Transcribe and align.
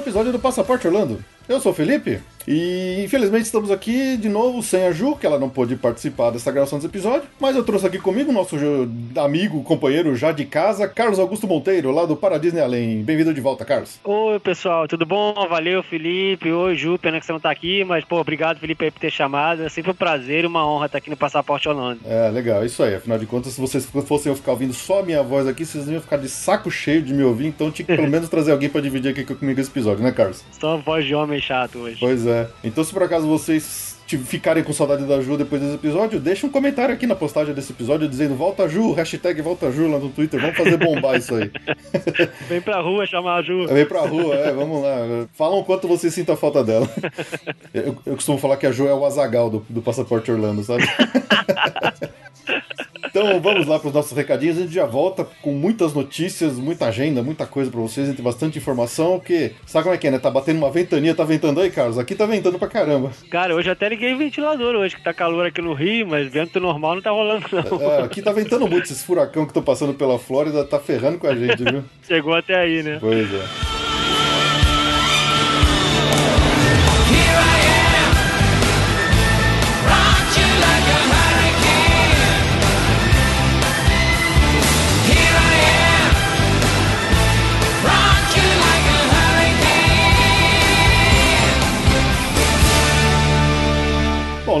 Episódio 0.00 0.32
do 0.32 0.38
Passaporte 0.38 0.86
Orlando. 0.86 1.22
Eu 1.46 1.60
sou 1.60 1.72
o 1.72 1.74
Felipe 1.74 2.20
e 2.52 3.04
infelizmente 3.04 3.44
estamos 3.44 3.70
aqui 3.70 4.16
de 4.16 4.28
novo 4.28 4.60
sem 4.60 4.84
a 4.84 4.90
Ju, 4.90 5.14
que 5.14 5.24
ela 5.24 5.38
não 5.38 5.48
pôde 5.48 5.76
participar 5.76 6.30
dessa 6.30 6.50
gravação 6.50 6.78
desse 6.78 6.88
episódio, 6.88 7.28
mas 7.38 7.54
eu 7.54 7.62
trouxe 7.62 7.86
aqui 7.86 7.98
comigo 8.00 8.32
nosso 8.32 8.56
amigo, 9.16 9.62
companheiro 9.62 10.16
já 10.16 10.32
de 10.32 10.44
casa, 10.44 10.88
Carlos 10.88 11.20
Augusto 11.20 11.46
Monteiro, 11.46 11.92
lá 11.92 12.04
do 12.04 12.16
Paradisney 12.16 12.60
Além. 12.60 13.04
Bem-vindo 13.04 13.32
de 13.32 13.40
volta, 13.40 13.64
Carlos. 13.64 14.00
Oi, 14.02 14.40
pessoal, 14.40 14.88
tudo 14.88 15.06
bom? 15.06 15.32
Valeu, 15.48 15.80
Felipe. 15.84 16.50
Oi, 16.50 16.74
Ju, 16.74 16.98
pena 16.98 17.20
que 17.20 17.26
você 17.26 17.32
não 17.32 17.38
tá 17.38 17.52
aqui, 17.52 17.84
mas, 17.84 18.04
pô, 18.04 18.18
obrigado, 18.18 18.58
Felipe, 18.58 18.84
aí 18.84 18.90
por 18.90 18.98
ter 18.98 19.12
chamado. 19.12 19.62
É 19.62 19.68
sempre 19.68 19.92
um 19.92 19.94
prazer 19.94 20.42
e 20.42 20.46
uma 20.48 20.66
honra 20.66 20.86
estar 20.86 20.98
aqui 20.98 21.08
no 21.08 21.16
Passaporte 21.16 21.68
Orlando. 21.68 22.00
É, 22.04 22.30
legal, 22.30 22.64
isso 22.64 22.82
aí. 22.82 22.96
Afinal 22.96 23.18
de 23.18 23.26
contas, 23.26 23.52
se 23.52 23.60
vocês 23.60 23.88
fossem 24.08 24.34
ficar 24.34 24.50
ouvindo 24.50 24.72
só 24.72 25.00
a 25.00 25.02
minha 25.04 25.22
voz 25.22 25.46
aqui, 25.46 25.64
vocês 25.64 25.88
iam 25.88 26.00
ficar 26.00 26.16
de 26.16 26.28
saco 26.28 26.68
cheio 26.68 27.00
de 27.00 27.14
me 27.14 27.22
ouvir, 27.22 27.46
então 27.46 27.70
tinha 27.70 27.86
que 27.86 27.94
pelo 27.94 28.08
menos 28.10 28.28
trazer 28.28 28.50
alguém 28.50 28.68
para 28.68 28.80
dividir 28.80 29.12
aqui 29.12 29.24
comigo 29.24 29.60
esse 29.60 29.70
episódio, 29.70 30.02
né, 30.02 30.10
Carlos? 30.10 30.44
Só 30.50 30.76
voz 30.78 31.04
de 31.04 31.14
homem 31.14 31.40
chato 31.40 31.78
hoje. 31.78 31.98
Pois 32.00 32.26
é. 32.26 32.39
Então, 32.62 32.84
se 32.84 32.92
por 32.92 33.02
acaso 33.02 33.26
vocês 33.26 33.98
ficarem 34.18 34.64
com 34.64 34.72
saudade 34.72 35.04
da 35.04 35.20
Ju 35.20 35.36
depois 35.36 35.60
desse 35.60 35.74
episódio, 35.74 36.18
deixa 36.18 36.46
um 36.46 36.50
comentário 36.50 36.94
aqui 36.94 37.06
na 37.06 37.14
postagem 37.14 37.54
desse 37.54 37.72
episódio 37.72 38.08
dizendo 38.08 38.34
volta 38.34 38.68
Ju, 38.68 38.92
hashtag 38.92 39.40
volta 39.40 39.70
Ju 39.70 39.90
lá 39.90 39.98
no 39.98 40.10
Twitter, 40.10 40.40
vamos 40.40 40.56
fazer 40.56 40.76
bombar 40.76 41.16
isso 41.16 41.34
aí. 41.34 41.50
Vem 42.48 42.60
pra 42.60 42.80
rua 42.80 43.06
chamar 43.06 43.36
a 43.36 43.42
Ju. 43.42 43.66
Vem 43.68 43.86
pra 43.86 44.00
rua, 44.00 44.34
é, 44.34 44.52
vamos 44.52 44.82
lá. 44.82 45.26
Falam 45.34 45.60
o 45.60 45.64
quanto 45.64 45.86
você 45.86 46.10
sinta 46.10 46.32
a 46.32 46.36
falta 46.36 46.64
dela. 46.64 46.88
Eu, 47.72 47.96
eu 48.04 48.14
costumo 48.14 48.38
falar 48.38 48.56
que 48.56 48.66
a 48.66 48.72
Ju 48.72 48.88
é 48.88 48.94
o 48.94 49.04
Azagal 49.04 49.50
do, 49.50 49.66
do 49.68 49.82
Passaporte 49.82 50.30
Orlando, 50.30 50.64
sabe? 50.64 50.84
Então 53.10 53.40
vamos 53.40 53.66
lá 53.66 53.78
para 53.78 53.88
os 53.88 53.94
nossos 53.94 54.16
recadinhos. 54.16 54.56
A 54.56 54.62
gente 54.62 54.72
já 54.72 54.86
volta 54.86 55.26
com 55.42 55.52
muitas 55.52 55.92
notícias, 55.92 56.54
muita 56.54 56.86
agenda, 56.86 57.22
muita 57.22 57.46
coisa 57.46 57.70
para 57.70 57.80
vocês. 57.80 58.06
A 58.06 58.10
gente 58.10 58.16
tem 58.16 58.24
bastante 58.24 58.58
informação. 58.58 59.20
Que 59.20 59.52
sabe 59.66 59.84
como 59.84 59.94
é 59.94 59.98
que 59.98 60.06
é, 60.06 60.10
né? 60.10 60.18
Tá 60.18 60.30
batendo 60.30 60.58
uma 60.58 60.70
ventania, 60.70 61.14
tá 61.14 61.24
ventando 61.24 61.60
aí, 61.60 61.70
Carlos? 61.70 61.98
Aqui 61.98 62.14
tá 62.14 62.26
ventando 62.26 62.58
pra 62.58 62.68
caramba. 62.68 63.10
Cara, 63.30 63.54
hoje 63.54 63.70
até 63.70 63.88
liguei 63.88 64.14
o 64.14 64.18
ventilador 64.18 64.74
hoje, 64.74 64.96
que 64.96 65.02
tá 65.02 65.12
calor 65.12 65.46
aqui 65.46 65.60
no 65.60 65.74
Rio, 65.74 66.06
mas 66.06 66.30
vento 66.30 66.60
normal 66.60 66.94
não 66.94 67.02
tá 67.02 67.10
rolando, 67.10 67.46
não. 67.52 67.80
É, 67.82 68.02
aqui 68.02 68.22
tá 68.22 68.32
ventando 68.32 68.66
muito. 68.68 68.84
Esses 68.84 69.02
furacão 69.02 69.44
que 69.44 69.50
estão 69.50 69.62
passando 69.62 69.94
pela 69.94 70.18
Flórida 70.18 70.64
tá 70.64 70.78
ferrando 70.78 71.18
com 71.18 71.26
a 71.26 71.34
gente, 71.34 71.62
viu? 71.62 71.84
Chegou 72.06 72.34
até 72.34 72.56
aí, 72.56 72.82
né? 72.82 72.98
Pois 73.00 73.28
é. 73.32 73.79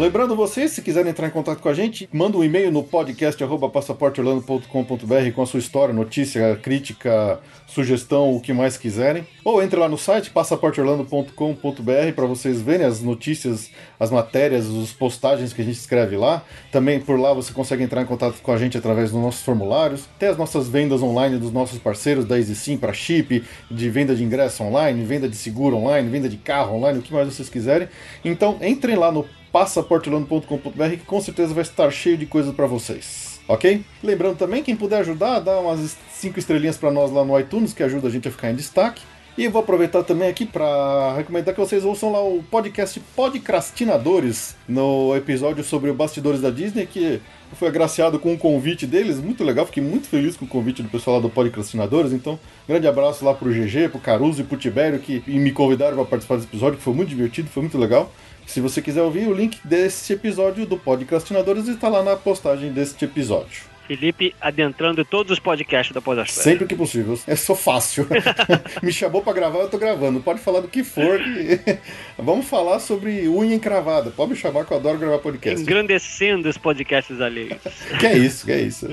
Lembrando 0.00 0.34
vocês, 0.34 0.70
se 0.72 0.80
quiserem 0.80 1.10
entrar 1.10 1.26
em 1.26 1.30
contato 1.30 1.60
com 1.60 1.68
a 1.68 1.74
gente, 1.74 2.08
manda 2.12 2.38
um 2.38 2.42
e-mail 2.42 2.72
no 2.72 2.82
podcast 2.82 3.42
passaporteorlando.com.br 3.72 5.32
com 5.34 5.42
a 5.42 5.46
sua 5.46 5.60
história, 5.60 5.92
notícia, 5.92 6.56
crítica, 6.56 7.38
sugestão, 7.66 8.34
o 8.34 8.40
que 8.40 8.52
mais 8.52 8.78
quiserem. 8.78 9.26
Ou 9.44 9.62
entre 9.62 9.78
lá 9.78 9.88
no 9.88 9.98
site 9.98 10.30
passaporteorlando.com.br 10.30 12.12
para 12.16 12.26
vocês 12.26 12.62
verem 12.62 12.86
as 12.86 13.02
notícias, 13.02 13.70
as 13.98 14.10
matérias, 14.10 14.66
as 14.68 14.92
postagens 14.92 15.52
que 15.52 15.60
a 15.60 15.64
gente 15.64 15.76
escreve 15.76 16.16
lá. 16.16 16.42
Também 16.72 16.98
por 16.98 17.20
lá 17.20 17.34
você 17.34 17.52
consegue 17.52 17.82
entrar 17.82 18.00
em 18.00 18.06
contato 18.06 18.40
com 18.42 18.52
a 18.52 18.56
gente 18.56 18.78
através 18.78 19.10
dos 19.10 19.20
nossos 19.20 19.42
formulários. 19.42 20.08
Tem 20.18 20.30
as 20.30 20.38
nossas 20.38 20.66
vendas 20.66 21.02
online 21.02 21.36
dos 21.36 21.52
nossos 21.52 21.78
parceiros 21.78 22.24
da 22.24 22.38
EasySim 22.38 22.78
para 22.78 22.92
chip, 22.92 23.44
de 23.70 23.90
venda 23.90 24.14
de 24.14 24.24
ingresso 24.24 24.62
online, 24.62 25.04
venda 25.04 25.28
de 25.28 25.36
seguro 25.36 25.76
online, 25.76 26.08
venda 26.08 26.28
de 26.28 26.38
carro 26.38 26.76
online, 26.76 27.00
o 27.00 27.02
que 27.02 27.12
mais 27.12 27.26
vocês 27.28 27.48
quiserem. 27.48 27.88
Então 28.24 28.58
entrem 28.62 28.96
lá 28.96 29.12
no 29.12 29.26
passaportelano.com.br 29.52 30.90
que 30.90 31.04
com 31.06 31.20
certeza 31.20 31.54
vai 31.54 31.62
estar 31.62 31.90
cheio 31.90 32.16
de 32.16 32.26
coisas 32.26 32.54
para 32.54 32.66
vocês. 32.66 33.40
Ok? 33.48 33.84
Lembrando 34.02 34.36
também, 34.36 34.62
quem 34.62 34.76
puder 34.76 35.00
ajudar, 35.00 35.40
dá 35.40 35.58
umas 35.58 35.96
5 36.12 36.38
estrelinhas 36.38 36.76
para 36.76 36.90
nós 36.90 37.10
lá 37.10 37.24
no 37.24 37.38
iTunes, 37.38 37.72
que 37.72 37.82
ajuda 37.82 38.08
a 38.08 38.10
gente 38.10 38.28
a 38.28 38.30
ficar 38.30 38.50
em 38.50 38.54
destaque. 38.54 39.02
E 39.38 39.48
vou 39.48 39.62
aproveitar 39.62 40.02
também 40.02 40.28
aqui 40.28 40.44
para 40.44 41.14
recomendar 41.16 41.54
que 41.54 41.60
vocês 41.60 41.84
ouçam 41.84 42.12
lá 42.12 42.22
o 42.22 42.42
podcast 42.50 43.00
Podcrastinadores, 43.16 44.56
no 44.68 45.16
episódio 45.16 45.64
sobre 45.64 45.92
bastidores 45.92 46.40
da 46.40 46.50
Disney, 46.50 46.84
que 46.84 47.20
foi 47.54 47.68
agraciado 47.68 48.18
com 48.18 48.32
um 48.32 48.36
convite 48.36 48.86
deles, 48.86 49.18
muito 49.18 49.42
legal, 49.42 49.64
fiquei 49.66 49.82
muito 49.82 50.08
feliz 50.08 50.36
com 50.36 50.44
o 50.44 50.48
convite 50.48 50.82
do 50.82 50.88
pessoal 50.88 51.16
lá 51.16 51.22
do 51.22 51.30
Podcrastinadores, 51.30 52.12
então 52.12 52.38
grande 52.68 52.86
abraço 52.86 53.24
lá 53.24 53.32
pro 53.32 53.50
GG, 53.50 53.88
pro 53.88 53.98
Caruso 53.98 54.42
e 54.42 54.44
pro 54.44 54.58
Tibério 54.58 54.98
que 54.98 55.22
me 55.26 55.52
convidaram 55.52 55.96
para 55.96 56.04
participar 56.04 56.36
desse 56.36 56.48
episódio, 56.48 56.76
que 56.76 56.84
foi 56.84 56.94
muito 56.94 57.08
divertido, 57.08 57.48
foi 57.48 57.62
muito 57.62 57.78
legal. 57.78 58.12
Se 58.50 58.60
você 58.60 58.82
quiser 58.82 59.02
ouvir, 59.02 59.28
o 59.28 59.32
link 59.32 59.60
desse 59.62 60.12
episódio 60.12 60.66
do 60.66 60.76
Podcastinadores 60.76 61.68
está 61.68 61.88
lá 61.88 62.02
na 62.02 62.16
postagem 62.16 62.72
deste 62.72 63.04
episódio. 63.04 63.62
Felipe 63.86 64.34
adentrando 64.40 65.04
todos 65.04 65.30
os 65.30 65.38
podcasts 65.38 65.94
da 65.94 66.00
Podosfera. 66.00 66.42
Sempre 66.42 66.66
que 66.66 66.74
possível. 66.74 67.16
É 67.28 67.36
só 67.36 67.54
fácil. 67.54 68.08
Me 68.82 68.92
chamou 68.92 69.22
para 69.22 69.34
gravar, 69.34 69.60
eu 69.60 69.68
tô 69.68 69.78
gravando. 69.78 70.18
Pode 70.18 70.40
falar 70.40 70.62
do 70.62 70.66
que 70.66 70.82
for. 70.82 71.20
Que... 71.20 71.78
Vamos 72.18 72.46
falar 72.46 72.80
sobre 72.80 73.28
unha 73.28 73.54
encravada. 73.54 74.10
Pode 74.10 74.32
me 74.32 74.36
chamar 74.36 74.64
que 74.64 74.72
eu 74.72 74.78
adoro 74.78 74.98
gravar 74.98 75.18
podcast. 75.18 75.62
Engrandecendo 75.62 76.48
os 76.48 76.58
podcasts 76.58 77.20
alheios. 77.20 77.56
que 78.00 78.06
é 78.06 78.18
isso, 78.18 78.46
que 78.46 78.50
é 78.50 78.60
isso. 78.62 78.88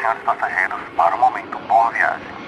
Senhores 0.00 0.22
passageiros, 0.22 0.80
para 0.96 1.14
o 1.14 1.18
momento. 1.18 1.58
Boa 1.68 1.90
viagem. 1.90 2.39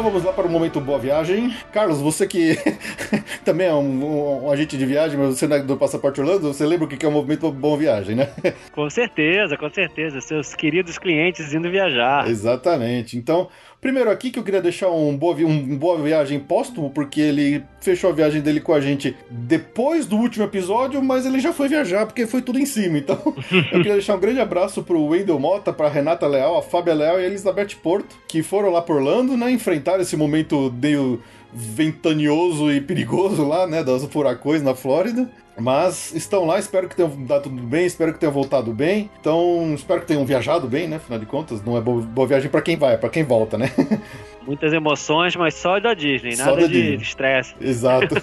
Então 0.00 0.10
vamos 0.10 0.26
lá 0.26 0.32
para 0.32 0.46
o 0.46 0.50
momento 0.50 0.80
Boa 0.80 0.98
Viagem. 0.98 1.54
Carlos, 1.70 2.00
você 2.00 2.26
que 2.26 2.56
também 3.44 3.66
é 3.66 3.74
um, 3.74 3.80
um, 3.80 4.44
um 4.46 4.50
agente 4.50 4.78
de 4.78 4.86
viagem, 4.86 5.18
mas 5.18 5.36
você 5.36 5.46
não 5.46 5.56
é 5.58 5.62
do 5.62 5.76
Passaporte 5.76 6.18
Orlando, 6.18 6.54
você 6.54 6.64
lembra 6.64 6.86
o 6.86 6.88
que 6.88 7.04
é 7.04 7.06
o 7.06 7.12
movimento 7.12 7.52
Boa 7.52 7.76
Viagem, 7.76 8.16
né? 8.16 8.30
Com 8.72 8.88
certeza, 8.88 9.58
com 9.58 9.68
certeza. 9.68 10.22
Seus 10.22 10.54
queridos 10.54 10.96
clientes 10.96 11.52
indo 11.52 11.70
viajar. 11.70 12.26
Exatamente. 12.26 13.18
Então, 13.18 13.50
primeiro 13.80 14.10
aqui 14.10 14.30
que 14.30 14.38
eu 14.38 14.42
queria 14.42 14.60
deixar 14.60 14.90
um 14.90 15.16
boa, 15.16 15.34
um 15.36 15.76
boa 15.76 16.00
viagem 16.00 16.38
póstumo, 16.38 16.90
porque 16.90 17.20
ele 17.20 17.64
fechou 17.80 18.10
a 18.10 18.12
viagem 18.12 18.40
dele 18.40 18.60
com 18.60 18.74
a 18.74 18.80
gente 18.80 19.16
depois 19.30 20.06
do 20.06 20.16
último 20.16 20.44
episódio, 20.44 21.02
mas 21.02 21.24
ele 21.24 21.40
já 21.40 21.52
foi 21.52 21.68
viajar, 21.68 22.06
porque 22.06 22.26
foi 22.26 22.42
tudo 22.42 22.58
em 22.58 22.66
cima. 22.66 22.98
Então, 22.98 23.20
eu 23.50 23.78
queria 23.78 23.94
deixar 23.94 24.16
um 24.16 24.20
grande 24.20 24.40
abraço 24.40 24.82
pro 24.82 25.04
Wendel 25.06 25.38
Mota, 25.38 25.72
pra 25.72 25.88
Renata 25.88 26.26
Leal, 26.26 26.58
a 26.58 26.62
Fábia 26.62 26.94
Leal 26.94 27.20
e 27.20 27.24
a 27.24 27.26
Elizabeth 27.26 27.76
Porto, 27.82 28.16
que 28.28 28.42
foram 28.42 28.70
lá 28.70 28.82
por 28.82 28.96
Orlando, 28.96 29.36
né? 29.36 29.50
Enfrentaram 29.50 30.02
esse 30.02 30.16
momento 30.16 30.72
meio 30.80 31.22
ventaneoso 31.52 32.70
e 32.70 32.80
perigoso 32.80 33.46
lá, 33.46 33.66
né? 33.66 33.82
Das 33.82 34.04
furacões 34.04 34.62
na 34.62 34.74
Flórida. 34.74 35.28
Mas 35.58 36.14
estão 36.14 36.46
lá, 36.46 36.58
espero 36.58 36.88
que 36.88 36.96
tenham 36.96 37.10
dado 37.24 37.44
tudo 37.44 37.62
bem, 37.62 37.84
espero 37.84 38.12
que 38.12 38.18
tenham 38.18 38.32
voltado 38.32 38.72
bem. 38.72 39.10
Então, 39.20 39.72
espero 39.74 40.00
que 40.00 40.06
tenham 40.06 40.24
viajado 40.24 40.66
bem, 40.66 40.88
né? 40.88 40.96
Afinal 40.96 41.18
de 41.18 41.26
contas, 41.26 41.62
não 41.62 41.76
é 41.76 41.80
boa, 41.80 42.00
boa 42.02 42.26
viagem 42.26 42.50
pra 42.50 42.62
quem 42.62 42.76
vai, 42.76 42.94
é 42.94 42.96
pra 42.96 43.10
quem 43.10 43.24
volta, 43.24 43.58
né? 43.58 43.70
Muitas 44.46 44.72
emoções, 44.72 45.36
mas 45.36 45.54
só 45.54 45.78
da 45.78 45.92
Disney, 45.92 46.34
Só 46.34 46.46
nada 46.46 46.62
da 46.62 46.66
de 46.66 46.94
estresse. 46.96 47.54
Exato. 47.60 48.14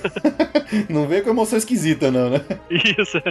não 0.90 1.08
vem 1.08 1.22
com 1.22 1.30
emoção 1.30 1.58
esquisita, 1.58 2.10
não, 2.10 2.30
né? 2.30 2.42
Isso. 2.70 3.22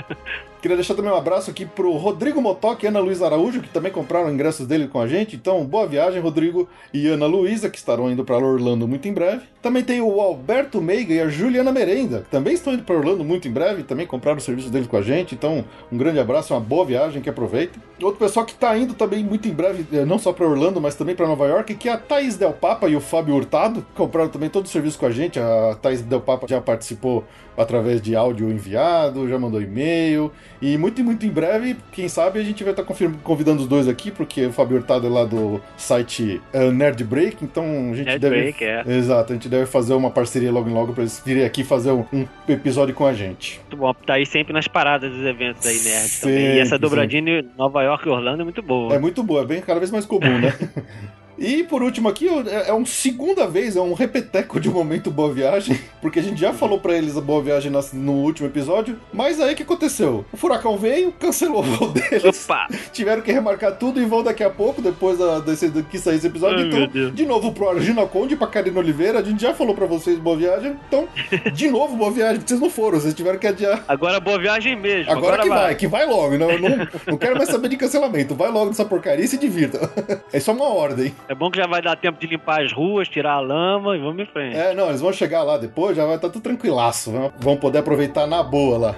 Queria 0.62 0.76
deixar 0.76 0.94
também 0.94 1.10
um 1.10 1.16
abraço 1.16 1.50
aqui 1.50 1.66
pro 1.66 1.92
Rodrigo 1.92 2.40
Motoc 2.40 2.82
e 2.82 2.86
Ana 2.86 3.00
Luísa 3.00 3.26
Araújo, 3.26 3.60
que 3.60 3.68
também 3.68 3.90
compraram 3.90 4.32
ingressos 4.32 4.66
dele 4.66 4.86
com 4.88 5.00
a 5.00 5.06
gente. 5.06 5.34
Então, 5.34 5.64
boa 5.64 5.86
viagem, 5.86 6.20
Rodrigo 6.20 6.68
e 6.94 7.08
Ana 7.08 7.26
Luísa, 7.26 7.68
que 7.68 7.76
estarão 7.76 8.10
indo 8.10 8.24
para 8.24 8.38
Orlando 8.38 8.86
muito 8.86 9.08
em 9.08 9.12
breve. 9.12 9.42
Também 9.60 9.82
tem 9.82 10.00
o 10.00 10.20
Alberto 10.20 10.80
Meiga 10.80 11.12
e 11.12 11.20
a 11.20 11.28
Juliana 11.28 11.72
Merenda, 11.72 12.20
que 12.20 12.30
também 12.30 12.54
estão 12.54 12.72
indo 12.72 12.84
para 12.84 12.96
Orlando 12.96 13.24
muito 13.24 13.48
em 13.48 13.50
breve, 13.50 13.82
também 13.86 14.06
compraram 14.06 14.38
o 14.38 14.40
serviço 14.40 14.70
deles 14.70 14.86
com 14.86 14.96
a 14.96 15.02
gente. 15.02 15.34
Então, 15.34 15.64
um 15.90 15.96
grande 15.96 16.18
abraço, 16.18 16.52
uma 16.52 16.60
boa 16.60 16.84
viagem, 16.84 17.22
que 17.22 17.30
aproveitem. 17.30 17.82
Outro 18.02 18.18
pessoal 18.18 18.44
que 18.44 18.52
está 18.52 18.76
indo 18.76 18.94
também 18.94 19.24
muito 19.24 19.48
em 19.48 19.52
breve, 19.52 19.86
eh, 19.92 20.04
não 20.04 20.18
só 20.18 20.32
para 20.32 20.46
Orlando, 20.46 20.80
mas 20.80 20.94
também 20.94 21.14
para 21.14 21.26
Nova 21.26 21.46
York, 21.46 21.74
que 21.74 21.88
é 21.88 21.92
a 21.92 21.98
Thaís 21.98 22.36
Del 22.36 22.52
Papa 22.52 22.88
e 22.88 22.96
o 22.96 23.00
Fábio 23.00 23.34
Hurtado, 23.34 23.86
compraram 23.94 24.28
também 24.28 24.50
todo 24.50 24.66
o 24.66 24.68
serviço 24.68 24.98
com 24.98 25.06
a 25.06 25.10
gente. 25.10 25.38
A 25.38 25.76
Thaís 25.80 26.02
Del 26.02 26.20
Papa 26.20 26.46
já 26.46 26.60
participou 26.60 27.24
através 27.56 28.00
de 28.00 28.14
áudio 28.14 28.50
enviado, 28.50 29.28
já 29.28 29.38
mandou 29.38 29.60
e-mail. 29.60 30.32
E 30.60 30.76
muito, 30.78 31.02
muito 31.02 31.26
em 31.26 31.30
breve, 31.30 31.76
quem 31.92 32.08
sabe, 32.08 32.38
a 32.38 32.42
gente 32.42 32.62
vai 32.64 32.72
estar 32.72 32.84
convidando 33.22 33.62
os 33.62 33.68
dois 33.68 33.88
aqui, 33.88 34.10
porque 34.10 34.46
o 34.46 34.52
Fábio 34.52 34.78
Hurtado 34.78 35.06
é 35.06 35.10
lá 35.10 35.24
do 35.24 35.60
site 35.76 36.40
eh, 36.52 36.70
Nerd 36.70 37.04
Break, 37.04 37.44
então 37.44 37.64
a 37.64 37.94
gente 37.94 38.06
Nerd 38.06 38.20
deve. 38.20 38.36
Break, 38.36 38.64
é. 38.64 38.84
Exato, 38.86 39.32
a 39.32 39.36
gente 39.36 39.48
deve 39.48 39.66
fazer 39.66 39.94
uma 39.94 40.10
parceria 40.10 40.50
logo 40.50 40.68
em 40.68 40.72
logo 40.72 40.92
para 40.92 41.02
eles 41.02 41.22
virem 41.24 41.44
aqui 41.44 41.64
fazer 41.64 41.90
um, 41.90 42.04
um 42.12 42.26
episódio 42.48 42.94
com 42.94 43.06
a 43.06 43.12
gente. 43.12 43.60
Muito 43.60 43.76
bom. 43.76 43.94
Tá 43.94 44.14
aí 44.14 44.26
sempre 44.26 44.52
nas 44.52 44.68
paradas 44.68 45.10
dos 45.10 45.24
eventos 45.24 45.66
aí, 45.66 45.74
nerd 45.74 46.08
Sempre, 46.08 46.36
também. 46.36 46.56
E 46.56 46.58
essa 46.60 46.78
dobradinha 46.78 47.40
em 47.40 47.48
Nova 47.56 47.82
York 47.82 48.06
e 48.06 48.10
Orlando 48.10 48.42
é 48.42 48.44
muito 48.44 48.62
boa. 48.62 48.94
É 48.94 48.98
muito 48.98 49.22
boa, 49.22 49.42
é 49.42 49.46
bem 49.46 49.60
cada 49.60 49.78
vez 49.78 49.90
mais 49.90 50.06
comum, 50.06 50.38
né? 50.38 50.52
E 51.38 51.62
por 51.64 51.82
último 51.82 52.08
aqui, 52.08 52.28
é 52.28 52.66
é 52.66 52.72
uma 52.72 52.86
segunda 52.86 53.46
vez, 53.46 53.76
é 53.76 53.80
um 53.80 53.92
repeteco 53.92 54.58
de 54.58 54.68
um 54.68 54.72
momento 54.72 55.10
Boa 55.10 55.32
Viagem, 55.32 55.78
porque 56.00 56.18
a 56.18 56.22
gente 56.22 56.40
já 56.40 56.52
falou 56.52 56.78
pra 56.80 56.96
eles 56.96 57.16
a 57.16 57.20
Boa 57.20 57.42
Viagem 57.42 57.72
no 57.92 58.12
último 58.12 58.48
episódio, 58.48 58.98
mas 59.12 59.40
aí 59.40 59.52
o 59.52 59.56
que 59.56 59.62
aconteceu? 59.62 60.24
O 60.32 60.36
furacão 60.36 60.76
veio, 60.76 61.12
cancelou 61.12 61.60
o 61.60 61.62
voo 61.62 61.88
deles, 61.88 62.24
Opa! 62.44 62.66
tiveram 62.92 63.22
que 63.22 63.32
remarcar 63.32 63.76
tudo 63.76 64.00
e 64.00 64.04
vão 64.04 64.22
daqui 64.22 64.42
a 64.42 64.50
pouco, 64.50 64.82
depois 64.82 65.18
da, 65.18 65.38
desse, 65.38 65.70
que 65.84 65.98
sair 65.98 66.16
esse 66.16 66.26
episódio. 66.26 66.58
Ai, 66.58 66.84
então, 66.84 67.10
de 67.10 67.26
novo 67.26 67.52
pro 67.52 67.68
Argina 67.68 68.06
Conde 68.06 68.34
e 68.34 68.36
pra 68.36 68.46
Karina 68.46 68.78
Oliveira, 68.78 69.20
a 69.20 69.22
gente 69.22 69.40
já 69.40 69.54
falou 69.54 69.74
pra 69.74 69.86
vocês 69.86 70.18
Boa 70.18 70.36
Viagem, 70.36 70.76
então, 70.88 71.08
de 71.52 71.70
novo 71.70 71.96
Boa 71.96 72.10
Viagem, 72.10 72.36
porque 72.36 72.48
vocês 72.48 72.60
não 72.60 72.70
foram, 72.70 73.00
vocês 73.00 73.14
tiveram 73.14 73.38
que 73.38 73.46
adiar. 73.46 73.84
Agora 73.86 74.20
boa 74.20 74.38
viagem 74.38 74.76
mesmo. 74.76 75.10
Agora, 75.12 75.42
que 75.42 75.48
vai. 75.48 75.74
que 75.74 75.86
vai 75.86 76.06
logo. 76.06 76.36
Não, 76.36 76.58
não, 76.58 76.88
não 77.06 77.16
quero 77.16 77.36
mais 77.36 77.48
saber 77.48 77.68
de 77.68 77.76
cancelamento. 77.76 78.34
Vai 78.34 78.50
logo 78.50 78.66
nessa 78.66 78.84
porcaria 78.84 79.24
e 79.24 79.28
se 79.28 79.38
divirta. 79.38 79.90
É 80.32 80.40
só 80.40 80.52
uma 80.52 80.68
ordem. 80.68 81.14
É 81.28 81.34
bom 81.34 81.50
que 81.50 81.58
já 81.58 81.66
vai 81.66 81.82
dar 81.82 81.96
tempo 81.96 82.20
de 82.20 82.26
limpar 82.26 82.62
as 82.62 82.72
ruas, 82.72 83.08
tirar 83.08 83.32
a 83.34 83.40
lama 83.40 83.96
e 83.96 83.98
vamos 84.00 84.20
em 84.22 84.26
frente. 84.26 84.56
É, 84.56 84.72
não, 84.74 84.88
eles 84.88 85.00
vão 85.00 85.12
chegar 85.12 85.42
lá 85.42 85.58
depois, 85.58 85.96
já 85.96 86.04
vai 86.06 86.16
estar 86.16 86.28
tudo 86.30 86.42
tranquilaço. 86.42 87.10
Vão- 87.10 87.32
Vão 87.38 87.56
poder 87.56 87.78
aproveitar 87.78 88.26
na 88.26 88.42
boa 88.42 88.78
lá. 88.78 88.94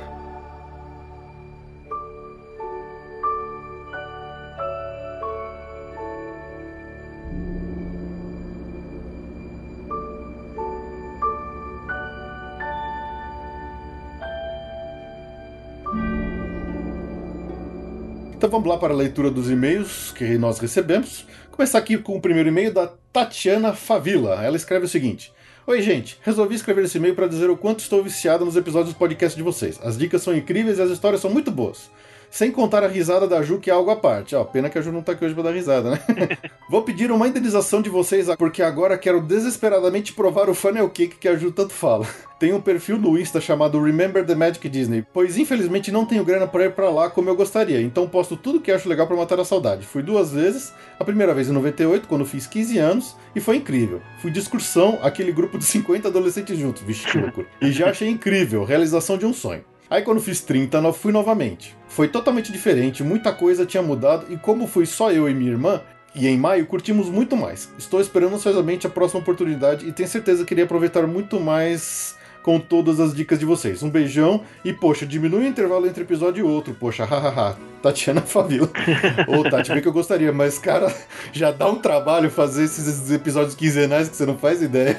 Então 18.49 18.61
vamos 18.61 18.75
lá 18.75 18.81
para 18.81 18.95
a 18.95 18.97
leitura 18.97 19.31
dos 19.31 19.51
e-mails 19.51 20.11
que 20.17 20.39
nós 20.39 20.59
recebemos. 20.59 21.27
Começar 21.51 21.77
aqui 21.77 21.99
com 21.99 22.17
o 22.17 22.21
primeiro 22.21 22.49
e-mail 22.49 22.73
da 22.73 22.91
Tatiana 23.13 23.75
Favila. 23.75 24.43
Ela 24.43 24.57
escreve 24.57 24.87
o 24.87 24.89
seguinte: 24.89 25.31
Oi, 25.67 25.83
gente. 25.83 26.19
Resolvi 26.23 26.55
escrever 26.55 26.87
esse 26.87 26.97
e-mail 26.97 27.15
para 27.15 27.27
dizer 27.27 27.51
o 27.51 27.59
quanto 27.59 27.81
estou 27.81 28.03
viciado 28.03 28.47
nos 28.47 28.57
episódios 28.57 28.95
do 28.95 28.99
podcast 28.99 29.37
de 29.37 29.43
vocês. 29.43 29.79
As 29.83 29.99
dicas 29.99 30.23
são 30.23 30.35
incríveis 30.35 30.79
e 30.79 30.83
as 30.83 30.89
histórias 30.89 31.21
são 31.21 31.31
muito 31.31 31.51
boas. 31.51 31.91
Sem 32.31 32.51
contar 32.51 32.85
a 32.85 32.89
risada 32.89 33.27
da 33.27 33.43
Ju, 33.43 33.59
que 33.59 33.71
é 33.71 33.73
algo 33.73 33.91
à 33.91 33.97
parte. 33.97 34.37
Ó, 34.37 34.45
pena 34.45 34.69
que 34.69 34.79
a 34.79 34.83
Ju 34.83 34.93
não 34.93 35.03
tá 35.03 35.13
aqui 35.13 35.25
hoje 35.25 35.35
pra 35.35 35.45
dar 35.45 35.53
risada, 35.53 35.91
né? 35.91 36.01
Vou 36.69 36.83
pedir 36.83 37.11
uma 37.11 37.27
indenização 37.27 37.81
de 37.81 37.89
vocês, 37.89 38.27
porque 38.37 38.63
agora 38.63 38.99
quero 38.99 39.21
desesperadamente 39.21 40.13
provar 40.13 40.49
o 40.49 40.55
funnel 40.55 40.91
cake 40.91 41.17
que 41.17 41.29
a 41.29 41.37
Ju 41.37 41.51
tanto 41.51 41.73
fala. 41.73 42.07
Tem 42.39 42.53
um 42.53 42.61
perfil 42.61 42.99
no 42.99 43.19
Insta 43.19 43.41
chamado 43.41 43.83
Remember 43.83 44.25
the 44.25 44.35
Magic 44.35 44.69
Disney, 44.69 45.05
pois 45.13 45.37
infelizmente 45.37 45.91
não 45.91 46.07
tenho 46.07 46.25
grana 46.25 46.47
pra 46.47 46.67
ir 46.67 46.73
pra 46.73 46.89
lá 46.89 47.11
como 47.11 47.29
eu 47.29 47.35
gostaria, 47.35 47.81
então 47.81 48.07
posto 48.07 48.37
tudo 48.37 48.61
que 48.61 48.71
acho 48.71 48.89
legal 48.89 49.09
pra 49.09 49.17
matar 49.17 49.41
a 49.41 49.45
saudade. 49.45 49.85
Fui 49.85 50.05
duas 50.05 50.31
vezes, 50.31 50.73
a 51.01 51.05
primeira 51.05 51.35
vez 51.35 51.49
em 51.49 51.53
98, 51.53 52.07
quando 52.07 52.25
fiz 52.25 52.47
15 52.47 52.79
anos, 52.79 53.17
e 53.35 53.41
foi 53.41 53.57
incrível. 53.57 54.01
Fui 54.23 54.31
de 54.31 54.39
excursão, 54.39 55.01
aquele 55.03 55.33
grupo 55.33 55.59
de 55.59 55.65
50 55.65 56.07
adolescentes 56.07 56.57
juntos, 56.57 56.83
vixe 56.83 57.11
que 57.11 57.19
loucura. 57.19 57.49
E 57.61 57.73
já 57.73 57.91
achei 57.91 58.09
incrível, 58.09 58.63
realização 58.63 59.19
de 59.19 59.27
um 59.27 59.33
sonho. 59.33 59.65
Aí 59.91 60.03
quando 60.03 60.21
fiz 60.21 60.41
30, 60.43 60.81
no- 60.81 60.93
fui 60.93 61.13
novamente. 61.13 61.75
Foi 61.89 62.09
totalmente 62.09 62.53
diferente, 62.53 63.03
muita 63.03 63.33
coisa 63.33 63.65
tinha 63.65 63.83
mudado, 63.83 64.27
e 64.29 64.37
como 64.37 64.67
fui 64.67 64.85
só 64.85 65.11
eu 65.11 65.29
e 65.29 65.35
minha 65.35 65.51
irmã, 65.51 65.81
e 66.15 66.27
em 66.27 66.37
maio 66.37 66.67
curtimos 66.67 67.09
muito 67.09 67.37
mais. 67.37 67.71
Estou 67.79 68.01
esperando 68.01 68.35
ansiosamente 68.35 68.87
a 68.87 68.91
próxima 68.91 69.21
oportunidade 69.21 69.87
e 69.89 69.93
tenho 69.93 70.09
certeza 70.09 70.45
que 70.45 70.53
irei 70.53 70.65
aproveitar 70.65 71.07
muito 71.07 71.39
mais 71.41 72.17
com 72.49 72.59
todas 72.59 72.99
as 72.99 73.15
dicas 73.15 73.39
de 73.39 73.45
vocês. 73.45 73.83
Um 73.83 73.91
beijão 73.91 74.41
e, 74.65 74.73
poxa, 74.73 75.05
diminui 75.05 75.45
o 75.45 75.47
intervalo 75.47 75.87
entre 75.87 76.03
episódio 76.03 76.47
e 76.47 76.49
outro. 76.49 76.73
Poxa, 76.73 77.05
hahaha. 77.05 77.59
Tatiana 77.83 78.23
Favila. 78.23 78.71
Ô, 79.29 79.43
Tati, 79.49 79.71
bem 79.71 79.83
que 79.83 79.87
eu 79.87 79.93
gostaria, 79.93 80.33
mas, 80.33 80.59
cara, 80.59 80.91
já 81.31 81.51
dá 81.53 81.69
um 81.69 81.77
trabalho 81.77 82.31
fazer 82.31 82.65
esses 82.65 83.11
episódios 83.11 83.55
quinzenais 83.55 84.09
que 84.09 84.17
você 84.17 84.25
não 84.25 84.39
faz 84.39 84.63
ideia. 84.63 84.99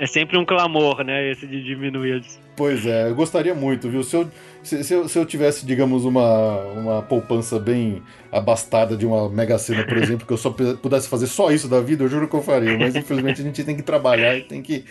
É 0.00 0.06
sempre 0.06 0.38
um 0.38 0.46
clamor, 0.46 1.04
né? 1.04 1.30
Esse 1.30 1.46
de 1.46 1.62
diminuir. 1.62 2.22
Pois 2.56 2.86
é, 2.86 3.10
eu 3.10 3.14
gostaria 3.14 3.54
muito, 3.54 3.90
viu? 3.90 4.02
Se 4.02 4.16
eu, 4.16 4.28
se, 4.62 4.82
se 4.82 4.94
eu, 4.94 5.06
se 5.08 5.18
eu 5.18 5.26
tivesse, 5.26 5.66
digamos, 5.66 6.06
uma, 6.06 6.56
uma 6.72 7.02
poupança 7.02 7.58
bem 7.58 8.02
abastada 8.32 8.96
de 8.96 9.04
uma 9.04 9.28
Mega 9.28 9.58
Sena, 9.58 9.84
por 9.84 9.98
exemplo, 9.98 10.26
que 10.26 10.32
eu 10.32 10.38
só 10.38 10.50
pu- 10.50 10.76
pudesse 10.78 11.06
fazer 11.08 11.26
só 11.26 11.52
isso 11.52 11.68
da 11.68 11.80
vida, 11.80 12.02
eu 12.02 12.08
juro 12.08 12.26
que 12.28 12.34
eu 12.34 12.42
faria. 12.42 12.78
Mas 12.78 12.96
infelizmente 12.96 13.42
a 13.42 13.44
gente 13.44 13.62
tem 13.62 13.76
que 13.76 13.82
trabalhar 13.82 14.36
e 14.36 14.40
tem 14.42 14.62
que 14.62 14.84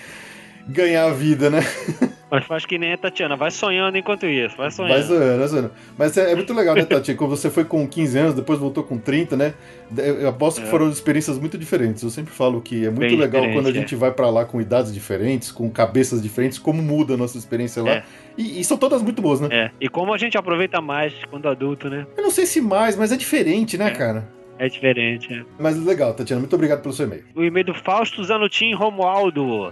ganhar 0.67 1.05
a 1.05 1.13
vida, 1.13 1.49
né? 1.49 1.59
Mas 2.29 2.43
faz 2.45 2.65
que 2.65 2.77
nem 2.77 2.91
a 2.91 2.97
Tatiana, 2.97 3.37
vai 3.37 3.49
sonhando 3.49 3.97
enquanto 3.97 4.25
isso, 4.25 4.57
vai 4.57 4.69
sonhando. 4.69 4.91
Vai 4.95 5.01
zoando, 5.01 5.37
vai 5.39 5.47
zoando. 5.47 5.71
Mas 5.97 6.17
é, 6.17 6.33
é 6.33 6.35
muito 6.35 6.53
legal, 6.53 6.75
né, 6.75 6.83
Tati? 6.83 7.13
Quando 7.15 7.29
você 7.29 7.49
foi 7.49 7.63
com 7.63 7.87
15 7.87 8.17
anos, 8.19 8.33
depois 8.33 8.59
voltou 8.59 8.83
com 8.83 8.97
30, 8.97 9.37
né? 9.37 9.53
Eu 9.95 10.27
aposto 10.27 10.59
que 10.59 10.67
É. 10.67 10.69
foram 10.69 10.89
experiências 10.89 11.39
muito 11.39 11.57
diferentes. 11.57 12.03
Eu 12.03 12.09
sempre 12.09 12.33
falo 12.33 12.59
que 12.59 12.85
é 12.85 12.89
muito 12.89 12.99
Bem 12.99 13.15
legal 13.15 13.49
quando 13.53 13.67
a 13.67 13.69
é. 13.69 13.73
gente 13.73 13.95
vai 13.95 14.11
pra 14.11 14.29
lá 14.29 14.43
com 14.43 14.59
idades 14.59 14.93
diferentes, 14.93 15.53
com 15.53 15.69
cabeças 15.69 16.21
diferentes, 16.21 16.59
como 16.59 16.83
muda 16.83 17.13
a 17.13 17.17
nossa 17.17 17.37
experiência 17.37 17.81
lá. 17.81 17.91
É. 17.91 18.03
E, 18.37 18.59
e 18.59 18.63
são 18.65 18.75
todas 18.77 19.01
muito 19.01 19.21
boas, 19.21 19.39
né? 19.39 19.47
É, 19.49 19.71
e 19.79 19.87
como 19.87 20.13
a 20.13 20.17
gente 20.17 20.37
aproveita 20.37 20.81
mais 20.81 21.13
quando 21.29 21.47
adulto, 21.47 21.89
né? 21.89 22.05
Eu 22.17 22.23
não 22.23 22.29
sei 22.31 22.45
se 22.45 22.59
mais, 22.59 22.97
mas 22.97 23.13
é 23.13 23.15
diferente, 23.15 23.77
né, 23.77 23.87
É. 23.87 23.91
cara? 23.91 24.27
É 24.59 24.67
diferente. 24.67 25.33
é. 25.33 25.43
Mas 25.57 25.77
legal, 25.81 26.13
Tatiana. 26.13 26.41
Muito 26.41 26.55
obrigado 26.55 26.81
pelo 26.81 26.93
seu 26.93 27.05
e-mail. 27.05 27.23
O 27.35 27.41
e-mail 27.43 27.67
do 27.67 27.73
Fausto 27.73 28.21
Zanutin 28.21 28.73
Romualdo. 28.73 29.71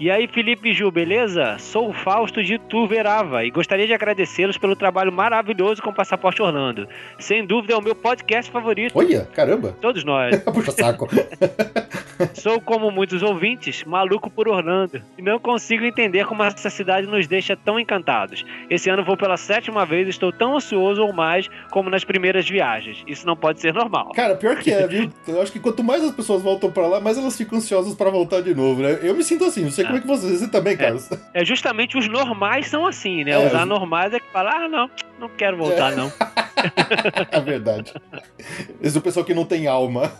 E 0.00 0.10
aí, 0.10 0.26
Felipe 0.26 0.72
Ju, 0.72 0.90
beleza? 0.90 1.58
Sou 1.58 1.90
o 1.90 1.92
Fausto 1.92 2.42
de 2.42 2.56
Tuverava 2.58 3.44
e 3.44 3.50
gostaria 3.50 3.86
de 3.86 3.92
agradecê-los 3.92 4.56
pelo 4.56 4.74
trabalho 4.74 5.12
maravilhoso 5.12 5.82
com 5.82 5.90
o 5.90 5.94
Passaporte 5.94 6.40
Orlando. 6.40 6.88
Sem 7.18 7.44
dúvida 7.44 7.74
é 7.74 7.76
o 7.76 7.82
meu 7.82 7.94
podcast 7.94 8.50
favorito. 8.50 8.96
Olha, 8.96 9.28
caramba. 9.34 9.76
Todos 9.78 10.02
nós. 10.02 10.38
Puxa 10.54 10.72
saco. 10.72 11.06
Sou, 12.34 12.60
como 12.60 12.90
muitos 12.90 13.22
ouvintes, 13.22 13.84
maluco 13.84 14.30
por 14.30 14.48
Orlando. 14.48 15.02
E 15.18 15.22
não 15.22 15.38
consigo 15.38 15.84
entender 15.84 16.26
como 16.26 16.42
essa 16.42 16.70
cidade 16.70 17.06
nos 17.06 17.26
deixa 17.26 17.54
tão 17.56 17.78
encantados. 17.78 18.44
Esse 18.68 18.88
ano 18.88 19.04
vou 19.04 19.16
pela 19.16 19.36
sétima 19.36 19.84
vez 19.84 20.06
e 20.06 20.10
estou 20.10 20.32
tão 20.32 20.56
ansioso 20.56 21.02
ou 21.02 21.12
mais 21.12 21.48
como 21.70 21.90
nas 21.90 22.04
primeiras 22.04 22.48
viagens. 22.48 23.02
Isso 23.06 23.26
não 23.26 23.36
pode 23.36 23.60
ser 23.60 23.74
normal. 23.74 24.12
Cara, 24.14 24.34
pior 24.34 24.56
que 24.56 24.70
é, 24.70 24.84
viu? 24.88 25.10
Eu 25.28 25.42
acho 25.42 25.52
que 25.52 25.60
quanto 25.60 25.82
mais 25.82 26.02
as 26.02 26.12
pessoas 26.12 26.42
voltam 26.42 26.70
pra 26.70 26.86
lá, 26.86 27.00
mais 27.00 27.18
elas 27.18 27.36
ficam 27.36 27.58
ansiosas 27.58 27.94
pra 27.94 28.10
voltar 28.10 28.40
de 28.42 28.54
novo, 28.54 28.82
né? 28.82 28.98
Eu 29.02 29.14
me 29.14 29.22
sinto 29.22 29.44
assim, 29.44 29.64
não 29.64 29.70
sei 29.70 29.89
como 29.90 29.98
é 29.98 30.00
que 30.00 30.06
você, 30.06 30.36
você 30.38 30.48
também, 30.48 30.76
Carlos. 30.76 31.08
É 31.34 31.44
justamente 31.44 31.96
os 31.98 32.08
normais 32.08 32.66
são 32.68 32.86
assim, 32.86 33.24
né? 33.24 33.38
Os 33.38 33.52
É. 33.52 33.56
anormais 33.56 34.12
é 34.14 34.20
que 34.20 34.30
falam, 34.32 34.52
ah, 34.54 34.68
não, 34.68 34.90
não 35.18 35.28
quero 35.28 35.56
voltar, 35.56 35.92
não. 35.96 36.10
É 37.32 37.40
verdade. 37.40 37.94
Esse 38.82 38.96
é 38.96 38.98
o 38.98 39.02
pessoal 39.02 39.24
que 39.24 39.32
não 39.32 39.46
tem 39.46 39.66
alma. 39.66 40.12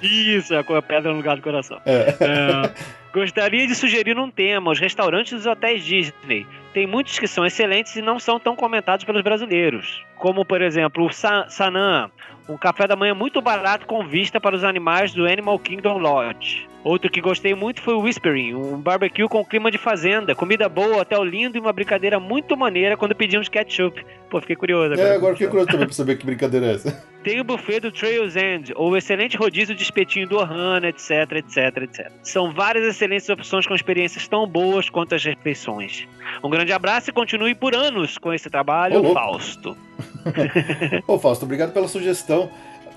Isso, 0.00 0.54
é 0.54 0.62
com 0.62 0.74
a 0.74 0.80
pedra 0.80 1.10
no 1.10 1.18
lugar 1.18 1.36
do 1.36 1.42
coração. 1.42 1.78
É. 1.84 2.16
É, 2.18 2.70
gostaria 3.12 3.66
de 3.66 3.74
sugerir 3.74 4.18
um 4.18 4.30
tema: 4.30 4.70
os 4.70 4.80
restaurantes 4.80 5.32
dos 5.34 5.44
hotéis 5.46 5.84
Disney. 5.84 6.46
Tem 6.72 6.86
muitos 6.86 7.18
que 7.18 7.26
são 7.26 7.44
excelentes 7.44 7.94
e 7.96 8.00
não 8.00 8.18
são 8.18 8.40
tão 8.40 8.56
comentados 8.56 9.04
pelos 9.04 9.20
brasileiros. 9.20 10.02
Como, 10.16 10.44
por 10.46 10.62
exemplo, 10.62 11.04
o 11.04 11.12
Sa 11.12 11.46
Sanam, 11.50 12.10
um 12.48 12.56
café 12.56 12.86
da 12.86 12.96
manhã 12.96 13.14
muito 13.14 13.40
barato 13.40 13.86
com 13.86 14.06
vista 14.06 14.40
para 14.40 14.56
os 14.56 14.64
animais 14.64 15.12
do 15.12 15.26
Animal 15.26 15.58
Kingdom 15.58 15.98
Lodge. 15.98 16.68
Outro 16.84 17.08
que 17.08 17.20
gostei 17.20 17.54
muito 17.54 17.80
foi 17.80 17.94
o 17.94 18.00
Whispering, 18.00 18.54
um 18.54 18.76
barbecue 18.76 19.28
com 19.28 19.44
clima 19.44 19.70
de 19.70 19.78
fazenda, 19.78 20.34
comida 20.34 20.68
boa, 20.68 21.02
hotel 21.02 21.22
lindo 21.22 21.56
e 21.56 21.60
uma 21.60 21.72
brincadeira 21.72 22.18
muito 22.18 22.56
maneira 22.56 22.96
quando 22.96 23.14
pedimos 23.14 23.48
ketchup. 23.48 24.04
Pô, 24.28 24.40
fiquei 24.40 24.56
curioso 24.56 24.94
agora. 24.94 25.08
É, 25.08 25.14
agora 25.14 25.34
fiquei 25.34 25.46
curioso 25.46 25.70
também 25.70 25.86
pra 25.86 25.94
saber 25.94 26.16
que 26.16 26.26
brincadeira 26.26 26.66
é 26.66 26.74
essa. 26.74 27.04
Tem 27.22 27.38
o 27.38 27.44
buffet 27.44 27.78
do 27.78 27.92
Trails 27.92 28.34
End, 28.34 28.72
ou 28.74 28.90
o 28.90 28.96
excelente 28.96 29.36
rodízio 29.36 29.76
de 29.76 29.82
espetinho 29.84 30.28
do 30.28 30.38
Ohana, 30.38 30.88
etc, 30.88 31.30
etc, 31.36 31.82
etc. 31.82 32.12
São 32.24 32.50
várias 32.52 32.84
excelentes 32.84 33.28
opções 33.28 33.64
com 33.64 33.76
experiências 33.76 34.26
tão 34.26 34.44
boas 34.44 34.90
quanto 34.90 35.14
as 35.14 35.24
refeições. 35.24 36.08
Um 36.42 36.50
grande 36.50 36.72
abraço 36.72 37.10
e 37.10 37.12
continue 37.12 37.54
por 37.54 37.76
anos 37.76 38.18
com 38.18 38.32
esse 38.32 38.50
trabalho. 38.50 39.12
Fausto. 39.12 39.76
Ô, 41.06 41.18
Fausto, 41.18 41.44
obrigado 41.44 41.72
pela 41.72 41.88
sugestão. 41.88 42.48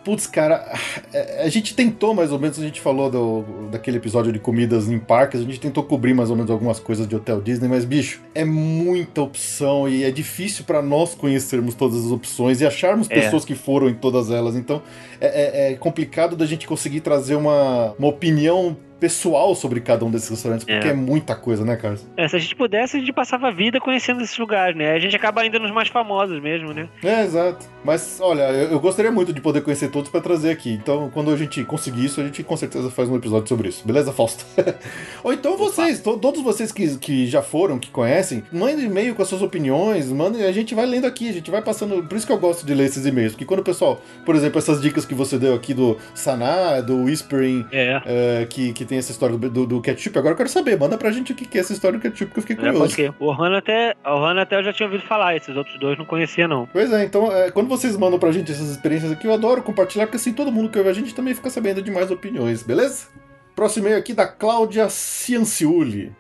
Putz, 0.04 0.28
cara, 0.28 0.72
é, 1.12 1.42
a 1.46 1.50
gente 1.50 1.74
tentou 1.74 2.14
mais 2.14 2.32
ou 2.32 2.38
menos, 2.38 2.60
a 2.60 2.62
gente 2.62 2.80
falou 2.80 3.10
do, 3.10 3.44
daquele 3.72 3.98
episódio 3.98 4.32
de 4.32 4.38
comidas 4.38 4.88
em 4.88 5.00
parques, 5.00 5.42
a 5.42 5.44
gente 5.44 5.60
tentou 5.60 5.82
cobrir 5.84 6.14
mais 6.14 6.30
ou 6.30 6.36
menos 6.36 6.52
algumas 6.52 6.80
coisas 6.80 7.08
de 7.08 7.16
Hotel 7.16 7.42
Disney, 7.42 7.68
mas, 7.68 7.84
bicho, 7.86 8.22
é 8.36 8.46
muita 8.46 9.24
opção 9.24 9.90
e 9.90 10.04
é 10.04 10.12
difícil 10.12 10.64
pra 10.64 10.80
nós 10.80 11.16
conhecermos 11.16 11.74
todas 11.74 12.06
as 12.06 12.12
opções 12.12 12.62
e 12.62 12.68
acharmos 12.68 13.10
É. 13.10 13.16
pessoas 13.20 13.44
que 13.44 13.56
foram 13.56 13.90
em 13.90 13.96
todas 13.96 14.30
elas. 14.30 14.56
Então, 14.56 14.80
é, 15.20 15.70
é- 15.70 15.72
é 15.72 15.76
complicado 15.76 16.36
da 16.36 16.46
gente 16.46 16.68
conseguir 16.68 17.00
trazer 17.02 17.34
uma, 17.34 17.96
uma 17.98 18.08
opinião 18.08 18.78
pessoal 19.00 19.54
sobre 19.56 19.80
cada 19.82 20.06
um 20.06 20.12
desses 20.12 20.30
restaurantes, 20.30 20.66
porque 20.66 20.88
É. 20.88 20.92
é, 20.92 20.94
muita 20.94 21.36
coisa, 21.36 21.64
né, 21.66 21.76
Carlos? 21.76 22.06
É, 22.18 22.28
se 22.28 22.36
a 22.36 22.40
gente 22.40 22.56
pudesse, 22.56 22.98
a 22.98 23.00
gente 23.00 23.12
passava 23.14 23.48
a 23.48 23.52
vida 23.52 23.80
conhecendo 23.80 24.22
esses 24.22 24.38
lugares, 24.38 24.76
né? 24.76 24.94
A 24.94 25.00
gente 25.00 25.16
acaba 25.16 25.46
indo 25.46 25.60
nos 25.60 25.72
mais 25.72 25.88
famosos 25.90 26.42
mesmo, 26.42 26.74
né? 26.74 26.88
É, 27.04 27.24
exato. 27.24 27.66
Mas, 27.84 28.20
olha, 28.22 28.44
eu, 28.52 28.72
eu 28.72 28.80
gostaria 28.80 29.12
muito 29.12 29.32
de 29.34 29.42
poder 29.42 29.62
conhecer 29.62 29.90
todos 29.90 30.10
pra 30.10 30.22
trazer 30.22 30.50
aqui. 30.52 30.72
Então, 30.72 31.10
quando 31.14 31.30
a 31.32 31.36
gente 31.38 31.64
conseguir 31.64 32.06
isso, 32.06 32.20
a 32.22 32.24
gente 32.24 32.42
com 32.44 32.56
certeza 32.58 32.90
faz 32.90 33.10
um 33.10 33.16
episódio 33.16 33.48
sobre 33.48 33.70
isso. 33.70 33.86
Beleza, 33.86 34.12
Fausto? 34.12 34.46
Ou 35.24 35.34
então 35.34 35.58
vocês, 35.58 36.00
to- 36.00 36.18
todos 36.18 36.42
vocês 36.42 36.72
que, 36.72 36.98
que 36.98 37.28
já 37.28 37.42
foram, 37.42 37.78
que 37.78 37.90
conhecem, 37.92 38.44
mandem 38.52 38.86
e-mail 38.86 39.14
com 39.14 39.22
as 39.22 39.28
suas 39.28 39.42
opiniões, 39.42 40.12
mandem, 40.12 40.44
a 40.46 40.52
gente 40.52 40.74
vai 40.74 40.86
lendo 40.86 41.06
aqui, 41.06 41.30
a 41.30 41.34
gente 41.34 41.52
vai 41.52 41.62
passando. 41.62 42.04
Por 42.04 42.16
isso 42.18 42.26
que 42.26 42.32
eu 42.34 42.38
gosto 42.40 42.66
de 42.66 42.74
ler 42.74 42.86
esses 42.86 43.06
e-mails. 43.06 43.34
Porque 43.34 43.46
quando 43.46 43.60
o 43.60 43.64
pessoal, 43.64 44.02
por 44.26 44.36
exemplo, 44.36 44.58
essas 44.58 44.82
dicas 44.82 45.06
que 45.06 45.14
você 45.14 45.38
deu 45.38 45.54
aqui 45.54 45.74
do 45.74 45.98
Saná, 46.14 46.82
do 46.82 47.04
Whispering, 47.04 47.66
É. 47.72 48.02
é, 48.06 48.46
que, 48.50 48.74
que 48.74 48.85
tem 48.86 48.98
essa 48.98 49.12
história 49.12 49.38
do, 49.38 49.50
do, 49.50 49.66
do 49.66 49.82
ketchup, 49.82 50.18
agora 50.18 50.34
eu 50.34 50.38
quero 50.38 50.50
saber, 50.50 50.80
manda 50.80 50.98
pra 50.98 51.12
gente 51.12 51.32
o 51.32 51.36
que 51.36 51.46
que 51.46 51.58
é 51.58 51.62
essa 51.62 51.74
história 51.74 51.98
do 51.98 52.02
ketchup, 52.02 52.32
que 52.32 52.40
eu 52.40 52.42
fiquei 52.42 52.56
É, 52.56 52.60
curioso. 52.72 52.94
ser. 52.96 53.14
O 53.20 53.26
Ohana 53.26 53.58
até, 53.58 53.96
o 54.06 54.10
Ohana 54.10 54.42
até 54.44 54.58
eu 54.58 54.64
já 54.64 54.72
tinha 54.74 54.88
ouvido 54.88 55.06
falar, 55.06 55.36
esses 55.36 55.56
outros 55.56 55.80
dois 55.80 55.98
não 55.98 56.06
conhecia, 56.06 56.48
não. 56.48 56.68
Pois 56.72 56.92
é, 56.94 57.04
então, 57.04 57.32
é, 57.32 57.52
quando 57.52 57.68
vocês 57.68 57.96
mandam 57.98 58.18
pra 58.20 58.32
gente 58.32 58.52
essas 58.52 58.70
experiências 58.70 59.12
aqui, 59.12 59.28
eu 59.28 59.34
adoro 59.34 59.62
compartilhar, 59.64 60.06
porque 60.06 60.18
assim 60.18 60.34
todo 60.34 60.52
mundo 60.52 60.70
que 60.70 60.78
ouve 60.78 60.90
a 60.90 60.94
gente 60.94 61.14
também 61.14 61.34
fica 61.34 61.50
sabendo 61.50 61.82
de 61.82 61.92
mais 61.92 62.10
opiniões, 62.12 62.64
beleza? 62.64 63.08
Próximo 63.56 63.86
e-mail 63.88 64.00
aqui 64.00 64.14
da 64.14 64.28
Cláudia 64.28 64.90
Cianciuli. 64.90 66.12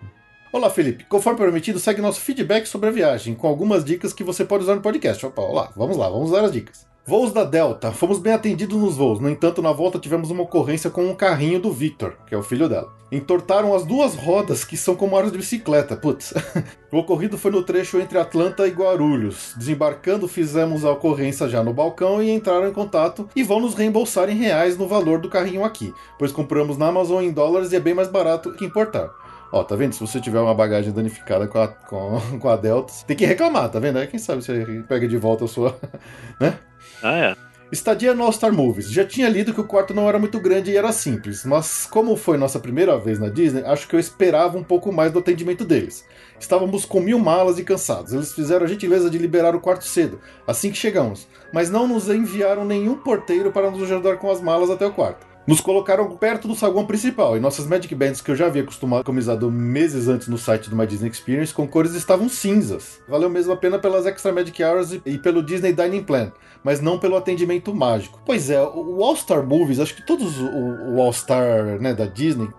Olá, 0.51 0.69
Felipe. 0.69 1.03
Conforme 1.05 1.37
prometido, 1.37 1.79
segue 1.79 2.01
nosso 2.01 2.21
feedback 2.21 2.65
sobre 2.65 2.87
a 2.87 2.91
viagem, 2.91 3.35
com 3.35 3.45
algumas 3.47 3.83
dicas 3.83 4.13
que 4.13 4.23
você 4.23 4.45
pode 4.45 4.63
usar 4.63 4.75
no 4.75 4.81
podcast. 4.81 5.25
Opa, 5.25 5.41
olá, 5.41 5.69
vamos 5.75 5.97
lá, 5.97 6.07
vamos 6.09 6.29
usar 6.31 6.45
as 6.45 6.51
dicas. 6.51 6.87
Voos 7.07 7.31
da 7.31 7.43
Delta. 7.43 7.91
Fomos 7.91 8.17
bem 8.17 8.33
atendidos 8.33 8.75
nos 8.75 8.97
voos. 8.97 9.19
No 9.19 9.29
entanto, 9.29 9.61
na 9.61 9.71
volta 9.71 9.99
tivemos 9.99 10.31
uma 10.31 10.41
ocorrência 10.41 10.89
com 10.89 11.05
um 11.05 11.13
carrinho 11.13 11.59
do 11.59 11.71
Victor, 11.71 12.15
que 12.25 12.33
é 12.33 12.37
o 12.37 12.41
filho 12.41 12.67
dela. 12.67 12.91
Entortaram 13.11 13.75
as 13.75 13.85
duas 13.85 14.15
rodas, 14.15 14.65
que 14.65 14.75
são 14.75 14.95
como 14.95 15.15
aros 15.15 15.31
de 15.31 15.37
bicicleta. 15.37 15.95
Putz. 15.95 16.33
O 16.91 16.99
ocorrido 16.99 17.37
foi 17.37 17.51
no 17.51 17.61
trecho 17.61 17.99
entre 17.99 18.17
Atlanta 18.17 18.65
e 18.65 18.71
Guarulhos. 18.71 19.53
Desembarcando, 19.57 20.29
fizemos 20.29 20.85
a 20.85 20.91
ocorrência 20.91 21.49
já 21.49 21.61
no 21.61 21.73
balcão 21.73 22.23
e 22.23 22.31
entraram 22.31 22.69
em 22.69 22.73
contato 22.73 23.27
e 23.35 23.43
vão 23.43 23.59
nos 23.59 23.75
reembolsar 23.75 24.29
em 24.29 24.35
reais 24.35 24.77
no 24.77 24.87
valor 24.87 25.19
do 25.19 25.29
carrinho 25.29 25.65
aqui, 25.65 25.93
pois 26.17 26.31
compramos 26.31 26.77
na 26.77 26.87
Amazon 26.87 27.21
em 27.21 27.33
dólares 27.33 27.73
e 27.73 27.75
é 27.75 27.81
bem 27.81 27.93
mais 27.93 28.07
barato 28.07 28.53
que 28.53 28.63
importar. 28.63 29.09
Ó, 29.51 29.61
tá 29.61 29.75
vendo? 29.75 29.93
Se 29.93 29.99
você 29.99 30.21
tiver 30.21 30.39
uma 30.39 30.55
bagagem 30.55 30.93
danificada 30.93 31.47
com 31.47 31.59
a, 31.59 31.67
com, 31.67 32.21
com 32.39 32.49
a 32.49 32.55
Delta, 32.55 32.93
tem 33.05 33.17
que 33.17 33.25
reclamar, 33.25 33.69
tá 33.69 33.77
vendo? 33.77 33.99
Aí 33.99 34.07
quem 34.07 34.19
sabe 34.19 34.41
você 34.41 34.83
pega 34.87 35.05
de 35.05 35.17
volta 35.17 35.43
a 35.43 35.47
sua. 35.47 35.77
né? 36.39 36.57
Ah, 37.03 37.17
é. 37.17 37.35
Estadia 37.71 38.13
no 38.13 38.23
All 38.23 38.31
Star 38.31 38.53
Movies. 38.53 38.89
Já 38.91 39.03
tinha 39.03 39.27
lido 39.27 39.53
que 39.53 39.59
o 39.59 39.65
quarto 39.65 39.93
não 39.93 40.07
era 40.07 40.19
muito 40.19 40.39
grande 40.39 40.71
e 40.71 40.77
era 40.77 40.91
simples, 40.91 41.43
mas 41.43 41.87
como 41.87 42.15
foi 42.15 42.37
nossa 42.37 42.59
primeira 42.59 42.97
vez 42.97 43.17
na 43.19 43.27
Disney, 43.27 43.63
acho 43.65 43.87
que 43.87 43.95
eu 43.95 43.99
esperava 43.99 44.57
um 44.57 44.63
pouco 44.63 44.91
mais 44.91 45.11
do 45.11 45.19
atendimento 45.19 45.65
deles. 45.65 46.05
Estávamos 46.39 46.85
com 46.85 46.99
mil 46.99 47.17
malas 47.17 47.57
e 47.57 47.63
cansados. 47.63 48.13
Eles 48.13 48.33
fizeram 48.33 48.65
a 48.65 48.69
gentileza 48.69 49.09
de 49.09 49.17
liberar 49.17 49.55
o 49.55 49.59
quarto 49.59 49.83
cedo, 49.83 50.19
assim 50.45 50.69
que 50.69 50.77
chegamos, 50.77 51.27
mas 51.51 51.69
não 51.69 51.87
nos 51.87 52.07
enviaram 52.07 52.63
nenhum 52.63 52.95
porteiro 52.95 53.51
para 53.51 53.71
nos 53.71 53.81
ajudar 53.83 54.17
com 54.17 54.29
as 54.29 54.41
malas 54.41 54.69
até 54.69 54.85
o 54.85 54.93
quarto. 54.93 55.25
Nos 55.47 55.61
colocaram 55.61 56.09
perto 56.17 56.47
do 56.47 56.55
saguão 56.55 56.87
principal 56.87 57.37
e 57.37 57.39
nossas 57.39 57.67
Magic 57.67 57.93
Bands 57.93 58.19
que 58.19 58.31
eu 58.31 58.35
já 58.35 58.47
havia 58.47 58.63
customizado 58.63 59.51
meses 59.51 60.07
antes 60.07 60.27
no 60.27 60.39
site 60.39 60.71
do 60.71 60.75
My 60.75 60.87
Disney 60.87 61.09
Experience 61.09 61.53
com 61.53 61.67
cores 61.67 61.93
estavam 61.93 62.27
cinzas. 62.27 62.99
Valeu 63.07 63.29
mesmo 63.29 63.53
a 63.53 63.57
pena 63.57 63.77
pelas 63.77 64.07
Extra 64.07 64.31
Magic 64.31 64.63
Hours 64.63 64.99
e 65.05 65.19
pelo 65.19 65.43
Disney 65.43 65.71
Dining 65.71 66.01
Plan, 66.01 66.31
mas 66.65 66.81
não 66.81 66.97
pelo 66.97 67.15
atendimento 67.15 67.73
mágico. 67.75 68.19
Pois 68.25 68.49
é, 68.49 68.59
o 68.59 69.03
All 69.03 69.15
Star 69.15 69.45
Movies, 69.45 69.79
acho 69.79 69.95
que 69.95 70.01
todos 70.03 70.41
o, 70.41 70.95
o 70.95 70.99
All 70.99 71.13
Star 71.13 71.79
né, 71.79 71.93
da 71.93 72.07
Disney, 72.07 72.49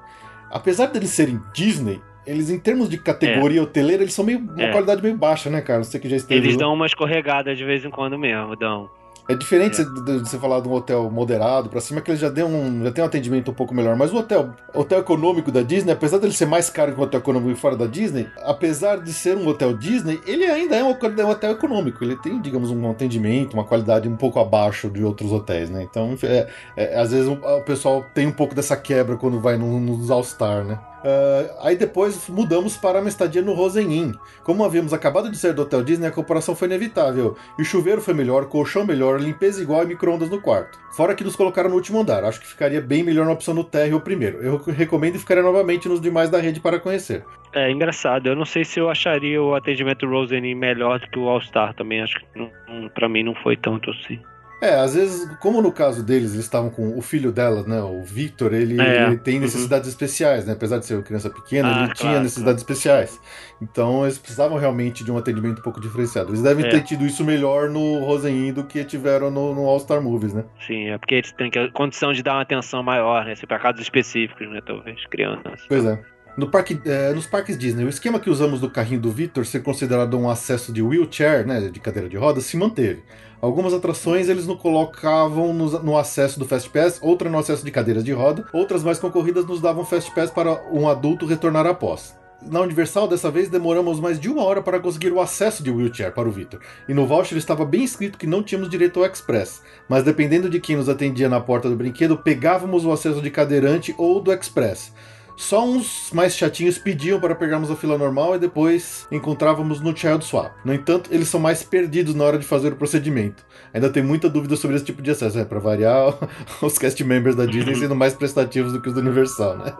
apesar 0.48 0.86
deles 0.86 1.10
serem 1.10 1.40
Disney, 1.52 2.00
eles 2.24 2.48
em 2.48 2.58
termos 2.58 2.88
de 2.88 2.98
categoria 2.98 3.60
hoteleira, 3.60 4.04
eles 4.04 4.14
são 4.14 4.24
meio 4.24 4.38
uma 4.38 4.62
É. 4.62 4.70
qualidade 4.70 5.02
meio 5.02 5.16
baixa, 5.16 5.50
né, 5.50 5.60
cara? 5.60 5.82
Você 5.82 5.98
que 5.98 6.08
já 6.08 6.16
esteve 6.16 6.40
Eles 6.40 6.56
dão 6.56 6.72
uma 6.72 6.86
escorregada 6.86 7.52
de 7.52 7.64
vez 7.64 7.84
em 7.84 7.90
quando 7.90 8.16
mesmo, 8.16 8.54
dão. 8.54 8.88
É 9.28 9.34
diferente 9.34 9.80
É. 9.80 9.84
de 9.84 10.18
você 10.20 10.38
falar 10.38 10.60
de 10.60 10.68
um 10.68 10.72
hotel 10.72 11.10
moderado 11.10 11.68
pra 11.68 11.80
cima, 11.80 12.00
que 12.00 12.10
ele 12.10 12.18
já, 12.18 12.28
deu 12.28 12.46
um, 12.46 12.84
já 12.84 12.92
tem 12.92 13.02
um 13.02 13.06
atendimento 13.06 13.50
um 13.50 13.54
pouco 13.54 13.74
melhor. 13.74 13.96
Mas 13.96 14.12
o 14.12 14.16
hotel, 14.18 14.50
hotel 14.72 15.00
econômico 15.00 15.50
da 15.50 15.62
Disney, 15.62 15.92
apesar 15.92 16.18
dele 16.18 16.32
ser 16.32 16.46
mais 16.46 16.70
caro 16.70 16.92
que 16.94 17.00
o 17.00 17.02
hotel 17.02 17.18
econômico 17.20 17.58
fora 17.58 17.76
da 17.76 17.86
Disney, 17.86 18.28
apesar 18.44 18.98
de 19.02 19.12
ser 19.12 19.36
um 19.36 19.46
hotel 19.48 19.76
Disney, 19.76 20.20
ele 20.26 20.44
ainda 20.44 20.76
é 20.76 20.84
um 20.84 20.90
hotel- 20.90 21.26
um 21.26 21.30
hotel 21.30 21.52
econômico. 21.52 22.04
Ele 22.04 22.16
tem, 22.16 22.40
digamos, 22.40 22.70
um 22.70 22.90
atendimento, 22.90 23.54
uma 23.54 23.64
qualidade 23.64 24.08
um 24.08 24.16
pouco 24.16 24.38
abaixo 24.38 24.88
de 24.88 25.02
outros 25.02 25.32
hotéis, 25.32 25.70
né? 25.70 25.82
Então, 25.82 26.16
é, 26.22 26.46
é, 26.76 27.00
às 27.00 27.10
vezes 27.10 27.28
o, 27.28 27.60
pessoal 27.62 28.04
tem 28.14 28.26
um 28.28 28.32
pouco 28.32 28.54
dessa 28.54 28.76
quebra 28.76 29.16
quando 29.16 29.40
vai 29.40 29.56
no- 29.56 29.80
nos 29.80 30.10
All-Star, 30.10 30.64
né? 30.64 30.78
Ah, 31.08 31.68
aí 31.68 31.76
depois 31.76 32.28
mudamos 32.28 32.76
para 32.76 32.98
uma 32.98 33.08
estadia 33.08 33.40
no 33.40 33.52
Rosen 33.54 33.92
Inn. 33.92 34.12
Como 34.42 34.64
havíamos 34.64 34.92
acabado 34.92 35.30
de 35.30 35.38
sair 35.38 35.52
do 35.52 35.62
Hotel 35.62 35.84
Disney, 35.84 36.08
a 36.08 36.10
comparação 36.10 36.56
foi 36.56 36.66
inevitável. 36.66 37.36
E 37.56 37.62
o 37.62 37.64
chuveiro 37.64 38.00
foi 38.00 38.12
melhor, 38.12 38.46
colchão 38.46 38.84
melhor, 38.84 39.20
limpeza 39.20 39.62
igual 39.62 39.84
e 39.84 39.86
micro-ondas 39.86 40.28
no 40.28 40.40
quarto. 40.40 40.76
Fora 40.96 41.14
que 41.14 41.22
nos 41.22 41.36
colocaram 41.36 41.68
no 41.70 41.76
último 41.76 42.00
andar. 42.00 42.24
Acho 42.24 42.40
que 42.40 42.46
ficaria 42.48 42.80
bem 42.80 43.04
melhor 43.04 43.24
na 43.24 43.32
opção 43.32 43.54
no 43.54 43.62
térreo 43.62 44.00
primeiro. 44.00 44.38
Eu 44.38 44.56
recomendo 44.56 45.16
ficar 45.18 45.40
novamente 45.42 45.88
nos 45.88 46.00
demais 46.00 46.28
da 46.28 46.40
rede 46.40 46.58
para 46.58 46.80
conhecer. 46.80 47.24
É 47.54 47.70
engraçado, 47.70 48.26
eu 48.26 48.34
não 48.34 48.44
sei 48.44 48.64
se 48.64 48.80
eu 48.80 48.90
acharia 48.90 49.40
o 49.40 49.54
atendimento 49.54 50.06
Rosen 50.06 50.54
melhor 50.56 50.98
do 50.98 51.06
que 51.08 51.18
o 51.18 51.28
All 51.28 51.40
Star 51.40 51.72
também, 51.74 52.02
acho 52.02 52.16
que 52.18 52.26
não- 52.34 52.88
pra 52.90 53.08
mim 53.08 53.22
não 53.22 53.34
foi 53.36 53.56
tanto 53.56 53.90
assim. 53.90 54.18
É, 54.60 54.74
às 54.74 54.94
vezes, 54.94 55.28
como 55.38 55.60
no 55.60 55.70
caso 55.70 56.02
deles, 56.02 56.32
eles 56.32 56.44
estavam 56.44 56.70
com 56.70 56.96
o 56.96 57.02
filho 57.02 57.30
delas, 57.30 57.66
né? 57.66 57.80
O 57.82 58.02
Victor, 58.02 58.54
ele, 58.54 58.80
É, 58.80 59.06
ele 59.06 59.18
tem 59.18 59.34
uhum. 59.36 59.42
necessidades 59.42 59.88
especiais, 59.88 60.46
né? 60.46 60.54
Apesar 60.54 60.78
de 60.78 60.86
ser 60.86 60.94
uma 60.94 61.02
criança 61.02 61.28
pequena, 61.28 61.68
Ah, 61.68 61.84
ele 61.84 61.94
tinha 61.94 62.10
claro, 62.10 62.22
necessidades 62.22 62.62
especiais. 62.62 63.20
Então, 63.60 64.04
eles 64.04 64.16
precisavam 64.16 64.56
realmente 64.56 65.04
de 65.04 65.12
um 65.12 65.18
atendimento 65.18 65.58
um 65.58 65.62
pouco 65.62 65.80
diferenciado. 65.80 66.30
Eles 66.30 66.42
devem 66.42 66.64
É. 66.64 66.68
ter 66.70 66.82
tido 66.82 67.04
isso 67.04 67.22
melhor 67.22 67.68
no 67.68 68.00
Rosen 68.00 68.48
Inn 68.48 68.52
do 68.52 68.64
que 68.64 68.82
tiveram 68.84 69.30
no, 69.30 69.54
no 69.54 69.66
All 69.66 69.78
Star 69.78 70.00
Movies, 70.00 70.32
né? 70.32 70.44
Sim, 70.66 70.88
é 70.88 70.96
porque 70.98 71.16
eles 71.16 71.32
têm 71.32 71.50
condição 71.72 72.12
de 72.12 72.22
dar 72.22 72.34
uma 72.34 72.42
atenção 72.42 72.82
maior, 72.82 73.24
né? 73.26 73.34
Se 73.34 73.46
pra 73.46 73.58
casos 73.58 73.82
específicos, 73.82 74.48
né? 74.48 74.60
Talvez, 74.64 75.04
crianças. 75.06 75.62
Pois 75.68 75.84
é. 75.84 75.98
No 76.36 76.50
parque, 76.50 76.78
é, 76.84 77.12
nos 77.14 77.26
parques 77.26 77.56
Disney, 77.56 77.84
o 77.84 77.88
esquema 77.88 78.20
que 78.20 78.28
usamos 78.28 78.60
do 78.60 78.68
carrinho 78.68 79.00
do 79.00 79.10
Victor 79.10 79.46
ser 79.46 79.60
considerado 79.62 80.18
um 80.18 80.28
acesso 80.28 80.70
de 80.70 80.82
wheelchair, 80.82 81.46
né, 81.46 81.60
de 81.70 81.80
cadeira 81.80 82.10
de 82.10 82.16
rodas, 82.18 82.44
se 82.44 82.58
manteve. 82.58 83.02
Algumas 83.40 83.74
atrações 83.74 84.28
eles 84.28 84.46
não 84.46 84.56
colocavam 84.56 85.52
no, 85.52 85.82
no, 85.82 85.98
acesso 85.98 86.38
do 86.38 86.46
Fast 86.46 86.70
Pass, 86.70 86.98
outra 87.02 87.28
no 87.28 87.38
acesso 87.38 87.64
de 87.64 87.70
cadeiras 87.70 88.02
de 88.02 88.12
roda, 88.12 88.46
outras 88.52 88.82
mais 88.82 88.98
concorridas 88.98 89.44
nos 89.44 89.60
davam 89.60 89.84
Fast 89.84 90.10
Pass 90.14 90.30
para 90.30 90.62
um 90.72 90.88
adulto 90.88 91.26
retornar 91.26 91.66
após. 91.66 92.14
Na 92.42 92.60
Universal, 92.60 93.08
dessa 93.08 93.30
vez, 93.30 93.48
demoramos 93.48 93.98
mais 93.98 94.20
de 94.20 94.28
uma 94.28 94.44
hora 94.44 94.62
para 94.62 94.78
conseguir 94.78 95.10
o 95.10 95.20
acesso 95.20 95.62
de 95.62 95.70
wheelchair 95.70 96.12
para 96.12 96.28
o 96.28 96.32
Victor. 96.32 96.60
E 96.86 96.94
no 96.94 97.06
voucher 97.06 97.36
estava 97.38 97.64
bem 97.64 97.82
escrito 97.82 98.18
que 98.18 98.26
não 98.26 98.42
tínhamos 98.42 98.68
direito 98.68 99.00
ao 99.00 99.06
Express. 99.06 99.62
Mas 99.88 100.04
dependendo 100.04 100.48
de 100.48 100.60
quem 100.60 100.76
nos 100.76 100.88
atendia 100.88 101.28
na 101.28 101.40
porta 101.40 101.68
do 101.68 101.76
brinquedo, 101.76 102.16
pegávamos 102.16 102.84
o 102.84 102.92
acesso 102.92 103.22
de 103.22 103.30
cadeirante 103.30 103.94
ou 103.96 104.20
do 104.20 104.32
Express. 104.32 104.92
Só 105.36 105.64
uns 105.64 106.10
mais 106.12 106.34
chatinhos 106.34 106.78
pediam 106.78 107.20
para 107.20 107.34
pegarmos 107.34 107.70
a 107.70 107.76
fila 107.76 107.98
normal 107.98 108.36
e 108.36 108.38
depois 108.38 109.06
encontrávamos 109.12 109.80
no 109.80 109.94
Child 109.94 110.24
Swap. 110.24 110.52
No 110.64 110.72
entanto, 110.72 111.10
eles 111.12 111.28
são 111.28 111.38
mais 111.38 111.62
perdidos 111.62 112.14
na 112.14 112.24
hora 112.24 112.38
de 112.38 112.46
fazer 112.46 112.72
o 112.72 112.76
procedimento. 112.76 113.44
Ainda 113.74 113.90
tem 113.90 114.02
muita 114.02 114.30
dúvida 114.30 114.56
sobre 114.56 114.76
esse 114.76 114.84
tipo 114.86 115.02
de 115.02 115.10
acesso. 115.10 115.38
É, 115.38 115.44
para 115.44 115.58
variar, 115.58 116.16
os 116.62 116.78
cast 116.78 117.02
members 117.04 117.36
da 117.36 117.44
Disney 117.44 117.74
sendo 117.74 117.94
mais 117.94 118.14
prestativos 118.14 118.72
do 118.72 118.80
que 118.80 118.88
os 118.88 118.94
do 118.94 119.00
Universal, 119.00 119.58
né? 119.58 119.74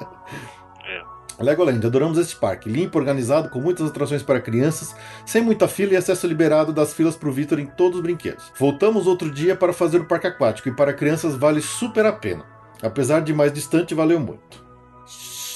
Legoland, 1.39 1.87
adoramos 1.87 2.17
este 2.17 2.35
parque, 2.37 2.69
limpo, 2.69 2.99
organizado, 2.99 3.51
com 3.51 3.61
muitas 3.61 3.87
atrações 3.89 4.23
para 4.23 4.41
crianças, 4.41 4.95
sem 5.27 5.43
muita 5.43 5.69
fila 5.69 5.93
e 5.93 5.97
acesso 5.97 6.27
liberado 6.27 6.73
das 6.73 6.95
filas 6.95 7.15
para 7.15 7.29
o 7.29 7.33
Victor 7.33 7.59
em 7.59 7.67
todos 7.67 7.99
os 7.99 8.03
brinquedos. 8.03 8.51
Voltamos 8.59 9.07
outro 9.07 9.31
dia 9.31 9.55
para 9.55 9.73
fazer 9.73 10.01
o 10.01 10.07
parque 10.07 10.27
aquático 10.27 10.69
e 10.69 10.75
para 10.75 10.95
crianças 10.95 11.35
vale 11.35 11.61
super 11.61 12.07
a 12.07 12.13
pena. 12.13 12.45
Apesar 12.83 13.21
de 13.21 13.35
mais 13.35 13.53
distante, 13.53 13.95
valeu 13.95 14.19
muito. 14.19 14.66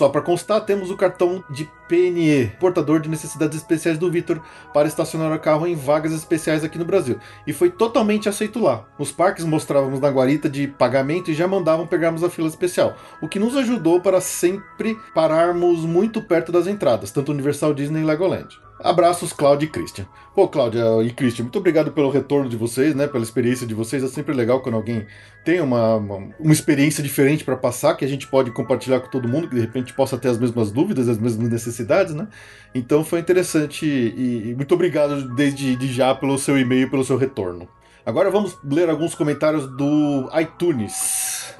Só 0.00 0.08
para 0.08 0.22
constar, 0.22 0.64
temos 0.64 0.90
o 0.90 0.96
cartão 0.96 1.44
de 1.50 1.68
PNE, 1.86 2.52
portador 2.58 3.00
de 3.00 3.08
necessidades 3.10 3.58
especiais 3.58 3.98
do 3.98 4.10
Vitor, 4.10 4.40
para 4.72 4.88
estacionar 4.88 5.30
o 5.30 5.38
carro 5.38 5.66
em 5.66 5.74
vagas 5.74 6.14
especiais 6.14 6.64
aqui 6.64 6.78
no 6.78 6.86
Brasil. 6.86 7.18
E 7.46 7.52
foi 7.52 7.68
totalmente 7.68 8.26
aceito 8.26 8.58
lá. 8.58 8.86
Os 8.98 9.12
parques 9.12 9.44
mostrávamos 9.44 10.00
na 10.00 10.08
guarita 10.08 10.48
de 10.48 10.66
pagamento 10.66 11.30
e 11.30 11.34
já 11.34 11.46
mandavam 11.46 11.86
pegarmos 11.86 12.24
a 12.24 12.30
fila 12.30 12.48
especial, 12.48 12.96
o 13.20 13.28
que 13.28 13.38
nos 13.38 13.54
ajudou 13.54 14.00
para 14.00 14.22
sempre 14.22 14.96
pararmos 15.14 15.80
muito 15.80 16.22
perto 16.22 16.50
das 16.50 16.66
entradas, 16.66 17.10
tanto 17.10 17.30
Universal 17.30 17.74
Disney 17.74 18.00
e 18.00 18.04
Legoland. 18.06 18.58
Abraços, 18.82 19.32
Cláudia 19.32 19.66
e 19.66 19.68
Christian. 19.68 20.06
Pô, 20.34 20.48
Cláudia 20.48 20.84
e 21.02 21.10
Christian, 21.10 21.44
muito 21.44 21.58
obrigado 21.58 21.92
pelo 21.92 22.08
retorno 22.08 22.48
de 22.48 22.56
vocês, 22.56 22.94
né? 22.94 23.06
Pela 23.06 23.22
experiência 23.22 23.66
de 23.66 23.74
vocês. 23.74 24.02
É 24.02 24.08
sempre 24.08 24.34
legal 24.34 24.60
quando 24.60 24.76
alguém 24.76 25.06
tem 25.44 25.60
uma, 25.60 25.96
uma, 25.96 26.16
uma 26.38 26.52
experiência 26.52 27.02
diferente 27.02 27.44
para 27.44 27.56
passar, 27.56 27.94
que 27.94 28.04
a 28.04 28.08
gente 28.08 28.26
pode 28.26 28.50
compartilhar 28.50 29.00
com 29.00 29.08
todo 29.08 29.28
mundo, 29.28 29.48
que 29.48 29.54
de 29.54 29.60
repente 29.60 29.92
possa 29.92 30.16
ter 30.16 30.28
as 30.28 30.38
mesmas 30.38 30.70
dúvidas, 30.70 31.08
as 31.08 31.18
mesmas 31.18 31.50
necessidades, 31.50 32.14
né? 32.14 32.26
Então 32.74 33.04
foi 33.04 33.20
interessante 33.20 33.84
e, 33.84 34.50
e 34.50 34.54
muito 34.54 34.74
obrigado 34.74 35.34
desde 35.34 35.76
de 35.76 35.92
já 35.92 36.14
pelo 36.14 36.38
seu 36.38 36.58
e-mail 36.58 36.86
e 36.86 36.90
pelo 36.90 37.04
seu 37.04 37.18
retorno. 37.18 37.68
Agora 38.04 38.30
vamos 38.30 38.58
ler 38.64 38.88
alguns 38.88 39.14
comentários 39.14 39.66
do 39.76 40.30
iTunes. 40.40 41.54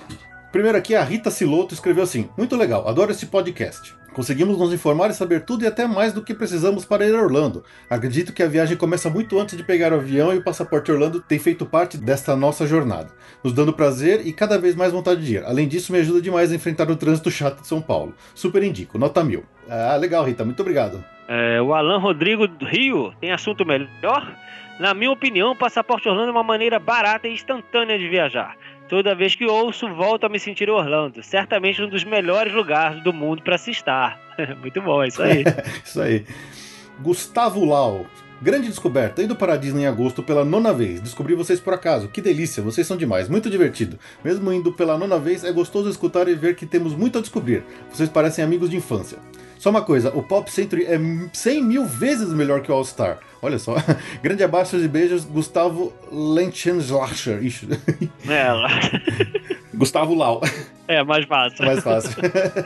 Primeiro 0.52 0.76
aqui, 0.76 0.96
a 0.96 1.04
Rita 1.04 1.30
Siloto 1.30 1.74
escreveu 1.74 2.02
assim: 2.02 2.28
Muito 2.36 2.56
legal, 2.56 2.88
adoro 2.88 3.12
esse 3.12 3.26
podcast. 3.26 3.94
Conseguimos 4.12 4.58
nos 4.58 4.72
informar 4.72 5.08
e 5.08 5.14
saber 5.14 5.44
tudo 5.44 5.62
e 5.62 5.68
até 5.68 5.86
mais 5.86 6.12
do 6.12 6.22
que 6.22 6.34
precisamos 6.34 6.84
para 6.84 7.06
ir 7.06 7.14
a 7.14 7.22
Orlando. 7.22 7.62
Acredito 7.88 8.32
que 8.32 8.42
a 8.42 8.48
viagem 8.48 8.76
começa 8.76 9.08
muito 9.08 9.38
antes 9.38 9.56
de 9.56 9.62
pegar 9.62 9.92
o 9.92 9.96
avião 9.96 10.34
e 10.34 10.38
o 10.38 10.42
passaporte 10.42 10.90
Orlando 10.90 11.20
tem 11.20 11.38
feito 11.38 11.64
parte 11.64 11.96
desta 11.96 12.34
nossa 12.34 12.66
jornada, 12.66 13.10
nos 13.44 13.52
dando 13.52 13.72
prazer 13.72 14.26
e 14.26 14.32
cada 14.32 14.58
vez 14.58 14.74
mais 14.74 14.92
vontade 14.92 15.24
de 15.24 15.36
ir. 15.36 15.44
Além 15.44 15.68
disso, 15.68 15.92
me 15.92 16.00
ajuda 16.00 16.20
demais 16.20 16.50
a 16.50 16.56
enfrentar 16.56 16.90
o 16.90 16.96
trânsito 16.96 17.30
chato 17.30 17.60
de 17.60 17.68
São 17.68 17.80
Paulo. 17.80 18.12
Super 18.34 18.64
indico, 18.64 18.98
nota 18.98 19.22
mil. 19.22 19.44
Ah, 19.68 19.96
legal, 19.96 20.24
Rita, 20.24 20.44
muito 20.44 20.60
obrigado. 20.60 21.04
É, 21.28 21.62
o 21.62 21.72
Alan 21.72 21.98
Rodrigo 21.98 22.48
do 22.48 22.66
Rio 22.66 23.14
tem 23.20 23.30
assunto 23.30 23.64
melhor? 23.64 24.36
Na 24.80 24.94
minha 24.94 25.12
opinião, 25.12 25.52
o 25.52 25.56
passaporte 25.56 26.08
Orlando 26.08 26.30
é 26.30 26.32
uma 26.32 26.42
maneira 26.42 26.80
barata 26.80 27.28
e 27.28 27.34
instantânea 27.34 27.96
de 27.96 28.08
viajar. 28.08 28.56
Toda 28.90 29.14
vez 29.14 29.36
que 29.36 29.46
ouço, 29.46 29.88
volto 29.94 30.24
a 30.24 30.28
me 30.28 30.40
sentir 30.40 30.68
Orlando. 30.68 31.22
Certamente 31.22 31.80
um 31.80 31.88
dos 31.88 32.02
melhores 32.02 32.52
lugares 32.52 33.00
do 33.04 33.12
mundo 33.12 33.40
para 33.40 33.56
se 33.56 33.70
estar. 33.70 34.20
Muito 34.60 34.82
bom, 34.82 35.00
é 35.00 35.06
isso 35.06 35.22
aí. 35.22 35.44
isso 35.86 36.02
aí. 36.02 36.26
Gustavo 37.00 37.64
Lau. 37.64 38.04
Grande 38.42 38.66
descoberta, 38.66 39.22
indo 39.22 39.36
para 39.36 39.52
a 39.52 39.56
Disney 39.56 39.82
em 39.82 39.86
agosto 39.86 40.24
pela 40.24 40.44
nona 40.44 40.72
vez. 40.72 41.00
Descobri 41.00 41.36
vocês 41.36 41.60
por 41.60 41.72
acaso. 41.72 42.08
Que 42.08 42.20
delícia, 42.20 42.64
vocês 42.64 42.84
são 42.84 42.96
demais, 42.96 43.28
muito 43.28 43.48
divertido. 43.48 43.96
Mesmo 44.24 44.52
indo 44.52 44.72
pela 44.72 44.98
nona 44.98 45.20
vez, 45.20 45.44
é 45.44 45.52
gostoso 45.52 45.88
escutar 45.88 46.26
e 46.26 46.34
ver 46.34 46.56
que 46.56 46.66
temos 46.66 46.92
muito 46.92 47.16
a 47.16 47.20
descobrir. 47.20 47.62
Vocês 47.92 48.08
parecem 48.08 48.42
amigos 48.42 48.70
de 48.70 48.76
infância. 48.76 49.18
Só 49.60 49.68
uma 49.68 49.82
coisa, 49.82 50.08
o 50.16 50.22
Pop 50.22 50.50
Century 50.50 50.86
é 50.86 50.98
100 51.34 51.62
mil 51.62 51.84
vezes 51.84 52.32
melhor 52.32 52.62
que 52.62 52.72
o 52.72 52.74
All 52.74 52.82
Star. 52.82 53.18
Olha 53.42 53.58
só. 53.58 53.74
Grande 54.22 54.42
abraço 54.42 54.74
e 54.78 54.88
beijos, 54.88 55.22
Gustavo 55.26 55.92
Lenchenschlacher. 56.10 57.44
Ixi. 57.44 57.68
É, 58.26 58.48
Gustavo 59.76 60.14
Lau. 60.14 60.40
É, 60.88 61.04
mais 61.04 61.26
fácil. 61.26 61.66
Mais 61.66 61.82
fácil. 61.84 62.22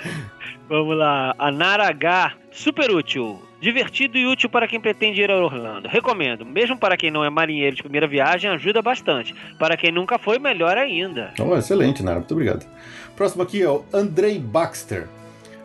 Vamos 0.71 0.97
lá. 0.97 1.35
A 1.37 1.51
Nara 1.51 1.89
H. 1.89 2.35
Super 2.53 2.89
útil. 2.93 3.43
Divertido 3.61 4.17
e 4.17 4.25
útil 4.25 4.49
para 4.49 4.69
quem 4.69 4.81
pretende 4.81 5.21
ir 5.21 5.33
a 5.33 5.37
Orlando. 5.37 5.89
Recomendo. 5.89 6.47
Mesmo 6.47 6.79
para 6.79 6.97
quem 6.97 7.11
não 7.11 7.25
é 7.25 7.29
marinheiro 7.29 7.75
de 7.75 7.83
primeira 7.83 8.07
viagem, 8.07 8.49
ajuda 8.51 8.81
bastante. 8.81 9.35
Para 9.59 9.77
quem 9.77 9.91
nunca 9.91 10.17
foi, 10.17 10.39
melhor 10.39 10.79
ainda. 10.79 11.35
Oh, 11.41 11.57
excelente, 11.57 12.05
Nara. 12.05 12.19
Muito 12.21 12.35
obrigado. 12.35 12.65
Próximo 13.17 13.43
aqui 13.43 13.61
é 13.61 13.69
o 13.69 13.85
Andrei 13.93 14.39
Baxter. 14.39 15.09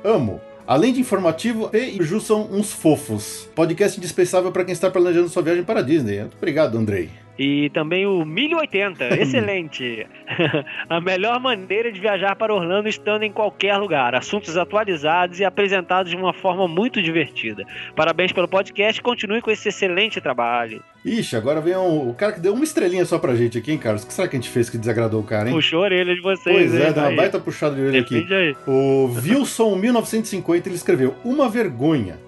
Amo. 0.03 0.41
Além 0.69 0.93
de 0.93 0.99
informativo, 0.99 1.67
P 1.69 1.95
e 1.99 2.03
Ju 2.03 2.21
são 2.21 2.43
uns 2.51 2.71
fofos. 2.71 3.49
Podcast 3.55 3.97
indispensável 3.97 4.51
para 4.51 4.63
quem 4.63 4.71
está 4.71 4.87
planejando 4.87 5.27
sua 5.27 5.41
viagem 5.41 5.63
para 5.63 5.79
a 5.79 5.81
Disney. 5.81 6.19
Muito 6.19 6.37
obrigado, 6.37 6.77
Andrei. 6.77 7.09
E 7.39 7.69
também 7.69 8.05
o 8.05 8.25
1080, 8.25 9.15
excelente. 9.21 10.05
a 10.89 10.99
melhor 10.99 11.39
maneira 11.39 11.89
de 11.89 11.97
viajar 11.97 12.35
para 12.35 12.53
Orlando 12.53 12.89
estando 12.89 13.23
em 13.23 13.31
qualquer 13.31 13.77
lugar. 13.77 14.13
Assuntos 14.13 14.57
atualizados 14.57 15.39
e 15.39 15.45
apresentados 15.45 16.11
de 16.11 16.17
uma 16.17 16.33
forma 16.33 16.67
muito 16.67 17.01
divertida. 17.01 17.65
Parabéns 17.95 18.33
pelo 18.33 18.47
podcast 18.47 18.99
e 18.99 19.03
continue 19.03 19.41
com 19.41 19.49
esse 19.49 19.69
excelente 19.69 20.19
trabalho. 20.19 20.83
Ixi, 21.05 21.37
agora 21.37 21.61
vem 21.61 21.77
um, 21.77 22.09
o 22.09 22.13
cara 22.13 22.33
que 22.33 22.41
deu 22.41 22.53
uma 22.53 22.63
estrelinha 22.63 23.05
só 23.05 23.17
pra 23.17 23.33
gente 23.33 23.57
aqui, 23.57 23.71
hein, 23.71 23.77
Carlos? 23.77 24.03
O 24.03 24.07
que 24.07 24.13
será 24.13 24.27
que 24.27 24.35
a 24.35 24.39
gente 24.39 24.51
fez 24.51 24.69
que 24.69 24.77
desagradou 24.77 25.21
o 25.21 25.23
cara, 25.23 25.47
hein? 25.47 25.55
Puxou 25.55 25.79
a 25.79 25.83
orelha 25.83 26.13
de 26.13 26.19
vocês, 26.19 26.43
Pois 26.43 26.75
é, 26.75 26.91
deu 26.91 27.03
uma 27.03 27.15
baita 27.15 27.39
puxada 27.39 27.73
de 27.73 27.81
orelha 27.81 28.01
aqui. 28.01 28.27
Aí. 28.29 28.53
O 28.67 29.05
Wilson 29.15 29.77
1950 29.77 30.67
ele 30.67 30.75
escreveu: 30.75 31.15
Uma 31.23 31.47
vergonha. 31.47 32.19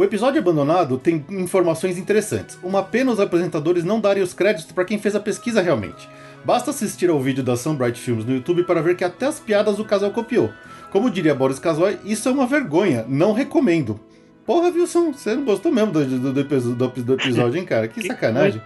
O 0.00 0.04
episódio 0.04 0.40
abandonado 0.40 0.96
tem 0.96 1.22
informações 1.28 1.98
interessantes. 1.98 2.58
Uma 2.62 2.82
pena 2.82 3.12
os 3.12 3.20
apresentadores 3.20 3.84
não 3.84 4.00
darem 4.00 4.22
os 4.22 4.32
créditos 4.32 4.72
para 4.72 4.86
quem 4.86 4.98
fez 4.98 5.14
a 5.14 5.20
pesquisa 5.20 5.60
realmente. 5.60 6.08
Basta 6.42 6.70
assistir 6.70 7.10
ao 7.10 7.20
vídeo 7.20 7.44
da 7.44 7.54
Sunbright 7.54 8.00
Films 8.00 8.24
no 8.24 8.32
YouTube 8.32 8.64
para 8.64 8.80
ver 8.80 8.96
que 8.96 9.04
até 9.04 9.26
as 9.26 9.38
piadas 9.38 9.78
o 9.78 9.84
casal 9.84 10.10
copiou. 10.10 10.50
Como 10.90 11.10
diria 11.10 11.34
Boris 11.34 11.58
Casoy, 11.58 11.98
isso 12.02 12.30
é 12.30 12.32
uma 12.32 12.46
vergonha, 12.46 13.04
não 13.06 13.34
recomendo. 13.34 14.00
Porra, 14.46 14.70
Wilson, 14.70 15.12
você 15.12 15.34
não 15.34 15.44
gostou 15.44 15.70
mesmo 15.70 15.92
do, 15.92 16.02
do, 16.02 16.32
do, 16.32 16.88
do 16.88 17.12
episódio, 17.12 17.58
hein, 17.58 17.66
cara? 17.66 17.86
Que, 17.86 18.06
sacanagem. 18.06 18.62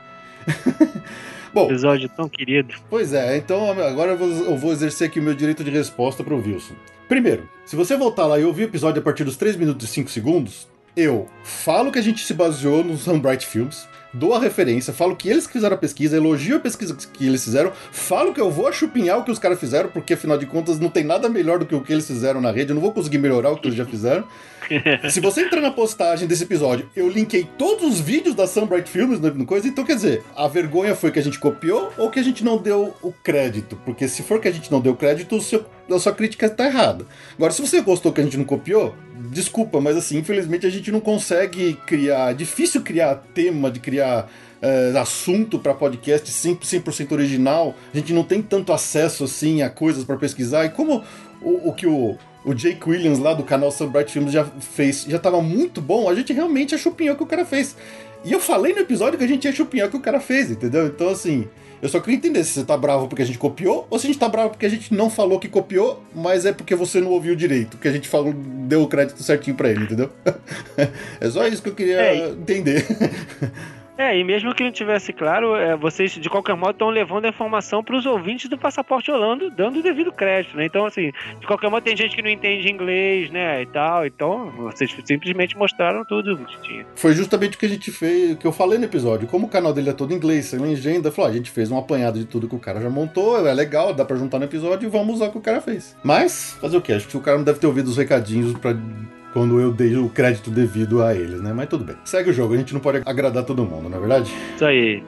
Bom, 1.52 1.64
episódio 1.64 2.08
tão 2.10 2.28
querido. 2.28 2.74
Pois 2.88 3.12
é, 3.12 3.36
então 3.36 3.72
agora 3.72 4.12
eu 4.12 4.18
vou, 4.18 4.28
eu 4.28 4.56
vou 4.56 4.70
exercer 4.70 5.08
aqui 5.08 5.18
o 5.18 5.22
meu 5.24 5.34
direito 5.34 5.64
de 5.64 5.70
resposta 5.72 6.22
para 6.22 6.32
o 6.32 6.40
Wilson. 6.40 6.74
Primeiro, 7.08 7.48
se 7.66 7.74
você 7.74 7.96
voltar 7.96 8.24
lá 8.28 8.38
e 8.38 8.44
ouvir 8.44 8.62
o 8.62 8.66
episódio 8.66 9.00
a 9.00 9.04
partir 9.04 9.24
dos 9.24 9.36
3 9.36 9.56
minutos 9.56 9.88
e 9.88 9.92
5 9.92 10.10
segundos, 10.12 10.72
eu 10.96 11.26
falo 11.42 11.90
que 11.90 11.98
a 11.98 12.02
gente 12.02 12.24
se 12.24 12.33
baseou 12.35 12.85
nos 12.85 13.02
Sunbright 13.02 13.46
Films, 13.46 13.88
dou 14.12 14.33
a 14.33 14.38
referência, 14.38 14.92
falo 14.92 15.16
que 15.16 15.28
eles 15.28 15.46
fizeram 15.46 15.74
a 15.74 15.78
pesquisa, 15.78 16.16
elogio 16.16 16.57
a 16.57 16.61
pesquisa 16.61 16.94
que 16.94 17.26
eles 17.26 17.42
fizeram, 17.42 17.72
falo 17.90 18.33
que 18.33 18.40
eu 18.40 18.50
vou 18.50 18.72
chupinhar 18.72 19.18
o 19.18 19.24
que 19.24 19.30
os 19.30 19.38
caras 19.38 19.59
fizeram, 19.59 19.88
porque 19.88 20.14
afinal 20.14 20.38
de 20.38 20.46
contas 20.46 20.78
não 20.78 20.88
tem 20.88 21.02
nada 21.02 21.28
melhor 21.28 21.59
do 21.59 21.66
que 21.66 21.74
o 21.74 21.80
que 21.80 21.92
eles 21.92 22.07
fizeram 22.07 22.40
na 22.40 22.52
rede, 22.52 22.70
eu 22.70 22.74
não 22.74 22.83
vou 22.83 22.92
conseguir 22.92 23.18
melhorar 23.18 23.50
o 23.50 23.57
que 23.57 23.66
eles 23.66 23.76
já 23.76 23.85
fizeram. 23.85 24.24
Se 25.11 25.20
você 25.20 25.42
entrar 25.42 25.61
na 25.61 25.70
postagem 25.70 26.27
desse 26.27 26.44
episódio, 26.44 26.88
eu 26.94 27.09
linkei 27.09 27.48
todos 27.59 27.85
os 27.85 28.00
vídeos 28.00 28.35
da 28.35 28.46
Sunbright 28.46 28.90
Films 28.90 29.20
no 29.20 29.46
coisa, 29.46 29.68
então 29.68 29.85
quer 29.85 29.96
dizer, 29.96 30.22
a 30.35 30.48
vergonha 30.48 30.94
foi 30.94 31.11
que 31.11 31.18
a 31.18 31.22
gente 31.22 31.38
copiou 31.38 31.92
ou 31.96 32.11
que 32.11 32.18
a 32.18 32.22
gente 32.22 32.44
não 32.44 32.57
deu 32.57 32.94
o 33.03 33.12
crédito? 33.12 33.77
Porque 33.85 34.09
se 34.09 34.22
for 34.22 34.40
que 34.40 34.48
a 34.48 34.53
gente 34.53 34.70
não 34.70 34.81
deu 34.81 34.94
crédito, 34.94 35.37
o 35.37 35.40
seu, 35.40 35.64
a 35.90 35.98
sua 35.98 36.12
crítica 36.12 36.46
está 36.46 36.66
errada. 36.66 37.07
Agora, 37.37 37.53
se 37.53 37.61
você 37.61 37.81
gostou 37.81 38.12
que 38.12 38.20
a 38.20 38.24
gente 38.24 38.37
não 38.37 38.44
copiou, 38.44 38.94
desculpa, 39.31 39.81
mas 39.81 39.96
assim, 39.96 40.18
infelizmente 40.18 40.66
a 40.66 40.70
gente 40.70 40.90
não 40.90 41.00
consegue 41.00 41.74
criar. 41.87 42.31
É 42.31 42.35
difícil 42.35 42.83
criar 42.83 43.22
tema, 43.35 43.70
de 43.70 43.81
criar 43.81 44.31
é, 44.62 44.98
assunto 44.98 45.59
para 45.59 45.74
podcast 45.74 46.31
100%, 46.31 46.90
100 46.90 47.07
original. 47.12 47.74
A 47.92 47.96
gente 47.96 48.12
não 48.12 48.24
tem 48.24 48.40
tanto 48.40 48.72
acesso 48.72 49.24
assim 49.24 49.62
a 49.62 49.68
coisas 49.68 50.05
para 50.05 50.16
pesquisar. 50.16 50.64
E 50.64 50.70
como 50.70 51.05
o, 51.42 51.68
o 51.68 51.74
que 51.74 51.87
o, 51.87 52.16
o 52.44 52.54
Jake 52.54 52.88
Williams 52.88 53.18
lá 53.18 53.33
do 53.35 53.42
canal 53.42 53.70
Sunbright 53.70 54.12
Films 54.12 54.33
já 54.33 54.44
fez, 54.44 55.04
já 55.09 55.16
estava 55.16 55.40
muito 55.40 55.80
bom, 55.80 56.09
a 56.09 56.14
gente 56.14 56.33
realmente 56.33 56.74
achupinhou 56.74 57.14
o 57.14 57.16
que 57.16 57.24
o 57.24 57.26
cara 57.26 57.44
fez. 57.44 57.76
E 58.24 58.33
eu 58.33 58.40
falei 58.40 58.72
no 58.72 58.80
episódio 58.80 59.18
que 59.18 59.24
a 59.24 59.28
gente 59.28 59.44
ia 59.44 59.52
chupinhar 59.52 59.88
o 59.88 59.90
que 59.90 59.96
o 59.96 60.00
cara 60.00 60.18
fez, 60.18 60.50
entendeu? 60.50 60.87
Então, 60.87 61.09
assim, 61.11 61.46
eu 61.83 61.88
só 61.90 62.00
queria 62.00 62.16
entender 62.16 62.42
se 62.42 62.52
você 62.52 62.64
tá 62.64 62.74
bravo 62.76 63.07
porque 63.07 63.22
a 63.22 63.26
gente 63.26 63.37
copiou 63.37 63.87
ou 63.90 63.98
se 63.98 64.07
a 64.07 64.09
gente 64.09 64.18
tá 64.18 64.28
bravo 64.28 64.50
porque 64.50 64.64
a 64.64 64.68
gente 64.70 64.94
não 64.94 65.11
falou 65.11 65.38
que 65.38 65.48
copiou, 65.48 66.02
mas 66.14 66.46
é 66.46 66.52
porque 66.52 66.74
você 66.74 67.00
não 67.00 67.11
ouviu 67.11 67.37
direito, 67.37 67.76
que 67.76 67.87
a 67.87 67.92
gente 67.92 68.09
falou, 68.09 68.33
deu 68.33 68.83
o 68.83 68.88
crédito 68.88 69.22
certinho 69.22 69.54
pra 69.57 69.68
ele, 69.68 69.85
entendeu? 69.85 70.11
é 71.20 71.30
só 71.30 71.46
isso 71.46 71.62
que 71.62 71.68
eu 71.68 71.74
queria 71.74 72.00
É, 72.00 72.28
entender. 72.30 72.87
É, 73.96 74.18
e 74.18 74.24
mesmo 74.24 74.54
que 74.54 74.64
não 74.64 74.72
tivesse 74.72 75.12
claro, 75.12 75.54
é, 75.54 75.76
vocês 75.76 76.12
de 76.12 76.28
qualquer 76.28 76.57
modo 76.57 76.72
estão 76.72 76.90
levando 76.90 77.26
a 77.26 77.28
informação 77.28 77.83
para 77.83 77.96
os 77.96 78.04
ouvintes 78.04 78.48
do 78.48 78.59
Passaporte 78.59 79.11
Holando, 79.11 79.50
dando 79.50 79.78
o 79.78 79.83
devido 79.83 80.12
crédito, 80.12 80.57
né? 80.57 80.66
Então, 80.66 80.85
assim, 80.85 81.12
de 81.38 81.46
qualquer 81.46 81.70
modo 81.70 81.85
tem 81.85 81.96
gente 81.96 82.16
que 82.16 82.22
não 82.22 82.30
entende 82.30 82.70
inglês, 82.70 83.30
né, 83.30 83.62
e 83.62 83.66
tal. 83.66 84.04
Então, 84.04 84.50
vocês 84.57 84.94
simplesmente 85.04 85.57
mostraram 85.57 86.04
tudo 86.04 86.37
que 86.38 86.61
tinha. 86.62 86.87
Foi 86.96 87.12
justamente 87.14 87.57
o 87.57 87.59
que 87.59 87.66
a 87.66 87.68
gente 87.68 87.90
fez, 87.92 88.33
o 88.33 88.37
que 88.37 88.46
eu 88.46 88.52
falei 88.52 88.78
no 88.78 88.85
episódio. 88.85 89.28
Como 89.28 89.46
o 89.46 89.50
canal 89.50 89.72
dele 89.72 89.90
é 89.90 89.92
todo 89.92 90.12
inglês, 90.12 90.46
sem 90.46 90.59
legenda, 90.59 91.12
falou, 91.12 91.30
"Ah, 91.30 91.33
a 91.33 91.37
gente 91.37 91.50
fez 91.50 91.70
um 91.70 91.78
apanhado 91.78 92.18
de 92.18 92.24
tudo 92.24 92.48
que 92.48 92.57
o 92.57 92.59
cara 92.59 92.80
já 92.80 92.90
montou, 92.90 93.46
é 93.46 93.54
legal, 93.54 93.94
dá 93.94 94.04
pra 94.04 94.16
juntar 94.16 94.38
no 94.38 94.44
episódio 94.44 94.87
e 94.87 94.90
vamos 94.90 95.16
usar 95.16 95.26
o 95.26 95.30
que 95.30 95.38
o 95.38 95.42
cara 95.42 95.61
fez. 95.61 95.96
Mas, 96.02 96.57
fazer 96.61 96.76
o 96.76 96.80
quê? 96.80 96.94
Acho 96.94 97.07
que 97.07 97.16
o 97.16 97.20
cara 97.20 97.37
não 97.37 97.44
deve 97.44 97.59
ter 97.61 97.66
ouvido 97.66 97.88
os 97.88 97.96
recadinhos 97.96 98.52
pra 98.59 98.74
quando 99.34 99.60
eu 99.60 99.72
dei 99.72 99.96
o 99.96 100.08
crédito 100.08 100.48
devido 100.48 101.02
a 101.02 101.12
eles, 101.12 101.42
né? 101.42 101.52
Mas 101.52 101.68
tudo 101.68 101.84
bem. 101.84 101.96
Segue 102.04 102.30
o 102.30 102.32
jogo, 102.32 102.54
a 102.54 102.56
gente 102.56 102.72
não 102.72 102.80
pode 102.80 103.02
agradar 103.04 103.44
todo 103.44 103.64
mundo, 103.64 103.88
não 103.90 103.98
é 103.98 104.00
verdade? 104.00 104.32
Isso 104.54 104.64
aí. 104.64 105.02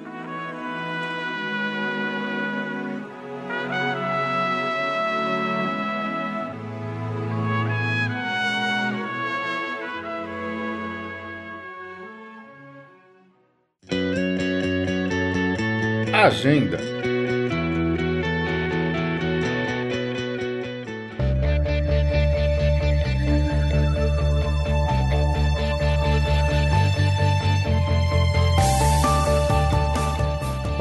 Agenda. 16.12 16.95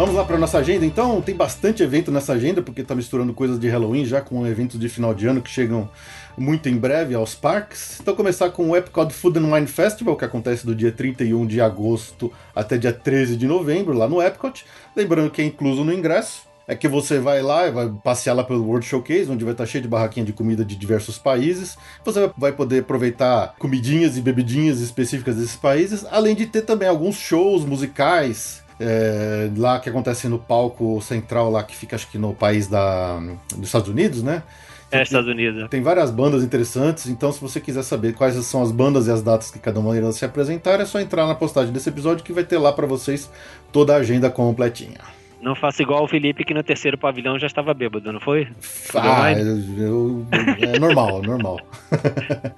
Vamos 0.06 0.20
lá 0.20 0.24
para 0.24 0.38
nossa 0.38 0.60
agenda 0.60 0.86
então. 0.86 1.20
Tem 1.20 1.36
bastante 1.36 1.82
evento 1.82 2.12
nessa 2.12 2.34
agenda, 2.34 2.62
porque 2.62 2.84
tá 2.84 2.94
misturando 2.94 3.34
coisas 3.34 3.60
de 3.60 3.68
Halloween 3.68 4.06
já 4.06 4.22
com 4.22 4.46
eventos 4.46 4.80
de 4.80 4.88
final 4.88 5.16
de 5.16 5.26
ano 5.26 5.42
que 5.42 5.50
chegam 5.50 5.90
muito 6.38 6.70
em 6.70 6.78
breve 6.78 7.16
aos 7.16 7.34
parques. 7.34 7.98
Então 8.00 8.16
começar 8.16 8.52
com 8.52 8.70
o 8.70 8.76
Epcot 8.76 9.12
Food 9.12 9.40
and 9.40 9.52
Wine 9.52 9.66
Festival, 9.66 10.16
que 10.16 10.24
acontece 10.24 10.64
do 10.64 10.76
dia 10.76 10.92
31 10.92 11.48
de 11.48 11.60
agosto 11.60 12.32
até 12.56 12.78
dia 12.78 12.94
13 12.94 13.36
de 13.36 13.48
novembro, 13.48 13.98
lá 13.98 14.08
no 14.08 14.22
Epcot. 14.22 14.64
Lembrando 14.96 15.32
que 15.32 15.42
é 15.42 15.46
incluso 15.46 15.84
no 15.84 15.92
ingresso. 15.92 16.44
É 16.68 16.76
que 16.76 16.88
você 16.88 17.18
vai 17.18 17.42
lá 17.42 17.68
e 17.68 17.72
vai 17.72 17.92
passear 18.04 18.36
lá 18.36 18.44
pelo 18.44 18.64
World 18.64 18.86
Showcase, 18.86 19.32
onde 19.32 19.44
vai 19.44 19.54
estar 19.54 19.66
cheio 19.66 19.82
de 19.82 19.88
barraquinha 19.88 20.26
de 20.26 20.34
comida 20.34 20.64
de 20.64 20.76
diversos 20.76 21.18
países. 21.18 21.80
Você 22.04 22.32
vai 22.38 22.52
poder 22.52 22.82
aproveitar 22.82 23.56
comidinhas 23.58 24.18
e 24.18 24.22
bebidinhas 24.22 24.82
específicas 24.82 25.36
desses 25.36 25.56
países, 25.56 26.06
além 26.12 26.36
de 26.36 26.46
ter 26.46 26.62
também 26.62 26.88
alguns 26.88 27.16
shows 27.16 27.66
musicais 27.66 28.65
é, 28.80 29.50
lá 29.58 29.80
que 29.80 29.90
acontecem 29.90 30.30
no 30.30 30.38
palco 30.40 31.02
central 31.02 31.50
lá 31.52 31.64
que 31.64 31.76
fica 31.76 31.96
acho 31.96 32.10
que 32.10 32.18
no 32.18 32.34
país 32.34 32.68
da, 32.68 33.20
dos 33.56 33.68
Estados 33.68 33.90
Unidos, 33.90 34.22
né? 34.24 34.44
É, 34.92 35.02
Estados 35.02 35.28
Unidos. 35.30 35.68
Tem 35.70 35.82
várias 35.82 36.12
bandas 36.12 36.44
interessantes, 36.44 37.08
então 37.08 37.32
se 37.32 37.42
você 37.42 37.60
quiser 37.60 37.84
saber 37.84 38.14
quais 38.14 38.36
são 38.46 38.62
as 38.62 38.72
bandas 38.72 39.08
e 39.08 39.12
as 39.12 39.22
datas 39.22 39.50
que 39.52 39.60
cada 39.60 39.80
uma 39.80 39.98
irá 39.98 40.12
se 40.12 40.24
apresentar, 40.24 40.80
é 40.80 40.86
só 40.86 41.00
entrar 41.00 41.26
na 41.28 41.36
postagem 41.36 41.74
desse 41.74 41.90
episódio 41.90 42.24
que 42.24 42.32
vai 42.32 42.44
ter 42.44 42.58
lá 42.58 42.72
para 42.72 42.86
vocês 42.86 43.30
toda 43.72 43.94
a 43.94 43.98
agenda 43.98 44.30
completinha. 44.30 45.00
Não 45.42 45.54
faça 45.56 45.82
igual 45.82 46.04
o 46.04 46.08
Felipe 46.08 46.44
que 46.46 46.54
no 46.54 46.64
terceiro 46.64 46.98
pavilhão 46.98 47.38
já 47.38 47.46
estava 47.48 47.74
bêbado, 47.74 48.12
não 48.12 48.20
foi? 48.20 48.48
Ah, 48.96 49.32
eu, 49.34 49.58
eu- 49.78 50.26
é 50.62 50.80
normal, 50.80 51.22
é 51.24 51.28
normal. 51.28 51.60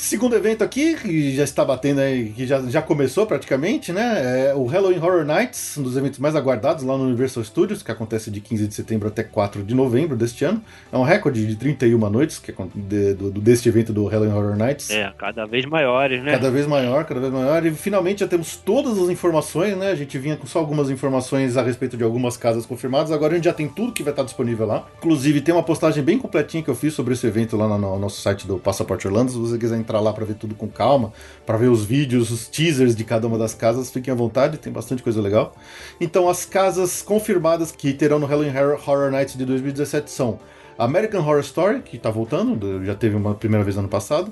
Segundo 0.00 0.36
evento 0.36 0.62
aqui, 0.62 0.94
que 0.94 1.34
já 1.34 1.42
está 1.42 1.64
batendo 1.64 2.00
aí, 2.00 2.30
que 2.30 2.46
já, 2.46 2.62
já 2.62 2.80
começou 2.80 3.26
praticamente, 3.26 3.92
né? 3.92 4.48
É 4.50 4.54
o 4.54 4.64
Halloween 4.64 4.98
Horror 5.00 5.24
Nights, 5.24 5.76
um 5.76 5.82
dos 5.82 5.96
eventos 5.96 6.20
mais 6.20 6.36
aguardados 6.36 6.84
lá 6.84 6.96
no 6.96 7.02
Universal 7.02 7.42
Studios, 7.42 7.82
que 7.82 7.90
acontece 7.90 8.30
de 8.30 8.40
15 8.40 8.68
de 8.68 8.74
setembro 8.74 9.08
até 9.08 9.24
4 9.24 9.64
de 9.64 9.74
novembro 9.74 10.16
deste 10.16 10.44
ano. 10.44 10.62
É 10.92 10.96
um 10.96 11.02
recorde 11.02 11.44
de 11.44 11.56
31 11.56 11.98
noites 12.10 12.38
que, 12.38 12.52
acon- 12.52 12.68
de- 12.72 13.12
do, 13.14 13.28
do- 13.32 13.40
deste 13.40 13.68
evento 13.68 13.92
do 13.92 14.06
Halloween 14.06 14.32
Horror 14.32 14.56
Nights. 14.56 14.88
É, 14.90 15.12
cada 15.18 15.44
vez 15.46 15.64
maiores, 15.66 16.22
né? 16.22 16.30
Cada 16.30 16.48
vez 16.52 16.64
maior, 16.68 17.04
cada 17.04 17.18
vez 17.20 17.32
maior. 17.32 17.66
E 17.66 17.72
finalmente 17.72 18.20
já 18.20 18.28
temos 18.28 18.54
todas 18.56 18.96
as 18.96 19.08
informações, 19.10 19.76
né? 19.76 19.90
A 19.90 19.96
gente 19.96 20.16
vinha 20.16 20.36
com 20.36 20.46
só 20.46 20.60
algumas 20.60 20.90
informações 20.90 21.56
a 21.56 21.62
respeito 21.62 21.96
de 21.96 22.04
algumas 22.04 22.36
casas 22.36 22.64
confirmadas. 22.64 23.10
Agora 23.10 23.32
a 23.32 23.36
gente 23.36 23.46
já 23.46 23.52
tem 23.52 23.66
tudo 23.68 23.90
que 23.92 24.04
vai 24.04 24.12
estar 24.12 24.22
disponível 24.22 24.64
lá. 24.64 24.86
Inclusive, 24.98 25.40
tem 25.40 25.52
uma 25.52 25.64
postagem 25.64 26.04
bem 26.04 26.18
completinha 26.18 26.62
que 26.62 26.70
eu 26.70 26.74
fiz 26.76 26.94
sobre 26.94 27.14
esse 27.14 27.26
evento 27.26 27.56
lá 27.56 27.66
no, 27.66 27.76
no 27.76 27.98
nosso 27.98 28.20
site 28.20 28.46
do 28.46 28.58
Passaporte 28.58 29.08
Orlando. 29.08 29.32
Se 29.32 29.36
você 29.38 29.58
quiser 29.58 29.76
entrar 29.88 30.00
lá 30.00 30.12
para 30.12 30.24
ver 30.26 30.34
tudo 30.34 30.54
com 30.54 30.68
calma, 30.68 31.12
para 31.46 31.56
ver 31.56 31.68
os 31.68 31.82
vídeos, 31.84 32.30
os 32.30 32.46
teasers 32.46 32.94
de 32.94 33.02
cada 33.04 33.26
uma 33.26 33.38
das 33.38 33.54
casas, 33.54 33.90
fiquem 33.90 34.12
à 34.12 34.14
vontade, 34.16 34.58
tem 34.58 34.70
bastante 34.72 35.02
coisa 35.02 35.20
legal. 35.22 35.54
Então, 35.98 36.28
as 36.28 36.44
casas 36.44 37.00
confirmadas 37.00 37.72
que 37.72 37.94
terão 37.94 38.18
no 38.18 38.26
Halloween 38.26 38.52
Horror 38.86 39.10
Nights 39.10 39.34
de 39.36 39.44
2017 39.46 40.10
são 40.10 40.38
American 40.78 41.22
Horror 41.22 41.40
Story, 41.40 41.80
que 41.80 41.96
tá 41.96 42.10
voltando, 42.10 42.54
do- 42.54 42.84
já 42.84 42.94
teve 42.94 43.16
uma 43.16 43.34
primeira 43.34 43.64
vez 43.64 43.78
ano 43.78 43.88
passado. 43.88 44.30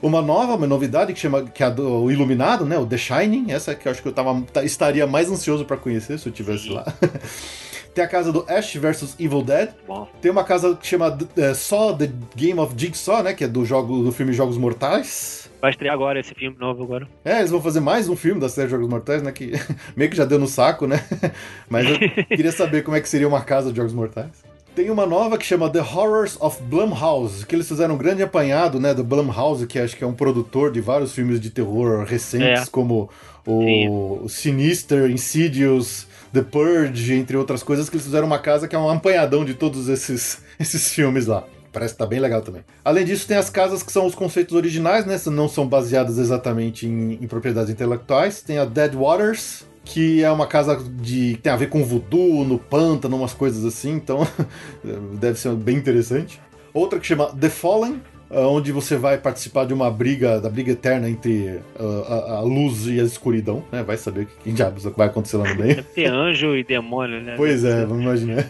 Uma 0.00 0.22
nova, 0.22 0.54
uma 0.54 0.66
novidade 0.66 1.12
que 1.12 1.18
chama 1.18 1.42
que 1.42 1.60
é 1.60 1.68
o 1.68 2.08
Iluminado, 2.08 2.64
né? 2.64 2.78
O 2.78 2.86
The 2.86 2.96
Shining. 2.96 3.50
Essa 3.50 3.74
que 3.74 3.88
eu 3.88 3.90
acho 3.90 4.00
que 4.00 4.06
eu 4.06 4.12
tava, 4.12 4.40
tá- 4.52 4.62
estaria 4.62 5.08
mais 5.08 5.28
ansioso 5.28 5.64
pra 5.64 5.76
conhecer 5.76 6.18
se 6.20 6.28
eu 6.28 6.32
tivesse 6.32 6.64
Sim. 6.64 6.74
lá. 6.74 6.84
Tem 7.98 8.04
a 8.04 8.08
casa 8.08 8.30
do 8.30 8.44
Ash 8.48 8.76
vs 8.76 9.16
Evil 9.18 9.42
Dead. 9.42 9.70
Bom, 9.84 10.06
Tem 10.22 10.30
uma 10.30 10.44
casa 10.44 10.72
que 10.76 10.86
chama 10.86 11.18
é, 11.36 11.52
só 11.52 11.92
The 11.92 12.08
Game 12.36 12.60
of 12.60 12.72
Jigsaw, 12.76 13.24
né? 13.24 13.34
Que 13.34 13.42
é 13.42 13.48
do 13.48 13.64
jogo 13.64 14.04
do 14.04 14.12
filme 14.12 14.32
Jogos 14.32 14.56
Mortais. 14.56 15.50
vai 15.60 15.72
estrear 15.72 15.94
agora 15.94 16.20
esse 16.20 16.32
filme 16.32 16.56
novo 16.60 16.84
agora. 16.84 17.08
É, 17.24 17.38
eles 17.40 17.50
vão 17.50 17.60
fazer 17.60 17.80
mais 17.80 18.08
um 18.08 18.14
filme 18.14 18.40
da 18.40 18.48
série 18.48 18.68
Jogos 18.68 18.88
Mortais, 18.88 19.20
né? 19.20 19.32
Que 19.32 19.50
meio 19.96 20.08
que 20.08 20.16
já 20.16 20.24
deu 20.24 20.38
no 20.38 20.46
saco, 20.46 20.86
né? 20.86 21.04
Mas 21.68 21.88
eu 21.88 21.98
queria 22.30 22.52
saber 22.52 22.84
como 22.84 22.96
é 22.96 23.00
que 23.00 23.08
seria 23.08 23.26
uma 23.26 23.40
casa 23.40 23.72
de 23.72 23.76
Jogos 23.78 23.92
Mortais. 23.92 24.30
Tem 24.76 24.90
uma 24.90 25.04
nova 25.04 25.36
que 25.36 25.44
chama 25.44 25.68
The 25.68 25.80
Horrors 25.80 26.36
of 26.40 26.62
Blumhouse, 26.62 27.44
que 27.44 27.56
eles 27.56 27.66
fizeram 27.66 27.96
um 27.96 27.98
grande 27.98 28.22
apanhado, 28.22 28.78
né, 28.78 28.94
do 28.94 29.02
Blumhouse, 29.02 29.66
que 29.66 29.76
acho 29.76 29.96
que 29.96 30.04
é 30.04 30.06
um 30.06 30.14
produtor 30.14 30.70
de 30.70 30.80
vários 30.80 31.12
filmes 31.12 31.40
de 31.40 31.50
terror 31.50 32.04
recentes, 32.04 32.62
É. 32.68 32.70
como 32.70 33.10
o 33.44 34.28
Sinister, 34.28 35.10
Insidious, 35.10 36.06
The 36.38 36.42
Purge, 36.42 37.14
entre 37.14 37.36
outras 37.36 37.64
coisas, 37.64 37.90
que 37.90 37.96
eles 37.96 38.06
fizeram 38.06 38.26
uma 38.26 38.38
casa 38.38 38.68
que 38.68 38.76
é 38.76 38.78
um 38.78 38.88
apanhadão 38.88 39.44
de 39.44 39.54
todos 39.54 39.88
esses, 39.88 40.40
esses 40.58 40.92
filmes 40.92 41.26
lá. 41.26 41.44
Parece 41.72 41.94
que 41.94 41.98
tá 41.98 42.06
bem 42.06 42.20
legal 42.20 42.40
também. 42.40 42.64
Além 42.84 43.04
disso, 43.04 43.26
tem 43.26 43.36
as 43.36 43.50
casas 43.50 43.82
que 43.82 43.92
são 43.92 44.06
os 44.06 44.14
conceitos 44.14 44.54
originais, 44.54 45.04
né? 45.04 45.20
Não 45.26 45.48
são 45.48 45.66
baseadas 45.66 46.16
exatamente 46.16 46.86
em, 46.86 47.18
em 47.20 47.26
propriedades 47.26 47.70
intelectuais. 47.70 48.40
Tem 48.40 48.58
a 48.58 48.64
Dead 48.64 48.94
Waters, 48.94 49.64
que 49.84 50.22
é 50.22 50.30
uma 50.30 50.46
casa 50.46 50.76
de 50.76 51.38
tem 51.42 51.52
a 51.52 51.56
ver 51.56 51.68
com 51.68 51.84
voodoo, 51.84 52.44
no 52.44 52.58
pântano, 52.58 53.16
umas 53.16 53.34
coisas 53.34 53.64
assim, 53.64 53.92
então 53.92 54.26
deve 55.20 55.38
ser 55.38 55.52
bem 55.54 55.76
interessante. 55.76 56.40
Outra 56.72 56.98
que 56.98 57.06
chama 57.06 57.26
The 57.26 57.50
Fallen, 57.50 58.00
onde 58.30 58.72
você 58.72 58.96
vai 58.96 59.18
participar 59.18 59.64
de 59.64 59.72
uma 59.72 59.90
briga, 59.90 60.40
da 60.40 60.48
briga 60.48 60.72
eterna 60.72 61.08
entre 61.08 61.60
ah, 61.78 61.82
a, 61.82 62.32
a 62.36 62.40
luz 62.40 62.86
e 62.86 63.00
a 63.00 63.04
escuridão, 63.04 63.64
né? 63.72 63.82
Vai 63.82 63.96
saber 63.96 64.26
que, 64.26 64.32
que 64.44 64.52
diabos 64.52 64.84
vai 64.84 65.06
acontecer 65.06 65.36
lá 65.36 65.48
no 65.48 65.56
meio. 65.56 65.76
Deve 65.76 65.88
ter 65.94 66.06
anjo 66.06 66.56
e 66.56 66.64
demônio, 66.64 67.20
né? 67.20 67.34
Pois 67.36 67.64
é, 67.64 67.84
vamos 67.86 68.04
imaginar. 68.04 68.46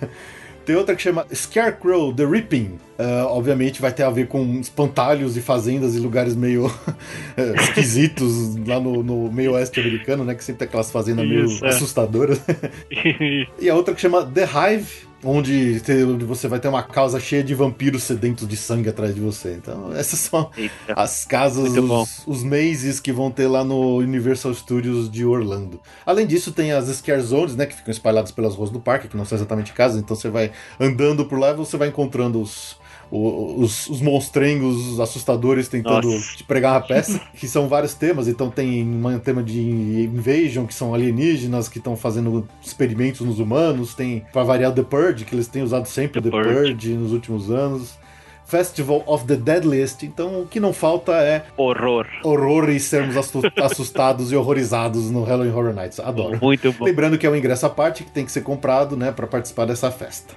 Tem 0.68 0.76
outra 0.76 0.94
que 0.94 1.00
chama 1.00 1.24
Scarecrow 1.32 2.12
The 2.12 2.26
Ripping. 2.26 2.78
Ah, 2.98 3.24
obviamente 3.28 3.80
vai 3.80 3.90
ter 3.90 4.02
a 4.02 4.10
ver 4.10 4.26
com 4.26 4.60
espantalhos 4.60 5.34
e 5.38 5.40
fazendas 5.40 5.96
e 5.96 5.98
lugares 5.98 6.36
meio 6.36 6.70
eh, 7.38 7.54
esquisitos 7.54 8.54
lá 8.66 8.78
no, 8.78 9.02
no 9.02 9.32
meio 9.32 9.52
oeste 9.52 9.80
americano, 9.80 10.24
né? 10.24 10.34
Que 10.34 10.44
sempre 10.44 10.58
tem 10.58 10.68
aquelas 10.68 10.90
fazendas 10.90 11.26
meio 11.26 11.46
Isso, 11.46 11.64
é. 11.64 11.68
assustadoras. 11.70 12.38
E 13.58 13.70
a 13.70 13.74
outra 13.74 13.94
que 13.94 14.00
chama 14.00 14.26
The 14.26 14.44
Hive, 14.44 15.07
onde, 15.24 15.80
te- 15.80 16.04
onde 16.04 16.24
você 16.24 16.46
vai 16.48 16.60
ter 16.60 16.68
uma 16.68 16.82
casa 16.82 17.18
cheia 17.18 17.42
de 17.42 17.54
vampiros 17.54 18.02
sedentos 18.04 18.46
de 18.46 18.56
sangue 18.56 18.88
atrás 18.88 19.14
de 19.14 19.20
você. 19.20 19.54
Então, 19.54 19.92
essas 19.96 20.18
são 20.20 20.50
Eita. 20.56 20.74
as 20.94 21.24
casas, 21.24 21.72
os, 21.76 22.22
os 22.26 22.42
mazes 22.44 23.00
que 23.00 23.12
vão 23.12 23.30
ter 23.30 23.46
lá 23.48 23.64
no 23.64 23.96
Universal 23.96 24.54
Studios 24.54 25.10
de 25.10 25.24
Orlando. 25.24 25.80
Além 26.06 26.26
disso, 26.26 26.52
tem 26.52 26.72
as 26.72 26.86
Scare 26.88 27.20
Zones, 27.22 27.56
né, 27.56 27.66
que 27.66 27.74
ficam 27.76 27.90
espalhadas 27.90 28.30
pelas 28.30 28.54
ruas 28.54 28.70
do 28.70 28.80
parque, 28.80 29.08
que 29.08 29.16
não 29.16 29.24
são 29.24 29.36
exatamente 29.36 29.72
casas, 29.72 30.00
então 30.00 30.16
você 30.16 30.28
vai 30.28 30.50
andando 30.78 31.24
por 31.26 31.38
lá 31.38 31.50
e 31.50 31.54
você 31.54 31.76
vai 31.76 31.88
encontrando 31.88 32.40
os, 32.40 32.76
os, 33.10 33.88
os 33.88 34.00
monstrengos 34.00 35.00
assustadores 35.00 35.68
tentando 35.68 36.08
Nossa. 36.10 36.36
te 36.36 36.44
pregar 36.44 36.74
uma 36.74 36.86
peça, 36.86 37.20
que 37.34 37.48
são 37.48 37.68
vários 37.68 37.94
temas. 37.94 38.28
Então 38.28 38.50
tem 38.50 38.82
um 38.84 39.18
tema 39.18 39.42
de 39.42 39.60
invasion, 39.60 40.66
que 40.66 40.74
são 40.74 40.94
alienígenas 40.94 41.68
que 41.68 41.78
estão 41.78 41.96
fazendo 41.96 42.46
experimentos 42.62 43.20
nos 43.22 43.38
humanos. 43.38 43.94
Tem, 43.94 44.24
pra 44.32 44.42
variar, 44.42 44.72
The 44.72 44.82
Purge, 44.82 45.24
que 45.24 45.34
eles 45.34 45.48
têm 45.48 45.62
usado 45.62 45.86
sempre 45.86 46.20
The 46.20 46.30
The, 46.30 46.36
Purge. 46.36 46.54
Purge. 46.72 46.94
nos 46.94 47.12
últimos 47.12 47.50
anos. 47.50 47.98
Festival 48.44 49.02
of 49.06 49.26
the 49.26 49.36
Deadliest. 49.36 50.02
Então 50.06 50.40
o 50.40 50.46
que 50.46 50.58
não 50.58 50.72
falta 50.72 51.12
é 51.12 51.44
Horror. 51.54 52.06
horror 52.24 52.70
e 52.70 52.80
sermos 52.80 53.14
assu- 53.14 53.42
assustados 53.62 54.32
e 54.32 54.36
horrorizados 54.36 55.10
no 55.10 55.22
Halloween 55.22 55.52
Horror 55.52 55.74
Nights. 55.74 56.00
Adoro. 56.00 56.38
Muito 56.40 56.72
bom. 56.72 56.86
Lembrando 56.86 57.18
que 57.18 57.26
é 57.26 57.30
um 57.30 57.36
ingresso 57.36 57.66
à 57.66 57.70
parte 57.70 58.04
que 58.04 58.10
tem 58.10 58.24
que 58.24 58.32
ser 58.32 58.40
comprado, 58.40 58.96
né, 58.96 59.12
para 59.12 59.26
participar 59.26 59.66
dessa 59.66 59.90
festa. 59.90 60.32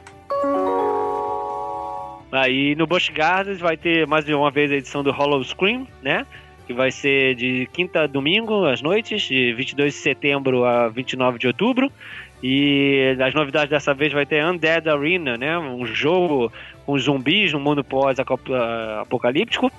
Aí 2.31 2.75
no 2.75 2.87
Busch 2.87 3.09
Gardens 3.09 3.59
vai 3.59 3.75
ter 3.75 4.07
mais 4.07 4.23
de 4.23 4.33
uma 4.33 4.49
vez 4.49 4.71
a 4.71 4.75
edição 4.75 5.03
do 5.03 5.11
Hollow 5.11 5.43
Scream, 5.43 5.85
né? 6.01 6.25
Que 6.65 6.73
vai 6.73 6.89
ser 6.89 7.35
de 7.35 7.67
quinta 7.73 8.03
a 8.03 8.07
domingo 8.07 8.65
às 8.65 8.81
noites, 8.81 9.23
de 9.23 9.53
22 9.53 9.93
de 9.93 9.99
setembro 9.99 10.63
a 10.63 10.87
29 10.87 11.37
de 11.37 11.47
outubro. 11.47 11.91
E 12.41 13.15
as 13.19 13.33
novidades 13.33 13.69
dessa 13.69 13.93
vez 13.93 14.13
vai 14.13 14.25
ter 14.25 14.43
Undead 14.45 14.87
Arena, 14.89 15.37
né? 15.37 15.59
Um 15.59 15.85
jogo 15.85 16.51
com 16.85 16.97
zumbis 16.97 17.51
no 17.51 17.59
mundo 17.59 17.83
pós-apocalíptico. 17.83 19.71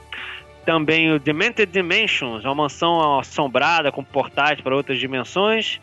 Também 0.65 1.11
o 1.11 1.19
Demented 1.19 1.73
Dimensions, 1.73 2.45
uma 2.45 2.55
mansão 2.55 3.19
assombrada 3.19 3.91
com 3.91 4.05
portais 4.05 4.61
para 4.61 4.77
outras 4.77 4.99
dimensões. 5.01 5.81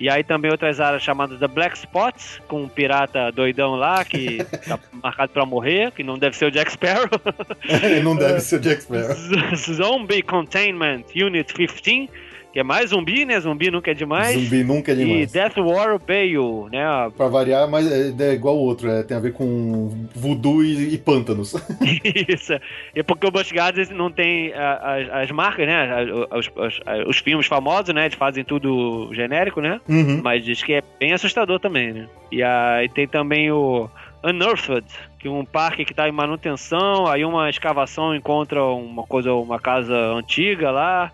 E 0.00 0.08
aí 0.08 0.24
também 0.24 0.50
outras 0.50 0.80
áreas 0.80 1.02
chamadas 1.02 1.38
The 1.38 1.46
Black 1.46 1.76
Spots, 1.76 2.40
com 2.48 2.62
um 2.62 2.68
pirata 2.68 3.30
doidão 3.30 3.76
lá 3.76 4.02
que 4.02 4.38
tá 4.66 4.78
marcado 5.02 5.30
pra 5.32 5.44
morrer, 5.44 5.92
que 5.92 6.02
não 6.02 6.18
deve 6.18 6.34
ser 6.34 6.46
o 6.46 6.50
Jack 6.50 6.72
Sparrow. 6.72 7.10
não 8.02 8.16
deve 8.16 8.40
ser 8.40 8.56
o 8.56 8.60
Jack 8.60 8.82
Sparrow. 8.82 9.14
Zombie 9.56 10.22
Containment 10.22 11.04
Unit 11.14 11.52
15, 11.52 12.08
que 12.52 12.58
é 12.58 12.62
mais 12.64 12.90
zumbi, 12.90 13.24
né? 13.24 13.38
Zumbi 13.38 13.70
nunca 13.70 13.90
é 13.90 13.94
demais. 13.94 14.34
Zumbi 14.40 14.64
nunca 14.64 14.90
é 14.92 14.94
E 14.94 14.98
demais. 14.98 15.32
Death 15.32 15.56
War 15.58 15.98
Bale, 15.98 16.68
né? 16.72 16.84
Pra 17.16 17.28
variar, 17.28 17.68
mas 17.70 17.90
é, 17.90 18.12
é 18.30 18.32
igual 18.32 18.56
o 18.56 18.60
outro, 18.60 18.88
é, 18.90 19.02
tem 19.04 19.16
a 19.16 19.20
ver 19.20 19.32
com 19.32 20.06
voodoo 20.14 20.64
e, 20.64 20.94
e 20.94 20.98
pântanos. 20.98 21.54
Isso. 22.28 22.52
E 22.94 23.02
porque 23.02 23.26
o 23.26 23.30
Busch 23.30 23.52
Gardens 23.52 23.88
não 23.90 24.10
tem 24.10 24.52
as, 24.54 25.08
as 25.24 25.30
marcas, 25.30 25.66
né? 25.66 26.04
Os, 26.36 26.50
os- 26.56 26.80
os 27.06 27.18
filmes 27.18 27.46
famosos, 27.46 27.94
né? 27.94 28.06
Eles 28.06 28.16
fazem 28.16 28.42
tudo 28.44 29.10
genérico, 29.12 29.60
né? 29.60 29.80
Uhum. 29.88 30.20
Mas 30.22 30.44
diz 30.44 30.62
que 30.62 30.72
é 30.74 30.82
bem 30.98 31.12
assustador 31.12 31.60
também, 31.60 31.92
né? 31.92 32.08
E 32.32 32.42
aí 32.42 32.88
tem 32.88 33.06
também 33.06 33.50
o 33.52 33.88
Unearthed, 34.24 34.84
que 35.18 35.28
é 35.28 35.30
um 35.30 35.44
parque 35.44 35.84
que 35.84 35.92
está 35.92 36.08
em 36.08 36.12
manutenção, 36.12 37.06
aí 37.06 37.24
uma 37.24 37.48
escavação 37.48 38.14
encontra 38.14 38.62
uma 38.64 39.04
coisa, 39.04 39.32
uma 39.34 39.58
casa 39.58 39.94
antiga 40.14 40.70
lá, 40.70 41.10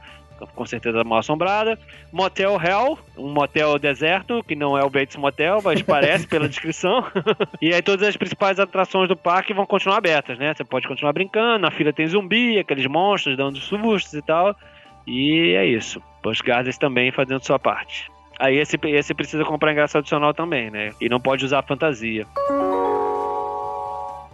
com 0.55 0.67
certeza 0.67 1.03
mal 1.05 1.19
assombrada. 1.19 1.79
Motel 2.13 2.61
Hell, 2.61 2.99
um 3.17 3.33
motel 3.33 3.79
deserto, 3.79 4.43
que 4.43 4.55
não 4.55 4.77
é 4.77 4.85
o 4.85 4.91
Bates 4.91 5.17
Motel, 5.17 5.61
mas 5.63 5.81
parece 5.83 6.27
pela 6.27 6.49
descrição. 6.49 7.05
e 7.61 7.73
aí 7.73 7.83
todas 7.83 8.09
as 8.09 8.17
principais 8.17 8.59
atrações 8.59 9.09
do 9.09 9.17
parque 9.17 9.55
vão 9.55 9.67
continuar 9.67 9.99
abertas, 9.99 10.39
né? 10.39 10.55
Você 10.55 10.65
pode 10.65 10.87
continuar 10.87 11.13
brincando, 11.13 11.61
na 11.61 11.71
fila 11.71 11.93
tem 11.93 12.07
zumbi, 12.07 12.59
aqueles 12.59 12.87
monstros 12.87 13.37
dando 13.37 13.59
sustos 13.59 14.13
e 14.15 14.23
tal. 14.23 14.55
E 15.07 15.55
é 15.55 15.65
isso. 15.65 16.03
Busch 16.23 16.41
Gardens 16.41 16.79
também 16.79 17.13
fazendo 17.13 17.45
sua 17.45 17.59
parte. 17.59 18.11
Aí 18.39 18.59
esse, 18.59 18.79
esse 18.85 19.15
precisa 19.15 19.45
comprar 19.45 19.73
ingresso 19.73 19.97
adicional 19.97 20.35
também, 20.35 20.71
né? 20.71 20.93
E 21.01 21.09
não 21.09 21.21
pode 21.21 21.45
usar 21.45 21.63
fantasia. 21.63 22.27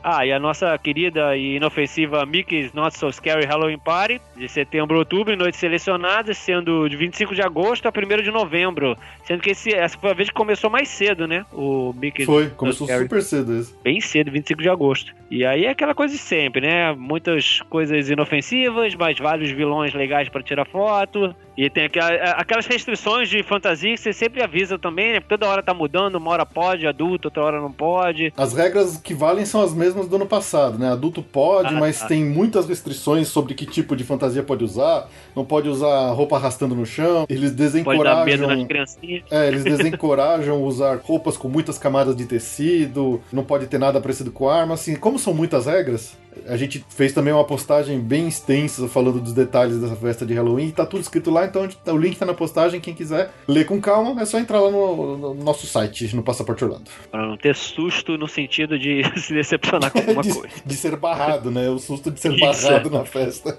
Ah, 0.02 0.26
e 0.26 0.32
a 0.32 0.38
nossa 0.38 0.76
querida 0.78 1.36
e 1.36 1.56
inofensiva 1.56 2.26
Mickey's 2.26 2.72
Not 2.72 2.98
So 2.98 3.12
Scary 3.12 3.46
Halloween 3.46 3.78
Party, 3.78 4.20
de 4.36 4.48
setembro 4.48 4.96
a 4.96 4.98
outubro, 4.98 5.32
em 5.32 5.36
noites 5.36 5.60
selecionadas, 5.60 6.36
sendo 6.38 6.88
de 6.88 6.96
25 6.96 7.34
de 7.34 7.42
agosto 7.42 7.86
a 7.86 7.90
1 7.90 8.22
de 8.22 8.30
novembro. 8.30 8.96
Sendo 9.24 9.42
que 9.42 9.50
esse, 9.50 9.72
essa 9.72 9.96
foi 9.96 10.10
a 10.10 10.14
vez 10.14 10.28
que 10.28 10.34
começou 10.34 10.68
mais 10.68 10.88
cedo, 10.88 11.26
né? 11.28 11.46
O 11.52 11.94
Mickey's 11.96 12.26
Foi, 12.26 12.44
Not 12.44 12.56
começou 12.56 12.86
Scary 12.86 13.04
super 13.04 13.22
cedo 13.22 13.58
esse. 13.58 13.74
bem 13.82 14.00
cedo, 14.00 14.30
25 14.30 14.62
de 14.62 14.68
agosto. 14.68 15.14
E 15.30 15.44
aí 15.44 15.64
é 15.64 15.70
aquela 15.70 15.94
coisa 15.94 16.12
de 16.12 16.20
sempre, 16.20 16.60
né? 16.60 16.92
Muitas 16.92 17.60
coisas 17.62 18.10
inofensivas, 18.10 18.94
mas 18.94 19.18
vários 19.18 19.50
vilões 19.50 19.94
legais 19.94 20.28
pra 20.28 20.42
tirar 20.42 20.66
foto. 20.66 21.34
E 21.56 21.68
tem 21.68 21.84
aquela- 21.84 22.08
aquelas 22.32 22.66
restrições 22.66 23.28
de 23.28 23.42
fantasia 23.42 23.92
que 23.94 24.00
você 24.00 24.12
sempre 24.12 24.42
avisa 24.42 24.78
também, 24.78 25.12
né? 25.12 25.20
Porque 25.20 25.36
toda 25.36 25.46
hora 25.50 25.62
tá 25.62 25.74
mudando, 25.74 26.14
uma 26.16 26.30
hora 26.30 26.46
pode, 26.46 26.86
adulto, 26.86 27.28
outra 27.28 27.42
hora 27.42 27.60
não 27.60 27.70
pode. 27.70 28.32
As 28.36 28.54
regras 28.54 28.96
que 28.96 29.12
valem 29.12 29.44
são 29.44 29.60
as 29.62 29.74
mesmas 29.74 30.08
do 30.08 30.16
ano 30.16 30.26
passado, 30.26 30.78
né? 30.78 30.90
Adulto 30.90 31.22
pode, 31.22 31.68
Ah, 31.74 31.78
mas 31.78 32.00
tá. 32.00 32.06
tem 32.06 32.24
muitas 32.24 32.66
restrições 32.68 33.28
sobre 33.28 33.52
que 33.54 33.66
tipo 33.66 33.94
de 33.94 34.02
fantasia 34.02 34.42
pode 34.42 34.64
usar. 34.64 35.08
Não 35.36 35.44
pode 35.44 35.68
usar 35.68 36.10
roupa 36.12 36.36
arrastando 36.36 36.74
no 36.74 36.86
chão. 36.86 37.26
Eles 37.28 37.50
Pode 37.84 38.02
dar 38.02 38.24
medo 38.24 38.46
nas 38.46 38.56
desencorajam. 38.56 38.66
criancinhas. 38.66 39.22
É, 39.30 39.48
eles 39.48 39.64
desencorajam 39.64 40.62
usar 40.64 40.98
roupas 41.02 41.36
com 41.36 41.48
muitas 41.48 41.78
camadas 41.78 42.16
de 42.16 42.24
tecido, 42.26 43.20
não 43.32 43.44
pode 43.44 43.66
ter 43.66 43.78
nada 43.78 44.00
parecido 44.00 44.30
com 44.30 44.48
arma, 44.48 44.74
assim, 44.74 44.94
como 44.96 45.18
são 45.18 45.34
muitas 45.34 45.66
regras, 45.66 46.16
a 46.48 46.56
gente 46.56 46.84
fez 46.88 47.12
também 47.12 47.32
uma 47.32 47.44
postagem 47.44 48.00
bem 48.00 48.26
extensa 48.28 48.88
falando 48.88 49.20
dos 49.20 49.32
detalhes 49.32 49.78
dessa 49.78 49.96
festa 49.96 50.24
de 50.24 50.32
Halloween, 50.34 50.68
e 50.68 50.72
tá 50.72 50.86
tudo 50.86 51.00
escrito 51.02 51.30
lá, 51.30 51.41
então 51.46 51.68
o 51.87 51.96
link 51.96 52.16
tá 52.16 52.24
na 52.26 52.35
postagem, 52.35 52.81
quem 52.81 52.94
quiser 52.94 53.31
ler 53.46 53.64
com 53.66 53.81
calma, 53.81 54.20
é 54.20 54.24
só 54.24 54.38
entrar 54.38 54.61
lá 54.61 54.70
no, 54.70 55.16
no 55.18 55.35
nosso 55.35 55.66
site, 55.66 56.14
no 56.14 56.22
Passaporte 56.22 56.64
Orlando. 56.64 56.90
Pra 57.11 57.26
não 57.26 57.37
ter 57.37 57.55
susto 57.55 58.16
no 58.18 58.28
sentido 58.28 58.78
de 58.78 59.02
se 59.20 59.33
decepcionar 59.35 59.90
com 59.90 59.98
alguma 59.98 60.22
de, 60.22 60.33
coisa. 60.33 60.55
de 60.64 60.74
ser 60.74 60.96
barrado, 60.96 61.50
né? 61.50 61.68
O 61.68 61.78
susto 61.78 62.11
de 62.11 62.20
ser 62.20 62.33
Isso. 62.37 62.40
barrado 62.40 62.90
na 62.90 63.05
festa. 63.05 63.59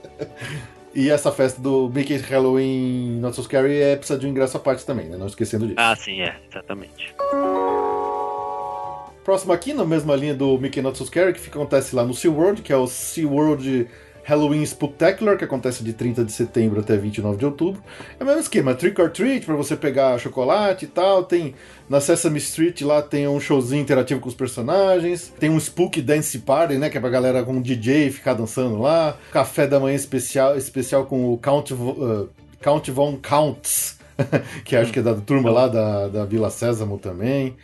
E 0.95 1.09
essa 1.09 1.31
festa 1.31 1.59
do 1.59 1.89
Mickey's 1.93 2.21
Halloween 2.21 3.19
Not 3.19 3.35
So 3.35 3.43
Scary 3.43 3.77
é, 3.81 3.95
precisa 3.95 4.19
de 4.19 4.27
um 4.27 4.29
ingresso 4.29 4.57
à 4.57 4.59
parte 4.59 4.85
também, 4.85 5.07
né? 5.07 5.17
Não 5.17 5.25
esquecendo 5.25 5.65
disso. 5.65 5.79
Ah, 5.79 5.95
sim, 5.95 6.21
é, 6.21 6.35
exatamente. 6.49 7.15
Próximo 9.23 9.53
aqui, 9.53 9.73
na 9.73 9.85
mesma 9.85 10.15
linha 10.15 10.35
do 10.35 10.57
Mickey 10.59 10.81
Not 10.81 10.97
So 10.97 11.05
Scary, 11.05 11.33
que 11.33 11.47
acontece 11.49 11.95
lá 11.95 12.03
no 12.03 12.13
SeaWorld, 12.13 12.61
que 12.61 12.73
é 12.73 12.77
o 12.77 12.85
SeaWorld 12.85 13.87
Halloween 14.23 14.65
Spectacular, 14.65 15.37
que 15.37 15.43
acontece 15.43 15.83
de 15.83 15.93
30 15.93 16.23
de 16.23 16.31
setembro 16.31 16.79
até 16.79 16.97
29 16.97 17.37
de 17.37 17.45
outubro. 17.45 17.83
É 18.19 18.23
o 18.23 18.25
mesmo 18.25 18.41
esquema, 18.41 18.73
trick 18.73 18.99
or 19.01 19.09
treat, 19.09 19.45
pra 19.45 19.55
você 19.55 19.75
pegar 19.75 20.17
chocolate 20.17 20.85
e 20.85 20.87
tal. 20.87 21.23
Tem 21.23 21.53
na 21.89 21.99
Sesame 21.99 22.39
Street 22.39 22.81
lá 22.81 23.01
tem 23.01 23.27
um 23.27 23.39
showzinho 23.39 23.81
interativo 23.81 24.19
com 24.19 24.29
os 24.29 24.35
personagens. 24.35 25.33
Tem 25.39 25.49
um 25.49 25.59
Spook 25.59 26.01
Dance 26.01 26.39
Party, 26.39 26.75
né, 26.75 26.89
que 26.89 26.97
é 26.97 27.01
pra 27.01 27.09
galera 27.09 27.43
com 27.43 27.61
DJ 27.61 28.09
ficar 28.11 28.33
dançando 28.33 28.79
lá. 28.79 29.17
Café 29.31 29.67
da 29.67 29.79
manhã 29.79 29.95
especial, 29.95 30.57
especial 30.57 31.05
com 31.05 31.33
o 31.33 31.37
Count, 31.37 31.73
uh, 31.73 32.29
Count 32.61 32.89
Von 32.91 33.17
Counts, 33.17 33.97
que 34.63 34.75
acho 34.75 34.91
que 34.91 34.99
é 34.99 35.03
da 35.03 35.15
turma 35.15 35.51
lá 35.51 35.67
da, 35.67 36.07
da 36.07 36.25
Vila 36.25 36.49
Sésamo 36.49 36.97
também. 36.97 37.55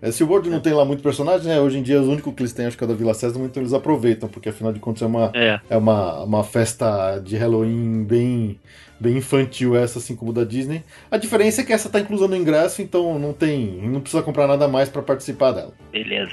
É, 0.00 0.10
se 0.12 0.22
o 0.22 0.28
World 0.28 0.48
não 0.48 0.60
tem 0.60 0.72
lá 0.72 0.84
muito 0.84 1.02
personagem, 1.02 1.46
né? 1.48 1.60
Hoje 1.60 1.78
em 1.78 1.82
dia, 1.82 2.00
os 2.00 2.06
únicos 2.08 2.32
que 2.34 2.42
eles 2.42 2.52
têm, 2.52 2.66
acho 2.66 2.78
que 2.78 2.84
é 2.84 2.86
da 2.86 2.94
Vila 2.94 3.14
Sésamo, 3.14 3.44
então 3.44 3.62
eles 3.62 3.72
aproveitam, 3.72 4.28
porque 4.28 4.48
afinal 4.48 4.72
de 4.72 4.78
contas 4.80 5.02
é 5.02 5.06
uma, 5.06 5.32
É. 5.34 5.60
é 5.68 5.76
uma, 5.76 6.22
uma 6.22 6.44
festa 6.44 7.18
de 7.18 7.36
Halloween 7.36 8.04
bem, 8.04 8.60
bem 9.00 9.16
infantil, 9.16 9.74
essa, 9.76 9.98
assim 9.98 10.14
como 10.14 10.32
da 10.32 10.44
Disney. 10.44 10.82
A 11.10 11.16
diferença 11.16 11.60
é 11.60 11.64
que 11.64 11.72
essa 11.72 11.88
tá 11.88 11.98
inclusa 11.98 12.28
no 12.28 12.36
ingresso, 12.36 12.80
então 12.80 13.18
não 13.18 13.32
tem. 13.32 13.80
não 13.88 14.00
precisa 14.00 14.22
comprar 14.22 14.46
nada 14.46 14.68
mais 14.68 14.88
para 14.88 15.02
participar 15.02 15.52
dela. 15.52 15.72
Beleza. 15.90 16.32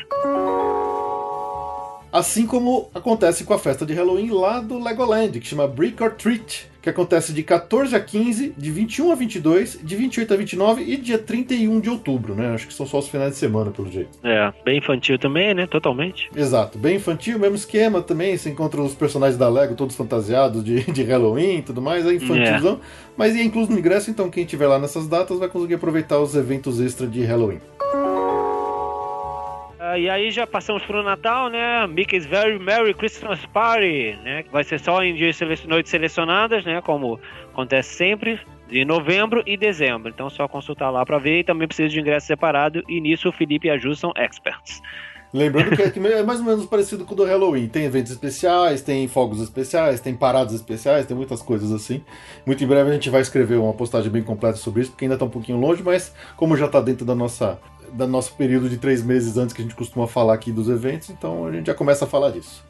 Assim 2.15 2.47
como 2.47 2.89
acontece 2.95 3.43
com 3.43 3.54
a 3.54 3.60
festa 3.60 3.86
de 3.86 3.93
Halloween 3.93 4.30
lá 4.30 4.62
do 4.62 4.82
Legoland, 4.82 5.38
que 5.38 5.45
chama 5.45 5.67
Brick 5.67 6.01
or 6.01 6.12
Treat, 6.12 6.65
que 6.82 6.89
acontece 6.89 7.34
de 7.34 7.43
14 7.43 7.93
a 7.93 7.99
15, 7.99 8.54
de 8.58 8.71
21 8.71 9.12
a 9.12 9.15
22, 9.15 9.80
de 9.84 9.95
28 9.97 10.34
a 10.34 10.38
29 10.38 10.84
e 10.84 10.95
dia 10.95 11.17
31 11.17 11.78
de 11.82 11.89
outubro, 11.89 12.34
né? 12.34 12.54
Acho 12.54 12.67
que 12.67 12.73
são 12.73 12.86
só 12.86 12.99
os 12.99 13.10
finais 13.10 13.32
de 13.32 13.38
semana, 13.38 13.69
pelo 13.69 13.91
jeito. 13.91 14.17
É, 14.23 14.54
bem 14.63 14.78
infantil 14.78 15.19
também, 15.19 15.54
né? 15.54 15.67
Totalmente. 15.67 16.30
Exato, 16.34 16.78
bem 16.78 16.95
infantil, 16.95 17.38
mesmo 17.38 17.58
esquema 17.58 18.01
também. 18.01 18.38
Você 18.38 18.49
encontra 18.49 18.82
os 18.82 18.95
personagens 18.95 19.38
da 19.38 19.49
Lego 19.49 19.75
todos 19.75 19.93
fantasiados 19.93 20.63
de, 20.63 20.89
de 20.89 21.04
Halloween 21.04 21.58
e 21.58 21.62
tudo 21.63 21.82
mais, 21.82 22.06
é 22.06 22.13
infantilzão. 22.13 22.80
Mas 23.17 23.36
é 23.36 23.43
incluso 23.43 23.71
no 23.71 23.78
ingresso, 23.78 24.10
então 24.10 24.30
quem 24.30 24.45
estiver 24.45 24.67
lá 24.67 24.80
nessas 24.80 25.06
datas 25.06 25.38
vai 25.38 25.49
conseguir 25.49 25.73
aproveitar 25.73 26.19
os 26.19 26.34
eventos 26.34 26.80
extra 26.80 27.08
de 27.08 27.25
Halloween. 27.25 27.60
E 29.97 30.10
aí 30.10 30.31
já 30.31 30.45
passamos 30.45 30.84
pro 30.84 31.03
Natal, 31.03 31.49
né? 31.49 31.88
Mickey's 31.88 32.25
Very 32.25 32.60
Merry 32.60 32.93
Christmas 32.93 33.45
Party, 33.47 34.17
né? 34.23 34.43
Que 34.43 34.51
vai 34.51 34.63
ser 34.63 34.79
só 34.79 35.03
em 35.03 35.13
dias 35.13 35.39
noites 35.65 35.89
selecionadas, 35.89 36.65
né? 36.65 36.81
Como 36.81 37.19
acontece 37.51 37.95
sempre, 37.95 38.39
de 38.67 38.84
novembro 38.84 39.43
e 39.45 39.55
dezembro. 39.55 40.10
Então 40.10 40.29
só 40.29 40.47
consultar 40.47 40.89
lá 40.89 41.05
pra 41.05 41.17
ver 41.17 41.39
e 41.39 41.43
também 41.43 41.67
precisa 41.67 41.89
de 41.89 41.99
ingresso 41.99 42.27
separado. 42.27 42.84
E 42.89 42.99
nisso 42.99 43.29
o 43.29 43.31
Felipe 43.31 43.67
e 43.67 43.71
a 43.71 43.77
Ju 43.77 43.95
são 43.95 44.12
experts. 44.15 44.81
Lembrando 45.34 45.75
que 45.75 45.81
é, 45.81 45.89
que 45.89 45.99
é 45.99 46.23
mais 46.23 46.39
ou 46.39 46.45
menos 46.45 46.65
parecido 46.65 47.03
com 47.03 47.13
o 47.13 47.17
do 47.17 47.25
Halloween. 47.25 47.67
Tem 47.67 47.84
eventos 47.84 48.12
especiais, 48.12 48.81
tem 48.81 49.05
fogos 49.08 49.41
especiais, 49.41 49.99
tem 49.99 50.15
paradas 50.15 50.53
especiais, 50.53 51.05
tem 51.05 51.15
muitas 51.15 51.41
coisas 51.41 51.73
assim. 51.73 52.01
Muito 52.45 52.63
em 52.63 52.67
breve 52.67 52.89
a 52.89 52.93
gente 52.93 53.10
vai 53.10 53.19
escrever 53.19 53.55
uma 53.55 53.73
postagem 53.73 54.10
bem 54.10 54.23
completa 54.23 54.58
sobre 54.58 54.81
isso, 54.81 54.91
porque 54.91 55.03
ainda 55.03 55.15
está 55.15 55.25
um 55.25 55.29
pouquinho 55.29 55.60
longe, 55.60 55.84
mas 55.84 56.15
como 56.38 56.55
já 56.55 56.67
está 56.67 56.79
dentro 56.79 57.05
da 57.05 57.13
nossa 57.13 57.60
da 57.95 58.05
nosso 58.05 58.34
período 58.34 58.69
de 58.69 58.77
três 58.77 59.03
meses 59.03 59.38
antes 59.38 59.53
que 59.53 59.62
a 59.62 59.65
gente 59.65 59.75
costuma 59.75 60.08
falar 60.08 60.34
aqui 60.34 60.51
dos 60.51 60.69
eventos, 60.69 61.10
então 61.10 61.45
a 61.45 61.51
gente 61.51 61.67
já 61.67 61.73
começa 61.73 62.05
a 62.05 62.08
falar 62.08 62.31
disso. 62.31 62.63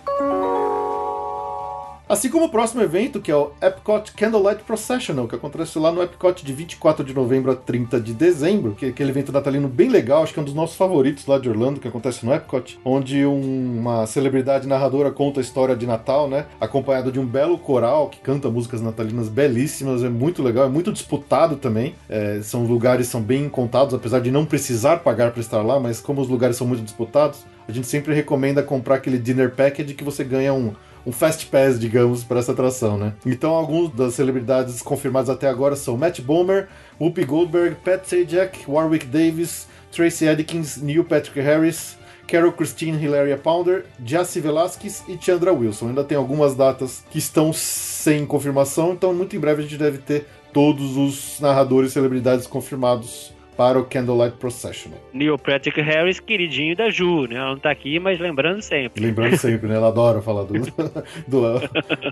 Assim 2.07 2.29
como 2.29 2.45
o 2.45 2.49
próximo 2.49 2.83
evento, 2.83 3.19
que 3.19 3.31
é 3.31 3.35
o 3.35 3.49
Epcot 3.59 4.11
Candlelight 4.11 4.61
Processional, 4.63 5.27
que 5.27 5.33
acontece 5.33 5.79
lá 5.79 5.91
no 5.91 6.03
Epcot 6.03 6.45
de 6.45 6.53
24 6.53 7.03
de 7.03 7.15
novembro 7.15 7.51
a 7.51 7.55
30 7.55 7.99
de 7.99 8.13
dezembro, 8.13 8.75
que 8.75 8.85
é 8.85 8.89
aquele 8.89 9.09
evento 9.09 9.31
natalino 9.31 9.67
bem 9.67 9.89
legal, 9.89 10.21
acho 10.21 10.31
que 10.31 10.37
é 10.37 10.41
um 10.43 10.45
dos 10.45 10.53
nossos 10.53 10.75
favoritos 10.77 11.25
lá 11.25 11.39
de 11.39 11.49
Orlando, 11.49 11.79
que 11.79 11.87
acontece 11.87 12.23
no 12.23 12.31
Epcot, 12.31 12.79
onde 12.85 13.25
um- 13.25 13.79
uma 13.79 14.05
celebridade 14.05 14.67
narradora 14.67 15.09
conta 15.09 15.39
a 15.39 15.41
história 15.41 15.75
de 15.75 15.87
Natal, 15.87 16.29
né? 16.29 16.45
Acompanhado 16.61 17.11
de 17.11 17.19
um 17.19 17.25
belo 17.25 17.57
coral 17.57 18.07
que 18.07 18.19
canta 18.19 18.51
músicas 18.51 18.83
natalinas 18.83 19.27
belíssimas, 19.27 20.03
é 20.03 20.09
muito 20.09 20.43
legal, 20.43 20.65
é 20.65 20.69
muito 20.69 20.93
disputado 20.93 21.55
também. 21.55 21.95
É, 22.07 22.39
são 22.43 22.65
lugares 22.65 23.07
são 23.07 23.19
bem 23.19 23.49
contados, 23.49 23.95
apesar 23.95 24.19
de 24.19 24.29
não 24.29 24.45
precisar 24.45 24.97
pagar 24.97 25.31
para 25.31 25.41
estar 25.41 25.63
lá, 25.63 25.79
mas 25.79 25.99
como 25.99 26.21
os 26.21 26.29
lugares 26.29 26.55
são 26.55 26.67
muito 26.67 26.83
disputados, 26.83 27.39
a 27.67 27.71
gente 27.71 27.87
sempre 27.87 28.13
recomenda 28.13 28.61
comprar 28.61 28.95
aquele 28.97 29.17
dinner 29.17 29.49
package 29.55 29.95
que 29.95 30.03
você 30.03 30.23
ganha 30.23 30.53
um 30.53 30.71
um 31.05 31.11
fast 31.11 31.45
pass, 31.47 31.79
digamos, 31.79 32.23
para 32.23 32.39
essa 32.39 32.51
atração, 32.51 32.97
né? 32.97 33.13
Então, 33.25 33.51
alguns 33.51 33.93
das 33.93 34.15
celebridades 34.15 34.81
confirmadas 34.81 35.29
até 35.29 35.47
agora 35.47 35.75
são 35.75 35.97
Matt 35.97 36.21
Bomer, 36.21 36.67
Whoopi 36.99 37.23
Goldberg, 37.23 37.75
Pat 37.83 38.05
Sajak, 38.05 38.65
Warwick 38.67 39.05
Davis, 39.05 39.67
Tracy 39.91 40.27
Adkins, 40.27 40.77
Neil 40.77 41.03
Patrick 41.03 41.39
Harris, 41.39 41.97
Carol 42.27 42.51
Christine 42.51 43.03
Hilaria 43.03 43.37
Pounder, 43.37 43.85
Jassy 44.03 44.39
Velasquez 44.39 45.03
e 45.07 45.17
Chandra 45.19 45.53
Wilson. 45.53 45.89
Ainda 45.89 46.03
tem 46.03 46.17
algumas 46.17 46.55
datas 46.55 47.03
que 47.11 47.19
estão 47.19 47.53
sem 47.53 48.25
confirmação, 48.25 48.93
então 48.93 49.13
muito 49.13 49.35
em 49.35 49.39
breve 49.39 49.61
a 49.61 49.63
gente 49.63 49.77
deve 49.77 49.99
ter 49.99 50.25
todos 50.51 50.97
os 50.97 51.39
narradores 51.39 51.91
e 51.91 51.93
celebridades 51.93 52.47
confirmados 52.47 53.34
para 53.55 53.79
o 53.79 53.85
Candlelight 53.85 54.37
Processional. 54.37 54.99
Neil 55.13 55.37
Patrick 55.37 55.79
Harris, 55.81 56.19
queridinho 56.19 56.75
da 56.75 56.89
Ju, 56.89 57.27
né? 57.27 57.35
Ela 57.35 57.51
não 57.51 57.59
tá 57.59 57.71
aqui, 57.71 57.99
mas 57.99 58.19
lembrando 58.19 58.61
sempre. 58.61 59.03
Lembrando 59.03 59.37
sempre, 59.37 59.67
né? 59.67 59.75
Ela 59.75 59.87
adora 59.87 60.21
falar 60.21 60.43
do, 60.43 60.53
do, 61.27 61.43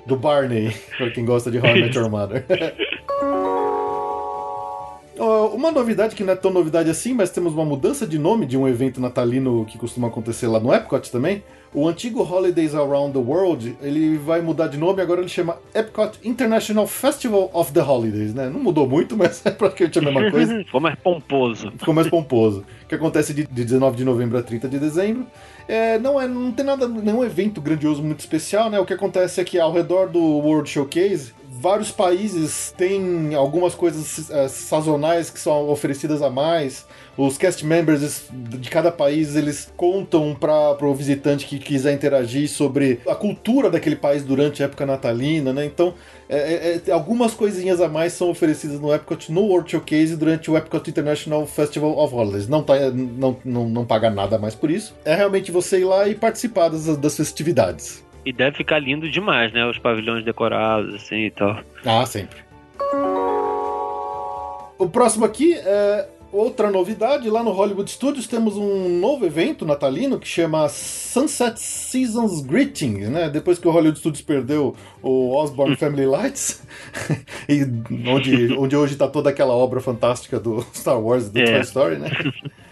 do 0.06 0.16
Barney, 0.16 0.74
pra 0.98 1.10
quem 1.12 1.26
gosta 1.26 1.52
de 1.52 1.60
How 1.60 1.76
I 1.76 1.82
Met 1.82 1.98
Your 1.98 2.10
Mother. 2.10 2.46
Uma 5.54 5.72
novidade 5.72 6.16
que 6.16 6.24
não 6.24 6.34
é 6.34 6.36
tão 6.36 6.52
novidade 6.52 6.90
assim, 6.90 7.14
mas 7.14 7.30
temos 7.30 7.54
uma 7.54 7.64
mudança 7.64 8.06
de 8.06 8.18
nome 8.18 8.46
de 8.46 8.58
um 8.58 8.68
evento 8.68 9.00
natalino 9.00 9.64
que 9.66 9.78
costuma 9.78 10.08
acontecer 10.08 10.48
lá 10.48 10.60
no 10.60 10.74
Epcot 10.74 11.10
também. 11.12 11.44
O 11.74 11.88
antigo 11.88 12.22
Holidays 12.22 12.76
Around 12.76 13.14
the 13.14 13.20
World, 13.20 13.76
ele 13.82 14.16
vai 14.18 14.42
mudar 14.42 14.68
de 14.68 14.78
nome, 14.78 15.02
agora 15.02 15.22
ele 15.22 15.30
chama 15.30 15.58
Epcot 15.74 16.20
International 16.24 16.86
Festival 16.86 17.50
of 17.52 17.72
the 17.74 17.82
Holidays, 17.82 18.32
né? 18.32 18.48
Não 18.48 18.60
mudou 18.60 18.88
muito, 18.88 19.16
mas 19.18 19.44
é 19.44 19.50
praticamente 19.50 19.98
a 19.98 20.02
mesma 20.04 20.30
coisa. 20.30 20.60
Ficou 20.66 20.80
mais 20.80 20.96
pomposo. 21.00 21.72
ficou 21.72 21.94
mais 21.94 22.08
pomposo. 22.08 22.64
Que 22.88 22.94
acontece 22.94 23.34
de, 23.34 23.48
de 23.48 23.66
19 23.66 23.98
de 23.98 24.06
novembro 24.06 24.38
a 24.38 24.44
30 24.44 24.70
de 24.70 24.78
dezembro. 24.78 25.26
É, 25.68 25.98
não, 25.98 26.22
é, 26.22 26.28
não 26.28 26.52
tem 26.52 26.64
nada, 26.64 26.88
nenhum 26.88 27.24
evento 27.24 27.60
grandioso 27.60 28.04
muito 28.04 28.20
especial, 28.20 28.70
né? 28.70 28.80
O 28.80 28.86
que 28.86 28.94
acontece 28.94 29.42
é 29.42 29.44
que 29.44 29.60
ao 29.60 29.72
redor 29.72 30.10
do 30.10 30.22
World 30.22 30.70
Showcase, 30.70 31.34
vários 31.64 31.92
países 31.92 32.74
têm 32.78 33.34
algumas 33.36 33.74
coisas 33.74 34.30
é, 34.30 34.50
sazonais 34.50 35.30
que 35.30 35.40
são 35.40 35.70
oferecidas 35.70 36.22
a 36.22 36.30
mais. 36.30 36.86
Os 37.18 37.38
cast 37.38 37.66
members 37.66 38.26
de 38.30 38.70
cada 38.70 38.92
país 38.92 39.38
eles 39.38 39.72
contam 39.78 40.36
para 40.36 40.86
o 40.86 40.94
visitante 40.94 41.46
que 41.46 41.58
quiser 41.58 41.94
interagir 41.94 42.50
sobre 42.50 43.00
a 43.08 43.16
cultura 43.16 43.72
daquele 43.72 43.96
país 43.96 44.26
durante 44.26 44.62
a 44.62 44.66
época 44.66 44.86
natalina, 44.86 45.54
né? 45.54 45.64
Então, 45.64 45.94
é, 46.28 46.82
é, 46.86 46.92
algumas 46.92 47.34
coisinhas 47.34 47.80
a 47.80 47.88
mais 47.88 48.12
são 48.12 48.30
oferecidas 48.30 48.78
no 48.82 48.94
Epcot 48.94 49.32
no 49.32 49.44
World 49.44 49.72
Showcase 49.72 50.18
durante 50.18 50.52
o 50.52 50.58
Epcot 50.58 50.90
International 50.90 51.48
Festival 51.48 51.98
of 51.98 52.14
Holidays. 52.14 52.50
Não, 52.50 52.62
tá, 52.62 52.74
não, 52.92 53.38
não, 53.46 53.70
não 53.70 53.86
paga 53.86 54.10
nada 54.10 54.38
mais 54.38 54.54
por 54.54 54.70
isso. 54.70 54.94
É 55.06 55.16
realmente 55.16 55.50
você 55.50 55.80
ir 55.80 55.86
lá 55.86 56.10
e 56.10 56.16
participar 56.16 56.68
das, 56.68 56.98
das 56.98 57.16
festividades. 57.16 58.04
E 58.26 58.32
deve 58.32 58.58
ficar 58.58 58.80
lindo 58.80 59.10
demais, 59.10 59.52
né? 59.52 59.66
Os 59.66 59.78
pavilhões 59.78 60.24
decorados, 60.24 60.96
assim 60.96 61.26
e 61.26 61.32
tal. 61.32 61.60
Ah, 61.86 62.06
sempre. 62.06 62.38
O 64.78 64.88
próximo 64.90 65.26
aqui 65.26 65.54
é 65.56 66.08
outra 66.32 66.72
novidade. 66.72 67.30
Lá 67.30 67.44
no 67.44 67.52
Hollywood 67.52 67.90
Studios 67.90 68.28
temos 68.28 68.58
um 68.58 69.00
novo 69.00 69.26
evento 69.26 69.66
natalino 69.66 70.20
que 70.20 70.28
chama 70.28 70.68
Sunset 70.68 71.60
Seasons 71.60 72.42
Greetings, 72.42 73.08
né? 73.10 73.30
Depois 73.30 73.60
que 73.60 73.68
o 73.68 73.72
Hollywood 73.72 74.00
Studios 74.00 74.24
perdeu 74.24 74.76
o 75.02 75.36
Osborne 75.36 75.76
Family 75.78 76.06
Lights, 76.06 76.66
e 77.48 77.62
onde, 78.10 78.54
onde 78.54 78.76
hoje 78.76 78.94
está 78.94 79.08
toda 79.08 79.30
aquela 79.30 79.54
obra 79.54 79.80
fantástica 79.80 80.40
do 80.40 80.62
Star 80.74 81.00
Wars 81.00 81.28
e 81.28 81.30
do 81.30 81.40
É. 81.40 81.46
Toy 81.46 81.62
Story, 81.62 81.98
né? 81.98 82.10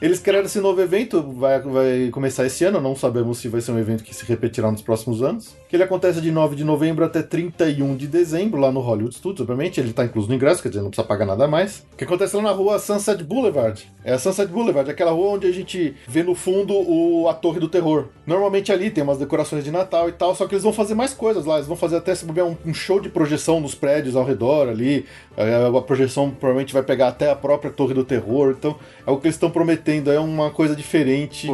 Eles 0.00 0.18
criaram 0.18 0.46
esse 0.46 0.60
novo 0.60 0.80
evento, 0.80 1.22
vai, 1.22 1.60
vai 1.60 2.08
começar 2.10 2.46
esse 2.46 2.64
ano, 2.64 2.80
não 2.80 2.96
sabemos 2.96 3.36
se 3.38 3.48
vai 3.48 3.60
ser 3.60 3.72
um 3.72 3.78
evento 3.78 4.02
que 4.02 4.14
se 4.14 4.24
repetirá 4.24 4.70
nos 4.70 4.80
próximos 4.80 5.22
anos. 5.22 5.54
Que 5.68 5.76
ele 5.76 5.82
acontece 5.82 6.22
de 6.22 6.32
9 6.32 6.56
de 6.56 6.64
novembro 6.64 7.04
até 7.04 7.22
31 7.22 7.96
de 7.96 8.06
dezembro, 8.06 8.58
lá 8.58 8.72
no 8.72 8.80
Hollywood 8.80 9.14
Studios, 9.14 9.42
obviamente. 9.42 9.78
Ele 9.78 9.90
está 9.90 10.04
incluso 10.04 10.26
no 10.26 10.34
ingresso, 10.34 10.62
quer 10.62 10.70
dizer, 10.70 10.80
não 10.80 10.88
precisa 10.88 11.06
pagar 11.06 11.26
nada 11.26 11.46
mais. 11.46 11.86
Que 11.98 12.04
acontece 12.04 12.34
lá 12.34 12.42
na 12.42 12.50
rua 12.50 12.78
Sunset 12.78 13.22
Boulevard. 13.22 13.86
É 14.02 14.14
a 14.14 14.18
Sunset 14.18 14.50
Boulevard, 14.50 14.90
aquela 14.90 15.10
rua 15.10 15.32
onde 15.32 15.46
a 15.46 15.52
gente 15.52 15.94
vê 16.08 16.22
no 16.22 16.34
fundo 16.34 16.74
o, 16.74 17.28
a 17.28 17.34
Torre 17.34 17.60
do 17.60 17.68
Terror. 17.68 18.06
Normalmente 18.26 18.72
ali 18.72 18.90
tem 18.90 19.04
umas 19.04 19.18
decorações 19.18 19.62
de 19.62 19.70
Natal 19.70 20.08
e 20.08 20.12
tal, 20.12 20.34
só 20.34 20.46
que 20.46 20.54
eles 20.54 20.64
vão 20.64 20.72
fazer 20.72 20.94
mais 20.94 21.12
coisas 21.12 21.44
lá. 21.44 21.56
Eles 21.56 21.66
vão 21.66 21.76
fazer 21.76 21.96
até 21.96 22.14
se 22.14 22.24
bobear 22.24 22.46
um, 22.46 22.56
um 22.64 22.72
show 22.72 22.98
de 22.98 23.10
projeção 23.10 23.60
nos 23.60 23.74
prédios 23.74 24.16
ao 24.16 24.24
redor 24.24 24.68
ali. 24.68 25.04
É, 25.36 25.66
a 25.66 25.82
projeção 25.82 26.30
provavelmente 26.30 26.72
vai 26.72 26.82
pegar 26.82 27.08
até 27.08 27.30
a 27.30 27.36
própria 27.36 27.70
Torre 27.70 27.92
do 27.92 28.04
Terror. 28.04 28.54
Então, 28.58 28.76
é 29.06 29.10
o 29.10 29.18
que 29.18 29.26
eles 29.26 29.36
estão 29.36 29.50
prometendo, 29.50 29.89
é 29.98 30.20
uma 30.20 30.50
coisa 30.50 30.74
diferente 30.76 31.48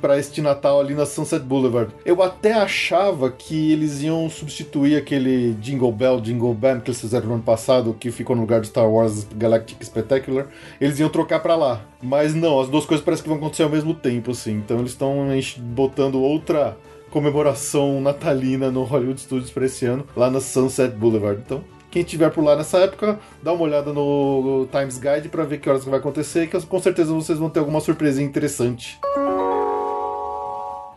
para 0.00 0.18
este 0.18 0.40
Natal 0.40 0.80
ali 0.80 0.94
na 0.94 1.06
Sunset 1.06 1.44
Boulevard. 1.44 1.92
Eu 2.04 2.22
até 2.22 2.52
achava 2.52 3.30
que 3.30 3.72
eles 3.72 4.02
iam 4.02 4.28
substituir 4.30 4.96
aquele 4.96 5.54
Jingle 5.54 5.92
Bell, 5.92 6.20
Jingle 6.20 6.54
Band 6.54 6.80
que 6.80 6.90
eles 6.90 7.00
fizeram 7.00 7.28
no 7.28 7.34
ano 7.34 7.42
passado, 7.42 7.96
que 7.98 8.10
ficou 8.10 8.36
no 8.36 8.42
lugar 8.42 8.60
do 8.60 8.66
Star 8.66 8.88
Wars 8.88 9.26
Galactic 9.34 9.82
Spectacular. 9.82 10.46
Eles 10.80 11.00
iam 11.00 11.08
trocar 11.08 11.40
para 11.40 11.56
lá. 11.56 11.80
Mas 12.02 12.34
não, 12.34 12.60
as 12.60 12.68
duas 12.68 12.86
coisas 12.86 13.04
parecem 13.04 13.24
que 13.24 13.28
vão 13.28 13.38
acontecer 13.38 13.62
ao 13.62 13.70
mesmo 13.70 13.94
tempo, 13.94 14.30
assim. 14.30 14.52
Então 14.52 14.78
eles 14.78 14.92
estão 14.92 15.26
botando 15.58 16.20
outra 16.20 16.76
comemoração 17.10 18.00
natalina 18.00 18.70
no 18.70 18.84
Hollywood 18.84 19.20
Studios 19.20 19.50
para 19.50 19.66
esse 19.66 19.84
ano, 19.84 20.06
lá 20.16 20.30
na 20.30 20.40
Sunset 20.40 20.94
Boulevard. 20.94 21.42
Então, 21.44 21.62
quem 21.90 22.02
estiver 22.02 22.30
por 22.30 22.44
lá 22.44 22.56
nessa 22.56 22.78
época, 22.78 23.18
dá 23.42 23.52
uma 23.52 23.62
olhada 23.64 23.92
no 23.92 24.68
Times 24.70 24.98
Guide 24.98 25.28
para 25.28 25.44
ver 25.44 25.58
que 25.58 25.68
horas 25.68 25.84
que 25.84 25.90
vai 25.90 25.98
acontecer, 25.98 26.46
que 26.48 26.66
com 26.66 26.78
certeza 26.78 27.12
vocês 27.12 27.38
vão 27.38 27.50
ter 27.50 27.58
alguma 27.58 27.80
surpresinha 27.80 28.26
interessante. 28.26 28.98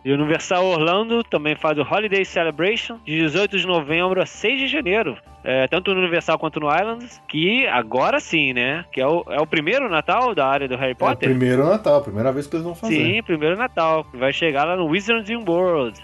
E 0.06 0.12
o 0.12 0.16
Universal 0.16 0.66
Orlando 0.66 1.24
também 1.24 1.56
faz 1.56 1.78
o 1.78 1.82
Holiday 1.82 2.26
Celebration 2.26 3.00
de 3.06 3.20
18 3.22 3.58
de 3.58 3.66
novembro 3.66 4.22
a 4.22 4.26
6 4.26 4.60
de 4.60 4.68
janeiro. 4.68 5.18
É, 5.46 5.66
tanto 5.68 5.94
no 5.94 6.00
Universal 6.02 6.38
quanto 6.38 6.60
no 6.60 6.68
Islands, 6.74 7.22
que 7.28 7.66
agora 7.68 8.20
sim, 8.20 8.52
né? 8.54 8.84
Que 8.92 9.00
é 9.00 9.08
o, 9.08 9.24
é 9.30 9.40
o 9.40 9.48
primeiro 9.48 9.90
Natal 9.90 10.36
da 10.36 10.46
área 10.46 10.68
do 10.68 10.76
Harry 10.76 10.92
É 10.92 10.94
o 10.94 10.98
Potter. 10.98 11.30
primeiro 11.30 11.66
Natal, 11.66 12.02
primeira 12.02 12.32
vez 12.34 12.48
que 12.48 12.56
eles 12.56 12.66
vão 12.66 12.76
fazer. 12.76 12.96
Sim, 12.96 13.24
primeiro 13.24 13.56
Natal. 13.58 14.06
Vai 14.14 14.34
chegar 14.34 14.66
lá 14.66 14.76
no 14.76 14.88
Wizarding 14.88 15.44
World. 15.48 16.00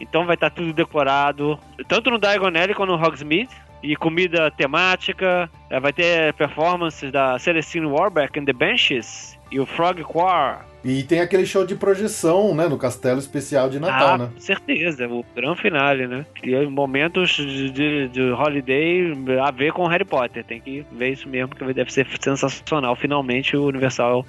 Então 0.00 0.26
vai 0.26 0.34
estar 0.34 0.50
tudo 0.50 0.72
decorado, 0.72 1.58
tanto 1.88 2.10
no 2.10 2.18
Diagon 2.18 2.48
Alley 2.48 2.74
quanto 2.74 2.96
no 2.96 3.02
Hogsmeade. 3.02 3.48
E 3.86 3.94
comida 3.94 4.50
temática. 4.50 5.48
É, 5.70 5.78
Vai 5.78 5.92
ter 5.92 6.34
performances 6.34 7.12
da 7.12 7.38
Celestine 7.38 7.86
Warbeck 7.86 8.38
and 8.38 8.44
the 8.44 8.52
Benches 8.52 9.38
e 9.50 9.60
o 9.60 9.66
Frog 9.66 10.02
Choir. 10.02 10.58
E 10.84 11.02
tem 11.02 11.20
aquele 11.20 11.46
show 11.46 11.64
de 11.64 11.74
projeção, 11.74 12.54
né, 12.54 12.68
no 12.68 12.78
castelo 12.78 13.18
especial 13.18 13.68
de 13.68 13.80
Natal, 13.80 14.14
ah, 14.14 14.18
né? 14.18 14.30
com 14.32 14.40
certeza, 14.40 15.08
o 15.08 15.24
grande 15.34 15.60
finale, 15.60 16.06
né? 16.06 16.24
E 16.42 16.66
momentos 16.66 17.30
de, 17.30 17.70
de, 17.70 18.08
de 18.08 18.22
holiday 18.30 19.12
a 19.44 19.50
ver 19.50 19.72
com 19.72 19.86
Harry 19.86 20.04
Potter. 20.04 20.44
Tem 20.44 20.60
que 20.60 20.84
ver 20.92 21.10
isso 21.10 21.28
mesmo, 21.28 21.54
que 21.54 21.72
deve 21.72 21.92
ser 21.92 22.06
sensacional. 22.20 22.94
Finalmente 22.94 23.56
o 23.56 23.66
Universal 23.66 24.24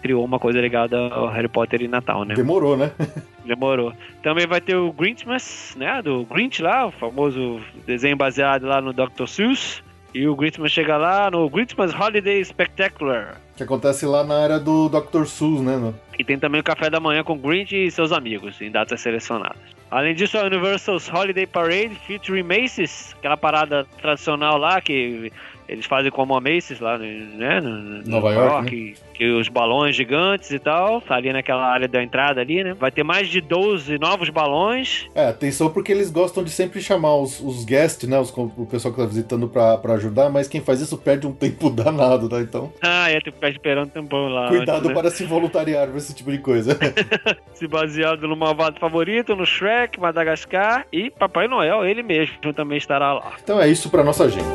criou 0.00 0.24
uma 0.24 0.38
coisa 0.38 0.60
ligada 0.60 0.98
ao 0.98 1.28
Harry 1.28 1.48
Potter 1.48 1.82
e 1.82 1.88
Natal, 1.88 2.24
né? 2.24 2.34
Demorou, 2.34 2.76
né? 2.76 2.92
Demorou. 3.44 3.92
Também 4.22 4.46
vai 4.46 4.60
ter 4.60 4.76
o 4.76 4.92
Grinchmas, 4.92 5.74
né? 5.76 6.00
Do 6.02 6.24
Grinch 6.24 6.62
lá, 6.62 6.86
o 6.86 6.90
famoso 6.90 7.60
desenho 7.86 8.16
baseado 8.16 8.66
lá 8.66 8.80
no 8.80 8.92
Dr. 8.92 9.26
Seuss. 9.26 9.82
E 10.12 10.26
o 10.26 10.34
Grinchmas 10.34 10.72
chega 10.72 10.96
lá 10.96 11.30
no 11.30 11.48
Grinchmas 11.48 11.94
Holiday 11.94 12.44
Spectacular. 12.44 13.40
Que 13.56 13.62
acontece 13.62 14.04
lá 14.06 14.24
na 14.24 14.42
área 14.42 14.58
do 14.58 14.88
Dr. 14.88 15.24
Seuss, 15.24 15.60
né? 15.60 15.94
E 16.18 16.24
tem 16.24 16.38
também 16.38 16.60
o 16.60 16.64
café 16.64 16.90
da 16.90 16.98
manhã 16.98 17.22
com 17.22 17.38
Grinch 17.38 17.74
e 17.74 17.90
seus 17.90 18.10
amigos, 18.10 18.60
em 18.60 18.70
datas 18.70 19.00
selecionadas. 19.00 19.58
Além 19.90 20.14
disso, 20.14 20.38
a 20.38 20.44
Universal's 20.44 21.08
Holiday 21.08 21.46
Parade 21.46 21.96
featuring 22.06 22.44
Macy's, 22.44 23.14
aquela 23.18 23.36
parada 23.36 23.84
tradicional 24.00 24.56
lá 24.56 24.80
que 24.80 25.32
Eles 25.70 25.86
fazem 25.86 26.10
como 26.10 26.34
a 26.34 26.40
Macy's 26.40 26.80
lá, 26.80 26.98
né? 26.98 27.60
No, 27.60 28.02
Nova 28.04 28.32
York, 28.32 28.68
que, 28.68 28.94
que 29.14 29.30
os 29.30 29.48
balões 29.48 29.94
gigantes 29.94 30.50
e 30.50 30.58
tal, 30.58 31.00
tá 31.00 31.14
ali 31.14 31.32
naquela 31.32 31.64
área 31.64 31.86
da 31.86 32.02
entrada 32.02 32.40
ali, 32.40 32.64
né? 32.64 32.74
Vai 32.74 32.90
ter 32.90 33.04
mais 33.04 33.28
de 33.28 33.40
12 33.40 33.96
novos 33.98 34.30
balões. 34.30 35.06
É, 35.14 35.28
atenção 35.28 35.70
porque 35.70 35.92
eles 35.92 36.10
gostam 36.10 36.42
de 36.42 36.50
sempre 36.50 36.82
chamar 36.82 37.14
os, 37.14 37.38
os 37.40 37.64
guests, 37.64 38.08
né? 38.08 38.18
Os, 38.18 38.30
o 38.36 38.66
pessoal 38.68 38.92
que 38.92 39.00
tá 39.00 39.06
visitando 39.06 39.46
pra, 39.48 39.78
pra 39.78 39.94
ajudar, 39.94 40.28
mas 40.28 40.48
quem 40.48 40.60
faz 40.60 40.80
isso 40.80 40.98
perde 40.98 41.24
um 41.28 41.32
tempo 41.32 41.70
danado, 41.70 42.28
tá? 42.28 42.40
Então, 42.40 42.72
Ah, 42.82 43.08
é, 43.08 43.20
tu 43.20 43.30
ficar 43.30 43.50
esperando 43.50 43.86
um 43.86 43.90
tempão 43.90 44.26
lá. 44.28 44.48
cuidado 44.48 44.76
antes, 44.78 44.88
né? 44.88 44.94
para 44.94 45.10
se 45.10 45.24
voluntariar 45.24 45.86
pra 45.86 45.96
esse 45.98 46.12
tipo 46.12 46.32
de 46.32 46.38
coisa. 46.38 46.76
Se 47.54 47.68
baseado 47.68 48.26
no 48.26 48.34
malvado 48.34 48.80
favorito, 48.80 49.36
no 49.36 49.46
Shrek, 49.46 50.00
Madagascar 50.00 50.84
e 50.92 51.10
Papai 51.10 51.46
Noel, 51.46 51.84
ele 51.84 52.02
mesmo 52.02 52.52
também 52.54 52.78
estará 52.78 53.12
lá. 53.12 53.34
então 53.40 53.60
é 53.60 53.68
isso 53.68 53.88
pra 53.88 54.02
nossa 54.02 54.24
agenda. 54.24 54.48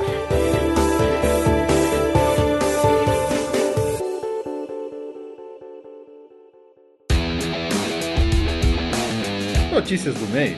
Notícias 9.75 10.15
do 10.15 10.25
mês. 10.27 10.55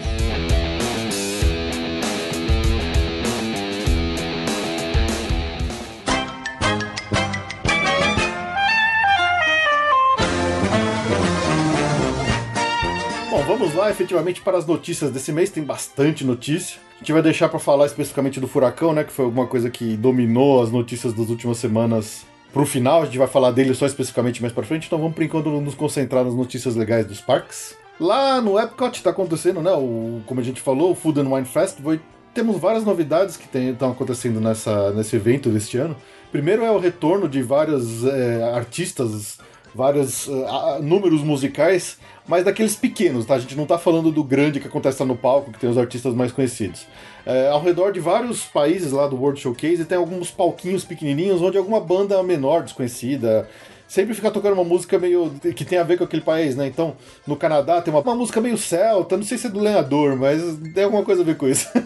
Bom, 13.31 13.41
vamos 13.41 13.73
lá 13.73 13.89
efetivamente 13.89 14.39
para 14.41 14.55
as 14.55 14.67
notícias 14.67 15.09
desse 15.09 15.31
mês. 15.31 15.49
Tem 15.49 15.63
bastante 15.63 16.23
notícia. 16.23 16.79
A 16.97 16.99
gente 16.99 17.11
vai 17.11 17.23
deixar 17.23 17.49
para 17.49 17.57
falar 17.57 17.87
especificamente 17.87 18.39
do 18.39 18.47
furacão, 18.47 18.93
né? 18.93 19.03
Que 19.03 19.11
foi 19.11 19.25
alguma 19.25 19.47
coisa 19.47 19.71
que 19.71 19.97
dominou 19.97 20.61
as 20.61 20.71
notícias 20.71 21.11
das 21.11 21.29
últimas 21.29 21.57
semanas 21.57 22.23
pro 22.53 22.67
final. 22.67 23.01
A 23.01 23.05
gente 23.05 23.17
vai 23.17 23.27
falar 23.27 23.49
dele 23.49 23.73
só 23.73 23.87
especificamente 23.87 24.43
mais 24.43 24.53
para 24.53 24.63
frente. 24.63 24.85
Então 24.85 24.99
vamos 24.99 25.15
por 25.15 25.23
enquanto 25.23 25.49
nos 25.49 25.73
concentrar 25.73 26.23
nas 26.23 26.35
notícias 26.35 26.75
legais 26.75 27.07
dos 27.07 27.19
parques. 27.19 27.75
Lá 27.99 28.39
no 28.41 28.59
Epcot 28.59 29.01
tá 29.01 29.09
acontecendo, 29.09 29.61
né? 29.61 29.71
O, 29.71 30.21
como 30.25 30.39
a 30.39 30.43
gente 30.43 30.61
falou, 30.61 30.91
o 30.91 30.95
Food 30.95 31.19
and 31.19 31.33
Wine. 31.33 31.47
E 31.93 31.99
temos 32.33 32.57
várias 32.59 32.83
novidades 32.85 33.35
que 33.37 33.57
estão 33.57 33.91
acontecendo 33.91 34.39
nessa, 34.39 34.91
nesse 34.91 35.15
evento 35.15 35.49
deste 35.49 35.77
ano. 35.77 35.95
Primeiro 36.31 36.63
é 36.63 36.69
o 36.69 36.77
retorno 36.77 37.27
de 37.27 37.41
vários 37.41 38.05
é, 38.05 38.51
artistas, 38.53 39.39
vários 39.73 40.27
é, 40.27 40.45
a- 40.45 40.79
números 40.79 41.23
musicais, 41.23 41.97
mas 42.27 42.43
daqueles 42.43 42.75
pequenos, 42.75 43.25
tá? 43.25 43.33
A 43.35 43.39
gente 43.39 43.55
não 43.55 43.65
tá 43.65 43.79
falando 43.79 44.11
do 44.11 44.23
grande 44.23 44.59
que 44.59 44.67
acontece 44.67 45.03
no 45.03 45.15
palco, 45.15 45.51
que 45.51 45.57
tem 45.59 45.69
os 45.69 45.77
artistas 45.77 46.13
mais 46.13 46.31
conhecidos. 46.31 46.85
É, 47.25 47.49
ao 47.49 47.61
redor 47.61 47.91
de 47.91 47.99
vários 47.99 48.43
países 48.43 48.91
lá 48.91 49.07
do 49.07 49.15
World 49.15 49.39
Showcase 49.39 49.85
tem 49.85 49.97
alguns 49.97 50.29
palquinhos 50.29 50.83
pequenininhos 50.85 51.41
onde 51.41 51.57
alguma 51.57 51.79
banda 51.79 52.21
menor, 52.21 52.61
desconhecida, 52.63 53.49
sempre 53.87 54.13
fica 54.13 54.29
tocando 54.29 54.53
uma 54.53 54.63
música 54.63 54.99
meio 54.99 55.31
que 55.55 55.63
tem 55.65 55.77
a 55.77 55.83
ver 55.83 55.97
com 55.97 56.03
aquele 56.03 56.21
país, 56.21 56.55
né? 56.55 56.67
Então, 56.67 56.95
no 57.25 57.35
Canadá 57.35 57.81
tem 57.81 57.93
uma, 57.93 58.01
uma 58.01 58.15
música 58.15 58.41
meio 58.41 58.57
celta, 58.57 59.15
não 59.17 59.23
sei 59.23 59.37
se 59.37 59.47
é 59.47 59.49
do 59.49 59.59
lenhador, 59.59 60.15
mas 60.17 60.41
tem 60.73 60.83
alguma 60.83 61.03
coisa 61.03 61.21
a 61.21 61.25
ver 61.25 61.37
com 61.37 61.47
isso. 61.47 61.67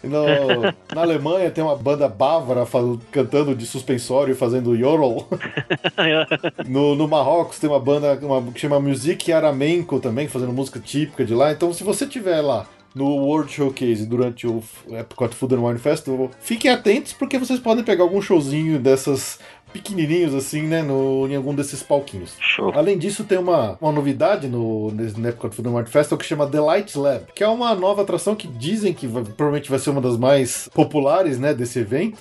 No- 0.00 0.22
na 0.94 1.00
Alemanha 1.02 1.50
tem 1.50 1.62
uma 1.64 1.74
banda 1.74 2.08
bávara 2.08 2.64
cantando 3.10 3.52
de 3.52 3.66
suspensório 3.66 4.30
e 4.32 4.36
fazendo 4.36 4.76
yodel. 4.76 5.26
No, 6.68 6.94
no 6.94 7.08
Marrocos 7.08 7.58
tem 7.58 7.68
uma 7.68 7.80
banda 7.80 8.18
uma, 8.22 8.40
que 8.52 8.60
chama 8.60 8.78
Music 8.80 9.32
Aramenco 9.32 9.98
também, 10.00 10.28
fazendo 10.28 10.52
música 10.52 10.78
típica 10.78 11.24
de 11.24 11.34
lá. 11.34 11.50
Então, 11.52 11.72
se 11.72 11.82
você 11.82 12.06
tiver 12.06 12.40
lá 12.40 12.66
no 12.94 13.06
World 13.16 13.52
Showcase 13.52 14.06
durante 14.06 14.46
o 14.46 14.62
Epcot 14.90 15.34
Food 15.34 15.54
and 15.54 15.60
Wine 15.66 15.78
Festival, 15.78 16.30
fiquem 16.40 16.70
atentos 16.70 17.12
porque 17.12 17.38
vocês 17.38 17.60
podem 17.60 17.84
pegar 17.84 18.02
algum 18.04 18.20
showzinho 18.20 18.78
dessas 18.78 19.38
pequenininhos 19.82 20.34
assim, 20.34 20.62
né, 20.62 20.82
no, 20.82 21.26
em 21.28 21.34
algum 21.36 21.54
desses 21.54 21.82
palquinhos. 21.82 22.34
Show. 22.40 22.72
Além 22.74 22.98
disso, 22.98 23.24
tem 23.24 23.38
uma, 23.38 23.78
uma 23.80 23.92
novidade 23.92 24.46
no, 24.48 24.90
no 24.90 25.28
Epcot 25.28 25.54
Food 25.54 25.68
and 25.68 25.72
Wine 25.72 25.86
Festival 25.88 26.18
que 26.18 26.24
chama 26.26 26.46
The 26.46 26.60
Light 26.60 26.98
Lab, 26.98 27.26
que 27.34 27.42
é 27.42 27.48
uma 27.48 27.74
nova 27.74 28.02
atração 28.02 28.34
que 28.34 28.46
dizem 28.46 28.92
que 28.92 29.06
vai- 29.06 29.22
provavelmente 29.24 29.70
vai 29.70 29.78
ser 29.78 29.90
uma 29.90 30.00
das 30.00 30.16
mais 30.16 30.68
populares, 30.74 31.38
né, 31.38 31.54
desse 31.54 31.78
evento. 31.78 32.18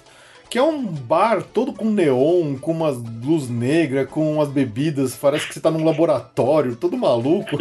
Que 0.49 0.57
é 0.57 0.63
um 0.63 0.81
bar 0.85 1.43
todo 1.43 1.73
com 1.73 1.89
neon, 1.89 2.55
com 2.55 2.71
umas 2.71 2.97
luz 3.21 3.49
negra, 3.49 4.05
com 4.05 4.35
umas 4.35 4.47
bebidas, 4.47 5.13
parece 5.13 5.45
que 5.45 5.53
você 5.53 5.59
tá 5.59 5.69
num 5.69 5.83
laboratório, 5.83 6.73
todo 6.77 6.95
maluco, 6.97 7.57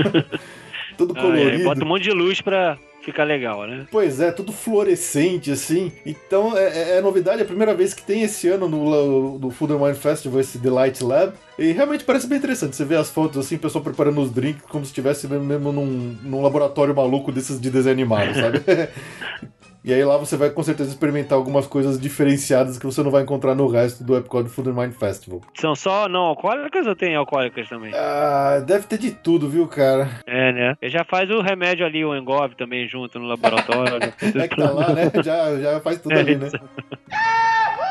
todo 0.97 1.13
Ah, 1.17 1.19
é, 1.19 1.23
colorido. 1.23 1.65
bota 1.65 1.85
um 1.85 1.89
monte 1.89 2.05
de 2.05 2.13
luz 2.13 2.41
pra 2.41 2.79
ficar 3.13 3.25
legal, 3.25 3.67
né? 3.67 3.87
Pois 3.91 4.21
é, 4.21 4.31
tudo 4.31 4.53
fluorescente, 4.53 5.51
assim. 5.51 5.93
Então 6.05 6.57
é, 6.57 6.65
é- 6.65 6.99
é 6.99 7.01
novidade, 7.01 7.41
é 7.41 7.43
a 7.45 7.47
primeira 7.47 7.73
vez 7.75 7.95
que 7.95 8.03
tem 8.03 8.23
esse 8.23 8.49
ano 8.49 8.69
no, 8.69 9.39
no 9.39 9.51
Food 9.51 9.73
and 9.73 9.77
Wine 9.83 9.95
Festival 9.97 10.41
esse 10.41 10.59
Delight 10.59 11.03
Lab. 11.03 11.33
E 11.59 11.73
realmente 11.73 12.05
parece 12.05 12.27
bem 12.27 12.39
interessante. 12.39 12.77
Você 12.77 12.85
vê 12.85 12.97
as 12.97 13.09
fotos 13.11 13.39
assim, 13.45 13.57
o 13.57 13.59
pessoal 13.59 13.83
preparando 13.83 14.21
os 14.21 14.31
drinks 14.31 14.63
como 14.69 14.85
se 14.85 14.91
estivesse 14.91 15.27
mesmo, 15.27 15.45
mesmo 15.45 15.73
num, 15.73 16.17
num 16.23 16.43
laboratório 16.43 16.95
maluco 16.95 17.33
desses 17.33 17.61
de 17.61 17.71
desenho 17.71 17.95
animado, 17.95 18.35
sabe? 18.35 18.61
E 19.87 19.95
aí 19.95 20.05
lá 20.05 20.17
você 20.17 20.37
vai 20.37 20.51
com 20.51 20.65
certeza 20.65 20.91
experimentar 20.91 21.39
algumas 21.39 21.65
coisas 21.65 21.97
diferenciadas 22.01 22.77
que 22.77 22.85
você 22.85 23.05
não 23.05 23.11
vai 23.13 23.23
encontrar 23.23 23.55
no 23.55 23.69
resto 23.69 24.03
do 24.03 24.17
Epcot 24.17 24.49
Food 24.49 24.71
and 24.71 24.81
Wine 24.81 24.93
Festival. 24.93 25.41
São 25.55 25.77
só 25.77 26.09
não 26.09 26.23
alcoólicas 26.23 26.89
ou 26.89 26.97
tem 26.97 27.15
alcoólicas 27.15 27.69
também? 27.69 27.93
Ah, 27.95 28.61
deve 28.67 28.89
ter 28.89 28.99
de 28.99 29.13
tudo, 29.13 29.49
viu, 29.49 29.69
cara? 29.69 30.11
É, 30.27 30.53
né? 30.53 30.77
Ele 30.83 30.91
já 30.91 31.05
faz 31.05 31.31
o 31.31 31.41
remédio 31.41 31.87
ali, 31.87 32.05
o 32.05 32.17
Engov 32.17 32.53
também 32.57 32.89
junto 32.89 33.21
no 33.21 33.29
laboratório. 33.29 34.13
É 34.37 34.49
que 34.49 34.57
tá 34.57 34.71
lá, 34.71 34.93
né? 34.93 35.11
Já, 35.23 35.57
já 35.57 35.81
faz 35.81 36.01
tudo 36.01 36.19
ali, 36.19 36.35
né? 36.35 36.49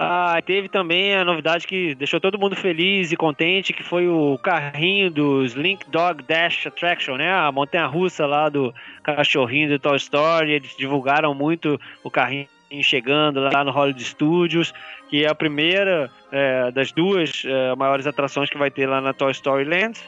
Ah, 0.00 0.40
teve 0.46 0.68
também 0.68 1.16
a 1.16 1.24
novidade 1.24 1.66
que 1.66 1.92
deixou 1.96 2.20
todo 2.20 2.38
mundo 2.38 2.54
feliz 2.54 3.10
e 3.10 3.16
contente, 3.16 3.72
que 3.72 3.82
foi 3.82 4.06
o 4.06 4.38
carrinho 4.38 5.10
do 5.10 5.44
Slink 5.44 5.90
Dog 5.90 6.22
Dash 6.22 6.68
Attraction, 6.68 7.16
né? 7.16 7.32
A 7.32 7.50
montanha-russa 7.50 8.24
lá 8.24 8.48
do 8.48 8.72
cachorrinho 9.02 9.70
do 9.70 9.78
Toy 9.78 9.96
Story. 9.96 10.52
Eles 10.52 10.76
divulgaram 10.76 11.34
muito 11.34 11.80
o 12.04 12.10
carrinho 12.10 12.46
chegando 12.80 13.40
lá 13.40 13.64
no 13.64 13.72
Hollywood 13.72 14.04
Studios, 14.04 14.72
que 15.08 15.24
é 15.24 15.28
a 15.28 15.34
primeira 15.34 16.08
é, 16.30 16.70
das 16.70 16.92
duas 16.92 17.42
é, 17.44 17.74
maiores 17.74 18.06
atrações 18.06 18.48
que 18.48 18.58
vai 18.58 18.70
ter 18.70 18.86
lá 18.86 19.00
na 19.00 19.12
Toy 19.12 19.32
Story 19.32 19.64
Land. 19.64 19.98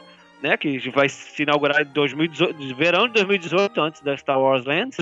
Né, 0.41 0.57
que 0.57 0.89
vai 0.89 1.07
se 1.07 1.43
inaugurar 1.43 1.83
em 1.83 1.85
2018, 1.85 2.75
verão 2.75 3.05
de 3.05 3.13
2018, 3.13 3.79
antes 3.79 4.01
da 4.01 4.17
Star 4.17 4.41
Wars 4.41 4.65
Land. 4.65 4.97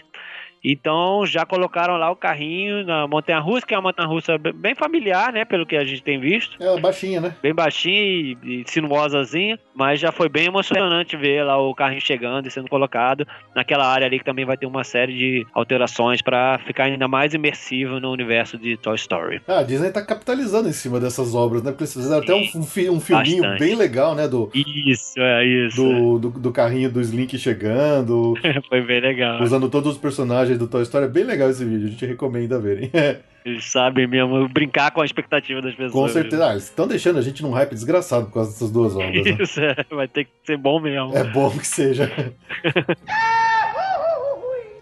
Então 0.63 1.25
já 1.25 1.45
colocaram 1.45 1.95
lá 1.97 2.09
o 2.11 2.15
carrinho 2.15 2.85
na 2.85 3.07
montanha 3.07 3.39
russa, 3.39 3.65
que 3.65 3.73
é 3.73 3.77
uma 3.77 3.89
montanha 3.89 4.07
russa 4.07 4.37
bem 4.37 4.75
familiar, 4.75 5.31
né? 5.33 5.45
Pelo 5.45 5.65
que 5.65 5.75
a 5.75 5.83
gente 5.85 6.03
tem 6.03 6.19
visto. 6.19 6.61
É 6.61 6.79
baixinha, 6.79 7.21
né? 7.21 7.35
Bem 7.41 7.53
baixinha 7.53 8.01
e, 8.01 8.37
e 8.43 8.63
sinuosazinha, 8.67 9.57
mas 9.75 9.99
já 9.99 10.11
foi 10.11 10.27
bem 10.29 10.45
emocionante 10.47 11.15
ver 11.15 11.43
lá 11.43 11.57
o 11.57 11.73
carrinho 11.73 12.01
chegando 12.01 12.47
e 12.47 12.51
sendo 12.51 12.67
colocado 12.69 13.25
naquela 13.55 13.85
área 13.87 14.05
ali 14.07 14.19
que 14.19 14.25
também 14.25 14.45
vai 14.45 14.57
ter 14.57 14.65
uma 14.65 14.83
série 14.83 15.13
de 15.13 15.47
alterações 15.53 16.21
para 16.21 16.59
ficar 16.65 16.85
ainda 16.85 17.07
mais 17.07 17.33
imersivo 17.33 17.99
no 17.99 18.11
universo 18.11 18.57
de 18.57 18.77
Toy 18.77 18.95
Story. 18.95 19.41
Ah, 19.47 19.59
a 19.59 19.63
Disney 19.63 19.91
tá 19.91 20.01
capitalizando 20.01 20.67
em 20.67 20.73
cima 20.73 20.99
dessas 20.99 21.33
obras, 21.35 21.63
né? 21.63 21.71
Porque 21.71 21.83
eles 21.83 21.93
fizeram 21.93 22.21
até 22.21 22.33
um, 22.35 22.61
um, 22.61 22.63
fi- 22.63 22.89
um 22.89 22.99
filminho 22.99 23.43
Bastante. 23.43 23.59
bem 23.59 23.75
legal, 23.75 24.15
né? 24.15 24.27
Do, 24.27 24.49
Isso, 24.53 25.19
é 25.19 25.45
isso. 25.45 25.81
do, 25.83 26.19
do, 26.19 26.29
do 26.39 26.51
carrinho 26.51 26.91
do 26.91 26.99
Slink 27.01 27.37
chegando, 27.37 28.33
foi 28.67 28.81
bem 28.81 28.99
legal. 28.99 29.41
usando 29.41 29.69
todos 29.69 29.93
os 29.93 29.97
personagens 29.97 30.48
do 30.57 30.67
Toy 30.67 30.83
Story. 30.83 31.05
É 31.05 31.09
bem 31.09 31.23
legal 31.23 31.49
esse 31.49 31.63
vídeo, 31.63 31.87
a 31.87 31.91
gente 31.91 32.05
recomenda 32.05 32.59
verem. 32.59 32.91
Eles 33.45 33.65
sabem 33.71 34.05
mesmo 34.05 34.47
brincar 34.49 34.91
com 34.91 35.01
a 35.01 35.05
expectativa 35.05 35.61
das 35.61 35.73
pessoas. 35.73 35.93
Com 35.93 36.07
certeza. 36.09 36.49
Ah, 36.49 36.51
eles 36.51 36.65
estão 36.65 36.85
deixando 36.85 37.19
a 37.19 37.21
gente 37.21 37.41
num 37.41 37.51
hype 37.51 37.73
desgraçado 37.73 38.25
por 38.25 38.33
causa 38.33 38.51
dessas 38.51 38.69
duas 38.69 38.95
obras. 38.95 39.25
Né? 39.25 39.37
Isso, 39.39 39.61
é, 39.61 39.75
vai 39.89 40.07
ter 40.07 40.25
que 40.25 40.31
ser 40.45 40.57
bom 40.57 40.79
mesmo. 40.79 41.15
É 41.15 41.23
bom 41.23 41.49
que 41.51 41.65
seja. 41.65 42.11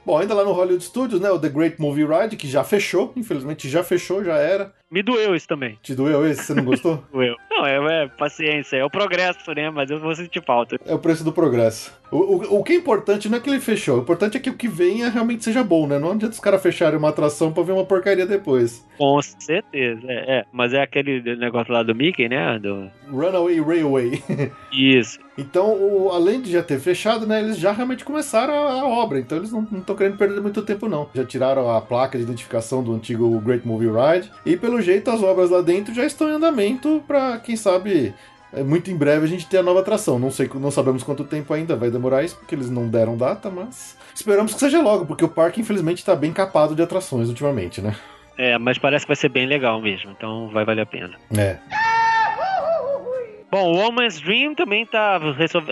Bom, 0.07 0.17
ainda 0.17 0.33
lá 0.33 0.45
no 0.45 0.53
Hollywood 0.53 0.85
Studios, 0.85 1.19
né? 1.19 1.29
O 1.29 1.37
The 1.37 1.49
Great 1.49 1.81
Movie 1.81 2.05
Ride, 2.05 2.37
que 2.37 2.47
já 2.47 2.63
fechou, 2.63 3.11
infelizmente 3.17 3.67
já 3.67 3.83
fechou, 3.83 4.23
já 4.23 4.37
era. 4.37 4.73
Me 4.89 5.03
doeu 5.03 5.35
isso 5.35 5.47
também. 5.47 5.77
Te 5.83 5.93
doeu 5.93 6.25
esse? 6.25 6.43
Você 6.43 6.53
não 6.53 6.63
gostou? 6.63 7.03
Doeu. 7.11 7.35
Não, 7.51 7.65
é, 7.65 8.03
é 8.03 8.07
paciência, 8.07 8.77
é 8.77 8.85
o 8.85 8.89
progresso, 8.89 9.51
né? 9.53 9.69
Mas 9.69 9.89
eu 9.89 9.99
vou 9.99 10.15
sentir 10.15 10.41
falta. 10.45 10.77
É 10.85 10.93
o 10.93 10.99
preço 10.99 11.23
do 11.23 11.33
progresso. 11.33 11.91
O, 12.09 12.17
o, 12.17 12.59
o 12.59 12.63
que 12.63 12.71
é 12.71 12.75
importante 12.75 13.27
não 13.27 13.37
é 13.37 13.41
que 13.41 13.49
ele 13.49 13.59
fechou, 13.59 13.97
o 13.97 14.01
importante 14.01 14.37
é 14.37 14.39
que 14.39 14.49
o 14.49 14.53
que 14.53 14.67
venha 14.69 15.09
realmente 15.09 15.43
seja 15.43 15.61
bom, 15.61 15.85
né? 15.87 15.99
Não 15.99 16.11
adianta 16.11 16.33
os 16.35 16.39
caras 16.39 16.61
fecharem 16.63 16.97
uma 16.97 17.09
atração 17.09 17.51
pra 17.51 17.63
ver 17.63 17.73
uma 17.73 17.83
porcaria 17.83 18.25
depois. 18.25 18.85
Com 18.97 19.19
certeza, 19.21 20.01
é, 20.07 20.37
é. 20.39 20.45
Mas 20.53 20.71
é 20.73 20.81
aquele 20.81 21.35
negócio 21.35 21.73
lá 21.73 21.83
do 21.83 21.93
Mickey, 21.93 22.29
né? 22.29 22.57
Do... 22.59 22.89
Runaway 23.11 23.59
Railway. 23.59 24.23
Isso. 24.71 25.19
Então, 25.37 25.73
o- 25.73 26.09
além 26.11 26.41
de 26.41 26.49
já 26.51 26.63
ter 26.63 26.79
fechado, 26.79 27.27
né, 27.27 27.39
eles 27.41 27.57
já 27.59 27.71
realmente 27.73 28.05
começaram 28.05 28.53
a, 28.53 28.71
a 28.81 28.87
obra. 28.87 29.19
Então, 29.19 29.37
eles 29.37 29.51
não 29.51 29.63
estão 29.63 29.95
querendo 29.95 30.17
perder 30.17 30.39
muito 30.41 30.61
tempo, 30.61 30.87
não. 30.87 31.09
Já 31.13 31.25
tiraram 31.25 31.69
a 31.69 31.81
placa 31.81 32.17
de 32.17 32.23
identificação 32.23 32.81
do 32.81 32.93
antigo 32.93 33.37
Great 33.41 33.67
Movie 33.67 33.89
Ride. 33.89 34.31
E, 34.45 34.55
pelo 34.55 34.76
jeito, 34.81 35.09
as 35.09 35.21
obras 35.21 35.49
lá 35.49 35.61
dentro 35.61 35.93
já 35.93 36.05
estão 36.05 36.29
em 36.29 36.33
andamento 36.33 37.03
para, 37.07 37.37
quem 37.39 37.55
sabe, 37.55 38.13
é, 38.53 38.63
muito 38.63 38.89
em 38.89 38.95
breve 38.95 39.25
a 39.25 39.27
gente 39.27 39.47
ter 39.47 39.57
a 39.57 39.63
nova 39.63 39.81
atração. 39.81 40.17
Não 40.17 40.31
sei, 40.31 40.49
não 40.55 40.71
sabemos 40.71 41.03
quanto 41.03 41.23
tempo 41.23 41.53
ainda 41.53 41.75
vai 41.75 41.89
demorar 41.89 42.23
isso, 42.23 42.37
porque 42.37 42.55
eles 42.55 42.69
não 42.69 42.87
deram 42.87 43.17
data, 43.17 43.49
mas 43.49 43.97
esperamos 44.13 44.53
que 44.53 44.59
seja 44.59 44.81
logo, 44.81 45.05
porque 45.05 45.25
o 45.25 45.29
parque, 45.29 45.61
infelizmente, 45.61 45.99
está 45.99 46.15
bem 46.15 46.33
capado 46.33 46.75
de 46.75 46.81
atrações 46.81 47.29
ultimamente, 47.29 47.81
né? 47.81 47.95
É, 48.37 48.57
mas 48.57 48.77
parece 48.77 49.05
que 49.05 49.09
vai 49.09 49.15
ser 49.15 49.29
bem 49.29 49.47
legal 49.47 49.81
mesmo, 49.81 50.11
então 50.11 50.49
vai 50.49 50.63
valer 50.63 50.81
a 50.81 50.85
pena. 50.85 51.15
É. 51.35 51.57
Bom, 53.49 53.71
o 53.71 53.77
Woman's 53.77 54.19
Dream 54.19 54.53
também 54.53 54.83
está 54.83 55.17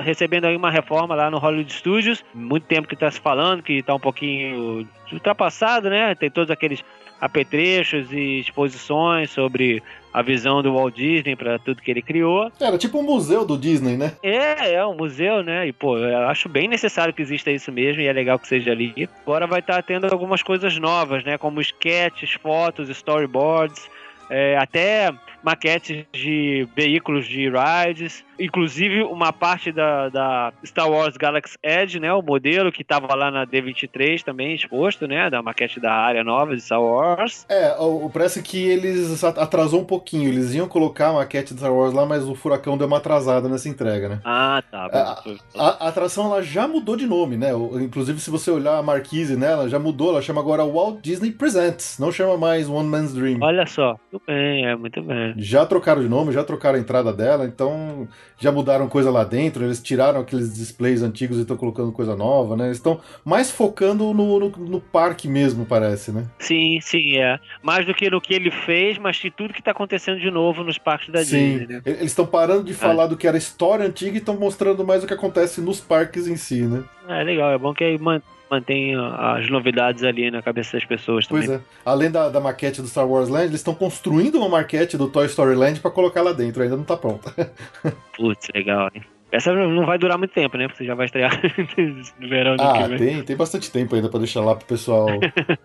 recebendo 0.02 0.46
aí 0.46 0.56
uma 0.56 0.72
reforma 0.72 1.14
lá 1.14 1.30
no 1.30 1.38
Hollywood 1.38 1.74
Studios. 1.74 2.24
Muito 2.34 2.66
tempo 2.66 2.88
que 2.88 2.94
está 2.94 3.12
se 3.12 3.20
falando, 3.20 3.62
que 3.62 3.74
está 3.74 3.94
um 3.94 4.00
pouquinho 4.00 4.88
ultrapassado, 5.12 5.90
né? 5.90 6.16
Tem 6.16 6.32
todos 6.32 6.50
aqueles 6.50 6.84
apetrechos 7.26 8.12
e 8.12 8.40
exposições 8.40 9.32
sobre 9.32 9.82
a 10.14 10.22
visão 10.22 10.62
do 10.62 10.74
Walt 10.74 10.96
Disney 10.96 11.36
para 11.36 11.60
tudo 11.60 11.82
que 11.82 11.92
ele 11.92 12.02
criou. 12.02 12.52
Era 12.60 12.78
tipo 12.78 13.00
um 13.00 13.04
museu 13.04 13.44
do 13.44 13.58
Disney, 13.58 13.98
né? 13.98 14.14
É, 14.24 14.74
é 14.76 14.86
um 14.86 14.96
museu, 14.96 15.44
né? 15.44 15.68
E 15.68 15.74
pô, 15.74 15.98
eu 15.98 16.28
acho 16.30 16.48
bem 16.48 16.68
necessário 16.68 17.14
que 17.14 17.22
exista 17.22 17.52
isso 17.52 17.72
mesmo 17.72 18.02
e 18.02 18.08
é 18.08 18.14
legal 18.14 18.40
que 18.40 18.48
seja 18.48 18.72
ali. 18.72 19.10
Agora 19.24 19.46
vai 19.48 19.60
estar 19.60 19.76
tá 19.76 19.82
tendo 19.82 20.06
algumas 20.06 20.42
coisas 20.42 20.78
novas, 20.78 21.24
né? 21.24 21.38
Como 21.38 21.60
sketches, 21.60 22.34
fotos, 22.34 22.90
storyboards, 22.90 23.90
é, 24.30 24.58
até 24.58 25.12
maquetes 25.46 26.06
de 26.12 26.68
veículos 26.76 27.28
de 27.28 27.48
rides, 27.48 28.26
inclusive 28.40 29.04
uma 29.04 29.32
parte 29.32 29.72
da, 29.72 30.10
da 30.10 30.54
Star 30.66 30.90
Wars 30.90 31.16
Galaxy 31.16 31.56
Edge, 31.62 32.00
né, 32.00 32.12
o 32.12 32.22
modelo 32.24 32.72
que 32.72 32.82
estava 32.82 33.14
lá 33.14 33.30
na 33.30 33.46
D23 33.46 34.24
também 34.24 34.56
exposto, 34.56 35.08
né, 35.08 35.30
da 35.30 35.44
maquete 35.44 35.80
da 35.80 35.94
área 35.94 36.24
nova 36.24 36.56
de 36.56 36.62
Star 36.62 36.82
Wars. 36.82 37.46
É, 37.48 37.76
o, 37.80 38.10
parece 38.10 38.42
que 38.42 38.58
eles 38.58 39.24
atrasou 39.24 39.82
um 39.82 39.86
pouquinho, 39.86 40.30
eles 40.30 40.56
iam 40.56 40.68
colocar 40.68 41.10
a 41.10 41.14
maquete 41.14 41.54
de 41.54 41.60
Star 41.60 41.72
Wars 41.72 41.94
lá, 41.94 42.08
mas 42.08 42.24
o 42.24 42.34
furacão 42.34 42.76
deu 42.76 42.88
uma 42.88 42.98
atrasada 42.98 43.48
nessa 43.48 43.70
entrega, 43.70 44.10
né? 44.10 44.22
Ah, 44.26 44.64
tá. 44.72 44.90
É, 44.92 44.98
a, 44.98 45.64
a, 45.64 45.86
a, 45.86 45.88
atração 45.90 46.26
ela 46.26 46.42
já 46.42 46.68
mudou 46.68 46.96
de 46.96 47.06
nome, 47.06 47.38
né? 47.38 47.52
Inclusive 47.82 48.20
se 48.20 48.32
você 48.32 48.50
olhar 48.50 48.78
a 48.80 48.84
marquise 48.84 49.36
nela, 49.36 49.70
já 49.70 49.78
mudou, 49.78 50.10
ela 50.10 50.22
chama 50.22 50.42
agora 50.42 50.66
Walt 50.66 51.02
Disney 51.02 51.32
Presents, 51.32 52.00
não 52.00 52.12
chama 52.12 52.36
mais 52.36 52.68
One 52.68 52.90
Man's 52.90 53.14
Dream. 53.14 53.38
Olha 53.42 53.68
só, 53.68 54.00
muito 54.12 54.26
bem, 54.26 54.66
é 54.66 54.76
muito 54.76 55.02
bem. 55.04 55.35
Já 55.38 55.66
trocaram 55.66 56.02
de 56.02 56.10
nome, 56.10 56.32
já 56.32 56.44
trocaram 56.44 56.78
a 56.78 56.82
entrada 56.82 57.12
dela, 57.12 57.46
então 57.46 58.08
já 58.38 58.52
mudaram 58.52 58.88
coisa 58.88 59.10
lá 59.10 59.24
dentro, 59.24 59.64
eles 59.64 59.82
tiraram 59.82 60.20
aqueles 60.20 60.54
displays 60.54 61.02
antigos 61.02 61.38
e 61.38 61.42
estão 61.42 61.58
colocando 61.58 61.92
coisa 61.92 62.16
nova, 62.16 62.56
né? 62.56 62.66
Eles 62.66 62.78
estão 62.78 63.00
mais 63.24 63.52
focando 63.52 64.14
no, 64.14 64.40
no, 64.40 64.50
no, 64.50 64.82
parque 64.82 65.28
mesmo, 65.28 65.66
parece, 65.66 66.12
né? 66.12 66.26
Sim, 66.40 66.80
sim, 66.82 67.18
é. 67.18 67.40
Mais 67.62 67.86
do 67.86 67.94
que 67.94 68.10
no 68.10 68.22
que 68.22 68.34
ele 68.34 68.52
fez, 68.52 68.98
mas 68.98 69.18
de 69.18 69.32
tudo 69.32 69.54
que 69.54 69.60
está 69.60 69.72
acontecendo 69.72 70.20
de 70.20 70.30
novo 70.30 70.64
nos 70.64 70.78
parques 70.78 71.10
da 71.10 71.24
sim. 71.24 71.58
Disney, 71.58 71.68
né? 71.68 71.82
Eles 71.86 72.12
estão 72.12 72.26
parando 72.26 72.64
de 72.64 72.74
falar 72.74 73.06
é. 73.06 73.08
do 73.08 73.18
que 73.18 73.28
era 73.28 73.38
história 73.38 73.86
antiga 73.86 74.16
e 74.16 74.20
estão 74.20 74.38
mostrando 74.38 74.86
mais 74.86 75.04
o 75.04 75.08
que 75.08 75.14
acontece 75.14 75.62
nos 75.62 75.80
parques 75.80 76.28
em 76.28 76.36
si, 76.36 76.62
né? 76.62 76.84
É 77.08 77.24
legal, 77.24 77.52
é 77.52 77.58
bom 77.58 77.74
que 77.74 77.84
aí 77.84 77.98
mantém 77.98 78.35
as 78.50 79.50
novidades 79.50 80.04
ali 80.04 80.30
na 80.30 80.42
cabeça 80.42 80.78
das 80.78 80.86
pessoas 80.86 81.28
também. 81.28 81.48
Pois 81.48 81.60
é. 81.60 81.64
Além 81.86 82.12
da, 82.12 82.30
da 82.30 82.40
maquete 82.40 82.82
do 82.82 82.88
Star 82.88 83.08
Wars 83.08 83.30
Land, 83.30 83.48
eles 83.48 83.60
estão 83.60 83.74
construindo 83.74 84.36
uma 84.36 84.50
maquete 84.50 84.98
do 84.98 85.10
Toy 85.10 85.26
Story 85.26 85.56
Land 85.56 85.80
para 85.80 85.92
colocar 85.92 86.22
lá 86.22 86.32
dentro, 86.32 86.62
ainda 86.62 86.78
não 86.78 86.84
tá 86.84 86.96
pronta. 86.96 87.34
Putz, 88.16 88.48
legal, 88.54 88.90
hein? 88.94 89.04
Essa 89.36 89.54
não 89.54 89.86
vai 89.86 89.98
durar 89.98 90.18
muito 90.18 90.32
tempo, 90.32 90.58
né? 90.58 90.70
Porque 90.70 90.86
já 90.86 90.96
vai 90.96 91.08
estrear 91.08 91.30
no 92.20 92.30
verão 92.30 92.56
Ah, 92.58 92.88
tem, 92.98 93.22
tem 93.22 93.36
bastante 93.36 93.70
tempo 93.70 93.94
ainda 93.94 94.08
pra 94.08 94.20
deixar 94.20 94.40
lá 94.40 94.56
pro 94.56 94.66
pessoal, 94.66 95.08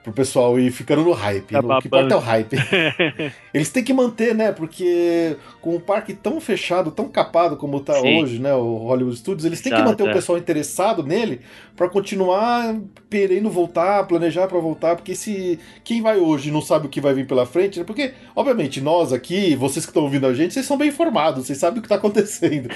pro 0.03 0.13
pessoal 0.13 0.59
ir 0.59 0.73
ficando 0.73 1.05
no 1.05 1.13
hype. 1.13 1.55
Tá 1.61 1.77
o 1.77 1.81
que 1.81 1.89
importa 1.89 2.15
é 2.15 2.17
o 2.17 2.21
hype. 2.21 2.57
Eles 3.55 3.71
têm 3.71 3.85
que 3.85 3.93
manter, 3.93 4.35
né? 4.35 4.51
Porque 4.51 5.37
com 5.61 5.77
o 5.77 5.81
parque 5.81 6.15
tão 6.15 6.41
fechado, 6.41 6.91
tão 6.91 7.09
capado 7.09 7.57
como 7.57 7.79
tá 7.81 7.95
Sim. 7.95 8.21
hoje, 8.21 8.41
né? 8.41 8.53
O 8.55 8.77
Hollywood 8.79 9.17
Studios, 9.17 9.45
eles 9.45 9.61
têm 9.61 9.73
Exato, 9.73 9.83
que 9.83 9.91
manter 9.91 10.07
é. 10.07 10.11
o 10.11 10.15
pessoal 10.15 10.39
interessado 10.39 11.03
nele 11.03 11.41
para 11.77 11.89
continuar 11.89 12.77
querendo 13.09 13.51
voltar, 13.51 14.05
planejar 14.05 14.49
para 14.49 14.59
voltar, 14.59 14.97
porque 14.97 15.15
se 15.15 15.59
quem 15.85 16.03
vai 16.03 16.19
hoje 16.19 16.51
não 16.51 16.61
sabe 16.61 16.87
o 16.87 16.89
que 16.89 17.01
vai 17.01 17.15
vir 17.15 17.27
pela 17.27 17.47
frente, 17.47 17.79
né? 17.79 17.85
Porque, 17.85 18.13
obviamente, 18.35 18.81
nós 18.81 19.13
aqui, 19.13 19.55
vocês 19.55 19.85
que 19.85 19.91
estão 19.91 20.03
ouvindo 20.03 20.27
a 20.27 20.35
gente, 20.35 20.55
vocês 20.55 20.67
são 20.67 20.77
bem 20.77 20.89
informados, 20.89 21.47
vocês 21.47 21.59
sabem 21.59 21.79
o 21.79 21.83
que 21.83 21.89
tá 21.89 21.97
acontecendo. 21.97 22.69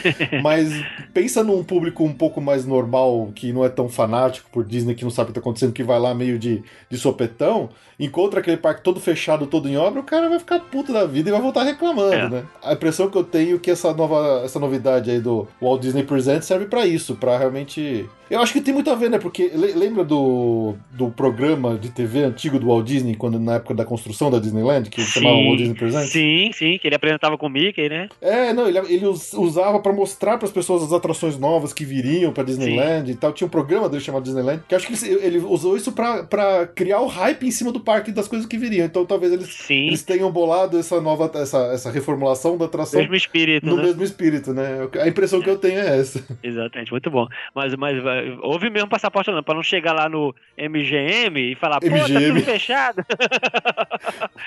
Mas 0.42 0.83
pensa 1.12 1.42
num 1.42 1.62
público 1.62 2.04
um 2.04 2.12
pouco 2.12 2.40
mais 2.40 2.64
normal, 2.64 3.30
que 3.34 3.52
não 3.52 3.64
é 3.64 3.68
tão 3.68 3.88
fanático 3.88 4.48
por 4.50 4.64
Disney, 4.64 4.94
que 4.94 5.04
não 5.04 5.10
sabe 5.10 5.30
o 5.30 5.32
que 5.32 5.34
tá 5.34 5.40
acontecendo, 5.40 5.72
que 5.72 5.82
vai 5.82 5.98
lá 5.98 6.14
meio 6.14 6.38
de, 6.38 6.62
de 6.90 6.98
sopetão, 6.98 7.70
encontra 7.98 8.40
aquele 8.40 8.56
parque 8.56 8.82
todo 8.82 9.00
fechado, 9.00 9.46
todo 9.46 9.68
em 9.68 9.76
obra, 9.76 10.00
o 10.00 10.04
cara 10.04 10.28
vai 10.28 10.38
ficar 10.38 10.60
puto 10.60 10.92
da 10.92 11.04
vida 11.04 11.28
e 11.28 11.32
vai 11.32 11.40
voltar 11.40 11.62
reclamando, 11.62 12.14
é. 12.14 12.28
né? 12.28 12.44
A 12.62 12.72
impressão 12.72 13.10
que 13.10 13.16
eu 13.16 13.24
tenho 13.24 13.56
é 13.56 13.58
que 13.58 13.70
essa 13.70 13.92
nova 13.92 14.42
essa 14.44 14.58
novidade 14.58 15.10
aí 15.10 15.20
do 15.20 15.46
Walt 15.60 15.80
Disney 15.80 16.02
Presents 16.02 16.46
serve 16.46 16.66
para 16.66 16.86
isso, 16.86 17.16
para 17.16 17.38
realmente 17.38 18.08
eu 18.30 18.40
acho 18.40 18.52
que 18.52 18.60
tem 18.60 18.72
muito 18.72 18.90
a 18.90 18.94
ver, 18.94 19.10
né? 19.10 19.18
Porque 19.18 19.50
lembra 19.54 20.02
do, 20.02 20.74
do 20.90 21.10
programa 21.10 21.76
de 21.76 21.90
TV 21.90 22.24
antigo 22.24 22.58
do 22.58 22.68
Walt 22.68 22.86
Disney, 22.86 23.14
quando 23.14 23.38
na 23.38 23.56
época 23.56 23.74
da 23.74 23.84
construção 23.84 24.30
da 24.30 24.38
Disneyland, 24.38 24.88
que 24.88 25.02
chamava 25.02 25.36
Walt 25.36 25.58
Disney 25.58 25.74
Presents? 25.74 26.10
Sim, 26.10 26.50
sim, 26.52 26.78
que 26.78 26.88
ele 26.88 26.96
apresentava 26.96 27.36
com 27.36 27.46
o 27.46 27.50
Mickey, 27.50 27.88
né? 27.88 28.08
É, 28.20 28.52
não, 28.52 28.66
ele, 28.66 28.78
ele 28.78 29.06
usava 29.06 29.78
para 29.78 29.92
mostrar 29.92 30.38
para 30.38 30.46
as 30.46 30.52
pessoas 30.52 30.73
as 30.82 30.92
atrações 30.92 31.38
novas 31.38 31.72
que 31.72 31.84
viriam 31.84 32.32
para 32.32 32.44
Disneyland 32.44 33.06
sim. 33.06 33.12
e 33.12 33.16
tal. 33.16 33.32
Tinha 33.32 33.46
um 33.46 33.50
programa 33.50 33.88
dele 33.88 34.02
chamado 34.02 34.24
Disneyland, 34.24 34.62
que 34.68 34.74
acho 34.74 34.86
que 34.86 35.06
ele, 35.06 35.24
ele 35.24 35.38
usou 35.38 35.76
isso 35.76 35.92
para 35.92 36.66
criar 36.74 37.00
o 37.00 37.06
hype 37.06 37.46
em 37.46 37.50
cima 37.50 37.70
do 37.70 37.80
parque 37.80 38.10
das 38.10 38.28
coisas 38.28 38.46
que 38.46 38.58
viriam. 38.58 38.86
Então 38.86 39.04
talvez 39.04 39.32
eles, 39.32 39.70
eles 39.70 40.02
tenham 40.02 40.30
bolado 40.30 40.78
essa 40.78 41.00
nova, 41.00 41.30
essa, 41.34 41.58
essa 41.72 41.90
reformulação 41.90 42.56
da 42.56 42.64
atração. 42.64 43.00
Mesmo 43.00 43.14
espírito, 43.14 43.66
no 43.66 43.76
né? 43.76 43.82
mesmo 43.84 44.02
espírito, 44.02 44.52
né? 44.52 44.88
A 45.00 45.08
impressão 45.08 45.40
que 45.40 45.50
eu 45.50 45.58
tenho 45.58 45.78
é 45.78 45.98
essa. 45.98 46.24
Exatamente, 46.42 46.90
muito 46.90 47.10
bom. 47.10 47.26
Mas, 47.54 47.74
mas 47.74 47.96
houve 48.42 48.70
mesmo 48.70 48.88
passaporte 48.88 49.30
não, 49.30 49.42
pra 49.42 49.54
não 49.54 49.62
chegar 49.62 49.92
lá 49.92 50.08
no 50.08 50.34
MGM 50.58 51.52
e 51.52 51.54
falar, 51.54 51.80
pô, 51.80 51.86
MGM. 51.86 52.12
tá 52.12 52.20
tudo 52.20 52.40
fechado. 52.42 53.04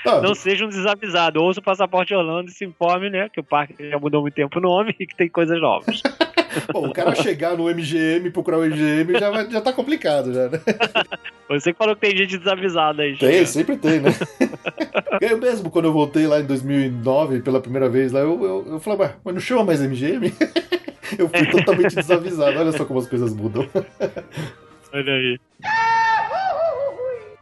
Ah, 0.05 0.21
não 0.21 0.36
seja 0.36 0.65
um 0.65 0.69
desavisado. 0.69 1.41
Ouça 1.41 1.59
o 1.59 1.63
passaporte 1.63 2.13
Orlando 2.13 2.49
e 2.49 2.53
se 2.53 2.65
informe, 2.65 3.09
né? 3.09 3.30
Que 3.30 3.39
o 3.39 3.43
parque 3.43 3.89
já 3.89 3.99
mudou 3.99 4.21
muito 4.21 4.34
tempo 4.34 4.59
o 4.59 4.61
nome 4.61 4.95
e 4.99 5.05
que 5.05 5.15
tem 5.15 5.30
coisas 5.30 5.59
novas. 5.59 6.01
Bom, 6.73 6.87
o 6.87 6.93
cara 6.93 7.13
chegar 7.15 7.55
no 7.57 7.69
MGM, 7.69 8.31
procurar 8.31 8.57
o 8.57 8.65
MGM, 8.65 9.19
já, 9.19 9.29
vai, 9.29 9.49
já 9.49 9.61
tá 9.61 9.71
complicado, 9.71 10.33
já, 10.33 10.49
né? 10.49 10.59
Você 11.49 11.71
que 11.71 11.77
falou 11.77 11.95
que 11.95 12.01
tem 12.01 12.17
gente 12.17 12.37
desavisada 12.37 13.03
aí. 13.03 13.15
Tem, 13.17 13.45
sempre 13.45 13.77
tem, 13.77 13.99
né? 13.99 14.09
eu 15.21 15.37
mesmo, 15.37 15.69
quando 15.69 15.85
eu 15.85 15.93
voltei 15.93 16.27
lá 16.27 16.39
em 16.39 16.45
2009, 16.45 17.41
pela 17.41 17.61
primeira 17.61 17.87
vez 17.89 18.11
lá, 18.11 18.21
eu, 18.21 18.43
eu, 18.43 18.73
eu 18.73 18.79
falei, 18.79 19.09
mas 19.23 19.33
não 19.33 19.41
chama 19.41 19.63
mais 19.63 19.81
MGM? 19.81 20.33
eu 21.17 21.29
fui 21.29 21.45
totalmente 21.47 21.95
desavisado. 21.95 22.59
Olha 22.59 22.71
só 22.71 22.85
como 22.85 22.99
as 22.99 23.07
coisas 23.07 23.33
mudam. 23.33 23.67
Olha 24.93 25.13
aí. 25.13 25.39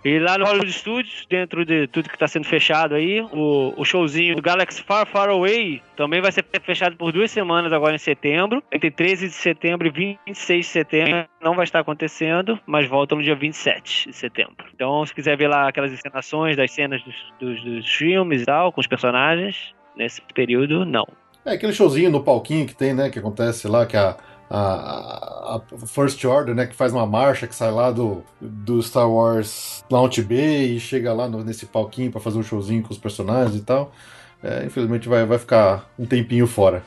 E 0.06 0.20
lá 0.20 0.38
no 0.38 0.46
Hollywood 0.46 0.72
Studios, 0.72 1.26
dentro 1.28 1.66
de 1.66 1.88
tudo 1.88 2.08
que 2.08 2.16
está 2.16 2.28
sendo 2.28 2.46
fechado 2.46 2.94
aí, 2.94 3.22
o, 3.22 3.74
o 3.76 3.84
showzinho 3.84 4.36
do 4.36 4.42
Galaxy 4.42 4.84
Far 4.84 5.08
Far 5.08 5.30
Away 5.30 5.82
também 5.98 6.22
vai 6.22 6.32
ser 6.32 6.46
fechado 6.62 6.96
por 6.96 7.12
duas 7.12 7.32
semanas 7.32 7.74
agora 7.74 7.96
em 7.96 7.98
setembro. 7.98 8.62
Entre 8.72 8.92
13 8.92 9.30
de 9.30 9.34
setembro 9.34 9.88
e 9.88 9.90
26 9.90 10.64
de 10.64 10.72
setembro 10.72 11.26
não 11.42 11.56
vai 11.56 11.64
estar 11.64 11.80
acontecendo, 11.80 12.60
mas 12.68 12.88
volta 12.88 13.16
no 13.16 13.24
dia 13.24 13.36
27 13.36 14.10
de 14.10 14.16
setembro. 14.16 14.68
Então, 14.76 15.04
se 15.08 15.12
quiser 15.12 15.36
ver 15.36 15.48
lá 15.48 15.68
aquelas 15.68 15.92
encenações 15.92 16.56
das 16.56 16.70
cenas 16.72 17.02
dos, 17.02 17.16
dos, 17.40 17.64
dos 17.64 17.92
filmes 17.92 18.44
e 18.44 18.46
tal, 18.46 18.72
com 18.72 18.82
os 18.82 18.88
personagens, 18.88 19.74
nesse 19.98 20.22
período, 20.36 20.86
não. 20.86 21.08
É 21.44 21.54
aquele 21.54 21.74
showzinho 21.74 22.12
no 22.12 22.24
palquinho 22.24 22.68
que 22.68 22.76
tem, 22.76 22.94
né, 22.94 23.10
que 23.10 23.18
acontece 23.18 23.68
lá, 23.68 23.88
que 23.88 23.98
a 23.98 24.16
a, 24.50 25.56
a, 25.56 25.88
First 25.88 26.24
Order, 26.24 26.54
né, 26.54 26.66
que 26.66 26.76
faz 26.76 26.92
uma 26.92 27.06
marcha 27.06 27.48
que 27.48 27.56
sai 27.56 27.72
lá 27.72 27.92
do, 27.92 28.24
do 28.40 28.82
Star 28.82 29.10
Wars 29.10 29.84
Launch 29.90 30.22
Bay 30.22 30.76
e 30.76 30.80
chega 30.80 31.14
lá 31.14 31.28
no, 31.28 31.44
nesse 31.44 31.66
palquinho 31.66 32.12
para 32.12 32.22
fazer 32.22 32.38
um 32.38 32.44
showzinho 32.44 32.84
com 32.84 32.92
os 32.92 32.98
personagens 32.98 33.56
e 33.56 33.62
tal. 33.64 33.92
É, 34.44 34.66
infelizmente 34.66 35.10
vai, 35.10 35.26
vai 35.26 35.40
ficar 35.40 35.90
um 35.98 36.06
tempinho 36.06 36.46
fora. 36.46 36.84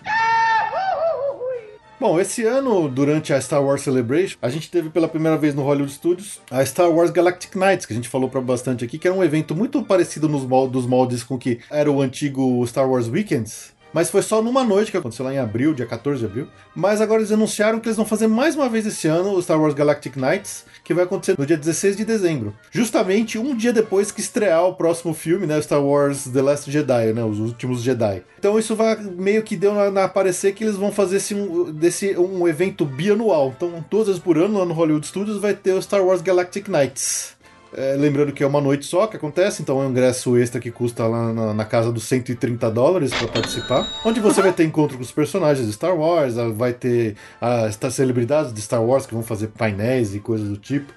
Bom, 2.01 2.21
esse 2.21 2.45
ano, 2.45 2.89
durante 2.89 3.33
a 3.33 3.41
Star 3.41 3.61
Wars 3.61 3.83
Celebration, 3.83 4.39
a 4.41 4.49
gente 4.49 4.71
teve 4.71 4.89
pela 4.89 5.09
primeira 5.09 5.37
vez 5.37 5.53
no 5.53 5.63
Hollywood 5.63 5.93
Studios 5.93 6.41
a 6.49 6.65
Star 6.65 6.89
Wars 6.89 7.11
Galactic 7.11 7.57
Nights, 7.57 7.87
que 7.87 7.93
a 7.93 7.97
gente 7.97 8.09
falou 8.09 8.31
para 8.31 8.41
bastante 8.41 8.85
aqui, 8.85 8.99
que 8.99 9.09
era 9.09 9.17
um 9.17 9.25
evento 9.25 9.53
muito 9.53 9.83
parecido 9.83 10.29
nos 10.29 10.47
moldes, 10.47 10.87
moldes 10.87 11.25
com 11.25 11.37
que 11.37 11.59
era 11.69 11.91
o 11.91 12.01
antigo 12.01 12.65
Star 12.69 12.89
Wars 12.89 13.09
Weekends, 13.09 13.75
mas 13.93 14.11
foi 14.11 14.23
só 14.23 14.43
numa 14.43 14.65
noite 14.65 14.91
que 14.91 14.97
aconteceu 14.97 15.25
lá 15.25 15.33
em 15.33 15.39
abril, 15.39 15.75
dia 15.75 15.87
14 15.87 16.21
de 16.21 16.27
abril. 16.27 16.49
Mas 16.75 17.01
agora 17.01 17.21
eles 17.21 17.33
anunciaram 17.33 17.81
que 17.81 17.89
eles 17.89 17.97
vão 17.97 18.07
fazer 18.07 18.27
mais 18.27 18.55
uma 18.55 18.69
vez 18.69 18.87
esse 18.87 19.09
ano 19.09 19.33
o 19.33 19.43
Star 19.43 19.61
Wars 19.61 19.75
Galactic 19.75 20.17
Nights, 20.17 20.65
que 20.85 20.95
vai 20.95 21.05
acontecer 21.05 21.37
no 21.39 21.47
dia 21.47 21.57
16 21.57 21.97
de 21.97 22.05
dezembro. 22.05 22.55
Justamente 22.71 23.39
um 23.39 23.57
dia 23.57 23.73
depois 23.73 24.11
que 24.11 24.21
estrear 24.21 24.65
o 24.65 24.75
próximo 24.75 25.15
filme, 25.15 25.47
né? 25.47 25.61
Star 25.61 25.83
Wars 25.83 26.25
The 26.25 26.43
Last 26.43 26.71
Jedi, 26.71 27.13
né? 27.13 27.25
Os 27.25 27.39
últimos 27.39 27.83
Jedi. 27.83 28.23
Então 28.39 28.59
isso 28.59 28.77
vai 28.77 28.97
meio 28.97 29.43
que 29.43 29.57
deu 29.57 29.75
na, 29.75 29.91
na 29.91 30.05
aparecer 30.05 30.53
que 30.53 30.65
eles 30.65 30.77
vão 30.77 30.93
fazer 30.93 31.17
esse, 31.17 31.35
um, 31.35 31.73
desse, 31.73 32.17
um 32.17 32.47
evento 32.47 32.85
bianual. 32.85 33.53
Então, 33.57 33.85
duas 33.91 34.07
vezes 34.07 34.21
por 34.21 34.39
ano 34.39 34.59
lá 34.59 34.65
no 34.65 34.75
Hollywood 34.75 35.07
Studios 35.07 35.39
vai 35.39 35.55
ter 35.55 35.73
o 35.73 35.83
Star 35.83 36.05
Wars 36.05 36.23
Galactic 36.23 36.69
Nights. 36.69 37.38
É, 37.73 37.95
lembrando 37.97 38.33
que 38.33 38.43
é 38.43 38.47
uma 38.47 38.61
noite 38.61 38.87
só 38.87 39.07
que 39.07 39.17
acontece, 39.17 39.61
então 39.63 39.83
é 39.83 39.87
um 39.87 39.91
ingresso 39.91 40.39
extra 40.39 40.61
que 40.61 40.71
custa 40.71 41.07
lá 41.07 41.33
na, 41.33 41.55
na 41.55 41.65
casa 41.65 41.93
dos 41.93 42.05
130 42.05 42.71
dólares 42.71 43.13
para 43.13 43.29
participar. 43.29 43.87
Onde 44.05 44.21
você 44.21 44.41
vai 44.41 44.53
ter 44.53 44.65
encontro 44.65 44.97
com 44.97 45.03
os 45.03 45.13
personagens 45.13 45.67
de 45.67 45.73
Star 45.73 45.95
Wars, 45.95 46.35
vai 46.55 46.73
ter 46.73 47.17
as 47.41 47.79
celebridades 47.93 48.53
de 48.53 48.61
Star 48.61 48.83
Wars 48.83 49.07
que 49.07 49.15
vão 49.15 49.23
fazer 49.23 49.49
painéis 49.49 50.15
e 50.15 50.21
coisas 50.21 50.49
do 50.49 50.57
tipo. 50.57 50.93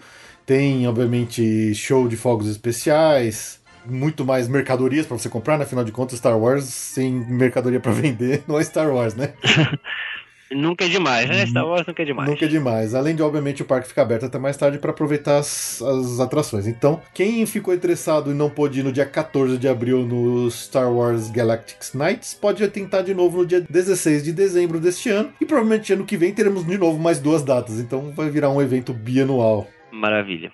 Tem, 0.45 0.87
obviamente, 0.87 1.73
show 1.75 2.07
de 2.07 2.15
fogos 2.15 2.47
especiais. 2.47 3.59
muito 3.85 4.23
mais 4.23 4.47
mercadorias 4.47 5.05
para 5.05 5.17
você 5.17 5.27
comprar, 5.29 5.57
né? 5.57 5.63
afinal 5.63 5.83
de 5.83 5.91
contas, 5.91 6.19
Star 6.19 6.37
Wars 6.37 6.65
sem 6.65 7.11
mercadoria 7.11 7.79
para 7.79 7.91
vender 7.93 8.43
não 8.47 8.59
é 8.59 8.63
Star 8.63 8.89
Wars, 8.93 9.15
né? 9.15 9.33
Nunca 10.51 10.85
é 10.85 10.89
demais, 10.89 11.29
né? 11.29 11.45
Star 11.45 11.65
Wars 11.65 11.87
nunca 11.87 12.01
é 12.01 12.05
demais. 12.05 12.29
Nunca 12.29 12.45
é 12.45 12.47
demais. 12.47 12.93
Além 12.93 13.15
de, 13.15 13.23
obviamente, 13.23 13.61
o 13.61 13.65
parque 13.65 13.87
ficar 13.87 14.01
aberto 14.01 14.25
até 14.25 14.37
mais 14.37 14.57
tarde 14.57 14.77
para 14.77 14.91
aproveitar 14.91 15.37
as, 15.37 15.81
as, 15.81 16.19
atrações. 16.19 16.67
Então, 16.67 17.01
quem 17.13 17.45
ficou 17.45 17.73
interessado 17.73 18.31
e 18.31 18.33
não 18.33 18.49
pôde 18.49 18.81
ir 18.81 18.83
no 18.83 18.91
dia 18.91 19.05
14 19.05 19.57
de 19.57 19.67
abril 19.67 20.05
no 20.05 20.49
Star 20.51 20.91
Wars 20.91 21.29
Galactic 21.29 21.93
Nights, 21.93 22.33
pode 22.33 22.67
tentar 22.67 23.01
de 23.01 23.13
novo 23.13 23.39
no 23.39 23.45
dia 23.45 23.61
16 23.61 24.23
de 24.23 24.33
dezembro 24.33 24.79
deste 24.79 25.09
ano. 25.09 25.31
E 25.39 25.45
provavelmente 25.45 25.93
ano 25.93 26.05
que 26.05 26.17
vem 26.17 26.33
teremos 26.33 26.65
de 26.65 26.77
novo 26.77 26.99
mais 26.99 27.19
duas 27.19 27.43
datas. 27.43 27.79
Então 27.79 28.11
vai 28.11 28.29
virar 28.29 28.49
um 28.49 28.61
evento 28.61 28.93
bianual. 28.93 29.67
Maravilha. 29.91 30.51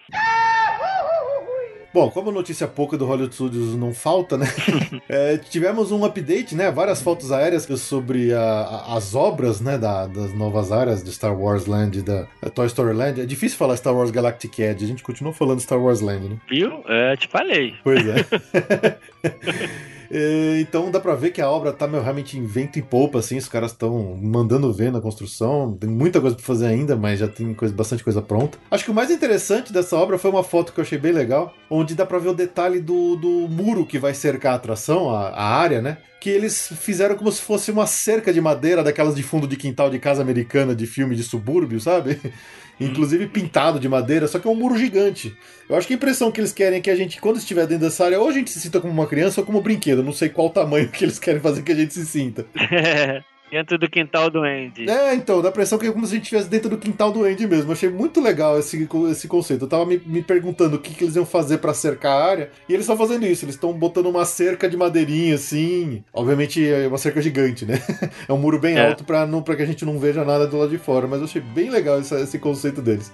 Bom, 1.98 2.12
como 2.12 2.32
notícia 2.32 2.68
pouca 2.68 2.96
do 2.96 3.08
Hollywood 3.08 3.34
Studios 3.34 3.76
não 3.76 3.92
falta, 3.92 4.38
né? 4.38 4.46
é, 5.10 5.36
tivemos 5.36 5.92
um 5.92 6.06
update, 6.06 6.54
né? 6.54 6.70
Várias 6.70 7.02
fotos 7.02 7.32
aéreas 7.32 7.64
sobre 7.82 8.32
a, 8.32 8.40
a, 8.40 8.98
as 8.98 9.16
obras, 9.16 9.60
né? 9.60 9.80
Da, 9.80 10.06
das 10.06 10.32
novas 10.32 10.72
áreas 10.72 11.04
de 11.04 11.12
Star 11.12 11.36
Wars 11.36 11.66
Land 11.66 11.98
e 11.98 12.02
da 12.04 12.28
Toy 12.54 12.68
Story 12.68 12.94
Land. 12.94 13.22
É 13.22 13.26
difícil 13.26 13.58
falar 13.58 13.76
Star 13.78 13.96
Wars 13.96 14.12
Galactic 14.12 14.60
Edge, 14.60 14.86
a 14.86 14.88
gente 14.88 15.02
continua 15.02 15.34
falando 15.34 15.60
Star 15.60 15.82
Wars 15.82 16.00
Land, 16.00 16.30
né? 16.30 16.38
Viu? 16.48 16.84
É, 16.88 17.16
te 17.16 17.28
falei. 17.28 17.74
Pois 17.84 18.06
é. 18.06 18.98
É, 20.12 20.60
então 20.60 20.90
dá 20.92 21.00
pra 21.00 21.16
ver 21.16 21.32
que 21.32 21.42
a 21.42 21.50
obra 21.50 21.72
tá 21.74 21.88
meu, 21.88 22.02
realmente 22.02 22.38
em 22.38 22.46
vento 22.46 22.80
e 22.80 22.82
poupa, 22.82 23.20
assim, 23.20 23.38
os 23.38 23.48
caras 23.48 23.72
estão 23.72 24.16
mandando 24.22 24.72
ver 24.74 24.92
na 24.92 25.02
construção. 25.02 25.74
Tem 25.80 25.90
muita 25.90 26.22
coisa 26.22 26.36
pra 26.36 26.46
fazer 26.46 26.68
ainda, 26.68 26.96
mas 26.96 27.20
já 27.20 27.28
tem 27.28 27.54
coisa, 27.54 27.74
bastante 27.74 28.04
coisa 28.04 28.22
pronta. 28.22 28.58
Acho 28.72 28.86
que 28.86 28.92
o 28.92 28.94
mais 28.94 29.12
interessante 29.12 29.72
dessa 29.74 29.96
obra 29.96 30.18
foi 30.18 30.32
uma 30.32 30.44
foto 30.44 30.74
que 30.74 30.80
eu 30.80 30.84
achei 30.84 30.98
bem 30.98 31.12
legal, 31.12 31.54
onde 31.70 31.96
dá 31.96 32.06
pra 32.06 32.20
ver 32.20 32.30
o 32.30 32.34
detalhe 32.34 32.80
do, 32.80 33.16
do 33.16 33.48
muro 33.50 33.86
que 33.86 34.00
vai 34.00 34.14
cercar 34.14 34.54
a 34.54 34.56
atração, 34.56 35.10
a, 35.10 35.30
a 35.30 35.44
área, 35.44 35.82
né? 35.82 35.98
Que 36.20 36.30
eles 36.30 36.72
fizeram 36.82 37.16
como 37.16 37.32
se 37.32 37.42
fosse 37.42 37.72
uma 37.72 37.86
cerca 37.86 38.34
de 38.34 38.42
madeira 38.42 38.84
daquelas 38.84 39.16
de 39.16 39.24
fundo 39.24 39.48
de 39.48 39.56
quintal 39.56 39.90
de 39.90 40.00
casa 40.00 40.22
americana 40.22 40.76
de 40.76 40.88
filme 40.88 41.16
de 41.16 41.24
subúrbio, 41.24 41.80
sabe? 41.80 42.20
inclusive 42.80 43.28
pintado 43.28 43.80
de 43.80 43.90
madeira, 43.90 44.28
só 44.28 44.40
que 44.40 44.48
é 44.48 44.52
um 44.52 44.56
muro 44.56 44.78
gigante. 44.78 45.36
Eu 45.68 45.76
acho 45.76 45.88
que 45.88 45.94
a 45.94 45.96
impressão 45.96 46.32
que 46.32 46.40
eles 46.40 46.54
querem 46.54 46.80
é 46.80 46.82
que 46.82 46.90
a 46.90 46.96
gente, 46.96 47.20
quando 47.20 47.38
estiver 47.38 47.66
dentro 47.66 47.86
dessa 47.86 48.06
área, 48.06 48.20
ou 48.20 48.30
a 48.30 48.32
gente 48.32 48.52
se 48.52 48.60
sinta 48.60 48.80
como 48.80 48.94
uma 48.94 49.08
criança 49.08 49.42
ou 49.42 49.46
como 49.46 49.60
um 49.60 49.64
brinquedo. 49.64 50.04
Não 50.04 50.14
sei 50.14 50.30
qual 50.30 50.50
tamanho 50.50 50.90
que 50.90 51.04
eles 51.04 51.20
querem 51.20 51.42
fazer 51.42 51.64
que 51.64 51.72
a 51.72 51.76
gente 51.76 51.94
se 51.94 52.06
sinta. 52.06 52.46
Dentro 53.50 53.78
do 53.78 53.90
quintal 53.90 54.30
do 54.30 54.44
Andy. 54.44 54.90
É, 54.90 55.14
então, 55.14 55.42
dá 55.42 55.50
a 55.50 55.52
impressão 55.52 55.78
que 55.78 55.88
é 55.88 55.92
como 55.92 56.06
se 56.06 56.14
a 56.14 56.16
gente 56.16 56.26
estivesse 56.26 56.50
dentro 56.50 56.70
do 56.70 56.78
quintal 56.78 57.12
do 57.12 57.24
Andy 57.24 57.48
mesmo. 57.48 57.70
Eu 57.70 57.74
achei 57.74 57.90
muito 57.90 58.20
legal 58.20 58.60
esse, 58.60 58.88
esse 59.12 59.28
conceito. 59.28 59.66
Eu 59.66 59.70
tava 59.70 59.86
me, 59.86 60.02
me 60.06 60.22
perguntando 60.22 60.76
o 60.76 60.80
que, 60.80 60.94
que 60.94 61.04
eles 61.04 61.16
iam 61.16 61.26
fazer 61.26 61.60
para 61.60 61.74
cercar 61.74 62.12
a 62.12 62.26
área, 62.26 62.52
e 62.68 62.74
eles 62.74 62.84
estão 62.84 62.98
fazendo 62.98 63.26
isso. 63.26 63.46
Eles 63.46 63.56
estão 63.56 63.72
botando 63.72 64.08
uma 64.08 64.26
cerca 64.26 64.70
de 64.70 64.76
madeirinha, 64.76 65.36
assim. 65.36 66.04
Obviamente 66.14 66.68
é 66.68 66.88
uma 66.88 66.98
cerca 66.98 67.22
gigante, 67.22 67.66
né? 67.66 67.82
É 68.28 68.34
um 68.34 68.38
muro 68.38 68.60
bem 68.60 68.78
é. 68.78 68.88
alto 68.88 69.04
pra, 69.04 69.26
não, 69.26 69.42
pra 69.42 69.56
que 69.56 69.62
a 69.62 69.66
gente 69.66 69.86
não 69.86 70.00
veja 70.00 70.26
nada 70.26 70.48
do 70.48 70.58
lado 70.58 70.70
de 70.70 70.78
fora. 70.78 71.08
Mas 71.08 71.20
eu 71.20 71.26
achei 71.26 71.42
bem 71.42 71.70
legal 71.70 72.00
esse, 72.00 72.14
esse 72.16 72.40
conceito 72.40 72.82
deles. 72.82 73.12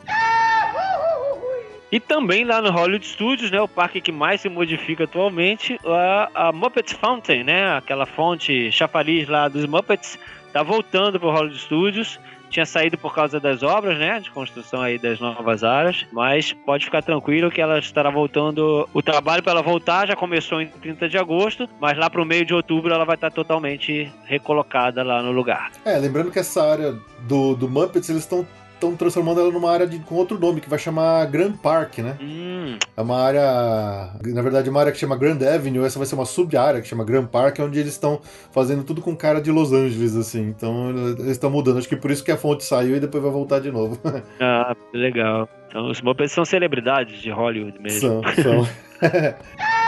E 1.93 1.99
também 1.99 2.43
lá 2.43 2.59
no 2.59 2.71
Hollywood 2.71 3.05
Studios, 3.05 3.51
né, 3.51 3.61
o 3.61 3.67
parque 3.67 4.01
que 4.01 4.11
mais 4.11 4.41
se 4.41 4.49
modifica 4.49 5.03
atualmente, 5.03 5.79
a, 5.85 6.47
a 6.47 6.51
Muppet 6.51 6.95
Fountain, 6.95 7.43
né, 7.43 7.77
aquela 7.77 8.07
fonte 8.07 8.71
chafariz 8.71 9.29
lá 9.29 9.47
dos 9.47 9.67
Muppets, 9.67 10.17
tá 10.51 10.63
voltando 10.63 11.19
para 11.19 11.29
o 11.29 11.31
Hollywood 11.31 11.59
Studios. 11.59 12.19
Tinha 12.49 12.65
saído 12.65 12.97
por 12.97 13.13
causa 13.13 13.39
das 13.39 13.61
obras, 13.61 13.99
né, 13.99 14.19
de 14.19 14.31
construção 14.31 14.81
aí 14.81 14.97
das 14.97 15.19
novas 15.19 15.63
áreas, 15.63 16.03
mas 16.11 16.51
pode 16.51 16.85
ficar 16.85 17.03
tranquilo 17.03 17.51
que 17.51 17.61
ela 17.61 17.77
estará 17.77 18.09
voltando. 18.09 18.89
O 18.91 19.01
trabalho 19.03 19.43
para 19.43 19.51
ela 19.51 19.61
voltar 19.61 20.07
já 20.07 20.15
começou 20.15 20.59
em 20.61 20.67
30 20.67 21.07
de 21.07 21.19
agosto, 21.19 21.69
mas 21.79 21.95
lá 21.95 22.09
para 22.09 22.23
o 22.23 22.25
meio 22.25 22.43
de 22.43 22.55
outubro 22.55 22.91
ela 22.91 23.05
vai 23.05 23.15
estar 23.15 23.29
totalmente 23.29 24.11
recolocada 24.25 25.03
lá 25.03 25.21
no 25.21 25.31
lugar. 25.31 25.71
É, 25.85 25.95
lembrando 25.99 26.31
que 26.31 26.39
essa 26.39 26.63
área 26.63 26.97
do, 27.19 27.55
do 27.55 27.69
Muppets 27.69 28.09
eles 28.09 28.23
estão 28.23 28.47
estão 28.83 28.95
transformando 28.95 29.39
ela 29.39 29.51
numa 29.51 29.71
área 29.71 29.87
de, 29.87 29.99
com 29.99 30.15
outro 30.15 30.37
nome, 30.37 30.59
que 30.59 30.69
vai 30.69 30.77
chamar 30.77 31.25
Grand 31.27 31.53
Park, 31.53 31.99
né? 31.99 32.17
Hum. 32.21 32.77
É 32.95 33.01
uma 33.01 33.17
área. 33.17 34.11
Na 34.25 34.41
verdade, 34.41 34.69
uma 34.69 34.79
área 34.79 34.91
que 34.91 34.97
chama 34.97 35.15
Grand 35.15 35.41
Avenue, 35.41 35.85
essa 35.85 35.97
vai 35.97 36.05
ser 36.05 36.15
uma 36.15 36.25
sub-área 36.25 36.81
que 36.81 36.87
chama 36.87 37.03
Grand 37.03 37.25
Park, 37.25 37.59
onde 37.59 37.79
eles 37.79 37.93
estão 37.93 38.19
fazendo 38.51 38.83
tudo 38.83 39.01
com 39.01 39.15
cara 39.15 39.41
de 39.41 39.51
Los 39.51 39.71
Angeles, 39.71 40.15
assim. 40.15 40.49
Então 40.49 40.89
eles 40.89 41.27
estão 41.27 41.49
mudando. 41.49 41.77
Acho 41.77 41.87
que 41.87 41.95
por 41.95 42.11
isso 42.11 42.23
que 42.23 42.31
a 42.31 42.37
fonte 42.37 42.63
saiu 42.63 42.95
e 42.95 42.99
depois 42.99 43.23
vai 43.23 43.31
voltar 43.31 43.59
de 43.59 43.71
novo. 43.71 43.99
ah, 44.39 44.75
legal. 44.93 45.47
Então 45.67 45.89
os 45.89 46.01
Muppets 46.01 46.31
são 46.31 46.45
celebridades 46.45 47.21
de 47.21 47.31
Hollywood 47.31 47.79
mesmo. 47.81 47.99
São, 47.99 48.21
são. 48.43 48.67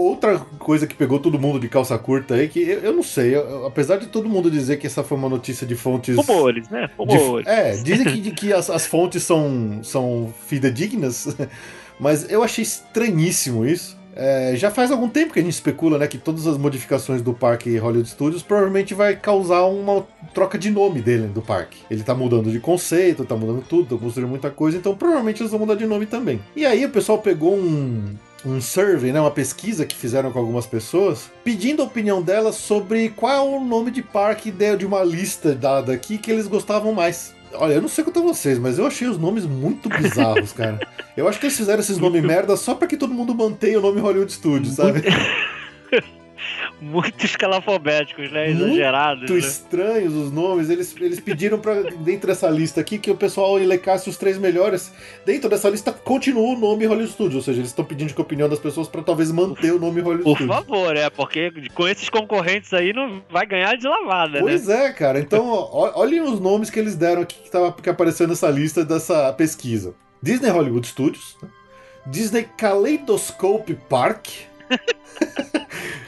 Outra 0.00 0.38
coisa 0.58 0.86
que 0.86 0.94
pegou 0.94 1.18
todo 1.18 1.38
mundo 1.38 1.60
de 1.60 1.68
calça 1.68 1.96
curta 1.98 2.34
aí, 2.34 2.48
que 2.48 2.60
eu, 2.60 2.80
eu 2.80 2.92
não 2.92 3.02
sei, 3.02 3.36
eu, 3.36 3.66
apesar 3.66 3.98
de 3.98 4.06
todo 4.06 4.28
mundo 4.28 4.50
dizer 4.50 4.78
que 4.78 4.86
essa 4.86 5.04
foi 5.04 5.18
uma 5.18 5.28
notícia 5.28 5.66
de 5.66 5.74
fontes. 5.74 6.16
Rumores, 6.16 6.68
né? 6.70 6.88
Rumores. 6.96 7.44
De, 7.44 7.50
é, 7.50 7.76
dizem 7.76 8.06
que, 8.06 8.30
que 8.30 8.52
as, 8.52 8.70
as 8.70 8.86
fontes 8.86 9.22
são, 9.22 9.80
são 9.82 10.32
fidedignas, 10.46 11.36
mas 12.00 12.30
eu 12.30 12.42
achei 12.42 12.62
estranhíssimo 12.62 13.66
isso. 13.66 14.00
É, 14.16 14.54
já 14.56 14.70
faz 14.70 14.90
algum 14.90 15.08
tempo 15.08 15.32
que 15.32 15.38
a 15.38 15.42
gente 15.42 15.52
especula 15.52 15.96
né, 15.96 16.06
que 16.06 16.18
todas 16.18 16.46
as 16.46 16.58
modificações 16.58 17.22
do 17.22 17.32
parque 17.32 17.76
Hollywood 17.76 18.08
Studios 18.08 18.42
provavelmente 18.42 18.92
vai 18.92 19.14
causar 19.14 19.64
uma 19.66 20.04
troca 20.34 20.58
de 20.58 20.68
nome 20.68 21.00
dele 21.00 21.28
do 21.28 21.40
parque. 21.40 21.78
Ele 21.90 22.02
tá 22.02 22.14
mudando 22.14 22.50
de 22.50 22.58
conceito, 22.58 23.24
tá 23.24 23.36
mudando 23.36 23.62
tudo, 23.62 23.96
tá 23.96 24.02
construindo 24.02 24.28
muita 24.28 24.50
coisa, 24.50 24.76
então 24.76 24.96
provavelmente 24.96 25.40
eles 25.40 25.50
vão 25.50 25.60
mudar 25.60 25.76
de 25.76 25.86
nome 25.86 26.06
também. 26.06 26.40
E 26.56 26.66
aí 26.66 26.84
o 26.84 26.90
pessoal 26.90 27.18
pegou 27.18 27.54
um, 27.54 28.14
um 28.44 28.60
survey, 28.60 29.12
né, 29.12 29.20
uma 29.20 29.30
pesquisa 29.30 29.84
que 29.84 29.94
fizeram 29.94 30.32
com 30.32 30.38
algumas 30.38 30.66
pessoas, 30.66 31.30
pedindo 31.44 31.82
a 31.82 31.84
opinião 31.84 32.22
delas 32.22 32.56
sobre 32.56 33.10
qual 33.10 33.32
é 33.32 33.40
o 33.40 33.64
nome 33.64 33.90
de 33.90 34.02
parque 34.02 34.50
de 34.50 34.86
uma 34.86 35.02
lista 35.02 35.54
dada 35.54 35.92
aqui 35.92 36.18
que 36.18 36.30
eles 36.30 36.46
gostavam 36.46 36.92
mais. 36.92 37.34
Olha, 37.54 37.74
eu 37.74 37.82
não 37.82 37.88
sei 37.88 38.04
quanto 38.04 38.20
a 38.20 38.22
vocês, 38.22 38.58
mas 38.58 38.78
eu 38.78 38.86
achei 38.86 39.08
os 39.08 39.18
nomes 39.18 39.44
muito 39.44 39.88
bizarros, 39.88 40.52
cara. 40.52 40.78
Eu 41.16 41.28
acho 41.28 41.40
que 41.40 41.46
eles 41.46 41.56
fizeram 41.56 41.80
esses 41.80 41.98
nomes 41.98 42.22
merda 42.22 42.56
só 42.56 42.74
para 42.74 42.86
que 42.86 42.96
todo 42.96 43.12
mundo 43.12 43.34
mantenha 43.34 43.78
o 43.78 43.82
nome 43.82 44.00
Hollywood 44.00 44.32
Studios, 44.32 44.76
sabe? 44.76 45.02
muito 46.80 47.24
escalafobéticos, 47.24 48.30
né? 48.30 48.50
Exagerados. 48.50 49.30
Muito 49.30 49.34
né? 49.34 49.38
estranhos 49.38 50.14
os 50.14 50.32
nomes. 50.32 50.70
Eles, 50.70 50.94
eles 51.00 51.20
pediram 51.20 51.58
para 51.58 51.82
dentro 51.82 52.26
dessa 52.26 52.48
lista 52.48 52.80
aqui 52.80 52.98
que 52.98 53.10
o 53.10 53.16
pessoal 53.16 53.58
elecasse 53.58 54.08
os 54.08 54.16
três 54.16 54.38
melhores. 54.38 54.92
Dentro 55.24 55.48
dessa 55.48 55.68
lista 55.68 55.92
continua 55.92 56.54
o 56.54 56.58
nome 56.58 56.86
Hollywood 56.86 57.12
Studios, 57.12 57.36
ou 57.36 57.42
seja, 57.42 57.60
eles 57.60 57.70
estão 57.70 57.84
pedindo 57.84 58.12
a 58.16 58.20
opinião 58.20 58.48
das 58.48 58.58
pessoas 58.58 58.88
para 58.88 59.02
talvez 59.02 59.30
manter 59.30 59.72
o 59.72 59.78
nome 59.78 60.00
Hollywood 60.00 60.24
Por 60.24 60.36
Studios. 60.36 60.56
Por 60.56 60.66
favor, 60.66 60.96
é, 60.96 61.10
porque 61.10 61.52
com 61.74 61.88
esses 61.88 62.08
concorrentes 62.08 62.72
aí 62.72 62.92
não 62.92 63.22
vai 63.30 63.46
ganhar 63.46 63.76
de 63.76 63.86
lavada, 63.86 64.40
pois 64.40 64.66
né? 64.66 64.86
é, 64.86 64.92
cara. 64.92 65.18
Então, 65.18 65.46
ó, 65.48 65.92
olhem 66.00 66.20
os 66.20 66.40
nomes 66.40 66.70
que 66.70 66.78
eles 66.78 66.96
deram 66.96 67.22
aqui 67.22 67.40
que 67.42 67.50
tava 67.50 67.72
que 67.72 67.88
apareceu 67.88 68.26
nessa 68.26 68.48
lista 68.48 68.84
dessa 68.84 69.32
pesquisa. 69.32 69.94
Disney 70.22 70.50
Hollywood 70.50 70.86
Studios, 70.86 71.36
né? 71.42 71.48
Disney 72.06 72.48
Kaleidoscope 72.56 73.74
Park. 73.88 74.26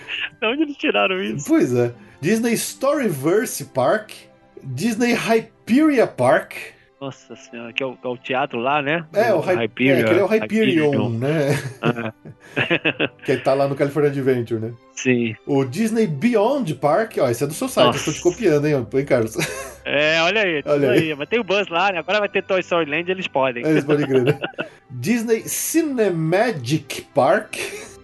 De 0.42 0.48
onde 0.48 0.62
eles 0.62 0.76
tiraram 0.76 1.22
isso? 1.22 1.46
Pois 1.46 1.72
é. 1.72 1.92
Disney 2.20 2.54
Storyverse 2.54 3.64
Park, 3.66 4.10
Disney 4.60 5.14
Hyperia 5.14 6.04
Park. 6.04 6.54
Nossa 7.00 7.36
senhora, 7.36 7.72
que 7.72 7.80
é 7.80 7.86
o, 7.86 7.96
é 8.02 8.08
o 8.08 8.16
teatro 8.16 8.58
lá, 8.58 8.82
né? 8.82 9.06
É, 9.12 9.32
o, 9.32 9.38
Hyperia. 9.38 10.00
É, 10.00 10.04
que 10.04 10.10
é 10.10 10.22
o 10.22 10.26
Hyperion, 10.26 10.90
Hyperion. 10.90 11.10
né? 11.10 11.50
Ah. 11.80 12.12
que 13.24 13.36
tá 13.36 13.54
lá 13.54 13.68
no 13.68 13.76
California 13.76 14.10
Adventure, 14.10 14.60
né? 14.60 14.72
Sim. 14.94 15.36
O 15.46 15.64
Disney 15.64 16.08
Beyond 16.08 16.74
Park, 16.74 17.18
ó, 17.20 17.28
esse 17.28 17.44
é 17.44 17.46
do 17.46 17.54
seu 17.54 17.68
site, 17.68 17.86
Nossa. 17.86 18.00
eu 18.00 18.04
tô 18.04 18.12
te 18.12 18.20
copiando, 18.20 18.66
hein, 18.66 18.74
hein 18.74 19.04
Carlos? 19.04 19.36
É, 19.84 20.20
olha 20.22 20.42
aí, 20.42 20.62
olha 20.64 20.90
aí. 20.90 20.98
aí. 20.98 21.14
Mas 21.14 21.28
tem 21.28 21.38
o 21.40 21.44
Buzz 21.44 21.68
lá, 21.68 21.92
né? 21.92 21.98
Agora 21.98 22.20
vai 22.20 22.28
ter 22.28 22.42
Toy 22.42 22.60
Story 22.60 22.90
Land, 22.90 23.10
eles 23.10 23.26
podem. 23.28 23.64
Eles 23.64 23.84
podem 23.84 24.06
crer, 24.06 24.22
né? 24.22 24.40
Disney 24.90 25.42
Cinemagic 25.42 27.02
Park. 27.14 27.56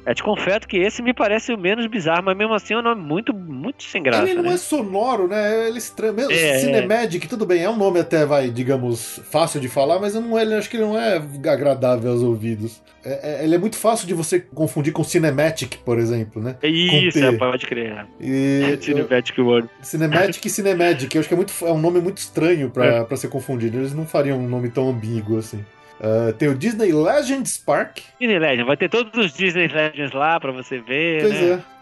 Eu 0.09 0.15
te 0.15 0.23
confesso 0.23 0.67
que 0.67 0.79
esse 0.79 1.03
me 1.03 1.13
parece 1.13 1.53
o 1.53 1.59
menos 1.59 1.87
bizarro, 1.87 2.23
mas 2.25 2.35
mesmo 2.35 2.55
assim 2.55 2.73
é 2.73 2.79
um 2.79 2.83
nome 2.83 3.03
muito, 3.03 3.35
muito 3.35 3.83
sem 3.83 4.03
graça. 4.03 4.23
Ele 4.23 4.37
não 4.37 4.45
né? 4.45 4.55
é 4.55 4.57
sonoro, 4.57 5.29
né? 5.29 5.67
Ele 5.67 5.75
é 5.75 5.79
estranho. 5.79 6.15
Mesmo 6.15 6.33
é, 6.33 6.61
Cinemagic, 6.61 7.27
é. 7.27 7.29
tudo 7.29 7.45
bem, 7.45 7.63
é 7.63 7.69
um 7.69 7.77
nome 7.77 8.01
até, 8.01 8.25
vai, 8.25 8.49
digamos, 8.49 9.21
fácil 9.31 9.61
de 9.61 9.69
falar, 9.69 9.99
mas 9.99 10.15
eu 10.15 10.23
não, 10.23 10.39
ele, 10.39 10.55
acho 10.55 10.71
que 10.71 10.79
ele 10.79 10.87
não 10.87 10.99
é 10.99 11.17
agradável 11.17 12.11
aos 12.11 12.23
ouvidos. 12.23 12.83
É, 13.05 13.43
é, 13.43 13.45
ele 13.45 13.55
é 13.55 13.59
muito 13.59 13.77
fácil 13.77 14.07
de 14.07 14.15
você 14.15 14.41
confundir 14.41 14.95
com 14.95 15.05
Cinematic, 15.05 15.77
por 15.85 15.99
exemplo, 15.99 16.43
né? 16.43 16.57
Isso, 16.63 17.23
é, 17.23 17.33
pode 17.33 17.67
crer. 17.67 18.07
E, 18.19 18.79
Cinematic 18.81 19.37
World. 19.37 19.69
Cinematic 19.83 20.43
e 20.43 20.49
Cinemagic, 20.49 21.15
eu 21.15 21.21
acho 21.21 21.29
que 21.29 21.35
é, 21.35 21.37
muito, 21.37 21.53
é 21.61 21.71
um 21.71 21.79
nome 21.79 22.01
muito 22.01 22.17
estranho 22.17 22.71
pra, 22.71 22.87
é. 22.87 23.05
Pra 23.05 23.17
ser 23.19 23.29
confundido. 23.29 23.77
Eles 23.77 23.93
não 23.93 24.07
fariam 24.07 24.39
um 24.39 24.49
nome 24.49 24.71
tão 24.71 24.89
ambíguo 24.89 25.37
assim. 25.37 25.63
Uh, 26.01 26.33
tem 26.33 26.49
o 26.49 26.55
Disney 26.55 26.93
Legends 26.93 27.59
Park. 27.59 27.99
Disney 28.21 28.39
Legends, 28.39 28.67
vai 28.67 28.77
ter 28.77 28.89
todos 28.89 29.13
os 29.25 29.33
Disney 29.33 29.67
Legends 29.69 30.13
lá 30.13 30.39
pra 30.39 30.53
você 30.53 30.79
ver. 30.79 31.23
Pois 31.23 31.35
né? 31.35 31.51
é. 31.53 31.79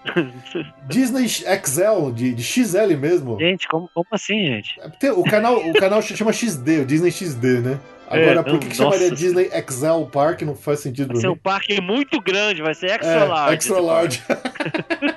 Disney 0.88 1.28
XL, 1.28 2.10
de, 2.14 2.32
de, 2.32 2.42
XL 2.42 2.96
mesmo. 2.98 3.38
Gente, 3.38 3.66
como, 3.68 3.90
como 3.92 4.06
assim, 4.12 4.46
gente? 4.46 4.80
Tem, 5.00 5.10
o, 5.10 5.22
canal, 5.24 5.56
o 5.56 5.72
canal 5.74 6.00
chama 6.00 6.32
XD, 6.32 6.80
o 6.80 6.86
Disney 6.86 7.10
XD, 7.10 7.60
né? 7.60 7.78
Agora, 8.08 8.40
É, 8.40 8.42
por 8.42 8.58
que, 8.60 8.68
que 8.68 8.76
chamaria 8.76 9.10
Disney 9.10 9.50
Excel 9.52 10.08
Park? 10.12 10.42
Não 10.42 10.54
faz 10.54 10.80
sentido 10.80 11.08
Vai 11.08 11.14
pra 11.14 11.20
ser 11.20 11.26
mim. 11.26 11.32
um 11.32 11.38
parque 11.38 11.80
muito 11.80 12.20
grande, 12.20 12.62
vai 12.62 12.74
ser 12.74 12.86
extra 12.86 13.24
large. 13.24 13.50
É, 13.50 13.54
extra 13.54 13.80
large. 13.80 14.22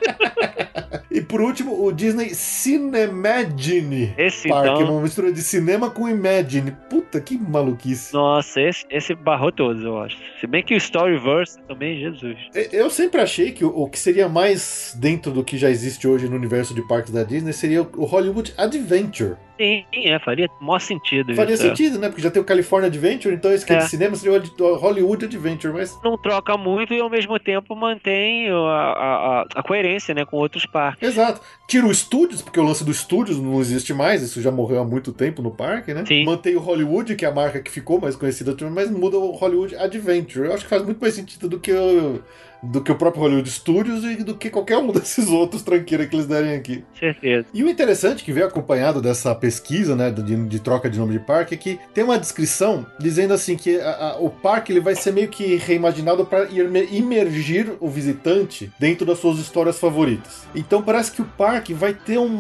e 1.12 1.22
por 1.30 1.40
último, 1.42 1.86
o 1.86 1.92
Disney 1.94 2.34
Cinemagine 2.34 4.14
Esse 4.18 4.50
Park, 4.50 4.66
então. 4.82 4.92
uma 4.94 5.02
mistura 5.02 5.32
de 5.32 5.42
cinema 5.42 5.90
com 5.90 6.10
Imagine. 6.10 6.76
Puta, 6.90 7.22
que 7.22 7.38
maluquice. 7.38 8.14
Nossa, 8.14 8.60
esse, 8.62 8.86
esse 8.90 9.14
barrou 9.16 9.52
todos, 9.52 9.84
eu 9.84 9.98
acho. 10.00 10.18
Se 10.42 10.48
bem 10.48 10.64
que 10.64 10.74
o 10.74 10.78
Storyverse 10.78 11.60
também, 11.68 12.00
Jesus. 12.00 12.38
Eu 12.74 12.90
sempre 12.90 13.22
achei 13.22 13.52
que 13.52 13.64
o, 13.64 13.70
o 13.70 13.90
que 13.90 14.00
seria 14.00 14.28
mais 14.28 14.96
dentro 15.00 15.32
do 15.32 15.44
que 15.44 15.58
já 15.58 15.70
existe 15.70 16.08
hoje 16.08 16.28
no 16.28 16.36
universo 16.36 16.74
de 16.74 16.82
parques 16.88 17.14
da 17.14 17.24
Disney 17.24 17.54
seria 17.54 17.84
o, 17.84 18.06
Hollywood 18.06 18.54
Adventure. 18.58 19.36
Sim, 19.60 19.84
é, 19.94 20.18
faria 20.20 20.48
maior 20.62 20.80
sentido 20.80 21.36
Faria 21.36 21.54
isso. 21.54 21.66
é. 21.66 21.68
sentido, 21.68 22.00
né? 22.00 22.08
Porque 22.08 22.22
já 22.22 22.32
tem 22.32 22.42
o 22.42 22.46
California 22.46 22.88
Adventure, 22.88 23.36
então 23.36 23.52
esse 23.52 23.66
que 23.66 23.74
é 23.74 23.76
É. 23.76 23.80
de 23.80 23.90
cinema 23.90 24.16
seria 24.16 24.40
o 24.42 24.76
Hollywood 24.76 25.26
Adventure, 25.26 25.74
mas. 25.74 26.00
Não 26.02 26.18
troca 26.18 26.56
muito 26.58 26.94
e 26.94 27.00
ao 27.02 27.10
mesmo 27.10 27.38
tempo 27.38 27.76
mantém 27.76 28.50
a, 28.50 28.54
a, 28.56 29.42
a- 29.42 29.46
a 29.56 29.64
coerência 29.64 30.16
né, 30.16 30.24
com 30.24 30.38
outros 30.38 30.66
parques. 30.66 31.10
Exato. 31.10 31.19
Tira 31.68 31.86
o 31.86 31.92
estúdios, 31.92 32.42
porque 32.42 32.60
o 32.60 32.64
lance 32.64 32.84
do 32.84 32.92
estúdios 32.92 33.40
não 33.40 33.60
existe 33.62 33.94
mais, 33.94 34.24
isso 34.24 34.42
já 34.42 34.52
morreu 34.52 34.80
há 34.80 34.86
muito 34.86 35.12
tempo 35.12 35.42
no 35.42 35.52
parque, 35.52 35.94
né? 35.94 36.04
Sim. 36.06 36.26
Mantém 36.26 36.56
o 36.56 36.60
Hollywood, 36.60 37.16
que 37.16 37.26
é 37.26 37.28
a 37.28 37.34
marca 37.34 37.60
que 37.60 37.70
ficou 37.70 38.00
mais 38.02 38.16
conhecida, 38.16 38.56
mas 38.72 38.90
muda 38.90 39.18
o 39.18 39.32
Hollywood 39.32 39.76
Adventure. 39.76 40.48
Eu 40.48 40.54
acho 40.54 40.64
que 40.64 40.70
faz 40.70 40.84
muito 40.84 41.00
mais 41.00 41.14
sentido 41.14 41.48
do 41.48 41.60
que 41.60 41.72
o, 41.72 42.22
do 42.62 42.82
que 42.82 42.92
o 42.92 42.96
próprio 42.96 43.24
Hollywood 43.24 43.50
Studios 43.50 44.04
e 44.04 44.18
do 44.24 44.36
que 44.36 44.50
qualquer 44.50 44.78
um 44.78 44.88
desses 44.94 45.30
outros 45.30 45.62
tranqueiras 45.62 46.08
que 46.10 46.16
eles 46.16 46.26
derem 46.26 46.54
aqui. 46.56 46.84
Certeza. 47.00 47.46
E 47.54 47.64
o 47.64 47.70
interessante 47.70 48.24
que 48.24 48.34
veio 48.34 48.48
acompanhado 48.48 49.02
dessa 49.02 49.34
pesquisa, 49.34 49.96
né, 49.96 50.12
de, 50.12 50.36
de 50.48 50.60
troca 50.60 50.90
de 50.90 51.00
nome 51.00 51.14
de 51.14 51.20
parque, 51.20 51.54
é 51.54 51.58
que 51.58 51.80
tem 51.94 52.04
uma 52.04 52.20
descrição 52.20 52.86
dizendo 53.00 53.34
assim 53.34 53.56
que 53.56 53.80
a- 53.80 53.90
a- 54.14 54.18
o 54.20 54.30
parque 54.30 54.72
ele 54.74 54.80
vai 54.82 54.96
ser 54.96 55.14
meio 55.14 55.30
que 55.30 55.56
reimaginado 55.56 56.26
para 56.26 56.48
imergir 56.50 57.74
o 57.80 57.88
visitante 57.90 58.72
dentro 58.80 59.06
das 59.06 59.20
suas 59.20 59.40
histórias 59.40 59.80
favoritas. 59.80 60.44
Então 60.54 60.82
parece 60.82 61.12
que 61.12 61.22
o 61.22 61.26
parque 61.26 61.74
vai 61.74 61.94
ter 61.94 62.18
um 62.18 62.40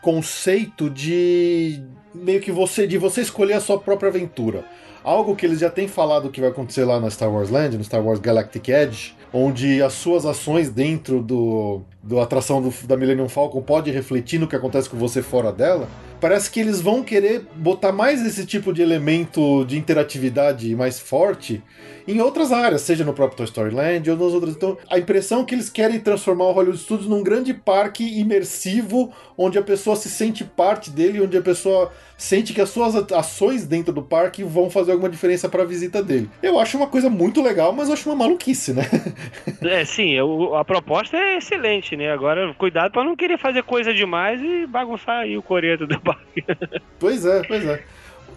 conceito 0.00 0.90
de 0.90 1.82
meio 2.14 2.40
que 2.40 2.52
você 2.52 2.86
de 2.86 2.98
você 2.98 3.20
escolher 3.22 3.54
a 3.54 3.60
sua 3.60 3.78
própria 3.78 4.08
aventura. 4.08 4.64
Algo 5.04 5.34
que 5.34 5.44
eles 5.44 5.58
já 5.58 5.68
têm 5.70 5.88
falado 5.88 6.30
que 6.30 6.40
vai 6.40 6.50
acontecer 6.50 6.84
lá 6.84 7.00
na 7.00 7.10
Star 7.10 7.32
Wars 7.32 7.50
Land, 7.50 7.76
no 7.76 7.82
Star 7.84 8.04
Wars 8.04 8.20
Galactic 8.20 8.68
Edge, 8.68 9.14
onde 9.32 9.82
as 9.82 9.94
suas 9.94 10.26
ações 10.26 10.70
dentro 10.70 11.22
do, 11.22 11.80
do 12.02 12.18
atração 12.20 12.60
do- 12.60 12.74
da 12.86 12.96
Millennium 12.96 13.28
Falcon 13.28 13.62
pode 13.62 13.90
refletir 13.90 14.38
no 14.40 14.48
que 14.48 14.56
acontece 14.56 14.88
com 14.90 14.96
você 14.96 15.22
fora 15.22 15.52
dela. 15.52 15.88
Parece 16.20 16.50
que 16.50 16.60
eles 16.60 16.80
vão 16.80 17.02
querer 17.02 17.46
botar 17.56 17.92
mais 17.92 18.24
esse 18.24 18.44
tipo 18.46 18.72
de 18.72 18.80
elemento 18.82 19.64
de 19.64 19.76
interatividade 19.78 20.74
mais 20.76 20.98
forte 21.00 21.62
em 22.06 22.20
outras 22.20 22.50
áreas, 22.52 22.80
seja 22.82 23.04
no 23.04 23.12
próprio 23.12 23.36
Toy 23.38 23.46
Story 23.46 23.74
Land 23.74 24.08
ou 24.10 24.16
nas 24.16 24.32
outras. 24.32 24.54
Então, 24.54 24.76
a 24.90 24.98
impressão 24.98 25.42
é 25.42 25.44
que 25.44 25.54
eles 25.54 25.68
querem 25.70 25.98
transformar 26.00 26.44
o 26.46 26.52
Hollywood 26.52 26.78
Studios 26.78 27.08
num 27.08 27.22
grande 27.22 27.52
parque 27.54 28.04
imersivo, 28.20 29.12
onde 29.38 29.58
a 29.58 29.62
pessoa 29.62 29.96
se 29.96 30.08
sente 30.08 30.44
parte 30.44 30.90
dele, 30.90 31.20
onde 31.20 31.36
a 31.36 31.42
pessoa 31.42 31.92
sente 32.16 32.52
que 32.52 32.60
as 32.60 32.68
suas 32.70 32.94
ações 33.12 33.66
dentro 33.66 33.92
do 33.92 34.02
parque 34.02 34.44
vão 34.44 34.70
fazer 34.70 34.92
alguma 34.92 35.08
diferença 35.10 35.48
para 35.48 35.62
a 35.62 35.66
visita 35.66 36.00
dele. 36.02 36.30
Eu 36.40 36.58
acho 36.58 36.76
uma 36.76 36.86
coisa 36.86 37.10
muito 37.10 37.42
legal, 37.42 37.72
mas 37.72 37.88
eu 37.88 37.94
acho 37.94 38.08
uma 38.08 38.14
maluquice, 38.16 38.72
né? 38.72 38.82
É, 39.62 39.84
sim, 39.84 40.20
o- 40.20 40.54
a 40.54 40.64
proposta 40.64 41.16
é 41.16 41.38
excelente, 41.38 41.91
né? 41.96 42.10
Agora, 42.12 42.52
cuidado 42.54 42.92
pra 42.92 43.04
não 43.04 43.14
querer 43.16 43.38
fazer 43.38 43.62
coisa 43.62 43.92
demais 43.94 44.40
e 44.40 44.66
bagunçar 44.66 45.20
aí 45.20 45.36
o 45.36 45.42
coreto 45.42 45.86
do 45.86 46.00
parque. 46.00 46.44
Pois 46.98 47.24
é, 47.26 47.42
pois 47.42 47.64
é. 47.66 47.82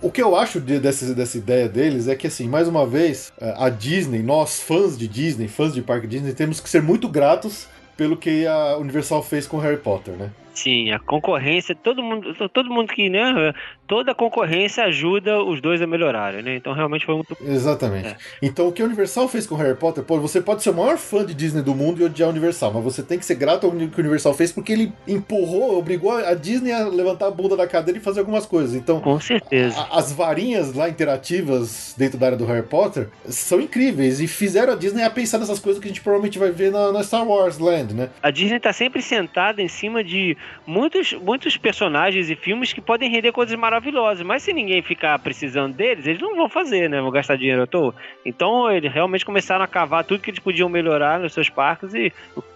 O 0.01 0.11
que 0.11 0.21
eu 0.21 0.35
acho 0.35 0.59
de- 0.59 0.79
dessa, 0.79 1.13
dessa 1.13 1.37
ideia 1.37 1.69
deles 1.69 2.07
é 2.07 2.15
que, 2.15 2.27
assim, 2.27 2.47
mais 2.47 2.67
uma 2.67 2.85
vez, 2.85 3.31
eh, 3.39 3.53
a 3.57 3.69
Disney, 3.69 4.21
nós 4.23 4.59
fãs 4.61 4.97
de 4.97 5.07
Disney, 5.07 5.47
fãs 5.47 5.73
de 5.73 5.81
parque 5.81 6.05
Disney, 6.07 6.33
temos 6.33 6.59
que 6.59 6.67
ser 6.69 6.81
muito 6.81 7.07
gratos 7.07 7.67
pelo 7.95 8.17
que 8.17 8.45
a 8.45 8.75
Universal 8.77 9.23
fez 9.23 9.47
com 9.47 9.57
Harry 9.57 9.77
Potter, 9.77 10.15
né? 10.15 10.31
Sim, 10.55 10.89
a 10.91 10.97
concorrência, 10.99 11.75
todo 11.75 12.01
mundo, 12.01 12.33
todo 12.49 12.69
mundo 12.69 12.91
que, 12.91 13.09
né? 13.09 13.53
Toda 13.87 14.15
concorrência 14.15 14.83
ajuda 14.85 15.43
os 15.43 15.61
dois 15.61 15.79
a 15.81 15.85
melhorarem, 15.85 16.41
né? 16.41 16.55
Então 16.55 16.73
realmente 16.73 17.05
foi 17.05 17.13
muito. 17.15 17.37
Exatamente. 17.39 18.07
É. 18.07 18.15
Então, 18.41 18.67
o 18.67 18.71
que 18.71 18.81
a 18.81 18.85
Universal 18.85 19.27
fez 19.27 19.45
com 19.45 19.55
Harry 19.55 19.75
Potter, 19.77 20.03
pô, 20.03 20.17
você 20.19 20.41
pode 20.41 20.63
ser 20.63 20.71
o 20.71 20.73
maior 20.73 20.97
fã 20.97 21.23
de 21.23 21.33
Disney 21.35 21.61
do 21.61 21.75
mundo 21.75 22.01
e 22.01 22.05
odiar 22.05 22.27
a 22.27 22.31
Universal, 22.31 22.71
mas 22.73 22.83
você 22.83 23.03
tem 23.03 23.19
que 23.19 23.25
ser 23.25 23.35
grato 23.35 23.67
ao 23.67 23.71
que 23.73 23.83
a 23.83 23.99
Universal 24.01 24.33
fez 24.33 24.51
porque 24.51 24.71
ele 24.73 24.91
empurrou, 25.07 25.77
obrigou 25.77 26.11
a 26.17 26.33
Disney 26.33 26.71
a 26.71 26.87
levantar 26.87 27.27
a 27.27 27.31
bunda 27.31 27.55
da 27.55 27.67
cadeira 27.67 27.99
e 27.99 28.01
fazer 28.01 28.21
algumas 28.21 28.45
coisas. 28.45 28.73
Então, 28.75 28.99
Com 29.01 29.19
certeza. 29.19 29.79
A- 29.79 29.99
As 29.99 30.11
varinhas 30.11 30.73
lá 30.73 30.89
interativas 30.89 31.93
dentro 31.97 32.17
da 32.17 32.27
área 32.27 32.37
do 32.37 32.45
Harry 32.45 32.65
Potter 32.65 33.09
são 33.27 33.59
incríveis 33.59 34.19
e 34.19 34.27
fizeram 34.27 34.73
a 34.73 34.75
Disney 34.75 35.03
a 35.03 35.09
pensar 35.09 35.37
nessas 35.37 35.59
coisas 35.59 35.81
que 35.81 35.87
a 35.87 35.91
gente 35.91 36.01
provavelmente 36.01 36.39
vai 36.39 36.51
ver 36.51 36.71
na, 36.71 36.91
na 36.91 37.03
Star 37.03 37.27
Wars 37.27 37.57
Land, 37.59 37.93
né? 37.93 38.09
A 38.21 38.31
Disney 38.31 38.59
tá 38.59 38.71
sempre 38.73 39.01
sentada 39.01 39.61
em 39.61 39.67
cima 39.67 40.03
de 40.03 40.37
muitos, 40.65 41.13
muitos 41.13 41.57
personagens 41.57 42.29
e 42.29 42.35
filmes 42.35 42.73
que 42.73 42.81
podem 42.81 43.09
render 43.09 43.31
coisas 43.31 43.57
maravilhosas, 43.57 44.25
mas 44.25 44.43
se 44.43 44.53
ninguém 44.53 44.81
ficar 44.81 45.17
precisando 45.19 45.75
deles, 45.75 46.05
eles 46.05 46.21
não 46.21 46.35
vão 46.35 46.49
fazer, 46.49 46.89
né? 46.89 47.01
Vão 47.01 47.11
gastar 47.11 47.37
dinheiro 47.37 47.63
à 47.63 47.67
toa. 47.67 47.93
Então 48.25 48.71
eles 48.71 48.91
realmente 48.91 49.25
começaram 49.25 49.63
a 49.63 49.67
cavar 49.67 50.03
tudo 50.03 50.21
que 50.21 50.29
eles 50.29 50.39
podiam 50.39 50.69
melhorar 50.69 51.19
nos 51.19 51.33
seus 51.33 51.49
parques 51.49 51.93
e 51.93 52.11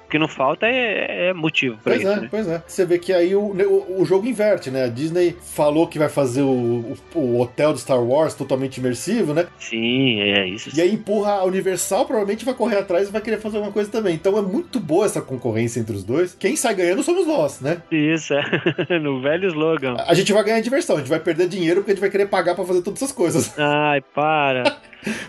que 0.09 0.19
não 0.19 0.27
falta 0.27 0.65
é, 0.67 1.29
é 1.29 1.33
motivo 1.33 1.77
pra 1.83 1.93
Pois 1.93 2.01
isso, 2.01 2.11
é, 2.11 2.21
né? 2.21 2.27
pois 2.29 2.47
é. 2.47 2.63
Você 2.67 2.85
vê 2.85 2.97
que 2.99 3.13
aí 3.13 3.35
o, 3.35 3.41
o, 3.41 4.01
o 4.01 4.05
jogo 4.05 4.27
inverte, 4.27 4.69
né? 4.71 4.85
A 4.85 4.87
Disney 4.87 5.35
falou 5.41 5.87
que 5.87 5.99
vai 5.99 6.09
fazer 6.09 6.41
o, 6.41 6.95
o, 7.15 7.19
o 7.19 7.39
hotel 7.41 7.73
do 7.73 7.79
Star 7.79 8.01
Wars 8.03 8.33
totalmente 8.33 8.77
imersivo, 8.77 9.33
né? 9.33 9.47
Sim, 9.59 10.19
é 10.21 10.47
isso. 10.47 10.69
E 10.75 10.81
aí 10.81 10.93
empurra 10.93 11.33
a 11.33 11.43
Universal, 11.43 12.05
provavelmente 12.05 12.45
vai 12.45 12.53
correr 12.53 12.77
atrás 12.77 13.07
e 13.09 13.11
vai 13.11 13.21
querer 13.21 13.37
fazer 13.39 13.57
alguma 13.57 13.73
coisa 13.73 13.89
também. 13.91 14.15
Então 14.15 14.37
é 14.37 14.41
muito 14.41 14.79
boa 14.79 15.05
essa 15.05 15.21
concorrência 15.21 15.79
entre 15.79 15.95
os 15.95 16.03
dois. 16.03 16.35
Quem 16.39 16.55
sai 16.55 16.73
ganhando 16.75 17.03
somos 17.03 17.27
nós, 17.27 17.59
né? 17.61 17.81
Isso, 17.91 18.33
é. 18.33 18.43
no 18.99 19.21
velho 19.21 19.47
slogan. 19.49 19.95
A 20.07 20.13
gente 20.13 20.33
vai 20.33 20.43
ganhar 20.43 20.61
diversão, 20.61 20.95
a 20.95 20.99
gente 20.99 21.09
vai 21.09 21.19
perder 21.19 21.47
dinheiro 21.47 21.81
porque 21.81 21.91
a 21.91 21.93
gente 21.95 22.01
vai 22.01 22.09
querer 22.09 22.27
pagar 22.27 22.55
pra 22.55 22.65
fazer 22.65 22.81
todas 22.81 23.01
essas 23.01 23.15
coisas. 23.15 23.53
Ai, 23.59 24.01
para. 24.01 24.77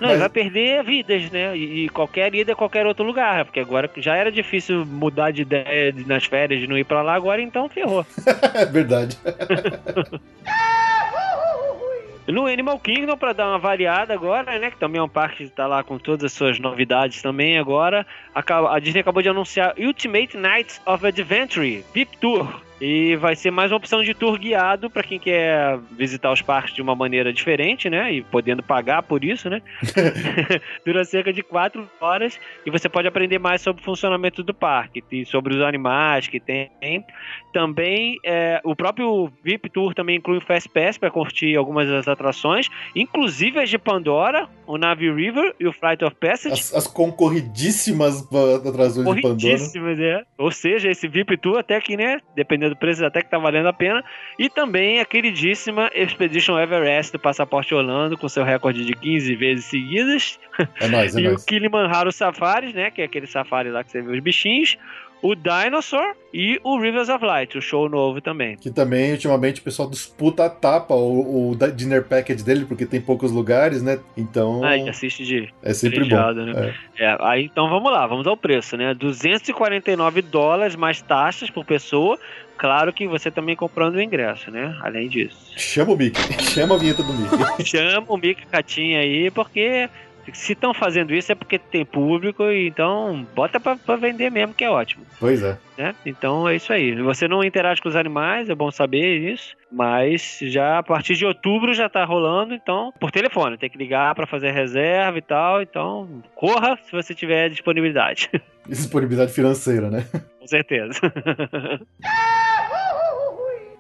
Não, 0.01 0.09
Mas- 0.09 0.19
vai 0.19 0.29
perder 0.29 0.83
vidas, 0.85 1.31
né? 1.31 1.57
E, 1.57 1.85
e 1.85 1.89
qualquer 1.89 2.35
ida 2.35 2.53
é 2.53 2.55
qualquer 2.55 2.87
outro 2.87 3.05
lugar, 3.05 3.45
porque 3.45 3.61
agora 3.61 3.89
já 3.99 4.17
era 4.17 4.31
difícil 4.33 4.70
mudar 4.73 5.31
de 5.31 5.43
ideia 5.43 5.93
de- 5.93 6.07
nas 6.07 6.25
férias 6.25 6.61
de 6.61 6.67
não 6.67 6.77
ir 6.79 6.85
pra 6.85 7.03
lá, 7.03 7.15
agora 7.15 7.41
então 7.43 7.69
ferrou. 7.69 8.05
é 8.55 8.65
verdade. 8.67 9.17
No 12.27 12.47
Animal 12.47 12.79
Kingdom, 12.79 13.17
pra 13.17 13.33
dar 13.33 13.49
uma 13.49 13.59
variada 13.59 14.15
agora, 14.15 14.57
né? 14.59 14.71
Que 14.71 14.77
também 14.79 15.01
é 15.01 15.03
um 15.03 15.09
parque 15.09 15.45
que 15.45 15.51
tá 15.51 15.67
lá 15.67 15.83
com 15.83 15.99
todas 15.99 16.25
as 16.27 16.33
suas 16.33 16.61
novidades 16.61 17.21
também 17.23 17.59
agora. 17.59 18.07
A 18.33 18.79
Disney 18.79 19.01
acabou 19.01 19.21
de 19.21 19.29
anunciar 19.29 19.75
Ultimate 19.77 20.37
Nights 20.37 20.81
of 20.87 21.05
Adventure 21.05 21.85
VIP 21.93 22.17
Tour. 22.21 22.47
E 22.81 23.15
vai 23.17 23.37
ser 23.37 23.51
mais 23.51 23.71
uma 23.71 23.77
opção 23.77 24.03
de 24.03 24.15
tour 24.15 24.39
guiado 24.39 24.89
para 24.89 25.03
quem 25.03 25.19
quer 25.19 25.79
visitar 25.93 26.33
os 26.33 26.41
parques 26.41 26.75
de 26.75 26.81
uma 26.81 26.95
maneira 26.95 27.33
diferente, 27.33 27.91
né? 27.91 28.13
E 28.13 28.23
podendo 28.23 28.63
pagar 28.63 29.03
por 29.03 29.23
isso, 29.23 29.51
né? 29.51 29.61
Dura 30.85 31.05
cerca 31.05 31.33
de 31.33 31.43
4 31.43 31.89
horas 32.01 32.39
e 32.65 32.71
você 32.71 32.89
pode 32.89 33.07
aprender 33.07 33.39
mais 33.39 33.61
sobre 33.61 33.83
o 33.83 33.85
funcionamento 33.85 34.43
do 34.43 34.55
parque 34.55 35.05
e 35.13 35.27
sobre 35.27 35.55
os 35.55 35.63
animais 35.63 36.27
que 36.27 36.41
tem. 36.41 36.71
Também 37.53 38.17
é, 38.25 38.61
o 38.65 38.75
próprio 38.75 39.31
VIP 39.43 39.69
Tour 39.71 39.93
também 39.93 40.17
inclui 40.17 40.39
o 40.39 40.41
Fast 40.41 40.69
Pass 40.69 40.97
para 40.97 41.11
curtir 41.11 41.57
algumas 41.57 41.89
das 41.89 42.09
atrações, 42.09 42.69
inclusive 42.95 43.59
as 43.59 43.69
de 43.69 43.77
Pandora, 43.77 44.49
o 44.67 44.79
Navi 44.79 45.11
River 45.11 45.55
e 45.59 45.67
o 45.67 45.73
Flight 45.73 46.05
of 46.05 46.17
Passage. 46.17 46.55
As, 46.55 46.75
as 46.75 46.87
concorridíssimas 46.87 48.23
atrações 48.23 48.95
de 48.95 49.05
Pandora. 49.05 49.21
Corridíssimas, 49.21 49.99
é. 49.99 50.23
Ou 50.39 50.51
seja, 50.51 50.91
esse 50.91 51.09
VIP 51.09 51.37
Tour 51.37 51.59
até 51.59 51.81
que, 51.81 51.97
né, 51.97 52.21
dependendo 52.35 52.70
do 52.71 52.77
preço, 52.77 53.05
até 53.05 53.23
que 53.23 53.29
tá 53.31 53.39
valendo 53.39 53.67
a 53.69 53.73
pena. 53.73 54.03
E 54.39 54.49
também 54.49 55.01
a 55.01 55.05
queridíssima 55.05 55.91
Expedition 55.95 56.59
Everest 56.59 57.13
do 57.13 57.19
Passaporte 57.19 57.75
Orlando, 57.75 58.17
com 58.17 58.29
seu 58.29 58.45
recorde 58.45 58.85
de 58.85 58.95
15 58.95 59.35
vezes 59.37 59.65
seguidas. 59.67 60.39
É 60.81 60.89
nóis, 60.89 61.15
é 61.15 61.21
e 61.21 61.25
nóis. 61.25 61.43
o 61.43 61.47
Kilimanjaro 61.47 62.11
Safaris, 62.13 62.73
né, 62.73 62.91
que 62.91 63.03
é 63.03 63.05
aquele 63.05 63.27
safari 63.27 63.71
lá 63.71 63.85
que 63.85 63.91
você 63.91 64.01
vê 64.01 64.13
os 64.13 64.21
bichinhos. 64.21 64.77
O 65.23 65.35
Dinosaur 65.35 66.15
e 66.33 66.59
o 66.65 66.81
Rivers 66.81 67.11
of 67.11 67.23
Light, 67.23 67.59
o 67.59 67.61
show 67.61 67.91
novo 67.91 68.23
também. 68.23 68.57
Que 68.57 68.71
também, 68.71 69.13
ultimamente, 69.13 69.61
o 69.61 69.63
pessoal 69.65 69.91
disputa 69.91 70.47
a 70.47 70.49
tapa, 70.49 70.95
o, 70.95 71.51
o 71.51 71.57
dinner 71.77 72.05
package 72.05 72.43
dele, 72.43 72.65
porque 72.65 72.87
tem 72.87 73.03
poucos 73.03 73.31
lugares, 73.31 73.83
né? 73.83 73.99
Então, 74.17 74.65
Ah, 74.65 74.79
gente 74.79 74.89
assiste 74.89 75.23
de 75.27 75.53
é 75.63 75.75
sempre 75.75 76.09
bom. 76.09 76.33
né? 76.33 76.75
É, 76.99 77.19
aí 77.21 77.45
então 77.45 77.69
vamos 77.69 77.93
lá, 77.93 78.07
vamos 78.07 78.27
ao 78.27 78.35
preço, 78.35 78.79
né? 78.79 78.95
249 78.95 80.23
dólares 80.23 80.75
mais 80.75 81.03
taxas 81.03 81.51
por 81.51 81.67
pessoa. 81.67 82.19
Claro 82.61 82.93
que 82.93 83.09
você 83.09 83.31
também 83.31 83.57
comprando 83.57 83.95
o 83.95 84.03
ingresso, 84.03 84.51
né? 84.51 84.77
Além 84.83 85.09
disso. 85.09 85.51
Chama 85.57 85.93
o 85.93 85.97
Mickey, 85.97 86.21
chama 86.45 86.75
a 86.75 86.79
vinheta 86.79 87.03
do 87.03 87.15
Mickey. 87.15 87.65
Chama 87.65 88.05
o 88.07 88.19
Mickey 88.19 88.45
Catinha 88.45 89.01
aí, 89.01 89.31
porque 89.31 89.89
Se 90.35 90.53
estão 90.53 90.75
fazendo 90.75 91.15
isso 91.15 91.33
é 91.33 91.35
porque 91.35 91.59
tem 91.59 91.87
público, 91.87 92.45
então 92.51 93.27
bota 93.35 93.59
pra, 93.59 93.77
pra 93.77 93.97
vender 93.97 94.31
mesmo, 94.31 94.53
que 94.53 94.63
é 94.63 94.71
ótimo. 94.71 95.05
Pois 95.19 95.43
é. 95.43 95.57
Né? 95.79 95.95
Então 96.05 96.47
é 96.47 96.55
isso 96.55 96.71
aí. 96.71 96.95
Você 97.03 97.27
não 97.27 97.43
interage 97.43 97.81
com 97.81 97.89
os 97.89 97.97
animais, 97.97 98.51
é 98.51 98.55
bom 98.55 98.71
saber 98.71 99.33
isso. 99.33 99.57
Mas 99.73 100.39
já 100.43 100.79
a 100.79 100.83
partir 100.83 101.15
de 101.15 101.25
outubro 101.25 101.73
já 101.73 101.89
tá 101.89 102.05
rolando, 102.05 102.53
então, 102.53 102.93
por 103.01 103.11
telefone, 103.11 103.57
tem 103.57 103.71
que 103.71 103.79
ligar 103.79 104.15
para 104.15 104.27
fazer 104.27 104.51
reserva 104.51 105.17
e 105.17 105.23
tal. 105.23 105.63
Então, 105.63 106.23
corra 106.35 106.79
se 106.85 106.93
você 106.93 107.15
tiver 107.15 107.49
disponibilidade. 107.49 108.29
Disponibilidade 108.69 109.33
financeira, 109.33 109.91
né? 109.91 110.07
Com 110.39 110.47
certeza. 110.47 111.01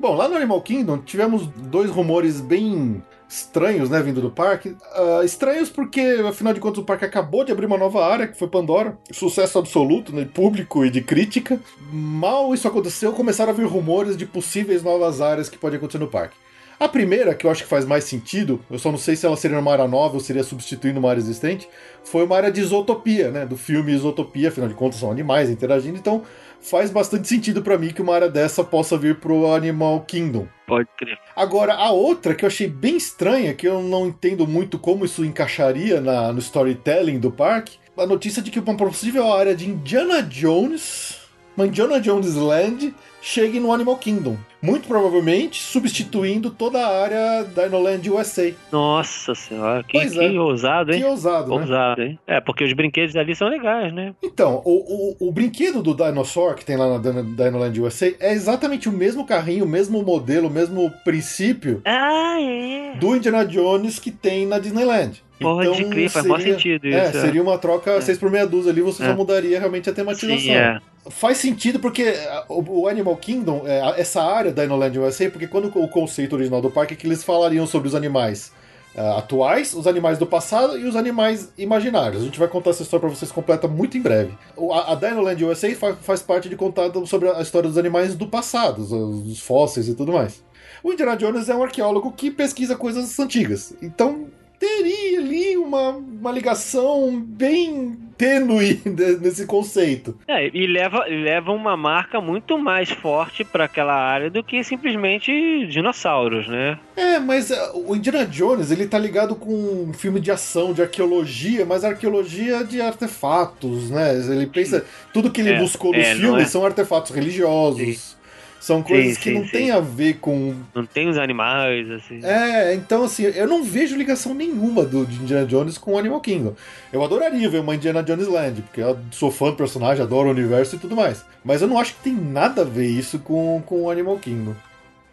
Bom, 0.01 0.14
lá 0.14 0.26
no 0.26 0.34
Animal 0.34 0.62
Kingdom 0.62 0.96
tivemos 0.96 1.46
dois 1.46 1.90
rumores 1.90 2.40
bem 2.40 3.03
estranhos, 3.28 3.90
né, 3.90 4.03
vindo 4.03 4.22
do 4.22 4.30
parque. 4.30 4.70
Uh, 4.70 5.22
estranhos 5.22 5.68
porque, 5.68 6.01
afinal 6.26 6.55
de 6.55 6.59
contas, 6.59 6.78
o 6.78 6.86
parque 6.86 7.05
acabou 7.05 7.44
de 7.44 7.53
abrir 7.53 7.66
uma 7.66 7.76
nova 7.76 8.03
área, 8.07 8.26
que 8.26 8.38
foi 8.38 8.48
Pandora. 8.48 8.98
Sucesso 9.12 9.59
absoluto, 9.59 10.11
né, 10.16 10.24
público 10.24 10.86
e 10.86 10.90
de 10.90 11.03
crítica. 11.03 11.61
Mal 11.92 12.55
isso 12.55 12.66
aconteceu, 12.66 13.12
começaram 13.12 13.53
a 13.53 13.55
vir 13.55 13.66
rumores 13.66 14.16
de 14.16 14.24
possíveis 14.24 14.82
novas 14.82 15.20
áreas 15.20 15.51
que 15.51 15.59
podem 15.59 15.76
acontecer 15.76 15.98
no 15.98 16.09
parque. 16.09 16.34
A 16.80 16.88
primeira, 16.88 17.34
que 17.34 17.46
eu 17.46 17.51
acho 17.51 17.64
que 17.64 17.68
faz 17.68 17.84
mais 17.84 18.05
sentido, 18.05 18.59
eu 18.70 18.78
só 18.78 18.90
não 18.90 18.96
sei 18.96 19.14
se 19.14 19.26
ela 19.26 19.36
seria 19.36 19.59
uma 19.59 19.70
área 19.70 19.86
nova 19.86 20.14
ou 20.14 20.20
seria 20.20 20.42
substituindo 20.42 20.98
uma 20.98 21.11
área 21.11 21.20
existente, 21.20 21.68
foi 22.03 22.24
uma 22.24 22.34
área 22.34 22.51
de 22.51 22.62
isotopia, 22.62 23.30
né? 23.30 23.44
Do 23.44 23.55
filme 23.55 23.92
Isotopia, 23.92 24.48
afinal 24.48 24.66
de 24.66 24.74
contas 24.74 24.98
são 24.98 25.11
animais 25.11 25.51
interagindo, 25.51 25.98
então 25.98 26.22
faz 26.61 26.90
bastante 26.90 27.26
sentido 27.28 27.62
para 27.62 27.78
mim 27.78 27.88
que 27.88 28.02
uma 28.02 28.14
área 28.14 28.28
dessa 28.28 28.62
possa 28.62 28.96
vir 28.96 29.16
pro 29.16 29.52
Animal 29.52 30.00
Kingdom. 30.02 30.46
Pode 30.66 30.88
crer. 30.96 31.18
Agora, 31.34 31.74
a 31.74 31.90
outra 31.90 32.34
que 32.34 32.44
eu 32.44 32.46
achei 32.46 32.68
bem 32.68 32.96
estranha, 32.96 33.54
que 33.54 33.66
eu 33.66 33.82
não 33.82 34.06
entendo 34.06 34.46
muito 34.46 34.78
como 34.78 35.04
isso 35.04 35.24
encaixaria 35.24 36.00
na, 36.00 36.32
no 36.32 36.38
storytelling 36.38 37.18
do 37.18 37.30
parque, 37.30 37.78
a 37.96 38.06
notícia 38.06 38.40
de 38.42 38.50
que 38.50 38.61
uma 38.61 38.76
possível 38.76 39.32
área 39.32 39.54
de 39.54 39.68
Indiana 39.68 40.22
Jones, 40.22 41.18
uma 41.56 41.66
Indiana 41.66 42.00
Jones 42.00 42.34
Land, 42.34 42.94
chegue 43.20 43.60
no 43.60 43.72
Animal 43.72 43.96
Kingdom. 43.96 44.36
Muito 44.62 44.86
provavelmente 44.88 45.62
substituindo 45.62 46.50
toda 46.50 46.84
a 46.86 47.02
área 47.02 47.44
da 47.44 47.64
Dinoland 47.64 48.10
USA. 48.10 48.52
Nossa 48.70 49.34
senhora, 49.34 49.82
que, 49.82 49.92
Pois 49.98 50.12
que 50.12 50.20
é. 50.24 50.38
ousado, 50.40 50.92
hein? 50.92 51.00
Que 51.00 51.06
ousado, 51.06 51.48
né? 51.54 51.60
Ousado, 51.62 52.02
hein? 52.02 52.18
É, 52.26 52.40
porque 52.40 52.64
os 52.64 52.72
brinquedos 52.74 53.16
ali 53.16 53.34
são 53.34 53.48
legais, 53.48 53.92
né? 53.94 54.14
Então, 54.22 54.60
o, 54.64 55.16
o, 55.22 55.28
o 55.28 55.32
brinquedo 55.32 55.82
do 55.82 55.94
Dinosaur 55.94 56.54
que 56.54 56.64
tem 56.64 56.76
lá 56.76 56.88
na 56.90 56.98
Dino- 56.98 57.24
Dinoland 57.34 57.80
USA 57.80 58.14
é 58.20 58.32
exatamente 58.32 58.88
o 58.88 58.92
mesmo 58.92 59.24
carrinho, 59.24 59.64
o 59.64 59.68
mesmo 59.68 60.02
modelo, 60.02 60.48
o 60.48 60.50
mesmo 60.50 60.90
princípio 61.04 61.80
Ah, 61.86 62.36
é. 62.40 62.96
do 62.96 63.16
Indiana 63.16 63.44
Jones 63.46 63.98
que 63.98 64.10
tem 64.10 64.46
na 64.46 64.58
Disneyland. 64.58 65.22
Pode 65.41 65.84
crer, 65.86 66.09
faz 66.11 66.26
mó 66.26 66.38
sentido 66.38 66.86
isso, 66.86 66.97
É, 66.97 67.07
é. 67.07 67.12
seria 67.12 67.43
uma 67.43 67.59
troca 67.59 68.01
6 68.01 68.18
por 68.18 68.30
meia 68.30 68.47
dúzia 68.47 68.70
ali, 68.72 68.80
você 68.80 69.03
só 69.05 69.11
É. 69.11 69.14
mudaria 69.14 69.59
realmente 69.59 69.88
a 69.88 69.93
tematização. 69.93 70.38
Sim, 70.38 70.51
é. 70.53 70.78
Faz 71.09 71.38
sentido 71.38 71.78
porque 71.80 72.03
ah, 72.28 72.45
o 72.49 72.86
Animal 72.86 73.16
Kingdom, 73.16 73.62
é, 73.66 74.01
essa 74.01 74.22
área 74.22 74.53
da 74.53 74.62
Dinoland 74.62 74.99
USA, 74.99 75.30
porque 75.30 75.47
quando 75.47 75.66
o 75.74 75.88
conceito 75.88 76.34
original 76.34 76.61
do 76.61 76.70
parque 76.70 76.93
é 76.95 76.97
que 76.97 77.07
eles 77.07 77.24
falariam 77.24 77.66
sobre 77.66 77.88
os 77.88 77.95
animais 77.95 78.53
ah, 78.95 79.18
atuais, 79.18 79.72
os 79.72 79.86
animais 79.86 80.18
do 80.18 80.26
passado 80.26 80.78
e 80.78 80.84
os 80.84 80.95
animais 80.97 81.51
imaginários. 81.57 82.20
A 82.22 82.24
gente 82.26 82.38
vai 82.38 82.49
contar 82.49 82.70
essa 82.70 82.82
história 82.82 83.01
pra 83.07 83.16
vocês 83.16 83.32
completa 83.32 83.66
muito 83.66 83.97
em 83.97 84.03
breve. 84.03 84.32
A, 84.72 84.93
a 84.93 84.95
Dinoland 84.95 85.43
USA 85.45 85.74
fa- 85.74 85.95
faz 85.95 86.20
parte 86.22 86.49
de 86.51 86.57
contar 86.57 86.91
sobre 87.07 87.28
a 87.30 87.41
história 87.41 87.68
dos 87.68 87.78
animais 87.78 88.14
do 88.14 88.26
passado, 88.26 88.82
os, 88.82 88.93
os 88.93 89.41
fósseis 89.41 89.88
e 89.88 89.95
tudo 89.95 90.12
mais. 90.12 90.43
O 90.82 90.93
Indiana 90.93 91.16
Jones 91.16 91.49
é 91.49 91.55
um 91.55 91.62
arqueólogo 91.62 92.12
que 92.12 92.30
pesquisa 92.30 92.74
coisas 92.76 93.18
antigas. 93.18 93.74
Então 93.82 94.26
teria 94.61 95.18
ali 95.18 95.56
uma, 95.56 95.88
uma 95.88 96.30
ligação 96.30 97.18
bem 97.18 97.96
tênue 98.18 98.78
nesse 99.22 99.46
conceito. 99.46 100.14
É, 100.28 100.50
e 100.54 100.66
leva, 100.66 101.06
leva 101.06 101.50
uma 101.52 101.74
marca 101.74 102.20
muito 102.20 102.58
mais 102.58 102.90
forte 102.90 103.42
pra 103.42 103.64
aquela 103.64 103.94
área 103.94 104.28
do 104.30 104.44
que 104.44 104.62
simplesmente 104.62 105.32
dinossauros, 105.68 106.46
né? 106.46 106.78
É, 106.94 107.18
mas 107.18 107.50
é, 107.50 107.70
o 107.74 107.96
Indiana 107.96 108.26
Jones, 108.26 108.70
ele 108.70 108.86
tá 108.86 108.98
ligado 108.98 109.34
com 109.34 109.50
um 109.88 109.94
filme 109.94 110.20
de 110.20 110.30
ação, 110.30 110.74
de 110.74 110.82
arqueologia, 110.82 111.64
mas 111.64 111.82
arqueologia 111.82 112.62
de 112.62 112.82
artefatos, 112.82 113.90
né? 113.90 114.14
Ele 114.14 114.46
pensa, 114.46 114.84
tudo 115.14 115.30
que 115.30 115.40
ele 115.40 115.54
É, 115.54 115.58
buscou 115.58 115.94
nos 115.94 116.04
é, 116.06 116.14
filmes 116.14 116.42
é? 116.42 116.46
são 116.46 116.64
artefatos 116.66 117.12
religiosos. 117.14 118.19
São 118.61 118.82
coisas 118.82 119.14
Sim, 119.14 119.20
que 119.20 119.30
sim, 119.30 119.34
não 119.34 119.44
sim. 119.44 119.50
têm 119.50 119.70
a 119.70 119.80
ver 119.80 120.18
com. 120.18 120.54
Não 120.74 120.84
tem 120.84 121.08
os 121.08 121.16
animais, 121.16 121.90
assim. 121.90 122.20
É, 122.22 122.74
então 122.74 123.04
assim, 123.04 123.22
eu 123.24 123.48
não 123.48 123.64
vejo 123.64 123.96
ligação 123.96 124.34
nenhuma 124.34 124.84
do 124.84 125.06
de 125.06 125.16
Indiana 125.16 125.46
Jones 125.46 125.78
com 125.78 125.98
Animal 125.98 126.20
Kingdom. 126.20 126.54
Eu 126.92 127.02
adoraria 127.02 127.48
ver 127.48 127.61
uma 127.61 127.74
Indiana 127.74 128.02
Jones 128.02 128.28
Land, 128.28 128.61
porque 128.61 128.82
eu 128.82 128.98
sou 129.11 129.30
fã 129.30 129.46
do 129.50 129.56
personagem, 129.56 130.02
adoro 130.02 130.28
o 130.28 130.32
universo 130.32 130.76
e 130.76 130.78
tudo 130.78 130.94
mais. 130.94 131.24
Mas 131.42 131.62
eu 131.62 131.68
não 131.68 131.78
acho 131.78 131.94
que 131.94 132.02
tem 132.02 132.12
nada 132.12 132.61
a 132.61 132.64
ver 132.64 132.86
isso 132.86 133.18
com, 133.20 133.62
com 133.64 133.82
o 133.82 133.90
Animal 133.90 134.18
Kingdom. 134.18 134.54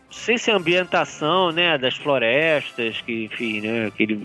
Sei 0.09 0.37
se 0.37 0.49
a 0.49 0.55
ambientação, 0.55 1.51
né, 1.51 1.77
das 1.77 1.95
florestas, 1.95 3.01
que, 3.05 3.25
enfim, 3.25 3.61
né, 3.61 3.91
que 3.95 4.03
ele 4.03 4.15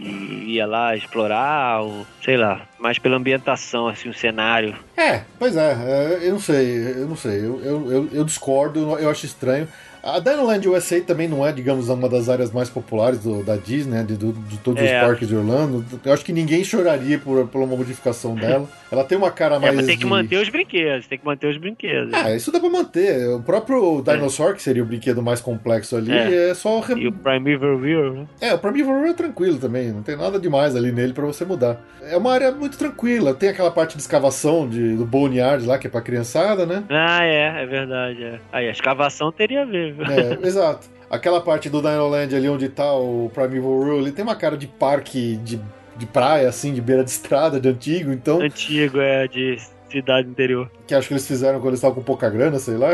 ia 0.47 0.65
lá 0.67 0.97
explorar, 0.97 1.81
ou, 1.83 2.07
sei 2.25 2.37
lá, 2.37 2.63
mais 2.79 2.99
pela 2.99 3.17
ambientação, 3.17 3.89
assim, 3.89 4.09
o 4.09 4.15
cenário. 4.15 4.75
É, 4.97 5.23
pois 5.39 5.57
é, 5.57 5.73
é, 5.73 6.19
eu 6.23 6.33
não 6.33 6.41
sei, 6.41 6.77
eu 7.01 7.07
não 7.09 7.17
sei, 7.17 7.39
eu, 7.41 7.61
eu, 7.65 7.93
eu, 7.93 8.09
eu 8.13 8.25
discordo, 8.25 8.97
eu 8.99 9.11
acho 9.11 9.27
estranho. 9.27 9.67
A 10.03 10.19
Dinoland 10.19 10.69
USA 10.69 11.01
também 11.01 11.29
não 11.29 11.47
é, 11.47 11.53
digamos, 11.53 11.89
uma 11.89 12.09
das 12.09 12.29
áreas 12.29 12.51
mais 12.51 12.69
populares 12.69 13.21
do- 13.21 13.43
da 13.45 13.57
Disney, 13.57 13.95
né, 13.99 14.03
de, 14.05 14.17
de 14.17 14.59
todos 14.59 14.83
É. 14.83 15.01
os 15.01 15.07
parques 15.07 15.29
de 15.29 15.37
Orlando. 15.37 15.85
Eu 16.05 16.13
acho 16.13 16.25
que 16.25 16.33
ninguém 16.33 16.65
choraria 16.65 17.19
por, 17.19 17.47
por 17.49 17.61
uma 17.63 17.77
modificação 17.77 18.35
dela. 18.35 18.69
Ela 18.93 19.05
tem 19.05 19.17
uma 19.17 19.31
cara 19.31 19.57
É, 19.57 19.59
mais. 19.59 19.75
mas 19.75 19.87
tem 19.87 19.97
que 19.97 20.05
de- 20.05 20.11
manter 20.11 20.37
os 20.37 20.51
brinquedos, 20.51 21.07
tem 21.07 21.19
que 21.19 21.25
manter 21.25 21.47
os 21.47 21.57
brinquedos. 21.57 22.13
Ah, 22.13 22.35
isso 22.35 22.53
dá 22.53 22.61
pra 22.61 22.69
manter. 22.69 23.27
O 23.31 23.43
próprio 23.43 24.03
Dinosaur, 24.03 24.55
que 24.55 24.63
seria 24.63 24.83
o 24.83 24.87
brinquedo 24.87 25.23
mais 25.23 25.41
complexo 25.41 25.97
ali, 25.97 26.13
é, 26.13 26.51
É. 26.51 26.55
só. 26.55 26.83
E 26.97 27.09
o 27.09 27.13
Primeval 27.13 27.79
View, 27.79 28.13
né? 28.13 28.27
É, 28.41 28.53
o 28.53 28.59
Primeval 28.59 28.97
é 29.07 29.15
tranquilo 29.15 29.59
também, 29.59 29.91
não 29.91 30.03
tem 30.03 30.15
nada 30.15 30.39
demais 30.39 30.77
ali 30.77 30.93
nele 30.93 31.15
pra 31.15 31.25
você 31.25 31.43
mudar. 31.45 31.81
É 32.03 32.17
uma 32.19 32.33
área 32.35 32.53
muito 32.53 32.77
tranquila, 32.77 33.33
tem 33.33 33.49
aquela 33.49 33.71
parte 33.71 33.97
de 33.97 34.03
escavação 34.03 34.69
de, 34.69 34.95
do 34.95 35.07
Boneyard 35.07 35.65
lá, 35.67 35.79
que 35.79 35.87
é 35.87 35.91
pra 35.91 36.03
criançada, 36.03 36.67
né? 36.67 36.85
Ah, 36.91 37.25
é, 37.25 37.63
é 37.63 37.67
verdade. 37.67 38.23
É. 38.23 38.39
Aí, 38.53 38.69
a 38.69 38.73
escavação 38.73 39.33
teria 39.33 39.63
a 39.63 39.65
ver. 39.65 39.95
viu? 39.95 40.05
É, 40.05 40.47
exato. 40.47 40.87
Aquela 41.11 41.41
parte 41.41 41.69
do 41.71 41.81
Dinoland 41.81 42.35
ali 42.35 42.49
onde 42.49 42.69
tá 42.69 42.93
o 42.95 43.31
Primeval 43.35 43.83
Rule, 43.83 43.99
ele 44.05 44.13
tem 44.13 44.23
uma 44.25 44.35
cara 44.37 44.57
de 44.57 44.67
parque 44.67 45.37
de, 45.37 45.59
de 45.97 46.07
praia, 46.07 46.49
assim, 46.49 46.73
de 46.73 46.81
beira 46.81 47.05
de 47.05 47.11
estrada, 47.11 47.61
de 47.61 47.69
antigo, 47.69 48.13
então, 48.13 48.41
Antigo, 48.41 49.01
é, 49.01 49.27
de 49.29 49.59
cidade 49.91 50.29
interior. 50.29 50.71
que 50.87 50.95
acho 50.95 51.09
que 51.09 51.15
eles 51.15 51.27
fizeram 51.27 51.59
quando 51.59 51.69
eles 51.69 51.79
estavam 51.79 51.97
com 51.97 52.03
pouca 52.03 52.29
grana, 52.31 52.59
sei 52.59 52.77
lá. 52.77 52.91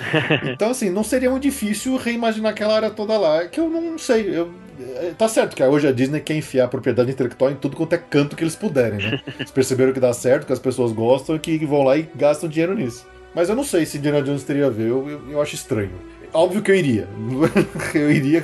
então, 0.52 0.70
assim, 0.70 0.90
não 0.90 1.02
seria 1.02 1.30
muito 1.30 1.44
difícil 1.44 1.96
reimaginar 1.96 2.52
aquela 2.52 2.76
área 2.76 2.90
toda 2.90 3.16
lá, 3.16 3.46
que 3.46 3.58
eu 3.58 3.70
não 3.70 3.98
sei. 3.98 4.36
Eu, 4.36 4.52
é, 4.96 5.12
tá 5.16 5.28
certo 5.28 5.56
que 5.56 5.62
hoje 5.62 5.88
a 5.88 5.92
Disney 5.92 6.20
quer 6.20 6.34
enfiar 6.34 6.68
propriedade 6.68 7.10
intelectual 7.10 7.50
em 7.50 7.54
tudo 7.56 7.76
quanto 7.76 7.94
é 7.94 7.98
canto 7.98 8.36
que 8.36 8.44
eles 8.44 8.56
puderem, 8.56 8.98
né? 8.98 9.20
Eles 9.38 9.50
perceberam 9.50 9.92
que 9.92 10.00
dá 10.00 10.12
certo, 10.12 10.46
que 10.46 10.52
as 10.52 10.58
pessoas 10.58 10.92
gostam 10.92 11.36
e 11.36 11.38
que 11.38 11.64
vão 11.64 11.82
lá 11.82 11.96
e 11.96 12.08
gastam 12.14 12.48
dinheiro 12.48 12.74
nisso. 12.74 13.06
Mas 13.34 13.48
eu 13.48 13.56
não 13.56 13.64
sei 13.64 13.86
se 13.86 13.96
Indiana 13.96 14.22
Jones 14.22 14.44
teria 14.44 14.66
a 14.66 14.70
ver, 14.70 14.88
eu, 14.88 15.08
eu, 15.08 15.30
eu 15.30 15.42
acho 15.42 15.54
estranho. 15.54 15.92
Óbvio 16.34 16.62
que 16.62 16.70
eu 16.70 16.74
iria. 16.74 17.08
eu 17.94 18.10
iria 18.10 18.42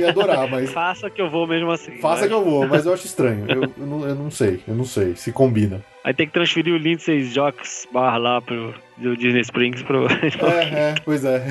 e, 0.00 0.04
adorar, 0.04 0.48
mas 0.48 0.70
Faça 0.72 1.08
que 1.08 1.20
eu 1.20 1.30
vou 1.30 1.46
mesmo 1.46 1.70
assim. 1.70 1.96
faça 1.98 2.22
mas- 2.22 2.28
que 2.28 2.34
eu 2.34 2.44
vou, 2.44 2.66
mas 2.68 2.86
eu 2.86 2.92
acho 2.92 3.06
estranho. 3.06 3.46
Eu, 3.48 3.62
eu 3.62 3.86
não, 3.86 4.08
eu 4.08 4.14
não 4.14 4.30
sei, 4.30 4.60
eu 4.68 4.74
não 4.74 4.84
sei 4.84 5.16
se 5.16 5.32
combina. 5.32 5.82
Aí 6.04 6.12
tem 6.14 6.26
que 6.26 6.32
transferir 6.32 6.74
o 6.74 6.78
Lindsay 6.78 7.24
Jocks 7.24 7.86
Bar 7.92 8.18
lá 8.18 8.40
pro 8.40 8.74
do 8.98 9.16
Disney 9.16 9.40
Springs 9.40 9.82
pro. 9.82 10.06
É, 10.10 10.90
é, 10.90 10.94
pois 11.04 11.24
é. 11.24 11.42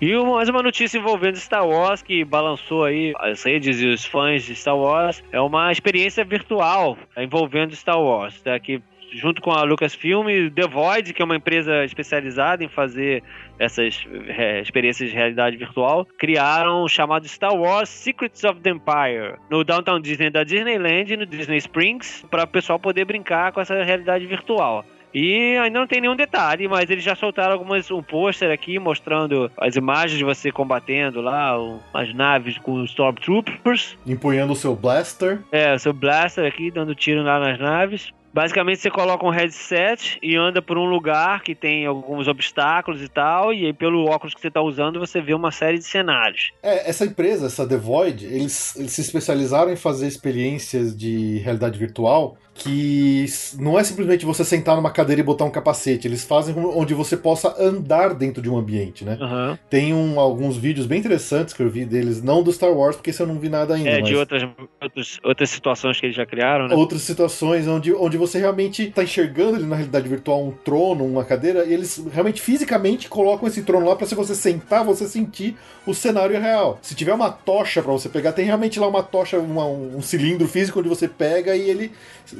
E 0.00 0.16
mais 0.16 0.48
uma 0.48 0.64
notícia 0.64 0.98
envolvendo 0.98 1.36
Star 1.36 1.64
Wars 1.64 2.02
que 2.02 2.24
balançou 2.24 2.84
aí 2.84 3.12
as 3.20 3.40
redes 3.44 3.80
e 3.80 3.86
os 3.86 4.04
fãs 4.04 4.42
de 4.42 4.52
Star 4.56 4.76
Wars. 4.76 5.22
É 5.30 5.40
uma 5.40 5.70
experiência 5.70 6.24
virtual 6.24 6.98
envolvendo 7.16 7.76
Star 7.76 8.00
Wars. 8.00 8.40
Tá? 8.42 8.58
Que 8.58 8.82
junto 9.14 9.40
com 9.40 9.50
a 9.50 9.62
Lucasfilm, 9.62 10.26
The 10.54 10.66
Void, 10.66 11.12
que 11.12 11.22
é 11.22 11.24
uma 11.24 11.36
empresa 11.36 11.84
especializada 11.84 12.64
em 12.64 12.68
fazer 12.68 13.22
essas 13.58 14.04
é, 14.28 14.60
experiências 14.60 15.10
de 15.10 15.16
realidade 15.16 15.56
virtual, 15.56 16.06
criaram 16.18 16.82
o 16.82 16.88
chamado 16.88 17.28
Star 17.28 17.54
Wars 17.54 17.88
Secrets 17.88 18.42
of 18.44 18.60
the 18.60 18.70
Empire 18.70 19.36
no 19.50 19.62
Downtown 19.62 20.00
Disney 20.00 20.30
da 20.30 20.42
Disneyland 20.42 21.12
e 21.12 21.16
no 21.16 21.26
Disney 21.26 21.58
Springs 21.58 22.24
para 22.30 22.44
o 22.44 22.46
pessoal 22.46 22.78
poder 22.78 23.04
brincar 23.04 23.52
com 23.52 23.60
essa 23.60 23.82
realidade 23.82 24.26
virtual. 24.26 24.84
E 25.14 25.56
ainda 25.58 25.78
não 25.78 25.86
tem 25.86 26.00
nenhum 26.00 26.16
detalhe, 26.16 26.66
mas 26.66 26.88
eles 26.88 27.04
já 27.04 27.14
soltaram 27.14 27.52
algumas, 27.52 27.90
um 27.90 28.02
pôster 28.02 28.50
aqui 28.50 28.78
mostrando 28.78 29.50
as 29.58 29.76
imagens 29.76 30.16
de 30.16 30.24
você 30.24 30.50
combatendo 30.50 31.20
lá, 31.20 31.54
as 31.92 32.14
naves 32.14 32.56
com 32.58 32.80
os 32.80 32.90
Stormtroopers. 32.90 33.96
Empunhando 34.06 34.54
o 34.54 34.56
seu 34.56 34.74
blaster. 34.74 35.40
É, 35.52 35.74
o 35.74 35.78
seu 35.78 35.92
blaster 35.92 36.46
aqui 36.46 36.70
dando 36.70 36.94
tiro 36.94 37.22
lá 37.22 37.38
nas 37.38 37.58
naves. 37.58 38.12
Basicamente 38.32 38.80
você 38.80 38.90
coloca 38.90 39.26
um 39.26 39.30
headset 39.30 40.18
e 40.22 40.36
anda 40.36 40.62
por 40.62 40.78
um 40.78 40.86
lugar 40.86 41.42
que 41.42 41.54
tem 41.54 41.84
alguns 41.84 42.28
obstáculos 42.28 43.02
e 43.02 43.08
tal, 43.08 43.52
e 43.52 43.66
aí 43.66 43.72
pelo 43.72 44.06
óculos 44.06 44.34
que 44.34 44.40
você 44.40 44.48
está 44.48 44.62
usando 44.62 44.98
você 44.98 45.20
vê 45.20 45.34
uma 45.34 45.50
série 45.50 45.78
de 45.78 45.84
cenários. 45.84 46.50
É, 46.62 46.88
essa 46.88 47.04
empresa, 47.04 47.46
essa 47.46 47.66
The 47.66 47.76
Void, 47.76 48.24
eles, 48.24 48.74
eles 48.76 48.92
se 48.92 49.00
especializaram 49.02 49.70
em 49.70 49.76
fazer 49.76 50.06
experiências 50.06 50.96
de 50.96 51.38
realidade 51.38 51.78
virtual 51.78 52.36
que 52.54 53.24
não 53.58 53.78
é 53.78 53.84
simplesmente 53.84 54.26
você 54.26 54.44
sentar 54.44 54.76
numa 54.76 54.90
cadeira 54.90 55.20
e 55.20 55.24
botar 55.24 55.44
um 55.44 55.50
capacete, 55.50 56.06
eles 56.06 56.22
fazem 56.22 56.54
onde 56.56 56.92
você 56.92 57.16
possa 57.16 57.54
andar 57.58 58.14
dentro 58.14 58.42
de 58.42 58.50
um 58.50 58.58
ambiente, 58.58 59.04
né? 59.04 59.18
Uhum. 59.20 59.58
Tem 59.70 59.94
um, 59.94 60.20
alguns 60.20 60.56
vídeos 60.56 60.86
bem 60.86 60.98
interessantes 60.98 61.54
que 61.54 61.62
eu 61.62 61.70
vi 61.70 61.84
deles, 61.84 62.22
não 62.22 62.42
do 62.42 62.52
Star 62.52 62.70
Wars, 62.70 62.96
porque 62.96 63.10
esse 63.10 63.20
eu 63.20 63.26
não 63.26 63.38
vi 63.38 63.48
nada 63.48 63.74
ainda. 63.74 63.88
É, 63.88 64.00
mas... 64.00 64.08
de 64.08 64.16
outras, 64.16 64.42
outras, 64.80 65.18
outras 65.24 65.50
situações 65.50 65.98
que 65.98 66.06
eles 66.06 66.16
já 66.16 66.26
criaram, 66.26 66.68
né? 66.68 66.74
Outras 66.74 67.02
situações 67.02 67.66
onde, 67.66 67.92
onde 67.94 68.16
você 68.18 68.38
realmente 68.38 68.82
está 68.82 69.02
enxergando 69.02 69.56
ali 69.56 69.64
na 69.64 69.76
realidade 69.76 70.08
virtual 70.08 70.44
um 70.44 70.52
trono, 70.52 71.06
uma 71.06 71.24
cadeira, 71.24 71.64
e 71.64 71.72
eles 71.72 72.04
realmente 72.12 72.40
fisicamente 72.40 73.08
colocam 73.08 73.48
esse 73.48 73.62
trono 73.62 73.86
lá 73.86 73.96
para 73.96 74.06
se 74.06 74.14
você 74.14 74.34
sentar, 74.34 74.84
você 74.84 75.08
sentir 75.08 75.56
o 75.86 75.94
cenário 75.94 76.38
real. 76.38 76.78
Se 76.82 76.94
tiver 76.94 77.14
uma 77.14 77.30
tocha 77.30 77.82
para 77.82 77.92
você 77.92 78.08
pegar, 78.08 78.32
tem 78.32 78.44
realmente 78.44 78.78
lá 78.78 78.86
uma 78.86 79.02
tocha, 79.02 79.38
uma, 79.38 79.66
um 79.66 80.02
cilindro 80.02 80.46
físico 80.46 80.80
onde 80.80 80.88
você 80.88 81.08
pega 81.08 81.56
e 81.56 81.68
ele 81.68 81.92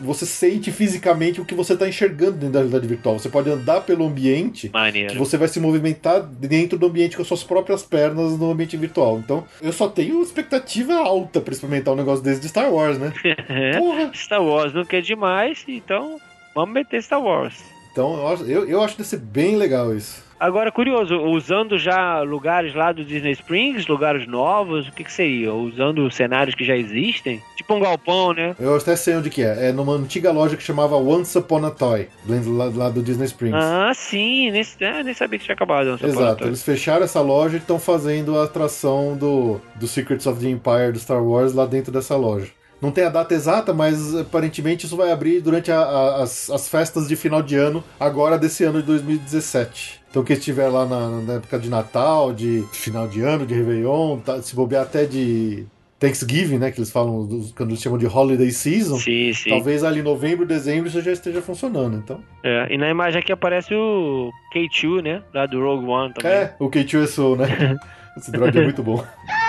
você 0.03 0.27
sente 0.27 0.71
fisicamente 0.71 1.41
o 1.41 1.45
que 1.45 1.55
você 1.55 1.75
está 1.75 1.89
enxergando 1.89 2.33
dentro 2.33 2.51
da 2.51 2.59
realidade 2.61 2.87
virtual. 2.87 3.19
Você 3.19 3.29
pode 3.29 3.51
andar 3.51 3.83
pelo 3.83 4.07
ambiente, 4.07 4.71
Maneiro. 4.73 5.13
que 5.13 5.19
você 5.19 5.37
vai 5.37 5.49
se 5.49 5.61
movimentar 5.61 6.23
dentro 6.23 6.79
do 6.79 6.87
ambiente 6.87 7.17
com 7.17 7.23
as 7.23 7.29
suas 7.29 7.45
próprias 7.45 7.83
pernas 7.83 8.39
no 8.39 8.51
ambiente 8.51 8.77
virtual. 8.77 9.19
Então, 9.19 9.45
eu 9.61 9.73
só 9.73 9.89
tenho 9.89 10.23
expectativa 10.23 10.95
alta 10.95 11.41
para 11.41 11.53
experimentar 11.53 11.95
um 11.95 11.97
negócio 11.97 12.25
desse 12.25 12.41
de 12.41 12.49
Star 12.49 12.73
Wars, 12.73 12.99
né? 12.99 13.13
Star 14.15 14.43
Wars 14.43 14.73
não 14.73 14.85
quer 14.85 15.03
demais, 15.03 15.65
então 15.67 16.19
vamos 16.55 16.75
meter 16.75 17.03
Star 17.03 17.23
Wars. 17.23 17.63
Então, 17.93 18.16
eu 18.16 18.28
acho, 18.28 18.45
eu, 18.45 18.64
eu 18.66 18.82
acho 18.82 18.95
que 18.95 19.03
deve 19.03 19.11
ser 19.11 19.18
bem 19.18 19.57
legal 19.57 19.95
isso. 19.95 20.24
Agora, 20.43 20.72
curioso, 20.72 21.14
usando 21.20 21.78
já 21.78 22.20
lugares 22.22 22.74
lá 22.74 22.90
do 22.90 23.05
Disney 23.05 23.30
Springs, 23.30 23.86
lugares 23.86 24.26
novos, 24.26 24.88
o 24.88 24.93
que, 24.93 25.05
que 25.05 25.12
seria? 25.12 25.55
Usando 25.55 26.11
cenários 26.11 26.57
que 26.57 26.64
já 26.64 26.76
existem? 26.76 27.40
Tipo 27.55 27.74
um 27.74 27.80
galpão, 27.80 28.32
né? 28.32 28.57
Eu 28.59 28.74
até 28.74 28.97
sei 28.97 29.14
onde 29.14 29.30
que 29.30 29.45
é. 29.45 29.68
É 29.68 29.72
numa 29.72 29.93
antiga 29.93 30.32
loja 30.32 30.57
que 30.57 30.62
chamava 30.64 30.97
Once 30.97 31.38
Upon 31.38 31.64
a 31.64 31.70
Toy, 31.70 32.09
lá, 32.26 32.64
lá 32.74 32.90
do 32.90 33.05
Disney 33.05 33.26
Springs. 33.26 33.57
Ah, 33.57 33.93
sim. 33.95 34.51
Nem, 34.51 34.64
é, 34.80 35.05
nem 35.05 35.14
sabia 35.14 35.38
que 35.38 35.45
tinha 35.45 35.55
acabado. 35.55 35.93
Once 35.93 36.05
Exato. 36.05 36.45
Eles 36.45 36.64
fecharam 36.64 37.05
essa 37.05 37.20
loja 37.20 37.55
e 37.55 37.61
estão 37.61 37.78
fazendo 37.78 38.36
a 38.36 38.43
atração 38.43 39.16
do, 39.16 39.61
do 39.76 39.86
Secrets 39.86 40.26
of 40.26 40.40
the 40.40 40.51
Empire 40.51 40.90
do 40.93 40.99
Star 40.99 41.22
Wars 41.22 41.55
lá 41.55 41.66
dentro 41.66 41.93
dessa 41.93 42.16
loja. 42.16 42.49
Não 42.83 42.91
tem 42.91 43.05
a 43.05 43.09
data 43.09 43.33
exata, 43.33 43.72
mas 43.72 44.12
aparentemente 44.16 44.87
isso 44.87 44.97
vai 44.97 45.12
abrir 45.12 45.41
durante 45.41 45.70
a, 45.70 45.78
a, 45.78 46.22
as, 46.24 46.51
as 46.51 46.68
festas 46.68 47.07
de 47.07 47.14
final 47.14 47.41
de 47.41 47.55
ano, 47.55 47.85
agora 47.99 48.37
desse 48.37 48.64
ano 48.64 48.80
de 48.80 48.87
2017. 48.89 50.03
Então 50.11 50.24
quem 50.24 50.37
estiver 50.37 50.68
lá 50.68 50.85
na, 50.85 51.09
na, 51.20 51.33
época 51.35 51.61
de 51.61 51.70
Natal, 51.70 52.33
de 52.33 52.64
final 52.72 53.07
de 53.07 53.22
ano, 53.22 53.47
de 53.47 53.55
Réveillon, 53.55 54.18
tá, 54.18 54.43
se 54.43 54.57
bobear 54.57 54.83
até 54.83 55.07
de 55.07 55.64
Thanksgiving, 56.01 56.59
né? 56.59 56.72
Que 56.72 56.80
eles 56.80 56.91
falam, 56.91 57.28
quando 57.57 57.70
eles 57.70 57.80
chamam 57.80 57.97
de 57.97 58.07
Holiday 58.07 58.51
Season. 58.51 58.99
Sim, 58.99 59.33
sim. 59.33 59.51
Talvez 59.51 59.85
ali 59.85 60.03
novembro, 60.03 60.45
dezembro 60.45 60.89
isso 60.89 61.01
já 61.01 61.12
esteja 61.12 61.41
funcionando, 61.41 61.97
então. 61.97 62.20
É, 62.43 62.74
e 62.74 62.76
na 62.76 62.91
imagem 62.91 63.20
aqui 63.20 63.30
aparece 63.30 63.72
o 63.72 64.28
K2, 64.53 65.03
né? 65.03 65.22
Lá 65.33 65.47
do 65.47 65.62
Rogue 65.62 65.87
One 65.87 66.12
também. 66.12 66.33
É, 66.33 66.55
o 66.59 66.68
K2 66.68 67.05
é 67.05 67.07
Soul, 67.07 67.37
né? 67.37 67.78
Esse 68.18 68.33
droid 68.33 68.59
é 68.59 68.62
muito 68.62 68.83
bom. 68.83 69.03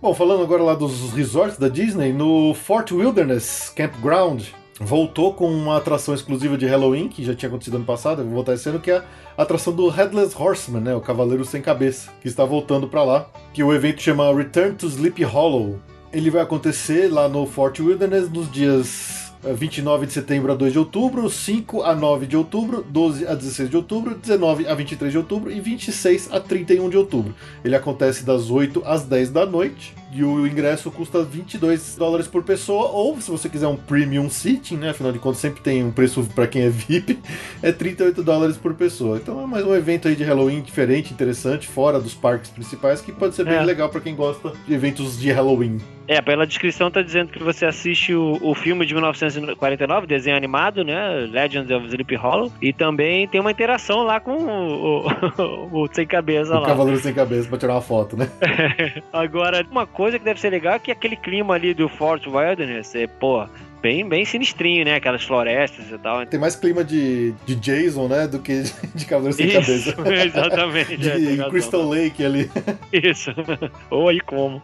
Bom, 0.00 0.14
falando 0.14 0.44
agora 0.44 0.62
lá 0.62 0.74
dos 0.74 1.10
resorts 1.12 1.58
da 1.58 1.68
Disney, 1.68 2.12
no 2.12 2.54
Fort 2.54 2.92
Wilderness 2.92 3.72
Campground 3.74 4.44
voltou 4.80 5.34
com 5.34 5.50
uma 5.50 5.76
atração 5.76 6.14
exclusiva 6.14 6.56
de 6.56 6.66
Halloween, 6.66 7.08
que 7.08 7.24
já 7.24 7.34
tinha 7.34 7.48
acontecido 7.48 7.78
ano 7.78 7.84
passado, 7.84 8.22
vou 8.22 8.34
voltar 8.34 8.54
esse 8.54 8.68
ano, 8.68 8.78
que 8.78 8.92
é 8.92 9.02
a 9.36 9.42
atração 9.42 9.72
do 9.72 9.88
Headless 9.88 10.40
Horseman, 10.40 10.82
né, 10.82 10.94
o 10.94 11.00
Cavaleiro 11.00 11.44
Sem 11.44 11.60
Cabeça, 11.60 12.12
que 12.20 12.28
está 12.28 12.44
voltando 12.44 12.86
para 12.86 13.02
lá, 13.02 13.28
que 13.52 13.60
o 13.60 13.74
evento 13.74 14.00
chama 14.00 14.32
Return 14.32 14.76
to 14.76 14.86
Sleepy 14.86 15.24
Hollow. 15.24 15.80
Ele 16.12 16.30
vai 16.30 16.42
acontecer 16.42 17.12
lá 17.12 17.28
no 17.28 17.44
Fort 17.44 17.80
Wilderness 17.80 18.30
nos 18.30 18.48
dias 18.52 19.27
29 19.42 20.06
de 20.06 20.12
setembro 20.12 20.52
a 20.52 20.54
2 20.54 20.72
de 20.72 20.78
outubro, 20.78 21.28
5 21.30 21.82
a 21.82 21.94
9 21.94 22.26
de 22.26 22.36
outubro, 22.36 22.84
12 22.88 23.26
a 23.26 23.34
16 23.34 23.70
de 23.70 23.76
outubro, 23.76 24.14
19 24.14 24.66
a 24.66 24.74
23 24.74 25.12
de 25.12 25.18
outubro 25.18 25.50
e 25.50 25.60
26 25.60 26.32
a 26.32 26.40
31 26.40 26.88
de 26.88 26.96
outubro. 26.96 27.34
Ele 27.64 27.76
acontece 27.76 28.24
das 28.24 28.50
8 28.50 28.82
às 28.84 29.04
10 29.04 29.30
da 29.30 29.46
noite 29.46 29.94
e 30.12 30.24
o 30.24 30.46
ingresso 30.46 30.90
custa 30.90 31.22
22 31.22 31.96
dólares 31.96 32.26
por 32.26 32.42
pessoa, 32.42 32.88
ou 32.90 33.20
se 33.20 33.30
você 33.30 33.48
quiser 33.48 33.66
um 33.66 33.76
premium 33.76 34.28
seating, 34.30 34.76
né? 34.76 34.90
Afinal 34.90 35.12
de 35.12 35.18
contas, 35.18 35.38
sempre 35.40 35.60
tem 35.60 35.84
um 35.84 35.90
preço 35.90 36.22
para 36.34 36.46
quem 36.46 36.62
é 36.62 36.68
VIP, 36.70 37.18
é 37.62 37.70
38 37.72 38.22
dólares 38.22 38.56
por 38.56 38.74
pessoa. 38.74 39.18
Então 39.18 39.42
é 39.42 39.46
mais 39.46 39.64
um 39.66 39.74
evento 39.74 40.08
aí 40.08 40.16
de 40.16 40.24
Halloween 40.24 40.60
diferente, 40.62 41.12
interessante, 41.12 41.66
fora 41.68 42.00
dos 42.00 42.14
parques 42.14 42.50
principais, 42.50 43.00
que 43.00 43.12
pode 43.12 43.34
ser 43.34 43.44
bem 43.44 43.54
É. 43.54 43.62
legal 43.62 43.88
para 43.88 44.00
quem 44.00 44.14
gosta 44.14 44.52
de 44.66 44.74
eventos 44.74 45.18
de 45.18 45.30
Halloween. 45.30 45.78
É, 46.06 46.22
pela 46.22 46.46
descrição 46.46 46.90
tá 46.90 47.02
dizendo 47.02 47.30
que 47.30 47.42
você 47.42 47.66
assiste 47.66 48.14
o, 48.14 48.38
o 48.40 48.54
filme 48.54 48.86
de 48.86 48.94
1949, 48.94 50.06
desenho 50.06 50.38
animado, 50.38 50.82
né? 50.82 51.28
Legends 51.30 51.70
of 51.70 51.84
Sleepy 51.86 52.14
Hollow. 52.14 52.50
E 52.62 52.72
também 52.72 53.28
tem 53.28 53.38
uma 53.38 53.50
interação 53.50 54.04
lá 54.04 54.18
com 54.18 54.32
o, 54.32 55.06
o, 55.06 55.82
o 55.84 55.88
Sem 55.92 56.06
Cabeça 56.06 56.56
O 56.56 56.60
lá. 56.60 56.66
Cavaleiro 56.66 56.98
Sem 56.98 57.12
Cabeça 57.12 57.46
pra 57.46 57.58
tirar 57.58 57.74
uma 57.74 57.82
foto, 57.82 58.16
né? 58.16 58.26
Agora, 59.12 59.66
uma 59.70 59.86
coisa 59.86 59.97
que 60.06 60.24
deve 60.24 60.40
ser 60.40 60.50
legal 60.50 60.74
é 60.74 60.78
que 60.78 60.92
aquele 60.92 61.16
clima 61.16 61.54
ali 61.54 61.74
do 61.74 61.88
Fort 61.88 62.26
Wilderness 62.26 62.94
é, 62.94 63.06
pô, 63.06 63.44
bem, 63.82 64.08
bem 64.08 64.24
sinistrinho, 64.24 64.84
né? 64.84 64.94
Aquelas 64.94 65.24
florestas 65.24 65.90
e 65.90 65.98
tal. 65.98 66.24
Tem 66.26 66.38
mais 66.38 66.54
clima 66.56 66.84
de, 66.84 67.32
de 67.44 67.54
Jason, 67.56 68.08
né? 68.08 68.26
Do 68.26 68.38
que 68.38 68.62
de 68.94 69.04
Cavaleiro 69.04 69.36
Sem 69.36 69.46
Isso, 69.48 69.94
Cabeça. 69.96 70.24
exatamente. 70.24 70.96
De 70.96 71.08
é, 71.08 71.14
tem 71.14 71.28
razão. 71.30 71.50
Crystal 71.50 71.82
Lake 71.82 72.24
ali. 72.24 72.50
Isso. 72.92 73.30
Ou 73.90 74.08
aí 74.08 74.20
como. 74.20 74.62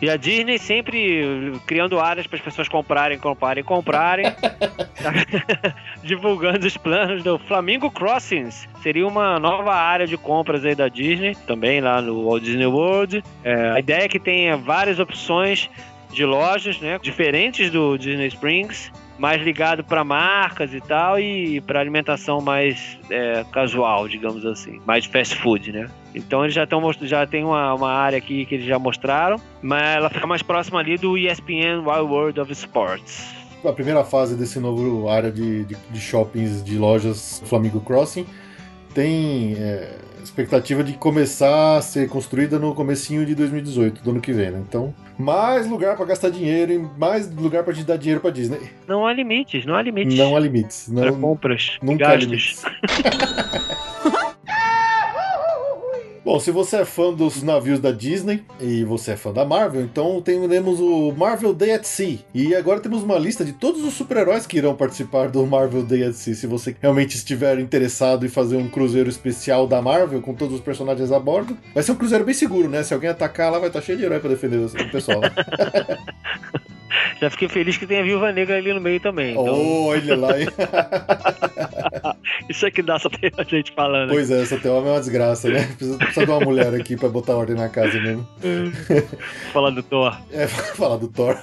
E 0.00 0.10
a 0.10 0.16
Disney 0.16 0.58
sempre 0.58 1.52
criando 1.66 1.98
áreas 1.98 2.26
para 2.26 2.36
as 2.36 2.44
pessoas 2.44 2.68
comprarem, 2.68 3.18
comprarem, 3.18 3.64
comprarem. 3.64 4.26
Divulgando 6.04 6.66
os 6.66 6.76
planos 6.76 7.22
do 7.22 7.38
Flamingo 7.38 7.90
Crossings. 7.90 8.68
Seria 8.82 9.06
uma 9.06 9.38
nova 9.38 9.74
área 9.74 10.06
de 10.06 10.16
compras 10.16 10.64
aí 10.64 10.74
da 10.74 10.88
Disney, 10.88 11.34
também 11.46 11.80
lá 11.80 12.02
no 12.02 12.24
Walt 12.24 12.42
Disney 12.42 12.66
World. 12.66 13.24
É, 13.42 13.70
a 13.70 13.80
ideia 13.80 14.04
é 14.04 14.08
que 14.08 14.18
tenha 14.18 14.56
várias 14.56 14.98
opções 14.98 15.70
de 16.12 16.24
lojas, 16.24 16.80
né, 16.80 16.98
diferentes 17.00 17.70
do 17.70 17.96
Disney 17.98 18.28
Springs, 18.28 18.90
mais 19.18 19.42
ligado 19.42 19.82
para 19.82 20.04
marcas 20.04 20.72
e 20.74 20.80
tal 20.80 21.18
e 21.18 21.60
para 21.60 21.80
alimentação 21.80 22.40
mais 22.40 22.98
é, 23.10 23.44
casual, 23.52 24.08
digamos 24.08 24.44
assim, 24.44 24.80
mais 24.86 25.04
fast 25.06 25.36
food, 25.36 25.72
né? 25.72 25.88
Então 26.14 26.44
eles 26.44 26.54
já 26.54 26.64
estão 26.64 26.82
já 27.02 27.26
tem 27.26 27.44
uma, 27.44 27.74
uma 27.74 27.92
área 27.92 28.18
aqui 28.18 28.44
que 28.46 28.56
eles 28.56 28.66
já 28.66 28.78
mostraram, 28.78 29.40
mas 29.62 29.96
ela 29.96 30.10
fica 30.10 30.26
mais 30.26 30.42
próxima 30.42 30.80
ali 30.80 30.96
do 30.96 31.16
ESPN 31.16 31.80
Wild 31.84 32.12
World 32.12 32.40
of 32.40 32.52
Sports. 32.52 33.34
A 33.64 33.72
primeira 33.72 34.04
fase 34.04 34.36
desse 34.36 34.60
novo 34.60 35.08
área 35.08 35.30
de, 35.30 35.64
de, 35.64 35.76
de 35.90 36.00
shoppings, 36.00 36.62
de 36.62 36.78
lojas 36.78 37.42
Flamingo 37.46 37.80
Crossing, 37.80 38.26
tem 38.94 39.54
é, 39.58 39.98
expectativa 40.26 40.82
de 40.84 40.92
começar 40.94 41.76
a 41.76 41.82
ser 41.82 42.08
construída 42.08 42.58
no 42.58 42.74
comecinho 42.74 43.24
de 43.24 43.34
2018, 43.34 44.02
do 44.02 44.10
ano 44.10 44.20
que 44.20 44.32
vem, 44.32 44.50
né? 44.50 44.62
Então, 44.68 44.94
mais 45.18 45.68
lugar 45.68 45.96
para 45.96 46.06
gastar 46.06 46.30
dinheiro 46.30 46.72
e 46.72 46.78
mais 46.98 47.32
lugar 47.34 47.64
para 47.64 47.72
te 47.72 47.82
dar 47.82 47.96
dinheiro 47.96 48.20
para 48.20 48.30
Disney. 48.30 48.60
Não 48.86 49.06
há 49.06 49.12
limites, 49.12 49.64
não 49.64 49.74
há 49.74 49.82
limites. 49.82 50.16
Não 50.16 50.36
há 50.36 50.40
limites. 50.40 50.88
Não, 50.88 51.20
compras, 51.20 51.78
e 51.82 51.86
nunca 51.86 52.08
há 52.08 52.16
gastos. 52.16 52.62
Bom, 56.26 56.40
se 56.40 56.50
você 56.50 56.78
é 56.78 56.84
fã 56.84 57.12
dos 57.12 57.40
navios 57.40 57.78
da 57.78 57.92
Disney 57.92 58.42
e 58.60 58.82
você 58.82 59.12
é 59.12 59.16
fã 59.16 59.32
da 59.32 59.44
Marvel, 59.44 59.82
então 59.82 60.20
temos 60.20 60.80
o 60.80 61.12
Marvel 61.12 61.54
Day 61.54 61.70
at 61.70 61.84
Sea. 61.84 62.18
E 62.34 62.52
agora 62.52 62.80
temos 62.80 63.04
uma 63.04 63.16
lista 63.16 63.44
de 63.44 63.52
todos 63.52 63.84
os 63.84 63.94
super-heróis 63.94 64.44
que 64.44 64.58
irão 64.58 64.74
participar 64.74 65.28
do 65.28 65.46
Marvel 65.46 65.84
Day 65.84 66.02
at 66.02 66.14
Sea. 66.14 66.34
Se 66.34 66.48
você 66.48 66.74
realmente 66.82 67.14
estiver 67.14 67.60
interessado 67.60 68.26
em 68.26 68.28
fazer 68.28 68.56
um 68.56 68.68
cruzeiro 68.68 69.08
especial 69.08 69.68
da 69.68 69.80
Marvel 69.80 70.20
com 70.20 70.34
todos 70.34 70.56
os 70.56 70.60
personagens 70.60 71.12
a 71.12 71.20
bordo, 71.20 71.56
vai 71.72 71.84
ser 71.84 71.92
um 71.92 71.96
cruzeiro 71.96 72.24
bem 72.24 72.34
seguro, 72.34 72.68
né? 72.68 72.82
Se 72.82 72.92
alguém 72.92 73.08
atacar 73.08 73.52
lá, 73.52 73.60
vai 73.60 73.68
estar 73.68 73.80
cheio 73.80 73.96
de 73.96 74.04
herói 74.04 74.18
pra 74.18 74.28
defender 74.28 74.56
o 74.56 74.90
pessoal. 74.90 75.20
Já 77.20 77.30
fiquei 77.30 77.48
feliz 77.48 77.76
que 77.76 77.86
tem 77.86 78.00
a 78.00 78.02
Viúva 78.02 78.32
Negra 78.32 78.56
ali 78.56 78.72
no 78.72 78.80
meio 78.80 79.00
também. 79.00 79.32
Então, 79.32 79.44
oh, 79.44 79.86
olha 79.86 80.16
lá, 80.16 80.38
hein? 80.38 80.48
isso 82.48 82.66
é 82.66 82.70
que 82.70 82.82
dá 82.82 82.98
só 82.98 83.08
ter 83.08 83.32
a 83.36 83.42
gente 83.42 83.72
falando. 83.72 84.10
Pois 84.10 84.30
é, 84.30 84.42
essa 84.42 84.58
tela 84.58 84.78
é 84.78 84.92
uma 84.92 85.00
desgraça, 85.00 85.48
né? 85.48 85.66
Precisa, 85.76 85.98
precisa 85.98 86.26
de 86.26 86.30
uma 86.30 86.40
mulher 86.40 86.74
aqui 86.74 86.96
pra 86.96 87.08
botar 87.08 87.36
ordem 87.36 87.56
na 87.56 87.68
casa 87.68 88.00
mesmo. 88.00 88.26
Falando 89.52 89.76
do 89.76 89.82
Thor. 89.82 90.16
É, 90.30 90.46
falar 90.46 90.96
do 90.96 91.08
Thor. 91.08 91.36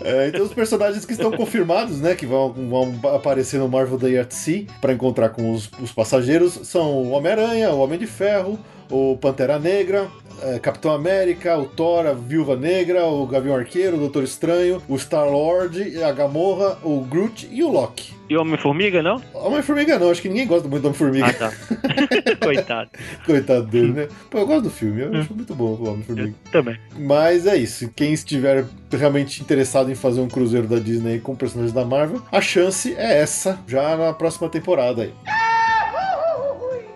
É, 0.00 0.28
então 0.28 0.44
os 0.44 0.54
personagens 0.54 1.04
que 1.04 1.12
estão 1.12 1.32
confirmados, 1.32 2.00
né, 2.00 2.14
que 2.14 2.24
vão, 2.24 2.52
vão 2.52 3.00
aparecer 3.14 3.58
no 3.58 3.68
Marvel 3.68 3.98
Day 3.98 4.18
at 4.18 4.32
Sea 4.32 4.64
para 4.80 4.92
encontrar 4.92 5.30
com 5.30 5.52
os, 5.52 5.70
os 5.80 5.92
passageiros 5.92 6.60
são 6.62 6.92
o 6.92 7.10
Homem-Aranha, 7.10 7.70
o 7.70 7.80
Homem 7.80 7.98
de 7.98 8.06
Ferro, 8.06 8.58
o 8.90 9.16
Pantera 9.16 9.58
Negra, 9.58 10.08
é, 10.42 10.58
Capitão 10.58 10.92
América, 10.92 11.58
o 11.58 11.66
Thor, 11.66 12.06
a 12.06 12.12
Viúva 12.12 12.56
Negra, 12.56 13.04
o 13.06 13.26
Gavião 13.26 13.56
Arqueiro, 13.56 13.96
o 13.96 14.00
Doutor 14.00 14.22
Estranho, 14.22 14.82
o 14.88 14.96
Star-Lord, 14.96 16.02
a 16.02 16.12
Gamorra, 16.12 16.78
o 16.82 17.00
Groot 17.00 17.48
e 17.50 17.62
o 17.62 17.70
Loki. 17.70 18.16
E 18.28 18.36
Homem-Formiga, 18.36 19.02
não? 19.02 19.22
Homem-Formiga 19.32 19.98
não, 19.98 20.10
acho 20.10 20.20
que 20.20 20.28
ninguém 20.28 20.46
gosta 20.46 20.68
muito 20.68 20.82
do 20.82 20.88
Homem-Formiga. 20.88 21.26
Ah, 21.26 21.32
tá. 21.32 21.52
Coitado. 22.44 22.90
Coitado 23.24 23.66
dele, 23.66 23.92
né? 23.92 24.08
Pô, 24.30 24.38
eu 24.38 24.46
gosto 24.46 24.64
do 24.64 24.70
filme, 24.70 25.02
eu 25.02 25.14
acho 25.16 25.34
muito 25.34 25.54
bom 25.54 25.76
o 25.80 25.88
Homem-Formiga. 25.88 26.34
Também. 26.52 26.78
Mas 26.98 27.46
é 27.46 27.56
isso. 27.56 27.90
Quem 27.96 28.12
estiver 28.12 28.66
realmente 28.92 29.42
interessado 29.42 29.90
em 29.90 29.94
fazer 29.94 30.20
um 30.20 30.28
cruzeiro 30.28 30.66
da 30.66 30.78
Disney 30.78 31.20
com 31.20 31.34
personagens 31.34 31.72
da 31.72 31.84
Marvel, 31.84 32.22
a 32.30 32.40
chance 32.40 32.94
é 32.96 33.20
essa, 33.20 33.58
já 33.66 33.96
na 33.96 34.12
próxima 34.12 34.48
temporada 34.48 35.02
aí. 35.02 35.12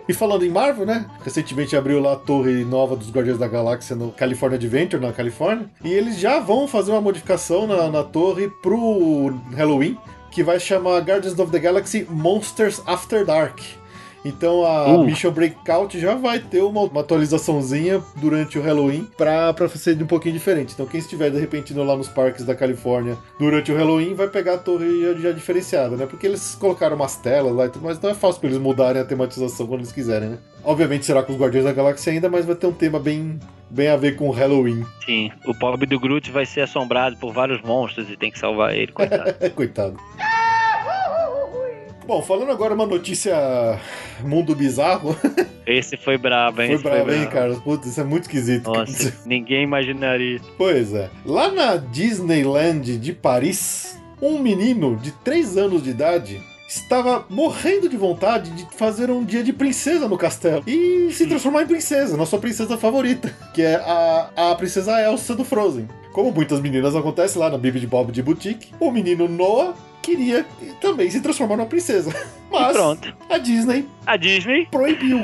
E 0.07 0.13
falando 0.13 0.45
em 0.45 0.49
Marvel, 0.49 0.85
né? 0.85 1.05
Recentemente 1.23 1.75
abriu 1.75 2.01
lá 2.01 2.13
a 2.13 2.17
torre 2.17 2.65
nova 2.65 2.95
dos 2.95 3.09
Guardiões 3.09 3.39
da 3.39 3.47
Galáxia 3.47 3.95
no 3.95 4.11
California 4.11 4.57
Adventure, 4.57 5.01
na 5.01 5.13
Califórnia. 5.13 5.69
E 5.83 5.93
eles 5.93 6.17
já 6.19 6.39
vão 6.39 6.67
fazer 6.67 6.91
uma 6.91 7.01
modificação 7.01 7.65
na, 7.65 7.89
na 7.89 8.03
torre 8.03 8.49
pro 8.61 9.33
Halloween, 9.55 9.97
que 10.29 10.43
vai 10.43 10.59
chamar 10.59 10.99
Guardians 11.01 11.39
of 11.39 11.51
the 11.51 11.59
Galaxy 11.59 12.05
Monsters 12.09 12.81
After 12.85 13.25
Dark. 13.25 13.59
Então 14.25 14.65
a 14.65 14.87
Uh. 14.87 15.03
Mission 15.05 15.31
Breakout 15.31 15.99
já 15.99 16.15
vai 16.15 16.39
ter 16.39 16.61
uma, 16.61 16.81
uma 16.81 17.01
atualizaçãozinha 17.01 18.01
durante 18.15 18.57
o 18.57 18.61
Halloween 18.61 19.07
pra, 19.17 19.53
pra 19.53 19.67
ser 19.69 20.01
um 20.01 20.07
pouquinho 20.07 20.33
diferente. 20.33 20.73
Então 20.73 20.85
quem 20.85 20.99
estiver 20.99 21.29
de 21.29 21.39
repente 21.39 21.73
indo 21.73 21.83
lá 21.83 21.95
nos 21.95 22.07
parques 22.07 22.45
da 22.45 22.55
Califórnia 22.55 23.17
durante 23.39 23.71
o 23.71 23.75
Halloween 23.75 24.13
vai 24.13 24.27
pegar 24.27 24.55
a 24.55 24.57
torre 24.57 25.01
já, 25.01 25.13
já 25.13 25.31
diferenciada, 25.31 25.95
né? 25.95 26.05
Porque 26.05 26.27
eles 26.27 26.55
colocaram 26.55 26.95
umas 26.95 27.15
telas 27.17 27.53
lá 27.53 27.65
e 27.65 27.69
tudo 27.69 27.85
mais, 27.85 27.97
então 27.97 28.09
é 28.09 28.13
fácil 28.15 28.39
pra 28.39 28.49
eles 28.49 28.61
mudarem 28.61 29.01
a 29.01 29.05
tematização 29.05 29.67
quando 29.67 29.81
eles 29.81 29.91
quiserem, 29.91 30.29
né? 30.29 30.37
Obviamente 30.63 31.05
será 31.05 31.21
com 31.21 31.33
os 31.33 31.39
Guardiões 31.39 31.65
da 31.65 31.73
Galáxia 31.73 32.13
ainda, 32.13 32.29
mas 32.29 32.45
vai 32.45 32.55
ter 32.55 32.67
um 32.67 32.71
tema 32.71 32.97
bem, 32.99 33.37
bem 33.69 33.89
a 33.89 33.97
ver 33.97 34.15
com 34.15 34.29
o 34.29 34.31
Halloween. 34.31 34.85
Sim. 35.05 35.29
O 35.45 35.53
pobre 35.53 35.85
do 35.85 35.99
Groot 35.99 36.31
vai 36.31 36.45
ser 36.45 36.61
assombrado 36.61 37.17
por 37.17 37.33
vários 37.33 37.61
monstros 37.61 38.09
e 38.09 38.15
tem 38.15 38.31
que 38.31 38.39
salvar 38.39 38.73
ele, 38.73 38.91
coitado. 38.91 39.33
Coitado. 39.53 39.97
Bom, 42.05 42.21
falando 42.21 42.51
agora 42.51 42.73
uma 42.73 42.85
notícia 42.85 43.79
mundo 44.23 44.55
bizarro. 44.55 45.15
Esse 45.65 45.95
foi 45.95 46.17
brabo, 46.17 46.61
hein? 46.61 46.67
Foi 46.67 46.75
Esse 46.75 46.83
bravo, 46.83 47.13
hein, 47.13 47.29
cara? 47.29 47.55
Putz, 47.55 47.87
isso 47.87 48.01
é 48.01 48.03
muito 48.03 48.23
esquisito. 48.23 48.69
Nossa, 48.69 49.13
ninguém 49.25 49.63
imaginaria 49.63 50.35
isso. 50.35 50.51
Pois 50.57 50.93
é. 50.93 51.09
Lá 51.25 51.49
na 51.49 51.77
Disneyland 51.77 52.97
de 52.97 53.13
Paris, 53.13 53.97
um 54.21 54.39
menino 54.39 54.97
de 54.97 55.11
3 55.11 55.57
anos 55.57 55.83
de 55.83 55.91
idade 55.91 56.41
estava 56.77 57.25
morrendo 57.29 57.87
de 57.87 57.95
vontade 57.95 58.49
de 58.51 58.67
fazer 58.75 59.11
um 59.11 59.23
dia 59.23 59.43
de 59.43 59.53
princesa 59.53 60.07
no 60.07 60.17
castelo 60.17 60.63
e 60.65 61.09
se 61.11 61.27
transformar 61.27 61.63
em 61.63 61.67
princesa, 61.67 62.17
na 62.17 62.25
sua 62.25 62.39
princesa 62.39 62.77
favorita, 62.77 63.33
que 63.53 63.61
é 63.61 63.75
a, 63.75 64.51
a 64.51 64.55
princesa 64.55 64.99
Elsa 65.01 65.35
do 65.35 65.43
Frozen. 65.45 65.87
Como 66.11 66.31
muitas 66.31 66.59
meninas 66.59 66.95
acontece 66.95 67.37
lá 67.37 67.49
na 67.49 67.57
Bibi 67.57 67.85
Bob 67.85 68.11
de 68.11 68.21
Boutique, 68.21 68.73
o 68.79 68.91
menino 68.91 69.27
Noah 69.27 69.73
queria 70.01 70.45
também 70.81 71.09
se 71.09 71.21
transformar 71.21 71.57
numa 71.57 71.67
princesa. 71.67 72.11
Mas 72.51 72.75
a 73.29 73.37
Disney 73.37 73.87
A 74.05 74.17
Disney? 74.17 74.67
proibiu. 74.69 75.21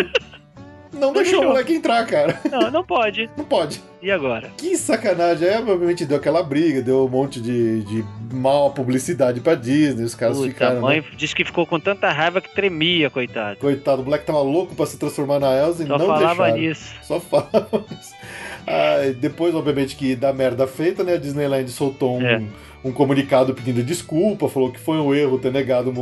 Não 0.92 1.14
deixou 1.14 1.14
o 1.14 1.42
deixou. 1.42 1.44
moleque 1.46 1.74
entrar, 1.74 2.06
cara. 2.08 2.40
Não, 2.52 2.72
não 2.72 2.84
pode. 2.84 3.30
Não 3.38 3.46
pode. 3.46 3.82
E 4.02 4.10
agora? 4.10 4.50
Que 4.58 4.76
sacanagem. 4.76 5.48
Aí, 5.48 5.56
obviamente, 5.58 6.06
deu 6.06 6.18
aquela 6.18 6.42
briga, 6.42 6.82
deu 6.82 7.06
um 7.06 7.10
monte 7.10 7.40
de, 7.42 7.84
de 7.84 8.06
mal 8.34 8.72
publicidade 8.72 9.40
pra 9.42 9.56
Disney. 9.56 10.04
Os 10.04 10.16
caras 10.16 10.38
Puta, 10.38 10.50
ficaram. 10.50 10.78
a 10.78 10.82
mãe 10.82 11.02
né? 11.02 11.08
disse 11.16 11.36
que 11.36 11.44
ficou 11.46 11.66
com 11.66 11.80
tanta 11.80 12.10
raiva 12.12 12.42
que 12.42 12.54
tremia, 12.56 13.10
coitado. 13.10 13.58
Coitado, 13.60 14.02
o 14.02 14.06
moleque 14.06 14.26
tava 14.26 14.42
louco 14.42 14.74
pra 14.74 14.86
se 14.86 14.98
transformar 14.98 15.40
na 15.40 15.54
Elsa 15.56 15.84
e 15.84 15.88
Só 15.88 15.98
não 15.98 16.06
falava 16.08 16.44
deixaram. 16.46 16.58
nisso. 16.58 16.96
Só 17.04 17.20
falava 17.20 17.86
isso. 17.92 18.14
Aí, 18.68 19.14
depois, 19.14 19.54
obviamente, 19.56 19.96
que 19.96 20.16
da 20.16 20.32
merda 20.34 20.68
feita, 20.68 21.04
né? 21.04 21.14
A 21.14 21.18
Disneyland 21.18 21.70
soltou 21.72 22.18
um, 22.20 22.26
É. 22.26 22.42
um 22.84 22.92
comunicado 22.92 23.54
pedindo 23.54 23.84
desculpa, 23.84 24.48
falou 24.48 24.72
que 24.72 24.80
foi 24.80 24.98
um 24.98 25.14
erro 25.14 25.38
ter 25.40 25.52
negado 25.52 25.94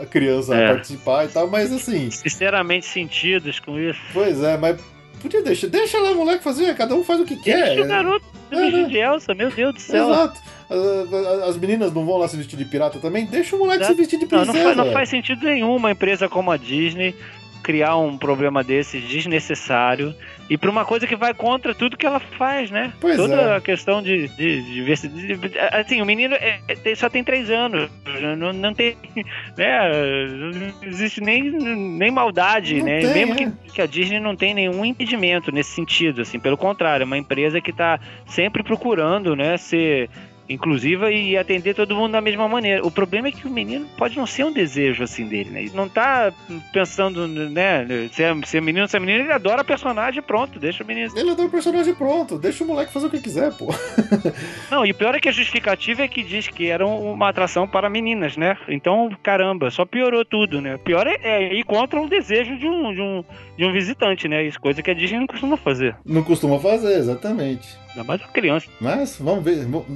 a 0.00 0.06
criança 0.06 0.54
É. 0.54 0.66
a 0.66 0.72
participar 0.74 1.24
e 1.24 1.28
tal, 1.28 1.48
mas 1.48 1.72
assim, 1.72 2.10
Sinceramente 2.10 2.86
sentidos 2.86 3.60
com 3.60 3.78
isso. 3.78 4.00
pois 4.12 4.42
é, 4.42 4.56
mas 4.56 4.78
podia 5.22 5.42
deixar. 5.42 5.68
Deixa 5.68 5.98
lá 5.98 6.10
o 6.12 6.16
moleque 6.16 6.42
fazer, 6.42 6.74
cada 6.76 6.94
um 6.94 7.04
faz 7.04 7.20
o 7.20 7.24
que 7.24 7.36
quer. 7.36 7.66
Deixa 7.66 7.82
o 7.82 7.86
garoto 7.88 8.24
É, 8.50 8.56
né? 8.70 8.84
de 8.88 8.96
Elsa, 8.98 9.34
meu 9.34 9.50
Deus 9.50 9.74
do 9.74 9.80
céu. 9.80 10.10
Exato. 10.10 10.40
As, 10.70 11.48
as 11.50 11.56
meninas 11.56 11.92
não 11.92 12.04
vão 12.06 12.16
lá 12.16 12.28
se 12.28 12.36
vestir 12.36 12.56
de 12.56 12.64
pirata 12.64 12.98
também? 13.00 13.26
Deixa 13.26 13.54
o 13.56 13.58
moleque 13.58 13.82
Exato. 13.82 13.94
se 13.94 13.98
vestir 14.00 14.18
de 14.18 14.24
Não, 14.24 14.28
princesa. 14.44 14.52
não, 14.58 14.64
faz, 14.64 14.76
não 14.76 14.92
faz 14.92 15.08
sentido 15.08 15.44
nenhum 15.44 15.74
uma 15.76 15.90
empresa 15.90 16.28
como 16.28 16.50
a 16.50 16.56
Disney 16.56 17.14
criar 17.62 17.96
um 17.98 18.16
problema 18.16 18.62
desses 18.64 19.02
desnecessário 19.02 20.14
e 20.50 20.58
pra 20.58 20.68
uma 20.68 20.84
coisa 20.84 21.06
que 21.06 21.14
vai 21.14 21.32
contra 21.32 21.72
tudo 21.74 21.96
que 21.96 22.04
ela 22.04 22.18
faz, 22.18 22.70
né? 22.72 22.92
Pois 23.00 23.16
Toda 23.16 23.34
é. 23.36 23.56
a 23.56 23.60
questão 23.60 24.02
de, 24.02 24.26
de, 24.36 24.62
de 24.62 24.74
diversidade. 24.74 25.36
de- 25.36 25.58
Assim, 25.58 26.02
o 26.02 26.04
menino 26.04 26.34
é- 26.34 26.58
é- 26.84 26.94
só 26.96 27.08
tem 27.08 27.22
três 27.22 27.48
anos. 27.50 27.88
Não, 28.36 28.52
não 28.52 28.74
tem. 28.74 28.96
Né, 29.56 29.90
não 30.28 30.88
existe 30.88 31.20
nem, 31.20 31.50
nem 31.50 32.10
maldade, 32.10 32.78
Não 32.78 32.86
né? 32.86 33.00
tem, 33.00 33.26
Mesmo 33.26 33.34
é. 33.34 33.36
que, 33.36 33.72
que 33.74 33.82
a 33.82 33.86
Disney 33.86 34.18
não 34.18 34.34
tem 34.34 34.54
nenhum 34.54 34.84
impedimento 34.84 35.52
nesse 35.52 35.70
sentido, 35.72 36.22
assim, 36.22 36.38
pelo 36.40 36.56
contrário, 36.56 37.02
é 37.04 37.06
uma 37.06 37.18
empresa 37.18 37.60
que 37.60 37.72
tá 37.72 38.00
sempre 38.26 38.62
procurando, 38.62 39.36
né, 39.36 39.56
ser 39.56 40.08
inclusiva 40.50 41.10
e 41.12 41.36
atender 41.36 41.74
todo 41.74 41.94
mundo 41.94 42.12
da 42.12 42.20
mesma 42.20 42.48
maneira. 42.48 42.84
O 42.84 42.90
problema 42.90 43.28
é 43.28 43.32
que 43.32 43.46
o 43.46 43.50
menino 43.50 43.86
pode 43.96 44.16
não 44.16 44.26
ser 44.26 44.44
um 44.44 44.52
desejo 44.52 45.04
assim 45.04 45.26
dele, 45.26 45.50
né? 45.50 45.62
Ele 45.62 45.72
não 45.74 45.88
tá 45.88 46.32
pensando, 46.72 47.28
né, 47.28 47.86
se 48.12 48.22
é, 48.22 48.34
se 48.44 48.58
é 48.58 48.60
menino 48.60 48.82
ou 48.82 48.88
se 48.88 48.96
é 48.96 49.00
menina, 49.00 49.20
ele 49.20 49.32
adora 49.32 49.62
personagem, 49.62 50.20
pronto, 50.20 50.58
deixa 50.58 50.82
o 50.82 50.86
menino. 50.86 51.12
Ele 51.16 51.34
dá 51.34 51.44
o 51.44 51.50
personagem 51.50 51.94
pronto, 51.94 52.38
deixa 52.38 52.64
o 52.64 52.66
moleque 52.66 52.92
fazer 52.92 53.06
o 53.06 53.10
que 53.10 53.20
quiser, 53.20 53.52
pô. 53.52 53.72
Não, 54.70 54.84
e 54.84 54.90
o 54.90 54.94
pior 54.94 55.14
é 55.14 55.20
que 55.20 55.28
a 55.28 55.32
justificativa 55.32 56.02
é 56.02 56.08
que 56.08 56.22
diz 56.22 56.48
que 56.48 56.66
era 56.66 56.84
uma 56.84 57.28
atração 57.28 57.68
para 57.68 57.88
meninas, 57.88 58.36
né? 58.36 58.56
Então, 58.68 59.10
caramba, 59.22 59.70
só 59.70 59.84
piorou 59.84 60.24
tudo, 60.24 60.60
né? 60.60 60.74
O 60.74 60.78
pior 60.78 61.06
é, 61.06 61.16
é 61.22 61.54
ir 61.54 61.64
contra 61.64 62.00
o 62.00 62.08
desejo 62.08 62.56
de 62.58 62.66
um, 62.66 62.92
de 62.92 63.00
um, 63.00 63.24
de 63.56 63.64
um 63.64 63.72
visitante, 63.72 64.26
né? 64.26 64.44
Isso 64.44 64.60
coisa 64.60 64.82
que 64.82 64.90
a 64.90 64.94
Disney 64.94 65.20
não 65.20 65.26
costuma 65.26 65.56
fazer. 65.56 65.96
Não 66.04 66.24
costuma 66.24 66.58
fazer, 66.58 66.98
exatamente. 66.98 67.78
Ainda 67.90 68.04
mais 68.04 68.20
uma 68.20 68.28
criança. 68.28 68.66
Mas 68.80 69.16
vamos 69.18 69.44
ver, 69.44 69.64
vamos- 69.66 69.86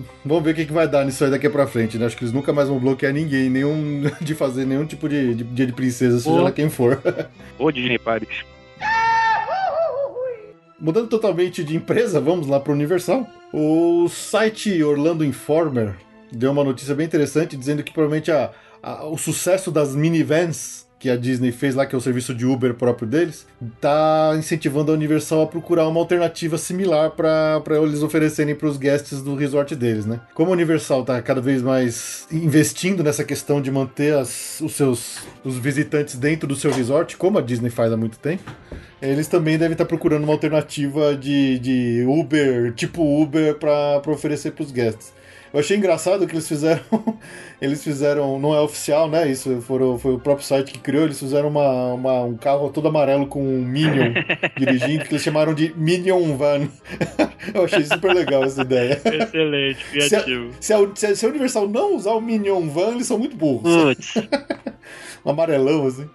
ver 0.42 0.50
o 0.50 0.54
que, 0.54 0.64
que 0.66 0.72
vai 0.72 0.88
dar 0.88 1.04
nisso 1.04 1.24
aí 1.24 1.30
daqui 1.30 1.48
pra 1.48 1.66
frente, 1.66 1.96
né? 1.96 2.06
Acho 2.06 2.16
que 2.16 2.24
eles 2.24 2.32
nunca 2.34 2.52
mais 2.52 2.68
vão 2.68 2.78
bloquear 2.78 3.12
ninguém, 3.12 3.48
nenhum 3.48 4.02
de 4.20 4.34
fazer 4.34 4.64
nenhum 4.64 4.84
tipo 4.84 5.08
de 5.08 5.34
de 5.34 5.44
dia 5.44 5.66
de, 5.66 5.72
princesa, 5.72 6.18
seja 6.18 6.40
lá 6.42 6.50
quem 6.52 6.68
for. 6.68 7.00
Ô, 7.58 7.70
Disney 7.70 7.98
Paris. 7.98 8.44
Mudando 10.80 11.08
totalmente 11.08 11.62
de 11.64 11.76
empresa, 11.76 12.20
vamos 12.20 12.46
lá 12.46 12.60
pro 12.60 12.72
Universal. 12.72 13.26
O 13.52 14.08
site 14.08 14.82
Orlando 14.82 15.24
Informer 15.24 15.94
deu 16.30 16.50
uma 16.50 16.64
notícia 16.64 16.94
bem 16.94 17.06
interessante 17.06 17.56
dizendo 17.56 17.82
que 17.82 17.92
provavelmente 17.92 18.30
a- 18.30 18.50
a- 18.82 19.06
o 19.06 19.16
sucesso 19.16 19.70
das 19.70 19.94
minivans 19.94 20.83
que 21.04 21.10
a 21.10 21.16
Disney 21.18 21.52
fez 21.52 21.74
lá, 21.74 21.84
que 21.84 21.94
é 21.94 21.98
o 21.98 22.00
serviço 22.00 22.34
de 22.34 22.46
Uber 22.46 22.72
próprio 22.72 23.06
deles, 23.06 23.46
tá 23.78 24.34
incentivando 24.38 24.90
a 24.90 24.94
Universal 24.94 25.42
a 25.42 25.46
procurar 25.46 25.86
uma 25.86 26.00
alternativa 26.00 26.56
similar 26.56 27.10
para 27.10 27.60
eles 27.82 28.02
oferecerem 28.02 28.54
para 28.54 28.66
os 28.68 28.78
guests 28.78 29.20
do 29.20 29.34
resort 29.34 29.76
deles, 29.76 30.06
né? 30.06 30.20
Como 30.32 30.48
a 30.48 30.54
Universal 30.54 31.04
tá 31.04 31.20
cada 31.20 31.42
vez 31.42 31.60
mais 31.60 32.26
investindo 32.32 33.02
nessa 33.04 33.22
questão 33.22 33.60
de 33.60 33.70
manter 33.70 34.14
as- 34.14 34.62
os 34.62 34.72
seus 34.72 35.18
os 35.44 35.58
visitantes 35.58 36.16
dentro 36.16 36.48
do 36.48 36.56
seu 36.56 36.72
resort, 36.72 37.18
como 37.18 37.36
a 37.36 37.42
Disney 37.42 37.68
faz 37.68 37.92
há 37.92 37.98
muito 37.98 38.18
tempo, 38.18 38.50
eles 39.02 39.26
também 39.28 39.58
devem 39.58 39.72
estar 39.72 39.84
procurando 39.84 40.24
uma 40.24 40.32
alternativa 40.32 41.14
de, 41.14 41.58
de 41.58 42.04
Uber, 42.08 42.72
tipo 42.72 43.02
Uber, 43.22 43.56
para 43.56 44.00
oferecer 44.10 44.52
para 44.52 44.64
os 44.64 44.72
guests. 44.72 45.12
Eu 45.54 45.60
achei 45.60 45.76
engraçado 45.76 46.26
que 46.26 46.34
eles 46.34 46.48
fizeram. 46.48 46.82
Eles 47.62 47.82
fizeram. 47.82 48.38
Não 48.40 48.52
é 48.52 48.60
oficial, 48.60 49.08
né? 49.08 49.26
Isso 49.30 49.62
foram, 49.62 49.96
foi 49.98 50.12
o 50.14 50.18
próprio 50.18 50.44
site 50.44 50.72
que 50.72 50.78
criou. 50.80 51.04
Eles 51.04 51.18
fizeram 51.18 51.48
uma, 51.48 51.94
uma- 51.94 52.22
um 52.24 52.36
carro 52.36 52.68
todo 52.70 52.88
amarelo 52.88 53.26
com 53.28 53.40
um 53.40 53.62
Minion 53.62 54.12
dirigindo, 54.58 55.04
que 55.04 55.12
eles 55.12 55.22
chamaram 55.22 55.54
de 55.54 55.72
Minion 55.76 56.36
Van. 56.36 56.68
Eu 57.54 57.64
achei 57.64 57.84
super 57.84 58.12
legal 58.12 58.42
essa 58.44 58.60
ideia. 58.62 59.00
Excelente, 59.04 59.82
criativo. 59.92 60.50
Se 60.60 60.74
a, 60.74 60.78
se 60.94 61.06
a- 61.06 61.16
se 61.16 61.24
a 61.24 61.28
Universal 61.28 61.68
não 61.68 61.94
usar 61.96 62.12
o 62.12 62.20
Minion 62.20 62.68
Van, 62.68 62.88
eles 62.90 63.06
são 63.06 63.18
muito 63.18 63.36
burros. 63.36 63.62
Putz, 63.72 64.14
Um 65.24 65.30
amarelão, 65.30 65.86
assim. 65.86 66.06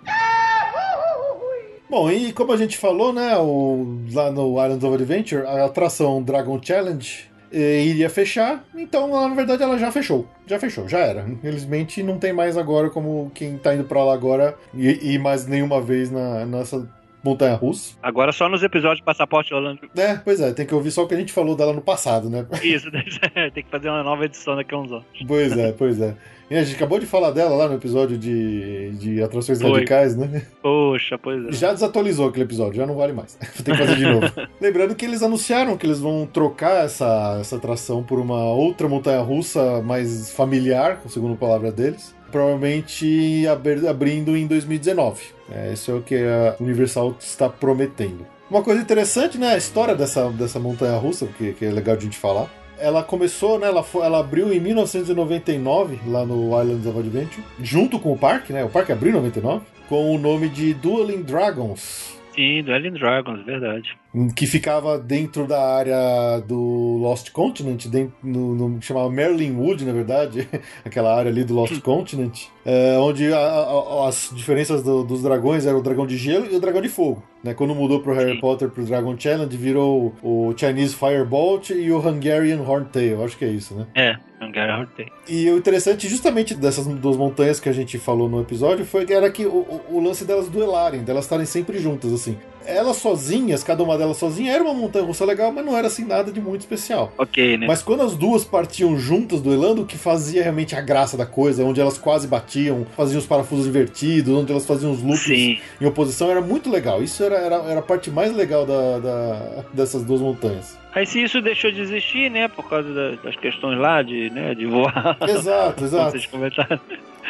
Bom, 1.89 2.11
e 2.11 2.31
como 2.33 2.51
a 2.51 2.57
gente 2.57 2.77
falou, 2.77 3.11
né, 3.11 3.35
o- 3.37 3.97
lá 4.13 4.29
no 4.31 4.51
Islands 4.63 4.83
of 4.83 4.93
Adventure, 4.93 5.47
a 5.47 5.65
atração 5.65 6.21
Dragon 6.21 6.59
Challenge 6.61 7.28
iria 7.51 8.09
fechar, 8.09 8.63
então 8.75 9.09
ela, 9.09 9.29
na 9.29 9.35
verdade 9.35 9.63
ela 9.63 9.77
já 9.77 9.91
fechou. 9.91 10.27
Já 10.45 10.59
fechou, 10.59 10.87
já 10.87 10.99
era. 10.99 11.27
Infelizmente 11.27 12.03
não 12.03 12.17
tem 12.17 12.33
mais 12.33 12.57
agora 12.57 12.89
como 12.89 13.31
quem 13.33 13.57
tá 13.57 13.73
indo 13.73 13.83
pra 13.83 14.03
lá 14.03 14.13
agora 14.13 14.55
e, 14.73 15.13
e 15.13 15.19
mais 15.19 15.47
nenhuma 15.47 15.81
vez 15.81 16.11
na, 16.11 16.45
nessa 16.45 16.87
montanha 17.23 17.55
russa. 17.55 17.95
Agora 18.01 18.31
só 18.31 18.47
nos 18.47 18.63
episódios 18.63 18.99
de 18.99 19.03
Passaporte 19.03 19.53
Orlando. 19.53 19.81
É, 19.95 20.15
pois 20.15 20.39
é, 20.39 20.53
tem 20.53 20.65
que 20.65 20.73
ouvir 20.73 20.91
só 20.91 21.03
o 21.03 21.07
que 21.07 21.13
a 21.13 21.17
gente 21.17 21.33
falou 21.33 21.55
dela 21.55 21.73
no 21.73 21.81
passado, 21.81 22.29
né? 22.29 22.45
Isso, 22.63 22.89
tem 23.53 23.63
que 23.63 23.69
fazer 23.69 23.89
uma 23.89 24.03
nova 24.03 24.25
edição 24.25 24.55
daqui 24.55 24.73
a 24.73 24.77
uns 24.77 24.91
anos. 24.91 25.05
Pois 25.27 25.57
é, 25.57 25.71
pois 25.71 25.99
é. 26.01 26.15
E 26.49 26.55
a 26.57 26.63
gente 26.63 26.75
acabou 26.75 26.99
de 26.99 27.05
falar 27.05 27.29
dela 27.29 27.55
lá 27.55 27.67
no 27.67 27.75
episódio 27.75 28.17
de, 28.17 28.89
de 28.91 29.21
atrações 29.21 29.61
Foi. 29.61 29.71
radicais, 29.71 30.15
né? 30.15 30.41
Poxa, 30.63 31.15
pois 31.17 31.45
é. 31.45 31.51
Já 31.51 31.71
desatualizou 31.73 32.27
aquele 32.27 32.45
episódio, 32.45 32.75
já 32.75 32.87
não 32.87 32.95
vale 32.95 33.13
mais. 33.13 33.35
Tem 33.63 33.75
que 33.75 33.77
fazer 33.77 33.95
de 33.95 34.05
novo. 34.05 34.25
Lembrando 34.59 34.95
que 34.95 35.05
eles 35.05 35.21
anunciaram 35.21 35.77
que 35.77 35.85
eles 35.85 35.99
vão 35.99 36.25
trocar 36.25 36.85
essa, 36.85 37.37
essa 37.39 37.57
atração 37.57 38.01
por 38.01 38.19
uma 38.19 38.51
outra 38.51 38.87
montanha 38.87 39.21
russa 39.21 39.79
mais 39.83 40.31
familiar, 40.31 40.99
segundo 41.07 41.35
a 41.35 41.37
palavra 41.37 41.71
deles. 41.71 42.15
Provavelmente 42.31 43.45
abrindo 43.87 44.35
em 44.35 44.47
2019. 44.47 45.21
É, 45.51 45.73
isso 45.73 45.91
é 45.91 45.93
o 45.93 46.01
que 46.01 46.15
a 46.15 46.55
Universal 46.59 47.15
está 47.19 47.47
prometendo. 47.47 48.25
Uma 48.49 48.63
coisa 48.63 48.81
interessante, 48.81 49.37
né? 49.37 49.53
A 49.53 49.57
história 49.57 49.93
dessa, 49.93 50.29
dessa 50.31 50.59
montanha 50.59 50.97
russa, 50.97 51.27
que, 51.27 51.53
que 51.53 51.65
é 51.65 51.71
legal 51.71 51.95
de 51.95 52.01
a 52.01 52.05
gente 52.05 52.17
falar. 52.17 52.49
Ela 52.79 53.03
começou, 53.03 53.59
né? 53.59 53.67
Ela, 53.67 53.83
foi, 53.83 54.05
ela 54.05 54.19
abriu 54.19 54.53
em 54.53 54.59
1999, 54.59 55.99
lá 56.07 56.25
no 56.25 56.59
Islands 56.61 56.85
of 56.85 56.99
Adventure, 56.99 57.43
junto 57.61 57.99
com 57.99 58.13
o 58.13 58.17
parque, 58.17 58.53
né? 58.53 58.63
O 58.63 58.69
parque 58.69 58.91
abriu 58.91 59.11
em 59.11 59.15
99, 59.15 59.65
com 59.87 60.15
o 60.15 60.17
nome 60.17 60.49
de 60.49 60.73
Dueling 60.73 61.21
Dragons. 61.23 62.17
Sim, 62.35 62.63
Alien 62.71 62.93
Dragons, 62.93 63.43
verdade. 63.43 63.97
Que 64.35 64.47
ficava 64.47 64.97
dentro 64.97 65.45
da 65.45 65.61
área 65.61 66.39
do 66.39 66.97
Lost 66.99 67.31
Continent, 67.31 67.85
dentro, 67.87 68.13
no, 68.23 68.55
no, 68.55 68.81
chamava 68.81 69.09
Merlin 69.09 69.55
Wood, 69.55 69.85
na 69.85 69.93
verdade, 69.93 70.47
aquela 70.83 71.15
área 71.15 71.29
ali 71.29 71.43
do 71.43 71.53
Lost 71.53 71.79
Continent, 71.83 72.45
é, 72.65 72.97
onde 72.97 73.31
a- 73.31 73.37
a- 73.37 74.07
as 74.07 74.31
diferenças 74.33 74.81
do- 74.81 75.03
dos 75.03 75.21
dragões 75.21 75.65
eram 75.67 75.77
o 75.79 75.83
dragão 75.83 76.07
de 76.07 76.17
gelo 76.17 76.47
e 76.51 76.55
o 76.55 76.59
dragão 76.59 76.81
de 76.81 76.89
fogo. 76.89 77.23
Né? 77.43 77.53
Quando 77.53 77.73
mudou 77.75 78.01
pro 78.01 78.13
Harry 78.13 78.33
Sim. 78.33 78.41
Potter 78.41 78.69
pro 78.69 78.83
Dragon 78.83 79.15
Challenge, 79.17 79.55
virou 79.55 80.13
o 80.21 80.53
Chinese 80.57 80.93
Firebolt 80.95 81.69
e 81.69 81.89
o 81.91 81.99
Hungarian 82.05 82.61
Horntail, 82.61 83.23
acho 83.23 83.37
que 83.37 83.45
é 83.45 83.47
isso, 83.49 83.73
né? 83.75 83.85
É, 83.95 84.17
Angara 84.43 84.77
Hortei. 84.79 85.07
E 85.27 85.49
o 85.49 85.57
interessante 85.57 86.09
justamente 86.09 86.53
dessas 86.53 86.85
duas 86.85 87.15
montanhas 87.15 87.59
que 87.59 87.69
a 87.69 87.71
gente 87.71 87.97
falou 87.97 88.27
no 88.27 88.41
episódio 88.41 88.83
foi 88.85 89.05
que 89.05 89.13
era 89.13 89.29
que 89.31 89.45
o, 89.45 89.49
o- 89.51 89.81
o 89.97 90.03
lance 90.03 90.25
delas 90.25 90.49
duelarem, 90.49 91.01
delas 91.03 91.23
estarem 91.25 91.45
sempre 91.45 91.79
juntas, 91.79 92.11
assim. 92.11 92.35
Elas 92.65 92.97
sozinhas, 92.97 93.63
cada 93.63 93.83
uma 93.83 93.97
delas 93.97 94.17
sozinha, 94.17 94.51
era 94.53 94.63
uma 94.63 94.73
montanha 94.73 95.05
russa 95.05 95.25
legal, 95.25 95.51
mas 95.51 95.65
não 95.65 95.77
era 95.77 95.87
assim 95.87 96.05
nada 96.05 96.31
de 96.31 96.39
muito 96.39 96.61
especial. 96.61 97.11
Ok, 97.17 97.57
né? 97.57 97.65
Mas 97.67 97.81
quando 97.81 98.01
as 98.03 98.15
duas 98.15 98.43
partiam 98.45 98.97
juntas 98.97 99.41
duelando, 99.41 99.81
o 99.81 99.85
que 99.85 99.97
fazia 99.97 100.43
realmente 100.43 100.75
a 100.75 100.81
graça 100.81 101.17
da 101.17 101.25
coisa, 101.25 101.63
onde 101.63 101.81
elas 101.81 101.97
quase 101.97 102.27
batiam, 102.27 102.85
faziam 102.95 103.19
os 103.19 103.25
parafusos 103.25 103.67
invertidos, 103.67 104.33
onde 104.35 104.51
elas 104.51 104.65
faziam 104.65 104.91
os 104.91 105.01
loops 105.01 105.21
Sim. 105.23 105.57
em 105.81 105.85
oposição, 105.85 106.29
era 106.29 106.41
muito 106.41 106.69
legal. 106.69 107.01
Isso 107.01 107.23
era, 107.23 107.35
era, 107.35 107.55
era 107.55 107.79
a 107.79 107.83
parte 107.83 108.11
mais 108.11 108.35
legal 108.35 108.65
da, 108.65 108.99
da- 108.99 109.63
dessas 109.73 110.03
duas 110.03 110.21
montanhas. 110.21 110.77
Aí 110.93 111.05
se 111.05 111.21
isso 111.23 111.39
deixou 111.41 111.71
de 111.71 111.81
existir, 111.81 112.29
né? 112.31 112.47
Por 112.47 112.67
causa 112.67 112.91
da- 112.93 113.11
das 113.23 113.35
questões 113.35 113.77
lá 113.79 114.01
de, 114.01 114.29
né, 114.31 114.53
de 114.55 114.65
voar. 114.65 115.17
Exato, 115.27 115.83
exato. 115.85 116.11
Vocês 116.11 116.25
comentaram. 116.25 116.79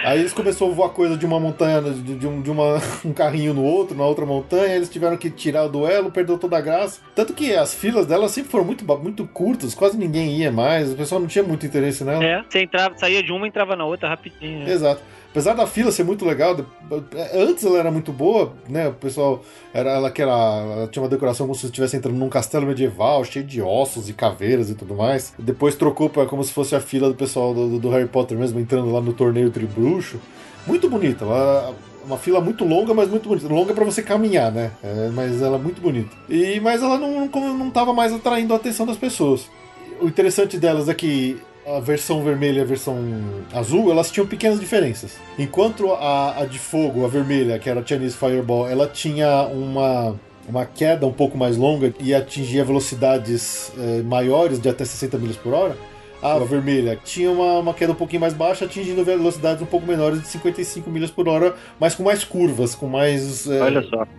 Aí 0.04 0.20
eles 0.20 0.34
começaram 0.34 0.72
a 0.72 0.76
voar 0.76 0.90
coisa 0.90 1.18
de 1.18 1.26
uma 1.26 1.40
montanha, 1.40 1.82
de, 1.82 2.16
de 2.16 2.28
um, 2.28 2.42
de 2.42 2.50
uma, 2.50 2.82
um 3.04 3.14
carrinho 3.14 3.54
no 3.54 3.64
outro, 3.64 3.98
na 3.98 4.06
outra 4.06 4.26
montanha, 4.26 4.76
eles 4.76 4.90
tiveram 4.90 5.18
que 5.18 5.30
tirar 5.30 5.66
o 5.66 5.70
duelo, 5.70 6.12
perdeu 6.12 6.38
toda 6.38 6.58
a 6.58 6.62
graça. 6.62 7.02
Tanto 7.16 7.34
que 7.34 7.54
as 7.54 7.74
filas 7.74 8.06
delas 8.06 8.32
sempre 8.32 8.52
foram 8.52 8.66
muito, 8.66 8.86
muito 9.02 9.28
curtas, 9.28 9.74
quase 9.74 9.98
ninguém 9.98 10.38
ia 10.38 10.52
mais, 10.52 10.92
o 10.92 10.96
pessoal 10.96 11.20
não 11.20 11.28
tinha 11.28 11.44
muito 11.44 11.66
interesse 11.66 12.04
nela. 12.04 12.24
É, 12.24 12.44
você 12.50 12.62
entrava, 12.64 12.98
saía 12.98 13.22
de 13.22 13.32
uma 13.32 13.46
e 13.46 13.50
entrava 13.50 13.76
na 13.76 13.86
outra 13.86 14.10
rapidinho. 14.10 14.66
né? 14.66 14.72
Exato. 14.72 15.02
Apesar 15.31 15.53
da 15.53 15.68
fila 15.68 15.91
ser 15.91 16.03
muito 16.03 16.26
legal, 16.26 16.57
antes 17.34 17.64
ela 17.64 17.77
era 17.77 17.91
muito 17.91 18.11
boa, 18.11 18.51
né? 18.68 18.88
O 18.88 18.93
pessoal 18.93 19.43
era 19.72 19.91
ela 19.91 20.10
que 20.10 20.23
era, 20.23 20.31
ela 20.31 20.88
tinha 20.88 21.03
uma 21.03 21.10
decoração 21.10 21.45
como 21.45 21.57
se 21.57 21.68
estivesse 21.68 21.95
entrando 21.95 22.18
num 22.18 22.30
castelo 22.30 22.65
medieval, 22.65 23.23
cheio 23.23 23.45
de 23.45 23.61
ossos 23.61 24.10
e 24.10 24.14
caveiras 24.14 24.72
e 24.72 24.76
tudo 24.76 24.95
mais. 24.95 25.31
Depois 25.38 25.76
trocou 25.76 26.10
para 26.10 26.26
como 26.26 26.43
se 26.43 26.51
fosse 26.51 26.76
a 26.76 26.81
fila 26.81 27.07
do 27.10 27.15
pessoal 27.15 27.53
do, 27.53 27.77
do 27.77 27.89
Harry 27.89 28.07
Potter 28.07 28.38
mesmo 28.38 28.60
entrando 28.60 28.91
lá 28.91 29.01
no 29.01 29.14
torneio 29.14 29.51
Tribruxo. 29.51 30.19
Muito 30.65 30.89
bonita, 30.89 31.26
uma, 32.03 32.18
fila 32.18 32.41
muito 32.41 32.65
longa, 32.65 32.91
mas 32.95 33.07
muito 33.07 33.30
bonita. 33.30 33.47
Longa 33.47 33.73
para 33.73 33.85
você 33.85 34.01
caminhar, 34.01 34.51
né? 34.51 34.72
É, 34.84 35.10
mas 35.14 35.43
ela 35.43 35.57
é 35.57 35.60
muito 35.60 35.80
bonita. 35.80 36.10
E 36.27 36.60
mas 36.60 36.81
ela 36.81 36.97
não 36.97 37.27
não, 37.27 37.57
não 37.57 37.69
tava 37.69 37.93
mais 37.93 38.11
atraindo 38.11 38.51
a 38.51 38.57
atenção 38.57 38.84
das 38.84 38.97
pessoas. 38.97 39.47
O 40.01 40.07
interessante 40.07 40.57
delas 40.57 40.89
é 40.89 40.93
que 40.93 41.39
a 41.76 41.80
versão 41.80 42.24
vermelha 42.24 42.60
e 42.60 42.62
a 42.62 42.66
versão 42.66 42.98
azul, 43.54 43.91
elas 43.91 44.10
tinham 44.10 44.26
pequenas 44.26 44.60
diferenças. 44.60 45.18
Enquanto 45.38 45.91
a, 45.94 46.41
a 46.41 46.46
de 46.46 46.58
fogo, 46.58 47.06
a 47.06 47.08
vermelha, 47.08 47.60
que 47.60 47.70
era 47.70 47.82
a 47.82 47.86
Chinese 47.86 48.18
Fireball, 48.18 48.68
ela 48.68 48.88
tinha 48.88 49.44
uma, 49.44 50.16
uma 50.48 50.66
queda 50.66 51.06
um 51.06 51.14
pouco 51.14 51.38
mais 51.38 51.58
longa 51.58 51.94
e 52.00 52.14
atingia 52.14 52.64
velocidades 52.64 53.72
eh, 53.78 54.02
maiores, 54.04 54.60
de 54.60 54.68
até 54.68 54.84
60 54.84 55.18
milhas 55.18 55.38
por 55.38 55.54
hora. 55.54 55.78
A 56.22 56.38
vermelha 56.40 57.00
tinha 57.02 57.32
uma, 57.32 57.60
uma 57.60 57.74
queda 57.74 57.94
um 57.94 57.96
pouquinho 57.96 58.20
mais 58.20 58.34
baixa, 58.34 58.66
atingindo 58.66 59.06
velocidades 59.06 59.62
um 59.62 59.66
pouco 59.66 59.86
menores 59.86 60.22
de 60.22 60.28
55 60.28 60.90
milhas 60.90 61.10
por 61.10 61.30
hora, 61.30 61.56
mas 61.80 61.96
com 61.96 62.04
mais 62.04 62.26
curvas, 62.26 62.76
com 62.76 62.88
mais 62.88 63.48
eh, 63.48 63.60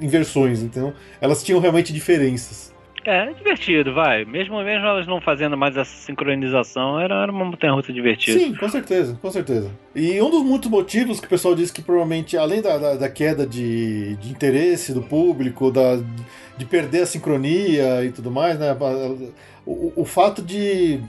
inversões. 0.01 0.63
Então, 0.63 0.95
elas 1.21 1.43
tinham 1.43 1.61
realmente 1.61 1.93
diferenças. 1.93 2.70
É, 3.05 3.31
é 3.31 3.33
divertido, 3.33 3.95
vai. 3.95 4.25
Mesmo, 4.25 4.63
mesmo 4.63 4.87
elas 4.87 5.07
não 5.07 5.21
fazendo 5.21 5.57
mais 5.57 5.77
essa 5.77 5.91
sincronização, 5.91 7.01
era, 7.01 7.23
era 7.23 7.33
uma 7.33 7.45
montanha 7.45 7.73
russa 7.73 7.93
divertida. 7.93 8.39
Sim, 8.39 8.55
com 8.55 8.69
certeza, 8.69 9.19
com 9.21 9.31
certeza. 9.31 9.71
E 9.95 10.21
um 10.21 10.31
dos 10.31 10.43
muitos 10.43 10.71
motivos 10.71 11.21
que 11.21 11.27
o 11.27 11.31
pessoal 11.31 11.55
diz 11.55 11.71
que 11.71 11.83
provavelmente, 11.83 12.37
além 12.37 12.61
da, 12.61 12.77
da, 12.77 12.95
da 12.95 13.09
queda 13.09 13.47
de, 13.47 14.17
de 14.17 14.31
interesse 14.31 14.93
do 14.93 15.03
público, 15.03 15.71
da, 15.71 15.99
de 16.57 16.65
perder 16.65 17.03
a 17.03 17.07
sincronia 17.07 18.05
e 18.05 18.11
tudo 18.11 18.31
mais, 18.31 18.59
né? 18.59 18.77
O, 19.65 19.93
o 19.97 20.05
fato 20.05 20.43
de. 20.43 21.01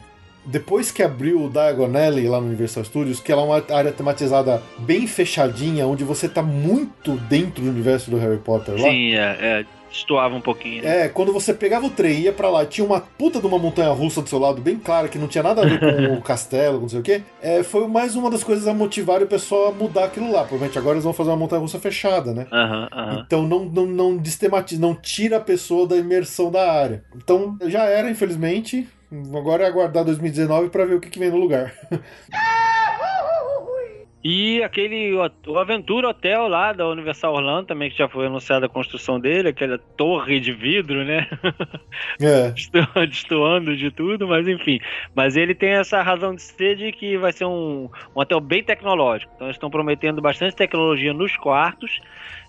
Depois 0.44 0.90
que 0.90 1.04
abriu 1.04 1.44
o 1.44 1.50
Diagon 1.50 1.96
Alley 1.96 2.28
lá 2.28 2.42
no 2.42 2.48
Universal 2.48 2.84
Studios, 2.84 3.20
que 3.20 3.32
ela 3.32 3.44
é 3.44 3.46
uma 3.46 3.64
área 3.78 3.92
tematizada 3.92 4.60
bem 4.80 5.06
fechadinha, 5.06 5.86
onde 5.86 6.04
você 6.04 6.28
tá 6.28 6.42
muito 6.42 7.16
dentro 7.30 7.64
do 7.64 7.70
universo 7.70 8.10
do 8.10 8.18
Harry 8.18 8.40
Potter 8.40 8.74
lá. 8.74 8.90
Sim, 8.90 9.14
é, 9.14 9.38
é, 9.40 9.66
destoava 9.92 10.36
um 10.36 10.42
pouquinho. 10.42 10.84
né? 10.84 11.06
É, 11.06 11.10
quando 11.10 11.34
você 11.34 11.54
pegava 11.54 11.86
o 11.86 11.90
trem 11.90 12.20
e 12.20 12.22
ia 12.24 12.34
pra 12.34 12.50
lá, 12.50 12.66
tinha 12.66 12.86
uma 12.86 13.00
puta 13.02 13.40
de 13.40 13.46
uma 13.46 13.60
montanha 13.60 13.90
russa 13.90 14.22
do 14.22 14.30
seu 14.30 14.40
lado, 14.40 14.62
bem 14.62 14.78
clara, 14.78 15.08
que 15.08 15.18
não 15.18 15.28
tinha 15.28 15.44
nada 15.44 15.62
a 15.62 15.66
ver 15.66 15.80
com 15.80 16.14
o 16.16 16.22
castelo, 16.22 16.80
não 16.82 16.90
sei 16.90 17.00
o 17.00 17.04
quê. 17.04 17.22
É, 17.42 17.62
foi 17.64 17.88
mais 17.88 18.16
uma 18.16 18.30
das 18.30 18.44
coisas 18.44 18.68
a 18.68 18.74
motivar 18.74 19.22
o 19.22 19.28
pessoal 19.28 19.68
a 19.68 19.72
mudar 19.72 20.06
aquilo 20.06 20.32
lá. 20.32 20.42
Provavelmente 20.42 20.78
agora 20.78 20.96
eles 20.96 21.04
vão 21.04 21.14
fazer 21.14 21.30
uma 21.30 21.38
montanha 21.38 21.62
russa 21.62 21.80
fechada, 21.80 22.34
né? 22.34 22.48
Então 23.26 23.44
não, 23.44 23.66
não, 23.66 23.86
não 23.86 24.18
destematiza, 24.18 24.82
não 24.82 24.96
tira 24.96 25.38
a 25.38 25.42
pessoa 25.42 25.86
da 25.88 25.98
imersão 25.98 26.50
da 26.50 26.72
área. 26.72 27.04
Então 27.16 27.58
já 27.68 27.84
era, 27.84 28.10
infelizmente. 28.10 28.88
Agora 29.36 29.66
é 29.66 29.68
aguardar 29.68 30.06
2019 30.06 30.70
pra 30.70 30.86
ver 30.86 30.96
o 30.96 31.00
que, 31.02 31.10
que 31.10 31.20
vem 31.20 31.30
no 31.30 31.36
lugar. 31.38 31.74
E 34.24 34.62
aquele 34.62 35.14
o 35.48 35.58
Aventura 35.58 36.10
Hotel 36.10 36.48
lá 36.48 36.74
da 36.74 36.88
Universal 36.88 37.34
Orlando 37.34 37.68
também, 37.68 37.90
que 37.90 37.98
já 37.98 38.08
foi 38.08 38.28
anunciada 38.28 38.68
a 38.68 38.70
construção 38.70 39.20
dele, 39.20 39.50
aquela 39.50 39.78
torre 39.78 40.40
de 40.40 40.54
vidro, 40.54 41.04
né? 41.04 41.28
É. 42.22 42.52
Desto- 42.54 43.08
Destoando 43.08 43.76
de 43.76 43.90
tudo, 43.92 44.28
mas 44.28 44.48
enfim. 44.48 44.80
Mas 45.16 45.36
ele 45.36 45.56
tem 45.56 45.72
essa 45.72 46.02
razão 46.02 46.36
de 46.36 46.42
ser 46.42 46.76
de 46.76 46.92
que 46.92 47.18
vai 47.18 47.32
ser 47.32 47.46
um, 47.46 47.86
um 48.16 48.20
hotel 48.22 48.40
bem 48.40 48.64
tecnológico. 48.64 49.32
Então 49.36 49.48
eles 49.48 49.56
estão 49.56 49.70
prometendo 49.70 50.22
bastante 50.22 50.56
tecnologia 50.56 51.14
nos 51.14 51.36
quartos 51.38 52.00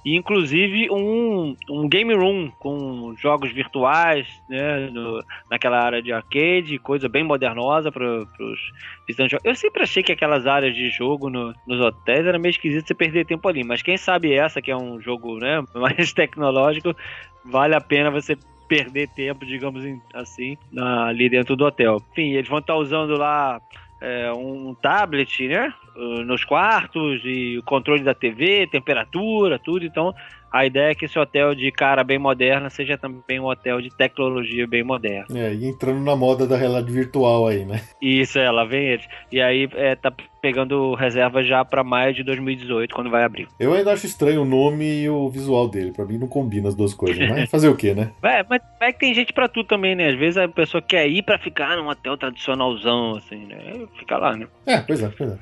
e 0.04 0.16
inclusive 0.16 0.90
um, 0.90 1.54
um 1.70 1.88
game 1.88 2.12
room 2.14 2.50
com 2.58 3.14
jogos 3.16 3.52
virtuais, 3.52 4.26
né? 4.48 4.90
no- 4.90 5.22
naquela 5.50 5.80
área 5.80 6.02
de 6.02 6.12
arcade, 6.12 6.78
coisa 6.78 7.08
bem 7.08 7.22
modernosa 7.22 7.92
para 7.92 8.04
os 8.22 8.60
visitantes. 9.06 9.38
Eu 9.44 9.54
sempre 9.54 9.82
achei 9.82 10.02
que 10.02 10.12
aquelas 10.12 10.46
áreas 10.46 10.74
de 10.74 10.90
jogo 10.90 11.30
no- 11.30 11.54
nos 11.66 11.80
hotéis 11.80 12.26
era 12.26 12.38
meio 12.38 12.50
esquisito 12.50 12.86
você 12.86 12.94
perder 12.94 13.24
tempo 13.26 13.48
ali, 13.48 13.62
mas 13.64 13.82
quem 13.82 13.96
sabe 13.96 14.32
essa 14.32 14.60
que 14.60 14.70
é 14.70 14.76
um 14.76 15.00
jogo 15.00 15.38
né, 15.38 15.62
mais 15.74 16.12
tecnológico, 16.12 16.94
vale 17.44 17.74
a 17.74 17.80
pena 17.80 18.10
você 18.10 18.36
perder 18.68 19.08
tempo, 19.08 19.44
digamos 19.44 19.84
assim, 20.14 20.56
na- 20.72 21.06
ali 21.08 21.28
dentro 21.28 21.54
do 21.54 21.64
hotel. 21.64 22.02
Enfim, 22.12 22.32
eles 22.32 22.48
vão 22.48 22.58
estar 22.58 22.74
usando 22.76 23.16
lá 23.16 23.60
é, 24.02 24.32
um 24.32 24.74
tablet, 24.74 25.46
né? 25.46 25.72
uh, 25.94 26.24
Nos 26.24 26.44
quartos 26.44 27.22
e 27.24 27.56
o 27.56 27.62
controle 27.62 28.02
da 28.02 28.12
TV, 28.12 28.66
temperatura, 28.66 29.60
tudo. 29.60 29.84
Então, 29.84 30.12
a 30.52 30.66
ideia 30.66 30.90
é 30.90 30.94
que 30.94 31.06
esse 31.06 31.18
hotel 31.18 31.54
de 31.54 31.70
cara 31.72 32.04
bem 32.04 32.18
moderna 32.18 32.68
seja 32.68 32.98
também 32.98 33.40
um 33.40 33.46
hotel 33.46 33.80
de 33.80 33.88
tecnologia 33.96 34.66
bem 34.66 34.82
moderna. 34.82 35.26
É, 35.38 35.54
e 35.54 35.66
entrando 35.66 36.00
na 36.00 36.14
moda 36.14 36.46
da 36.46 36.56
realidade 36.56 36.92
virtual 36.92 37.46
aí, 37.46 37.64
né? 37.64 37.80
Isso, 38.00 38.38
é, 38.38 38.50
lá 38.50 38.64
vem 38.64 38.84
eles. 38.84 39.06
E 39.30 39.40
aí 39.40 39.68
é, 39.74 39.94
tá 39.94 40.12
pegando 40.42 40.94
reserva 40.94 41.42
já 41.42 41.64
para 41.64 41.84
maio 41.84 42.12
de 42.12 42.24
2018, 42.24 42.92
quando 42.94 43.08
vai 43.08 43.22
abrir. 43.22 43.46
Eu 43.58 43.72
ainda 43.72 43.92
acho 43.92 44.06
estranho 44.06 44.42
o 44.42 44.44
nome 44.44 45.02
e 45.02 45.08
o 45.08 45.28
visual 45.30 45.68
dele. 45.68 45.92
Pra 45.92 46.04
mim 46.04 46.18
não 46.18 46.26
combina 46.26 46.68
as 46.68 46.74
duas 46.74 46.92
coisas. 46.92 47.28
Mas 47.28 47.48
fazer 47.48 47.68
o 47.68 47.76
quê, 47.76 47.94
né? 47.94 48.10
É, 48.32 48.44
mas 48.48 48.62
é 48.80 48.92
que 48.92 49.00
tem 49.00 49.14
gente 49.14 49.32
pra 49.32 49.46
tudo 49.46 49.66
também, 49.66 49.94
né? 49.94 50.08
Às 50.08 50.16
vezes 50.16 50.38
a 50.38 50.48
pessoa 50.48 50.80
quer 50.80 51.06
ir 51.06 51.22
pra 51.22 51.38
ficar 51.38 51.76
num 51.76 51.88
hotel 51.88 52.16
tradicionalzão, 52.16 53.16
assim, 53.16 53.44
né? 53.44 53.86
Fica 53.98 54.16
lá, 54.16 54.34
né? 54.34 54.46
É, 54.64 54.80
pois 54.80 55.02
é, 55.02 55.08
pois 55.08 55.32
é. 55.32 55.38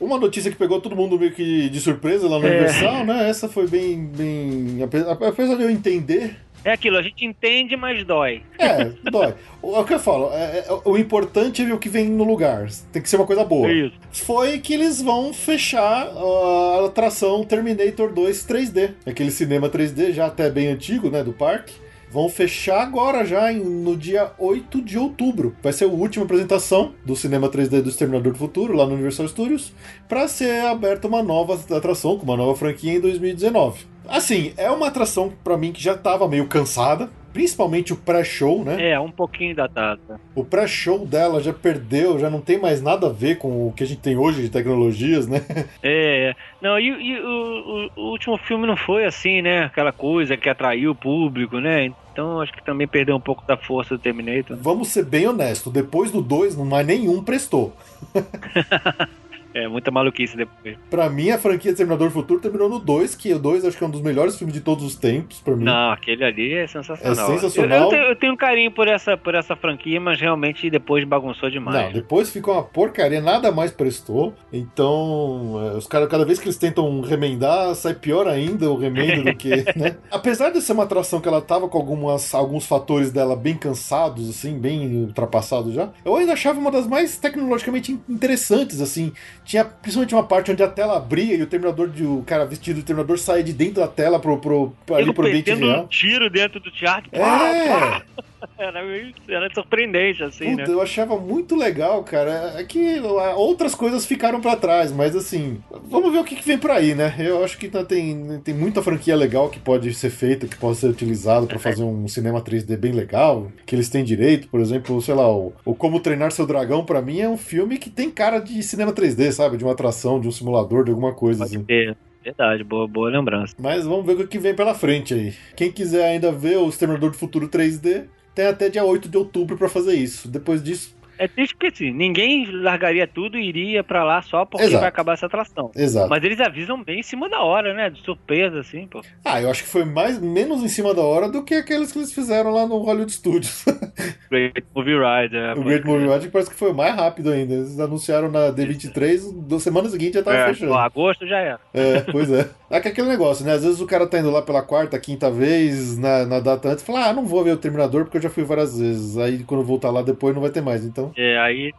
Uma 0.00 0.18
notícia 0.18 0.50
que 0.50 0.56
pegou 0.56 0.80
todo 0.80 0.94
mundo 0.94 1.18
meio 1.18 1.32
que 1.32 1.68
de 1.68 1.80
surpresa 1.80 2.28
lá 2.28 2.38
no 2.38 2.46
É. 2.46 2.50
Universal, 2.50 3.04
né? 3.04 3.28
Essa 3.28 3.48
foi 3.48 3.66
bem, 3.66 4.06
bem. 4.06 4.82
ape- 4.82 5.26
Apesar 5.26 5.56
de 5.56 5.62
eu 5.62 5.70
entender. 5.70 6.36
É 6.64 6.72
aquilo, 6.72 6.96
a 6.98 7.02
gente 7.02 7.24
entende, 7.24 7.76
mas 7.76 8.04
dói. 8.04 8.42
É, 8.58 8.90
dói. 9.10 9.34
O, 9.62 9.76
é 9.76 9.78
o 9.78 9.84
que 9.84 9.94
eu 9.94 9.98
falo, 9.98 10.30
é- 10.32 10.58
é- 10.58 10.66
o 10.84 10.96
importante 10.98 11.62
é 11.62 11.64
ver 11.64 11.72
o 11.72 11.78
que 11.78 11.88
vem 11.88 12.06
no 12.06 12.24
lugar. 12.24 12.68
Tem 12.92 13.00
que 13.00 13.08
ser 13.08 13.16
uma 13.16 13.26
coisa 13.26 13.44
boa. 13.44 13.70
Isso. 13.70 13.94
Foi 14.12 14.58
que 14.58 14.74
eles 14.74 15.00
vão 15.00 15.32
fechar 15.32 16.08
a 16.08 16.84
atração 16.86 17.44
Terminator 17.44 18.12
2 18.12 18.44
3D. 18.44 18.90
Aquele 19.06 19.30
cinema 19.30 19.68
3D 19.68 20.12
já 20.12 20.26
até 20.26 20.50
bem 20.50 20.66
antigo, 20.68 21.10
né, 21.10 21.22
do 21.22 21.32
parque. 21.32 21.72
Vão 22.10 22.28
fechar 22.28 22.80
agora 22.82 23.24
já 23.24 23.52
em- 23.52 23.58
no 23.62 23.96
dia 23.96 24.32
8 24.38 24.80
de 24.80 24.98
outubro. 24.98 25.54
Vai 25.62 25.72
ser 25.72 25.84
a 25.84 25.88
última 25.88 26.24
apresentação 26.24 26.92
do 27.04 27.14
cinema 27.14 27.48
3D 27.48 27.82
do 27.82 27.88
Exterminador 27.90 28.32
do 28.32 28.38
Futuro 28.38 28.74
lá 28.74 28.86
no 28.86 28.94
Universal 28.94 29.28
Studios 29.28 29.72
para 30.08 30.26
ser 30.26 30.64
aberta 30.64 31.06
uma 31.06 31.22
nova 31.22 31.54
atração 31.76 32.16
com 32.16 32.24
uma 32.24 32.36
nova 32.36 32.56
franquia 32.56 32.94
em 32.94 33.00
2019. 33.00 33.84
Assim, 34.08 34.52
é 34.56 34.70
uma 34.70 34.86
atração 34.86 35.32
pra 35.44 35.58
mim 35.58 35.70
que 35.70 35.82
já 35.82 35.94
tava 35.94 36.26
meio 36.26 36.46
cansada, 36.46 37.10
principalmente 37.38 37.92
o 37.92 37.96
pré-show, 37.96 38.64
né? 38.64 38.90
É, 38.90 38.98
um 38.98 39.12
pouquinho 39.12 39.54
datado. 39.54 40.00
O 40.34 40.44
pré-show 40.44 41.06
dela 41.06 41.40
já 41.40 41.52
perdeu, 41.52 42.18
já 42.18 42.28
não 42.28 42.40
tem 42.40 42.58
mais 42.58 42.82
nada 42.82 43.06
a 43.06 43.12
ver 43.12 43.38
com 43.38 43.68
o 43.68 43.72
que 43.72 43.84
a 43.84 43.86
gente 43.86 44.00
tem 44.00 44.16
hoje 44.16 44.42
de 44.42 44.48
tecnologias, 44.48 45.28
né? 45.28 45.40
É, 45.80 46.34
não, 46.60 46.76
e, 46.80 46.88
e 46.88 47.20
o, 47.20 47.24
o- 47.26 47.90
o 48.02 48.10
último 48.10 48.36
filme 48.38 48.66
não 48.66 48.76
foi 48.76 49.04
assim, 49.04 49.40
né? 49.40 49.66
Aquela 49.66 49.92
coisa 49.92 50.36
que 50.36 50.48
atraiu 50.48 50.90
o 50.90 50.94
público, 50.96 51.60
né? 51.60 51.92
Então 52.12 52.40
acho 52.40 52.52
que 52.52 52.64
também 52.64 52.88
perdeu 52.88 53.14
um 53.14 53.20
pouco 53.20 53.46
da 53.46 53.56
força 53.56 53.96
do 53.96 54.00
Terminator. 54.00 54.56
Vamos 54.60 54.88
ser 54.88 55.04
bem 55.04 55.28
honestos, 55.28 55.72
depois 55.72 56.10
do 56.10 56.20
2, 56.20 56.56
não 56.56 56.64
mais 56.64 56.84
nenhum 56.84 57.22
prestou. 57.22 57.72
É, 59.54 59.66
muita 59.66 59.90
maluquice 59.90 60.36
depois. 60.36 60.76
Pra 60.90 61.08
mim, 61.08 61.30
a 61.30 61.38
franquia 61.38 61.74
Terminador 61.74 62.08
do 62.08 62.14
Futuro 62.14 62.40
terminou 62.40 62.68
no 62.68 62.78
2, 62.78 63.14
que 63.14 63.32
o 63.32 63.38
2 63.38 63.64
acho 63.64 63.76
que 63.76 63.82
é 63.82 63.86
um 63.86 63.90
dos 63.90 64.02
melhores 64.02 64.36
filmes 64.36 64.54
de 64.54 64.60
todos 64.60 64.84
os 64.84 64.94
tempos, 64.94 65.40
pra 65.40 65.56
mim. 65.56 65.64
Não, 65.64 65.90
aquele 65.90 66.24
ali 66.24 66.54
é 66.54 66.66
sensacional. 66.66 67.12
É 67.12 67.38
sensacional. 67.38 67.78
Eu, 67.78 67.84
eu 67.84 67.90
tenho, 67.90 68.02
eu 68.04 68.16
tenho 68.16 68.32
um 68.32 68.36
carinho 68.36 68.70
por 68.70 68.86
essa, 68.88 69.16
por 69.16 69.34
essa 69.34 69.56
franquia, 69.56 70.00
mas 70.00 70.20
realmente 70.20 70.68
depois 70.68 71.04
bagunçou 71.04 71.50
demais. 71.50 71.86
Não, 71.86 71.92
depois 71.92 72.30
ficou 72.30 72.54
uma 72.54 72.62
porcaria, 72.62 73.20
nada 73.20 73.50
mais 73.50 73.70
prestou. 73.70 74.34
Então, 74.52 75.72
é, 75.72 75.76
os 75.76 75.86
caras, 75.86 76.08
cada 76.08 76.24
vez 76.24 76.38
que 76.38 76.46
eles 76.46 76.58
tentam 76.58 77.00
remendar, 77.00 77.74
sai 77.74 77.94
pior 77.94 78.26
ainda 78.26 78.70
o 78.70 78.76
remendo 78.76 79.24
do 79.24 79.36
que, 79.36 79.50
né? 79.76 79.96
Apesar 80.10 80.50
de 80.50 80.60
ser 80.60 80.72
uma 80.72 80.84
atração 80.84 81.20
que 81.20 81.28
ela 81.28 81.40
tava 81.40 81.68
com 81.68 81.78
algumas, 81.78 82.34
alguns 82.34 82.66
fatores 82.66 83.10
dela 83.10 83.34
bem 83.34 83.56
cansados, 83.56 84.28
assim, 84.28 84.58
bem 84.58 85.04
ultrapassados 85.04 85.74
já, 85.74 85.90
eu 86.04 86.16
ainda 86.16 86.32
achava 86.32 86.58
uma 86.58 86.70
das 86.70 86.86
mais 86.86 87.16
tecnologicamente 87.16 87.98
interessantes, 88.08 88.80
assim. 88.80 89.12
Tinha 89.48 89.64
principalmente 89.64 90.14
uma 90.14 90.24
parte 90.24 90.52
onde 90.52 90.62
a 90.62 90.68
tela 90.68 90.98
abria 90.98 91.34
e 91.34 91.40
o 91.40 91.46
terminador 91.46 91.88
de 91.88 92.04
o 92.04 92.22
cara 92.26 92.44
vestido 92.44 92.80
de 92.80 92.82
terminador 92.82 93.18
saía 93.18 93.42
de 93.42 93.54
dentro 93.54 93.80
da 93.80 93.88
tela 93.88 94.20
pro, 94.20 94.36
pro, 94.36 94.76
pro, 94.84 94.94
ali 94.94 95.10
pro 95.10 95.26
ambiente 95.26 95.54
real. 95.54 95.84
um 95.84 95.86
tiro 95.86 96.28
dentro 96.28 96.60
do 96.60 96.70
teatro. 96.70 97.08
É! 97.14 98.02
Era, 98.58 98.84
meio- 98.84 99.14
era 99.28 99.48
surpreendente, 99.54 100.22
assim, 100.22 100.50
Puta, 100.50 100.66
né? 100.68 100.72
eu 100.72 100.82
achava 100.82 101.16
muito 101.18 101.54
legal, 101.56 102.02
cara. 102.02 102.54
É 102.56 102.64
que 102.64 103.00
outras 103.36 103.74
coisas 103.74 104.04
ficaram 104.04 104.40
pra 104.40 104.56
trás, 104.56 104.90
mas 104.92 105.14
assim, 105.14 105.58
vamos 105.84 106.12
ver 106.12 106.18
o 106.18 106.24
que, 106.24 106.34
que 106.36 106.44
vem 106.46 106.58
por 106.58 106.70
aí, 106.70 106.94
né? 106.94 107.14
Eu 107.18 107.42
acho 107.44 107.56
que 107.58 107.66
ainda 107.66 107.84
tem, 107.84 108.40
tem 108.44 108.54
muita 108.54 108.82
franquia 108.82 109.14
legal 109.16 109.48
que 109.48 109.58
pode 109.60 109.92
ser 109.94 110.10
feita, 110.10 110.46
que 110.46 110.56
pode 110.56 110.76
ser 110.78 110.88
utilizado 110.88 111.46
pra 111.46 111.58
fazer 111.58 111.82
um 111.84 112.06
cinema 112.08 112.40
3D 112.40 112.76
bem 112.76 112.92
legal, 112.92 113.50
que 113.64 113.74
eles 113.74 113.88
têm 113.88 114.04
direito, 114.04 114.48
por 114.48 114.60
exemplo, 114.60 115.00
sei 115.00 115.14
lá, 115.14 115.28
o, 115.32 115.52
o 115.64 115.74
Como 115.74 116.00
Treinar 116.00 116.32
Seu 116.32 116.46
Dragão, 116.46 116.84
pra 116.84 117.00
mim, 117.02 117.20
é 117.20 117.28
um 117.28 117.38
filme 117.38 117.78
que 117.78 117.90
tem 117.90 118.10
cara 118.10 118.38
de 118.40 118.62
cinema 118.62 118.92
3D, 118.92 119.30
sabe? 119.32 119.56
De 119.56 119.64
uma 119.64 119.72
atração, 119.72 120.20
de 120.20 120.28
um 120.28 120.32
simulador, 120.32 120.84
de 120.84 120.90
alguma 120.90 121.12
coisa 121.14 121.44
assim. 121.44 121.64
É, 121.68 121.94
verdade, 122.24 122.64
boa, 122.64 122.86
boa 122.88 123.08
lembrança. 123.10 123.54
Mas 123.58 123.84
vamos 123.84 124.04
ver 124.04 124.12
o 124.24 124.28
que 124.28 124.38
vem 124.38 124.54
pela 124.54 124.74
frente 124.74 125.14
aí. 125.14 125.34
Quem 125.56 125.70
quiser 125.70 126.04
ainda 126.04 126.30
ver 126.32 126.58
o 126.58 126.68
Exterminador 126.68 127.10
do 127.10 127.16
Futuro 127.16 127.48
3D, 127.48 128.04
tem 128.38 128.46
até 128.46 128.68
dia 128.68 128.84
8 128.84 129.08
de 129.08 129.16
outubro 129.16 129.58
pra 129.58 129.68
fazer 129.68 129.94
isso. 129.94 130.28
Depois 130.28 130.62
disso, 130.62 130.94
É 131.18 131.28
triste 131.28 131.54
porque 131.54 131.68
assim, 131.68 131.90
ninguém 131.92 132.46
largaria 132.50 133.06
tudo 133.06 133.38
e 133.38 133.48
iria 133.48 133.82
pra 133.82 134.04
lá 134.04 134.22
só 134.22 134.44
porque 134.44 134.66
Exato. 134.66 134.80
vai 134.80 134.88
acabar 134.88 135.12
essa 135.14 135.26
atração. 135.26 135.70
exato. 135.74 136.08
Mas 136.08 136.22
eles 136.24 136.40
avisam 136.40 136.82
bem 136.82 137.00
em 137.00 137.02
cima 137.02 137.28
da 137.28 137.40
hora, 137.40 137.74
né? 137.74 137.90
De 137.90 138.00
surpresa, 138.02 138.60
assim, 138.60 138.86
pô. 138.86 139.02
Ah, 139.24 139.40
eu 139.42 139.50
acho 139.50 139.64
que 139.64 139.68
foi 139.68 139.84
mais 139.84 140.18
menos 140.20 140.62
em 140.62 140.68
cima 140.68 140.94
da 140.94 141.02
hora 141.02 141.28
do 141.28 141.42
que 141.42 141.54
aqueles 141.54 141.92
que 141.92 141.98
eles 141.98 142.12
fizeram 142.12 142.50
lá 142.52 142.66
no 142.66 142.78
Hollywood 142.78 143.12
Studios. 143.12 143.64
Great 144.30 144.64
Movie 144.74 144.94
Ride. 144.94 145.36
É, 145.36 145.52
o 145.52 145.62
Great 145.62 145.86
Movie 145.86 146.08
Ride 146.08 146.28
parece 146.28 146.50
que 146.50 146.56
foi 146.56 146.72
mais 146.72 146.94
rápido 146.94 147.30
ainda. 147.30 147.54
Eles 147.54 147.78
anunciaram 147.78 148.30
na 148.30 148.52
D23, 148.52 149.46
da 149.46 149.58
semana 149.58 149.88
seguinte 149.88 150.14
já 150.14 150.22
tava 150.22 150.36
é, 150.36 150.46
fechando. 150.48 150.74
agosto 150.74 151.26
já 151.26 151.38
era. 151.38 151.60
É, 151.74 152.00
pois 152.00 152.30
é. 152.30 152.48
É 152.70 152.80
que 152.80 152.88
aquele 152.88 153.08
negócio, 153.08 153.46
né? 153.46 153.54
Às 153.54 153.64
vezes 153.64 153.80
o 153.80 153.86
cara 153.86 154.06
tá 154.06 154.18
indo 154.18 154.30
lá 154.30 154.42
pela 154.42 154.60
quarta, 154.60 154.98
quinta 154.98 155.30
vez, 155.30 155.96
na, 155.96 156.26
na 156.26 156.38
data 156.38 156.68
antes, 156.68 156.82
e 156.82 156.86
fala, 156.86 157.06
ah, 157.06 157.12
não 157.14 157.24
vou 157.24 157.42
ver 157.42 157.52
o 157.52 157.56
Terminador 157.56 158.04
porque 158.04 158.18
eu 158.18 158.22
já 158.22 158.28
fui 158.28 158.44
várias 158.44 158.78
vezes. 158.78 159.16
Aí 159.16 159.42
quando 159.42 159.64
voltar 159.64 159.90
lá 159.90 160.02
depois 160.02 160.34
não 160.34 160.42
vai 160.42 160.50
ter 160.50 160.60
mais. 160.60 160.84
Então, 160.84 161.07
É, 161.16 161.38
aí. 161.38 161.72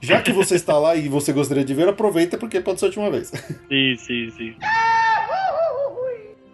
já 0.00 0.20
que 0.22 0.32
você 0.32 0.54
está 0.54 0.78
lá 0.78 0.94
e 0.96 1.08
você 1.08 1.32
gostaria 1.32 1.64
de 1.64 1.74
ver, 1.74 1.88
aproveita 1.88 2.38
porque 2.38 2.60
pode 2.60 2.80
ser 2.80 2.86
a 2.86 2.88
última 2.88 3.10
vez. 3.10 3.28
Sim, 3.68 3.96
sim, 3.96 4.30
sim. 4.30 4.56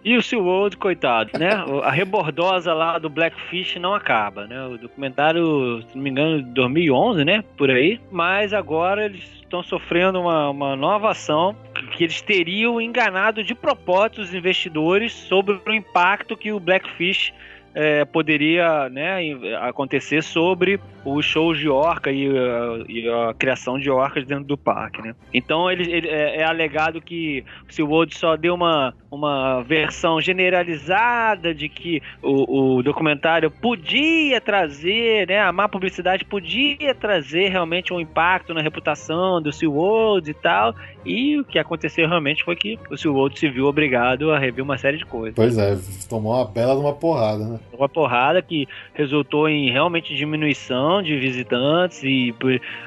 E 0.05 0.17
o 0.17 0.21
SeaWorld, 0.21 0.75
coitado, 0.75 1.39
né? 1.39 1.51
A 1.81 1.89
rebordosa 1.89 2.73
lá 2.73 2.99
do 2.99 3.09
Blackfish 3.09 3.77
não 3.77 3.93
acaba, 3.93 4.45
né? 4.45 4.61
O 4.65 4.77
documentário, 4.77 5.81
se 5.89 5.95
não 5.95 6.03
me 6.03 6.09
engano, 6.09 6.43
de 6.43 6.49
2011, 6.49 7.23
né? 7.23 7.41
Por 7.55 7.71
aí. 7.71 8.01
Mas 8.11 8.53
agora 8.53 9.05
eles 9.05 9.23
estão 9.39 9.63
sofrendo 9.63 10.19
uma, 10.19 10.49
uma 10.49 10.75
nova 10.75 11.11
ação 11.11 11.55
que 11.95 12.03
eles 12.03 12.21
teriam 12.21 12.81
enganado 12.81 13.41
de 13.43 13.55
propósito 13.55 14.19
os 14.19 14.33
investidores 14.33 15.13
sobre 15.13 15.57
o 15.65 15.73
impacto 15.73 16.35
que 16.35 16.51
o 16.51 16.59
Blackfish 16.59 17.31
eh, 17.75 18.05
poderia 18.05 18.89
né, 18.89 19.19
acontecer 19.61 20.21
sobre 20.23 20.79
os 21.05 21.25
shows 21.25 21.57
de 21.59 21.67
orca 21.67 22.11
e, 22.11 22.27
a- 22.29 22.83
e 22.87 23.09
a 23.09 23.33
criação 23.33 23.77
de 23.77 23.89
orcas 23.89 24.25
dentro 24.25 24.45
do 24.45 24.57
parque, 24.57 25.01
né? 25.01 25.13
Então 25.33 25.69
ele, 25.69 25.91
ele- 25.91 26.07
é, 26.07 26.37
é 26.41 26.43
alegado 26.43 27.01
que 27.01 27.43
o 27.69 27.73
SeaWorld 27.73 28.15
só 28.15 28.35
deu 28.37 28.53
uma, 28.55 28.93
uma 29.11 29.61
versão 29.63 30.21
generalizada 30.21 31.53
de 31.53 31.67
que 31.69 32.01
o, 32.21 32.77
o 32.77 32.83
documentário 32.83 33.49
podia 33.51 34.39
trazer, 34.39 35.27
né, 35.27 35.39
a 35.41 35.51
má 35.51 35.67
publicidade 35.67 36.25
podia 36.25 36.93
trazer 36.95 37.49
realmente 37.49 37.93
um 37.93 37.99
impacto 37.99 38.53
na 38.53 38.61
reputação 38.61 39.41
do 39.41 39.51
SeaWorld 39.51 40.29
e 40.29 40.33
tal, 40.33 40.73
e 41.05 41.39
o 41.39 41.43
que 41.43 41.59
aconteceu 41.59 42.07
realmente 42.07 42.43
foi 42.43 42.55
que 42.55 42.77
o 42.89 42.97
SeaWorld 42.97 43.37
se 43.37 43.49
viu 43.49 43.65
obrigado 43.65 44.31
a 44.31 44.39
rever 44.39 44.63
uma 44.63 44.77
série 44.77 44.97
de 44.97 45.05
coisas. 45.05 45.35
Pois 45.35 45.57
é, 45.57 45.77
tomou 46.09 46.33
uma 46.33 46.45
bela 46.45 46.73
de 46.75 46.81
uma 46.81 46.93
porrada, 46.93 47.45
né? 47.45 47.59
Uma 47.77 47.89
porrada 47.89 48.41
que 48.41 48.67
resultou 48.93 49.47
em 49.49 49.69
realmente 49.71 50.15
diminuição 50.15 51.01
de 51.01 51.15
visitantes 51.17 52.03
e 52.03 52.33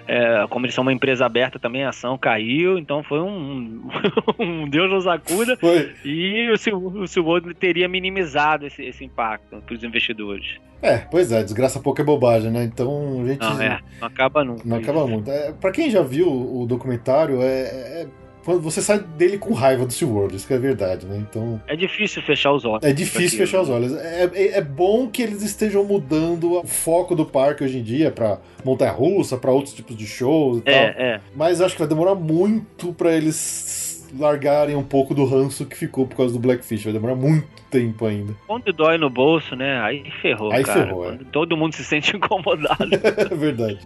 é, 0.06 0.46
como 0.48 0.66
eles 0.66 0.74
são 0.74 0.82
uma 0.82 0.92
empresa 0.92 1.26
aberta 1.26 1.58
também 1.58 1.84
a 1.84 1.90
ação 1.90 2.16
caiu, 2.16 2.78
então 2.78 3.02
foi 3.02 3.20
um, 3.20 3.82
um 4.38 4.68
Deus 4.68 4.90
nos 4.90 5.06
acuda 5.06 5.56
Foi. 5.56 5.92
e 6.04 6.48
o 6.50 6.56
Sil- 6.58 6.76
o 6.76 7.06
SeaWorld 7.06 7.54
teria 7.54 7.88
minimizado 7.88 8.66
esse, 8.66 8.82
esse 8.84 9.04
impacto 9.04 9.56
para 9.64 9.74
os 9.74 9.82
investidores. 9.82 10.56
É, 10.82 10.98
pois 10.98 11.32
é, 11.32 11.42
desgraça 11.42 11.80
pouco 11.80 12.00
é 12.00 12.04
bobagem, 12.04 12.50
né? 12.50 12.62
Então 12.64 13.22
a 13.22 13.26
gente. 13.26 13.40
Não, 13.40 13.60
é, 13.60 13.80
não 13.98 14.06
acaba 14.08 14.44
nunca. 14.44 14.62
Não 14.64 14.76
acaba 14.76 15.06
muito. 15.06 15.30
É, 15.30 15.52
pra 15.52 15.72
quem 15.72 15.90
já 15.90 16.02
viu 16.02 16.28
o 16.28 16.66
documentário, 16.66 17.40
é, 17.40 18.02
é- 18.02 18.05
você 18.60 18.80
sai 18.80 18.98
dele 19.00 19.38
com 19.38 19.52
raiva 19.52 19.84
do 19.86 19.92
SeaWorld, 19.92 20.36
isso 20.36 20.46
que 20.46 20.54
é 20.54 20.58
verdade, 20.58 21.06
né? 21.06 21.16
Então 21.28 21.60
É 21.66 21.74
difícil 21.76 22.22
fechar 22.22 22.52
os 22.52 22.64
olhos. 22.64 22.84
é 22.84 22.92
difícil 22.92 23.38
fechar 23.38 23.60
os 23.62 23.68
olhos. 23.68 23.92
É, 23.94 24.30
é- 24.34 24.58
é 24.58 24.60
bom 24.60 25.08
que 25.08 25.22
eles 25.22 25.42
estejam 25.42 25.84
mudando 25.84 26.52
o 26.60 26.66
foco 26.66 27.14
do 27.14 27.24
parque 27.26 27.64
hoje 27.64 27.78
em 27.78 27.82
dia 27.82 28.10
pra 28.10 28.38
montanha-russa, 28.64 29.36
pra 29.36 29.50
outros 29.50 29.74
tipos 29.74 29.96
de 29.96 30.06
shows 30.06 30.58
e 30.58 30.62
tal. 30.62 30.74
É, 30.74 30.94
é. 30.98 31.20
Mas 31.34 31.60
acho 31.60 31.74
que 31.74 31.80
vai 31.80 31.88
demorar 31.88 32.14
muito 32.14 32.92
pra 32.92 33.12
eles 33.12 34.06
largarem 34.18 34.76
um 34.76 34.84
pouco 34.84 35.12
do 35.14 35.24
ranço 35.24 35.66
que 35.66 35.76
ficou 35.76 36.06
por 36.06 36.16
causa 36.16 36.32
do 36.32 36.38
Blackfish. 36.38 36.84
Vai 36.84 36.92
demorar 36.92 37.16
muito 37.16 37.46
tempo 37.70 38.06
ainda. 38.06 38.34
Quando 38.46 38.72
dói 38.72 38.96
no 38.96 39.10
bolso, 39.10 39.56
né? 39.56 39.80
Aí 39.82 40.04
ferrou, 40.22 40.52
Aí 40.52 40.62
cara. 40.62 40.86
ferrou, 40.86 41.12
é. 41.12 41.18
Todo 41.32 41.56
mundo 41.56 41.74
se 41.74 41.84
sente 41.84 42.14
incomodado. 42.16 42.88
É 43.30 43.34
verdade. 43.34 43.78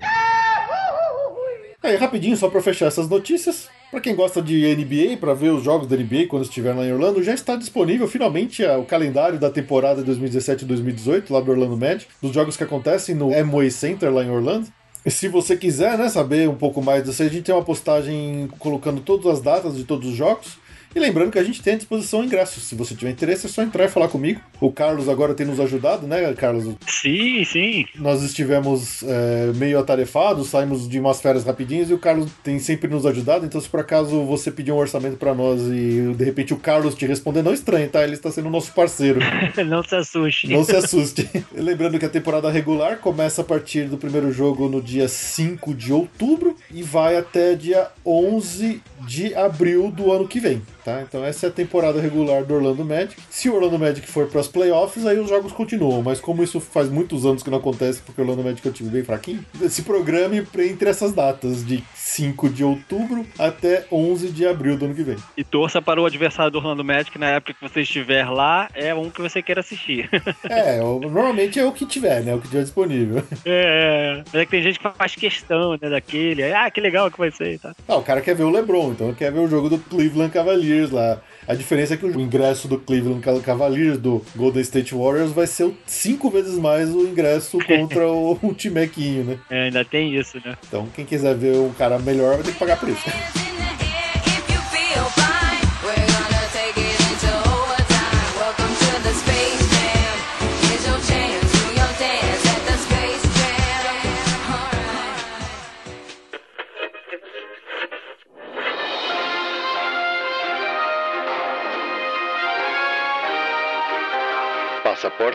Aí, 1.83 1.97
rapidinho, 1.97 2.37
só 2.37 2.49
pra 2.51 2.61
fechar 2.61 2.87
essas 2.87 3.09
notícias. 3.09 3.69
Pra 3.91 4.01
quem 4.01 4.15
gosta 4.15 4.41
de 4.41 4.65
NBA, 4.77 5.17
pra 5.17 5.35
ver 5.35 5.51
os 5.51 5.65
jogos 5.65 5.89
da 5.89 5.97
NBA 5.97 6.27
quando 6.29 6.45
estiver 6.45 6.75
lá 6.75 6.85
em 6.87 6.93
Orlando, 6.93 7.23
já 7.23 7.35
está 7.35 7.57
disponível 7.57 8.07
finalmente 8.07 8.65
a- 8.65 8.79
o 8.79 8.85
calendário 8.85 9.39
da 9.39 9.51
temporada 9.51 10.03
2017 10.03 10.65
e 10.65 10.69
2018, 10.69 11.33
lá 11.33 11.41
do 11.41 11.51
Orlando 11.51 11.77
Magic, 11.77 12.07
dos 12.23 12.33
jogos 12.33 12.57
que 12.57 12.63
acontecem 12.63 13.15
no 13.15 13.35
Amway 13.37 13.71
Center 13.71 14.13
lá 14.13 14.23
em 14.23 14.31
Orlando. 14.31 14.69
E 15.05 15.11
se 15.11 15.27
você 15.27 15.57
quiser 15.57 15.97
né, 15.99 16.09
saber 16.11 16.49
um 16.49 16.55
pouco 16.55 16.83
mais 16.83 17.03
disso, 17.03 17.23
a 17.23 17.27
gente 17.29 17.43
tem 17.43 17.55
uma 17.55 17.65
postagem 17.65 18.49
colocando 18.59 19.01
todas 19.01 19.27
as 19.27 19.41
datas 19.41 19.75
de 19.77 19.85
todos 19.85 20.11
os 20.11 20.15
jogos. 20.15 20.59
E 20.95 20.99
lembrando 20.99 21.31
que 21.31 21.39
a 21.39 21.45
gente 21.45 21.63
tem 21.63 21.75
à 21.75 21.77
disposição 21.77 22.25
ingressos. 22.25 22.65
Se 22.65 22.75
você 22.75 22.97
tiver 22.97 23.13
interesse, 23.13 23.47
é 23.47 23.49
só 23.49 23.63
entrar 23.63 23.85
e 23.85 23.89
falar 23.89 24.09
comigo. 24.09 24.41
O 24.61 24.73
Carlos 24.73 25.09
agora 25.09 25.35
tem 25.35 25.47
nos 25.47 25.61
ajudado, 25.61 26.07
né, 26.07 26.33
Carlos? 26.35 26.75
Sim, 26.87 27.45
sim. 27.45 27.85
Nós 27.95 28.23
estivemos 28.23 29.05
é, 29.05 29.53
meio 29.55 29.79
atarefados, 29.79 30.49
saímos 30.49 30.89
de 30.89 30.99
umas 30.99 31.21
férias 31.21 31.45
rapidinhas 31.45 31.91
e 31.91 31.95
o 31.95 31.99
Carlos 31.99 32.29
tem 32.43 32.59
sempre 32.59 32.89
nos 32.89 33.07
ajudado. 33.07 33.47
Então, 33.47 33.61
se 33.61 33.69
por 33.69 33.81
acaso 33.81 34.25
você 34.25 34.51
pedir 34.51 34.73
um 34.73 34.77
orçamento 34.77 35.17
para 35.17 35.33
nós 35.33 35.63
e 35.63 36.13
de 36.13 36.25
repente 36.25 36.53
o 36.53 36.57
Carlos 36.57 36.97
te 36.97 37.07
responder, 37.07 37.43
não 37.43 37.55
estranhe, 37.55 37.87
tá? 37.87 38.03
Ele 38.03 38.15
está 38.15 38.31
sendo 38.31 38.51
nosso 38.51 38.73
parceiro. 38.73 39.21
não 39.65 39.85
se 39.85 39.95
assuste. 39.95 40.49
Não 40.49 40.65
se 40.65 40.75
assuste. 40.75 41.31
Lembrando 41.55 42.01
que 42.01 42.05
a 42.05 42.11
temporada 42.11 42.51
regular 42.51 42.99
começa 42.99 43.43
a 43.43 43.45
partir 43.45 43.85
do 43.85 43.97
primeiro 43.97 44.33
jogo 44.33 44.69
no 44.69 44.83
dia 44.83 45.07
5 45.07 45.73
de 45.73 45.93
outubro 45.93 46.57
e 46.71 46.83
vai 46.83 47.17
até 47.17 47.55
dia 47.55 47.89
11 48.05 48.83
de 49.07 49.35
abril 49.35 49.91
do 49.91 50.11
ano 50.11 50.27
que 50.27 50.41
vem. 50.41 50.61
Tá? 50.85 51.03
Então 51.03 51.25
essa 51.25 51.47
é 51.47 51.49
a 51.49 51.53
temporada 51.53 52.01
regular 52.01 52.45
do 52.45 52.55
Orlando 52.55 52.85
Magic. 52.85 53.17
Se 53.29 53.49
o 53.49 53.55
Orlando 53.55 53.79
Magic 53.79 54.07
for 54.07 54.27
para 54.27 54.41
as 54.41 54.49
playoffs, 54.49 55.07
aí 55.07 55.19
os 55.19 55.29
jogos 55.29 55.53
continuam. 55.53 56.03
Mas 56.03 56.21
como 56.21 56.43
isso 56.43 56.61
faz 56.61 56.89
muitos 56.89 57.27
anos 57.27 57.43
que 57.43 57.51
não 57.51 57.59
acontece, 57.59 58.01
porque 58.01 58.21
o 58.21 58.25
Orlando 58.25 58.43
Magic 58.43 58.67
é 58.67 58.71
um 58.71 58.75
time 58.75 58.91
bem 58.91 59.05
fraquinho, 59.05 59.45
se 59.69 59.83
programe 59.83 60.39
entre 60.39 60.89
essas 60.89 61.13
datas, 61.13 61.65
de 61.65 61.83
5 61.95 62.49
de 62.49 62.65
outubro 62.65 63.27
até 63.39 63.85
11 63.91 64.31
de 64.31 64.47
abril 64.47 64.77
do 64.77 64.87
ano 64.87 64.95
que 64.95 65.03
vem. 65.03 65.17
E 65.37 65.45
torça 65.45 65.81
para 65.81 66.01
o 66.01 66.07
adversário 66.07 66.51
do 66.51 66.59
Orlando 66.59 66.85
Magic 66.85 67.17
na 67.19 67.29
época 67.29 67.55
que 67.55 67.61
você 67.61 67.83
estiver 67.83 68.29
lá, 68.29 68.69
é 68.75 68.95
um 68.95 69.11
que 69.11 69.21
você 69.21 69.43
queira 69.43 69.61
assistir. 69.61 70.09
é, 70.49 70.79
normalmente 70.79 71.59
é 71.59 71.65
o 71.65 71.73
que 71.73 71.87
tiver, 71.87 72.23
né? 72.23 72.35
O 72.35 72.41
que 72.41 72.49
tiver 72.49 72.63
disponível. 72.63 73.23
É, 73.53 74.23
mas 74.27 74.35
é 74.35 74.45
que 74.45 74.51
tem 74.51 74.63
gente 74.63 74.79
que 74.79 74.89
faz 74.97 75.15
questão, 75.15 75.73
né, 75.73 75.89
daquele. 75.89 76.43
Ah, 76.53 76.71
que 76.71 76.81
legal 76.81 77.11
que 77.11 77.19
vai 77.19 77.31
ser, 77.31 77.59
tá? 77.59 77.75
Ah, 77.89 77.97
o 77.97 78.03
cara 78.03 78.21
quer 78.21 78.35
ver 78.35 78.45
o 78.45 78.51
LeBron, 78.51 78.93
então 78.93 79.13
quer 79.15 79.33
ver 79.33 79.41
o 79.41 79.49
jogo 79.49 79.69
do 79.69 79.79
Cleveland 79.79 80.31
Cavaliers 80.31 80.70
lá. 80.91 81.21
A 81.47 81.55
diferença 81.55 81.95
é 81.95 81.97
que 81.97 82.07
o 82.07 82.21
ingresso 82.21 82.69
do 82.69 82.79
Cleveland 82.79 83.23
Cavaliers, 83.43 83.99
do 83.99 84.25
Golden 84.37 84.63
State 84.63 84.95
Warriors, 84.95 85.33
vai 85.33 85.47
ser 85.47 85.73
cinco 85.87 86.31
vezes 86.31 86.59
mais 86.59 86.95
o 86.95 87.07
ingresso 87.07 87.59
contra 87.67 88.09
o, 88.09 88.39
o 88.41 88.55
Timequinho, 88.55 89.25
né? 89.25 89.39
É, 89.51 89.65
ainda 89.65 89.85
tem 89.85 90.15
isso, 90.15 90.41
né? 90.45 90.57
Então, 90.67 90.87
quem 90.95 91.05
quiser 91.05 91.35
ver 91.35 91.57
um 91.57 91.73
cara 91.73 91.99
melhor 91.99 92.35
vai 92.35 92.45
ter 92.45 92.53
que 92.53 92.59
pagar 92.59 92.79
por 92.79 92.89
isso. 92.89 93.05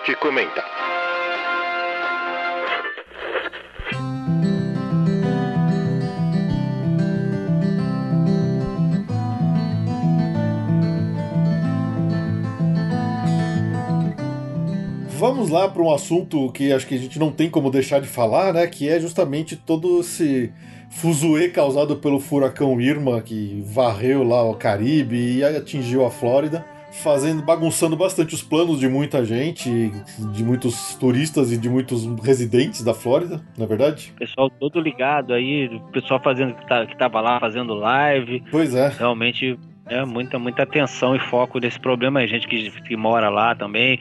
Passaporte 0.06 0.16
comenta. 0.18 0.64
Vamos 15.18 15.50
lá 15.50 15.68
para 15.68 15.82
um 15.82 15.92
assunto 15.92 16.52
que 16.52 16.72
acho 16.72 16.86
que 16.86 16.94
a 16.94 16.98
gente 16.98 17.18
não 17.18 17.32
tem 17.32 17.50
como 17.50 17.72
deixar 17.72 18.00
de 18.00 18.08
falar, 18.08 18.54
né? 18.54 18.68
Que 18.68 18.88
é 18.88 19.00
justamente 19.00 19.56
todo 19.56 20.02
esse 20.02 20.52
fuzuê 20.92 21.50
causado 21.50 21.96
pelo 21.96 22.20
furacão 22.20 22.80
Irma 22.80 23.22
que 23.22 23.64
varreu 23.66 24.24
lá 24.24 24.44
o 24.44 24.56
Caribe 24.56 25.38
e 25.38 25.44
atingiu 25.44 26.06
a 26.06 26.12
Flórida 26.12 26.75
fazendo, 27.04 27.42
bagunçando 27.44 27.96
bastante 27.96 28.34
os 28.34 28.42
planos 28.42 28.80
de 28.80 28.88
muita 28.88 29.24
gente, 29.24 29.92
de 30.34 30.44
muitos 30.44 30.96
turistas 30.96 31.52
e 31.52 31.58
de 31.58 31.70
muitos 31.70 32.06
residentes 32.22 32.84
da 32.84 32.94
Flórida, 32.94 33.42
na 33.58 33.66
é 33.66 33.68
verdade. 33.68 34.14
Pessoal 34.18 34.50
todo 34.50 34.80
ligado 34.80 35.34
aí, 35.34 35.68
o 35.68 35.80
pessoal 35.92 36.20
fazendo 36.24 36.54
que, 36.56 36.68
tá, 36.68 36.86
que 36.86 36.98
tava 36.98 37.22
lá 37.22 37.40
fazendo 37.40 37.74
live. 37.74 38.44
Pois 38.52 38.74
é. 38.74 38.90
Realmente 38.90 39.58
é 39.88 40.04
muita, 40.04 40.40
muita 40.40 40.64
atenção 40.64 41.16
e 41.16 41.20
foco 41.20 41.60
nesse 41.60 41.80
problema. 41.80 42.20
A 42.20 42.28
gente 42.28 42.48
que, 42.48 42.72
que 42.82 42.98
mora 42.98 43.30
lá 43.30 43.54
também, 43.54 44.00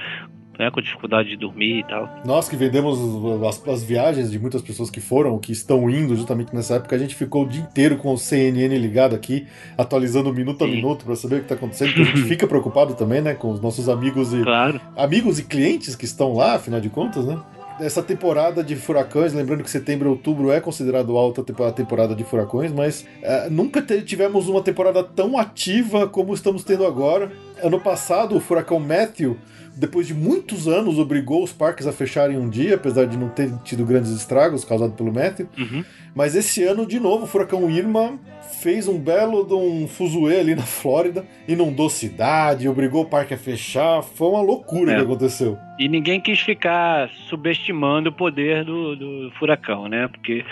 né, 0.58 0.70
com 0.70 0.80
dificuldade 0.80 1.28
de 1.28 1.36
dormir 1.36 1.80
e 1.80 1.84
tal. 1.84 2.08
Nós 2.24 2.48
que 2.48 2.56
vendemos 2.56 2.98
as, 3.46 3.68
as, 3.68 3.84
viagens 3.84 4.30
de 4.30 4.38
muitas 4.38 4.62
pessoas 4.62 4.90
que 4.90 5.00
foram, 5.00 5.38
que 5.38 5.52
estão 5.52 5.88
indo 5.90 6.16
justamente 6.16 6.54
nessa 6.54 6.76
época, 6.76 6.94
a 6.94 6.98
gente 6.98 7.14
ficou 7.14 7.44
o 7.44 7.48
dia 7.48 7.62
inteiro 7.62 7.96
com 7.96 8.12
o 8.12 8.18
CNN 8.18 8.76
ligado 8.78 9.14
aqui, 9.14 9.46
atualizando 9.76 10.32
minuto 10.32 10.64
Sim. 10.64 10.70
a 10.70 10.74
minuto 10.74 11.04
para 11.04 11.16
saber 11.16 11.36
o 11.36 11.38
que 11.38 11.44
está 11.44 11.54
acontecendo, 11.54 11.94
porque 11.94 12.02
a 12.02 12.16
gente 12.16 12.22
fica 12.28 12.46
preocupado 12.46 12.94
também, 12.94 13.20
né, 13.20 13.34
com 13.34 13.50
os 13.50 13.60
nossos 13.60 13.88
amigos 13.88 14.32
e 14.32 14.42
claro. 14.42 14.80
amigos 14.96 15.38
e 15.38 15.44
clientes 15.44 15.96
que 15.96 16.04
estão 16.04 16.34
lá, 16.34 16.54
afinal 16.54 16.80
de 16.80 16.88
contas, 16.88 17.26
né? 17.26 17.38
essa 17.80 18.02
temporada 18.02 18.62
de 18.62 18.76
furacões, 18.76 19.32
lembrando 19.32 19.62
que 19.62 19.70
setembro 19.70 20.08
e 20.08 20.10
outubro 20.10 20.50
é 20.50 20.60
considerado 20.60 21.16
alta 21.16 21.42
a 21.66 21.72
temporada 21.72 22.14
de 22.14 22.24
furacões, 22.24 22.72
mas 22.72 23.02
uh, 23.02 23.50
nunca 23.50 23.82
tivemos 23.82 24.48
uma 24.48 24.62
temporada 24.62 25.02
tão 25.02 25.36
ativa 25.36 26.06
como 26.06 26.32
estamos 26.32 26.62
tendo 26.62 26.86
agora. 26.86 27.32
Ano 27.62 27.80
passado, 27.80 28.36
o 28.36 28.40
furacão 28.40 28.78
Matthew 28.78 29.36
depois 29.76 30.06
de 30.06 30.14
muitos 30.14 30.68
anos, 30.68 30.98
obrigou 30.98 31.42
os 31.42 31.52
parques 31.52 31.86
a 31.86 31.92
fecharem 31.92 32.36
um 32.36 32.48
dia, 32.48 32.76
apesar 32.76 33.06
de 33.06 33.16
não 33.16 33.28
ter 33.28 33.52
tido 33.64 33.84
grandes 33.84 34.10
estragos 34.10 34.64
causados 34.64 34.94
pelo 34.94 35.12
Matthew. 35.12 35.48
Uhum. 35.58 35.84
Mas 36.14 36.36
esse 36.36 36.62
ano, 36.62 36.86
de 36.86 37.00
novo, 37.00 37.24
o 37.24 37.26
furacão 37.26 37.68
Irma 37.68 38.18
fez 38.60 38.86
um 38.86 38.98
belo 38.98 39.44
de 39.44 39.54
um 39.54 39.88
fuzuê 39.88 40.40
ali 40.40 40.54
na 40.54 40.62
Flórida, 40.62 41.26
inundou 41.46 41.90
cidade, 41.90 42.68
obrigou 42.68 43.02
o 43.02 43.06
parque 43.06 43.34
a 43.34 43.38
fechar. 43.38 44.02
Foi 44.02 44.28
uma 44.28 44.40
loucura 44.40 44.92
é. 44.92 44.96
que 44.96 45.02
aconteceu. 45.02 45.58
E 45.78 45.88
ninguém 45.88 46.20
quis 46.20 46.40
ficar 46.40 47.10
subestimando 47.28 48.10
o 48.10 48.12
poder 48.12 48.64
do, 48.64 48.94
do 48.94 49.32
furacão, 49.38 49.88
né? 49.88 50.08
Porque 50.08 50.44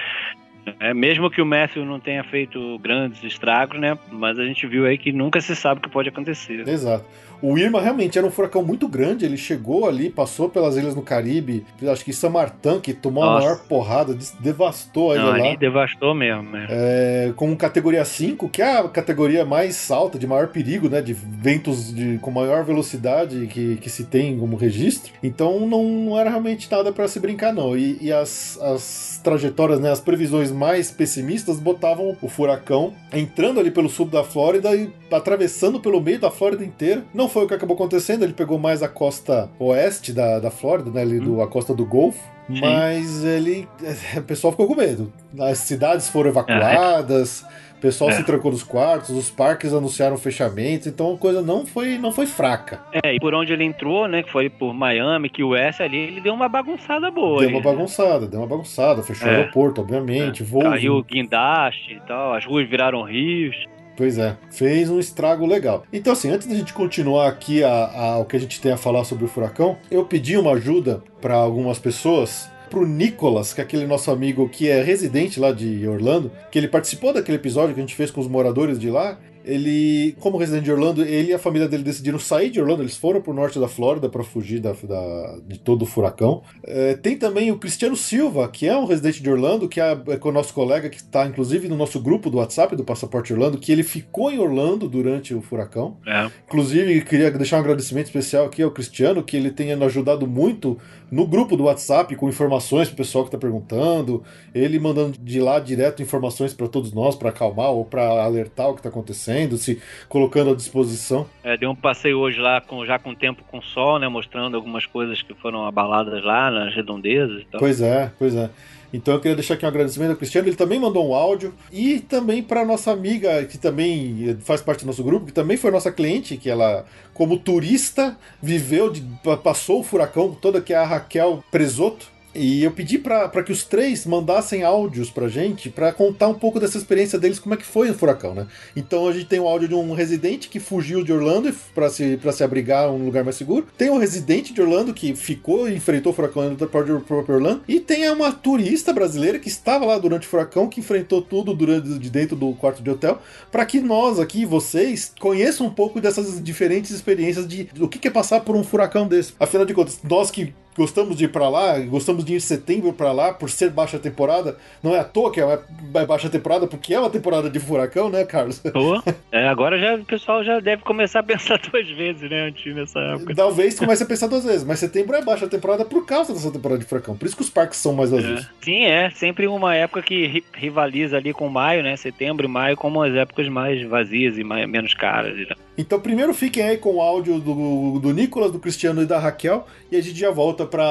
é, 0.78 0.94
mesmo 0.94 1.30
que 1.30 1.40
o 1.40 1.46
Matthew 1.46 1.84
não 1.84 1.98
tenha 1.98 2.22
feito 2.24 2.78
grandes 2.78 3.22
estragos, 3.24 3.80
né? 3.80 3.98
Mas 4.10 4.38
a 4.38 4.44
gente 4.44 4.66
viu 4.66 4.86
aí 4.86 4.96
que 4.96 5.12
nunca 5.12 5.40
se 5.40 5.56
sabe 5.56 5.78
o 5.78 5.82
que 5.82 5.88
pode 5.88 6.08
acontecer. 6.08 6.68
Exato. 6.68 7.04
O 7.42 7.58
Irma 7.58 7.80
realmente 7.80 8.16
era 8.16 8.26
um 8.26 8.30
furacão 8.30 8.62
muito 8.62 8.86
grande, 8.86 9.24
ele 9.24 9.36
chegou 9.36 9.88
ali, 9.88 10.08
passou 10.08 10.48
pelas 10.48 10.76
ilhas 10.76 10.94
no 10.94 11.02
Caribe, 11.02 11.66
acho 11.90 12.04
que 12.04 12.12
Samartã, 12.12 12.80
que 12.80 12.92
tomou 12.92 13.24
Nossa. 13.24 13.38
a 13.38 13.40
maior 13.40 13.58
porrada, 13.64 14.16
devastou 14.38 15.10
a 15.10 15.16
ilha 15.16 15.24
Não, 15.24 15.30
lá. 15.30 15.48
Ali 15.48 15.56
devastou 15.56 16.14
mesmo, 16.14 16.44
né? 16.50 16.66
É, 16.70 17.32
com 17.34 17.54
categoria 17.56 18.04
5, 18.04 18.48
que 18.48 18.62
é 18.62 18.78
a 18.78 18.88
categoria 18.88 19.44
mais 19.44 19.90
alta, 19.90 20.18
de 20.18 20.26
maior 20.26 20.48
perigo, 20.48 20.88
né? 20.88 21.02
De 21.02 21.12
ventos 21.12 21.92
de, 21.92 22.18
com 22.18 22.30
maior 22.30 22.64
velocidade 22.64 23.48
que, 23.48 23.76
que 23.76 23.90
se 23.90 24.04
tem 24.04 24.38
como 24.38 24.56
registro. 24.56 25.12
Então 25.22 25.66
não, 25.66 25.84
não 25.84 26.18
era 26.18 26.30
realmente 26.30 26.70
nada 26.70 26.92
para 26.92 27.08
se 27.08 27.18
brincar, 27.18 27.52
não. 27.52 27.76
E, 27.76 27.98
e 28.00 28.12
as, 28.12 28.58
as 28.60 29.20
trajetórias, 29.22 29.80
né, 29.80 29.90
as 29.90 30.00
previsões 30.00 30.52
mais 30.52 30.90
pessimistas 30.90 31.58
botavam 31.58 32.16
o 32.22 32.28
furacão 32.28 32.92
entrando 33.12 33.58
ali 33.58 33.70
pelo 33.70 33.88
sul 33.88 34.06
da 34.06 34.22
Flórida 34.22 34.74
e 34.76 34.90
atravessando 35.18 35.80
pelo 35.80 36.00
meio 36.00 36.18
da 36.18 36.30
Flórida 36.30 36.64
inteira. 36.64 37.04
Não 37.12 37.28
foi 37.28 37.44
o 37.44 37.48
que 37.48 37.54
acabou 37.54 37.74
acontecendo, 37.74 38.22
ele 38.22 38.32
pegou 38.32 38.58
mais 38.58 38.82
a 38.82 38.88
costa 38.88 39.50
oeste 39.58 40.12
da, 40.12 40.38
da 40.38 40.50
Flórida, 40.50 40.90
né, 40.90 41.02
ali 41.02 41.18
do, 41.18 41.38
hum. 41.38 41.42
a 41.42 41.46
costa 41.46 41.74
do 41.74 41.84
Golfo. 41.84 42.22
Sim. 42.46 42.60
Mas 42.60 43.24
ele. 43.24 43.68
O 44.16 44.22
pessoal 44.22 44.52
ficou 44.52 44.66
com 44.66 44.74
medo. 44.74 45.12
As 45.38 45.58
cidades 45.58 46.08
foram 46.08 46.30
evacuadas, 46.30 47.44
o 47.76 47.80
pessoal 47.80 48.10
é. 48.10 48.12
se 48.12 48.24
trancou 48.24 48.52
nos 48.52 48.62
quartos, 48.62 49.10
os 49.10 49.30
parques 49.30 49.72
anunciaram 49.72 50.16
fechamento, 50.16 50.88
então 50.88 51.14
a 51.14 51.18
coisa 51.18 51.42
não 51.42 51.66
foi, 51.66 51.98
não 51.98 52.12
foi 52.12 52.26
fraca. 52.26 52.80
É, 53.04 53.14
e 53.14 53.18
por 53.18 53.34
onde 53.34 53.52
ele 53.52 53.64
entrou, 53.64 54.06
né? 54.06 54.22
Que 54.22 54.30
foi 54.30 54.48
por 54.48 54.72
Miami, 54.72 55.28
que 55.28 55.42
o 55.42 55.50
West 55.50 55.80
ali, 55.80 55.96
ele 55.96 56.20
deu 56.20 56.34
uma 56.34 56.48
bagunçada 56.48 57.10
boa. 57.10 57.40
Deu 57.40 57.48
aí, 57.48 57.54
uma 57.54 57.62
bagunçada, 57.62 58.26
deu 58.26 58.40
uma 58.40 58.46
bagunçada, 58.46 59.02
fechou 59.02 59.28
é. 59.28 59.32
o 59.32 59.36
aeroporto, 59.36 59.80
obviamente, 59.80 60.44
é. 60.44 60.62
Caiu 60.62 60.96
o 60.96 61.02
guindaste 61.02 61.94
e 61.94 62.00
tal, 62.06 62.34
as 62.34 62.44
ruas 62.44 62.68
viraram 62.68 63.02
rios. 63.02 63.56
Pois 63.96 64.18
é, 64.18 64.36
fez 64.50 64.88
um 64.90 64.98
estrago 64.98 65.46
legal. 65.46 65.84
Então, 65.92 66.12
assim, 66.12 66.30
antes 66.30 66.46
da 66.46 66.54
gente 66.54 66.72
continuar 66.72 67.28
aqui 67.28 67.62
a, 67.62 67.70
a, 67.70 68.18
o 68.18 68.24
que 68.24 68.36
a 68.36 68.40
gente 68.40 68.60
tem 68.60 68.72
a 68.72 68.76
falar 68.76 69.04
sobre 69.04 69.24
o 69.24 69.28
furacão, 69.28 69.76
eu 69.90 70.04
pedi 70.04 70.36
uma 70.36 70.52
ajuda 70.52 71.02
para 71.20 71.34
algumas 71.34 71.78
pessoas 71.78 72.50
pro 72.70 72.86
Nicolas, 72.86 73.52
que 73.52 73.60
é 73.60 73.64
aquele 73.64 73.86
nosso 73.86 74.10
amigo 74.10 74.48
que 74.48 74.66
é 74.66 74.82
residente 74.82 75.38
lá 75.38 75.52
de 75.52 75.86
Orlando, 75.86 76.32
que 76.50 76.58
ele 76.58 76.68
participou 76.68 77.12
daquele 77.12 77.36
episódio 77.36 77.74
que 77.74 77.80
a 77.80 77.82
gente 77.82 77.94
fez 77.94 78.10
com 78.10 78.18
os 78.18 78.26
moradores 78.26 78.78
de 78.78 78.88
lá, 78.88 79.18
ele, 79.44 80.14
como 80.20 80.36
residente 80.36 80.64
de 80.64 80.72
Orlando, 80.72 81.04
ele 81.04 81.30
e 81.30 81.34
a 81.34 81.38
família 81.38 81.68
dele 81.68 81.82
decidiram 81.82 82.18
sair 82.18 82.50
de 82.50 82.60
Orlando, 82.60 82.82
eles 82.82 82.96
foram 82.96 83.20
pro 83.20 83.34
norte 83.34 83.58
da 83.58 83.68
Flórida 83.68 84.08
para 84.08 84.22
fugir 84.22 84.60
da, 84.60 84.72
da, 84.72 85.38
de 85.46 85.58
todo 85.58 85.82
o 85.82 85.86
furacão. 85.86 86.42
É, 86.64 86.94
tem 86.94 87.16
também 87.16 87.50
o 87.50 87.58
Cristiano 87.58 87.96
Silva, 87.96 88.48
que 88.48 88.66
é 88.66 88.76
um 88.76 88.84
residente 88.84 89.22
de 89.22 89.30
Orlando, 89.30 89.68
que 89.68 89.80
é, 89.80 89.98
é 90.08 90.16
com 90.16 90.28
o 90.28 90.32
nosso 90.32 90.54
colega, 90.54 90.88
que 90.88 90.96
está 90.96 91.26
inclusive 91.26 91.68
no 91.68 91.76
nosso 91.76 92.00
grupo 92.00 92.30
do 92.30 92.38
WhatsApp 92.38 92.76
do 92.76 92.84
Passaporte 92.84 93.32
Orlando, 93.32 93.58
que 93.58 93.72
ele 93.72 93.82
ficou 93.82 94.30
em 94.30 94.38
Orlando 94.38 94.88
durante 94.88 95.34
o 95.34 95.42
furacão. 95.42 95.96
É. 96.06 96.30
Inclusive, 96.46 97.02
queria 97.02 97.30
deixar 97.30 97.56
um 97.56 97.60
agradecimento 97.60 98.06
especial 98.06 98.46
aqui 98.46 98.62
ao 98.62 98.70
Cristiano, 98.70 99.22
que 99.22 99.36
ele 99.36 99.50
tem 99.50 99.72
ajudado 99.72 100.26
muito 100.26 100.78
no 101.10 101.26
grupo 101.26 101.56
do 101.56 101.64
WhatsApp 101.64 102.14
com 102.16 102.28
informações 102.28 102.88
pro 102.88 102.98
pessoal 102.98 103.24
que 103.24 103.28
está 103.28 103.38
perguntando, 103.38 104.22
ele 104.54 104.78
mandando 104.78 105.18
de 105.18 105.40
lá 105.40 105.58
direto 105.58 106.02
informações 106.02 106.54
para 106.54 106.68
todos 106.68 106.92
nós, 106.92 107.16
para 107.16 107.30
acalmar 107.30 107.70
ou 107.70 107.84
para 107.84 108.22
alertar 108.22 108.70
o 108.70 108.74
que 108.74 108.80
está 108.80 108.88
acontecendo 108.88 109.31
acontecendo, 109.32 109.56
se 109.56 109.80
colocando 110.08 110.50
à 110.50 110.54
disposição. 110.54 111.26
É, 111.42 111.56
dei 111.56 111.68
um 111.68 111.74
passeio 111.74 112.18
hoje 112.18 112.38
lá 112.38 112.60
com, 112.60 112.84
já 112.84 112.98
com 112.98 113.14
tempo 113.14 113.42
com 113.50 113.60
sol, 113.60 113.98
né? 113.98 114.08
Mostrando 114.08 114.56
algumas 114.56 114.86
coisas 114.86 115.22
que 115.22 115.34
foram 115.34 115.66
abaladas 115.66 116.22
lá 116.22 116.50
nas 116.50 116.74
redondezas 116.74 117.42
e 117.42 117.46
tal. 117.46 117.60
Pois 117.60 117.80
é, 117.80 118.10
pois 118.18 118.34
é. 118.34 118.50
Então 118.92 119.14
eu 119.14 119.20
queria 119.20 119.34
deixar 119.34 119.54
aqui 119.54 119.64
um 119.64 119.68
agradecimento 119.68 120.10
ao 120.10 120.16
Cristiano, 120.16 120.48
ele 120.48 120.56
também 120.56 120.78
mandou 120.78 121.08
um 121.08 121.14
áudio. 121.14 121.54
E 121.72 121.98
também 122.00 122.42
para 122.42 122.64
nossa 122.64 122.92
amiga, 122.92 123.42
que 123.46 123.56
também 123.56 124.36
faz 124.40 124.60
parte 124.60 124.80
do 124.80 124.86
nosso 124.86 125.02
grupo, 125.02 125.26
que 125.26 125.32
também 125.32 125.56
foi 125.56 125.70
nossa 125.70 125.90
cliente, 125.90 126.36
que 126.36 126.50
ela, 126.50 126.84
como 127.14 127.38
turista, 127.38 128.16
viveu, 128.42 128.90
de, 128.90 129.02
passou 129.42 129.80
o 129.80 129.82
furacão 129.82 130.34
toda, 130.34 130.60
que 130.60 130.74
é 130.74 130.76
a 130.76 130.84
Raquel 130.84 131.42
Presoto. 131.50 132.11
E 132.34 132.64
eu 132.64 132.70
pedi 132.70 132.98
para 132.98 133.42
que 133.42 133.52
os 133.52 133.64
três 133.64 134.06
mandassem 134.06 134.62
áudios 134.62 135.10
pra 135.10 135.28
gente 135.28 135.68
para 135.68 135.92
contar 135.92 136.28
um 136.28 136.34
pouco 136.34 136.58
dessa 136.58 136.78
experiência 136.78 137.18
deles, 137.18 137.38
como 137.38 137.54
é 137.54 137.58
que 137.58 137.64
foi 137.64 137.90
o 137.90 137.94
furacão, 137.94 138.34
né? 138.34 138.46
Então 138.74 139.06
a 139.06 139.12
gente 139.12 139.26
tem 139.26 139.38
o 139.38 139.46
áudio 139.46 139.68
de 139.68 139.74
um 139.74 139.92
residente 139.92 140.48
que 140.48 140.58
fugiu 140.58 141.04
de 141.04 141.12
Orlando 141.12 141.52
para 141.74 141.90
se, 141.90 142.16
pra 142.16 142.32
se 142.32 142.42
abrigar 142.42 142.90
um 142.90 143.04
lugar 143.04 143.24
mais 143.24 143.36
seguro. 143.36 143.66
Tem 143.76 143.90
um 143.90 143.98
residente 143.98 144.52
de 144.52 144.62
Orlando 144.62 144.94
que 144.94 145.14
ficou 145.14 145.68
e 145.68 145.76
enfrentou 145.76 146.12
o 146.12 146.14
furacão 146.14 146.50
no 146.50 146.56
próprio 146.56 147.04
Orlando. 147.28 147.62
E 147.68 147.80
tem 147.80 148.08
uma 148.10 148.32
turista 148.32 148.92
brasileira 148.92 149.38
que 149.38 149.48
estava 149.48 149.84
lá 149.84 149.98
durante 149.98 150.26
o 150.26 150.30
furacão, 150.30 150.68
que 150.68 150.80
enfrentou 150.80 151.20
tudo 151.20 151.54
durante, 151.54 151.98
de 151.98 152.10
dentro 152.10 152.36
do 152.36 152.52
quarto 152.54 152.82
de 152.82 152.90
hotel, 152.90 153.20
para 153.50 153.66
que 153.66 153.80
nós 153.80 154.18
aqui, 154.18 154.46
vocês, 154.46 155.12
conheçam 155.20 155.66
um 155.66 155.70
pouco 155.70 156.00
dessas 156.00 156.42
diferentes 156.42 156.90
experiências 156.90 157.46
de 157.46 157.68
o 157.78 157.88
que 157.88 158.08
é 158.08 158.10
passar 158.10 158.40
por 158.40 158.56
um 158.56 158.64
furacão 158.64 159.06
desse. 159.06 159.34
Afinal 159.38 159.66
de 159.66 159.74
contas, 159.74 160.00
nós 160.02 160.30
que 160.30 160.54
gostamos 160.76 161.16
de 161.16 161.24
ir 161.24 161.28
para 161.28 161.48
lá, 161.48 161.78
gostamos 161.80 162.24
de 162.24 162.32
ir 162.32 162.36
em 162.36 162.40
setembro 162.40 162.92
para 162.92 163.12
lá 163.12 163.32
por 163.32 163.50
ser 163.50 163.70
baixa 163.70 163.98
temporada. 163.98 164.56
Não 164.82 164.94
é 164.94 165.00
à 165.00 165.04
toa 165.04 165.32
que 165.32 165.40
é 165.40 165.58
baixa 166.06 166.28
temporada, 166.28 166.66
porque 166.66 166.94
é 166.94 167.00
uma 167.00 167.10
temporada 167.10 167.48
de 167.50 167.60
furacão, 167.60 168.08
né, 168.08 168.24
Carlos? 168.24 168.58
Pô, 168.58 169.02
é, 169.30 169.48
agora 169.48 169.78
já, 169.78 169.94
o 169.94 170.04
pessoal 170.04 170.42
já 170.44 170.60
deve 170.60 170.82
começar 170.82 171.20
a 171.20 171.22
pensar 171.22 171.58
duas 171.70 171.88
vezes, 171.90 172.28
né, 172.30 172.48
antes 172.48 172.74
nessa 172.74 172.98
época. 172.98 173.34
Talvez 173.34 173.78
comece 173.78 174.02
a 174.02 174.06
pensar 174.06 174.26
duas 174.26 174.44
vezes, 174.44 174.64
mas 174.64 174.78
setembro 174.78 175.16
é 175.16 175.22
baixa 175.22 175.46
temporada 175.46 175.84
por 175.84 176.06
causa 176.06 176.32
dessa 176.32 176.50
temporada 176.50 176.80
de 176.80 176.86
furacão. 176.86 177.16
Por 177.16 177.26
isso 177.26 177.36
que 177.36 177.42
os 177.42 177.50
parques 177.50 177.78
são 177.78 177.92
mais 177.92 178.10
vazios. 178.10 178.42
É. 178.42 178.46
Sim, 178.62 178.84
é. 178.84 179.10
Sempre 179.10 179.46
uma 179.46 179.74
época 179.74 180.02
que 180.02 180.42
rivaliza 180.52 181.16
ali 181.16 181.32
com 181.32 181.48
maio, 181.48 181.82
né? 181.82 181.96
Setembro 181.96 182.46
e 182.46 182.48
maio 182.48 182.76
como 182.76 183.02
as 183.02 183.14
épocas 183.14 183.48
mais 183.48 183.82
vazias 183.86 184.38
e 184.38 184.44
mais, 184.44 184.68
menos 184.68 184.94
caras. 184.94 185.36
Então, 185.76 185.98
primeiro 185.98 186.34
fiquem 186.34 186.64
aí 186.64 186.76
com 186.76 186.96
o 186.96 187.00
áudio 187.00 187.38
do, 187.38 187.98
do 187.98 188.12
Nicolas, 188.12 188.52
do 188.52 188.58
Cristiano 188.58 189.02
e 189.02 189.06
da 189.06 189.18
Raquel, 189.18 189.66
e 189.90 189.96
a 189.96 190.00
gente 190.00 190.18
já 190.18 190.30
volta 190.30 190.61
para 190.66 190.84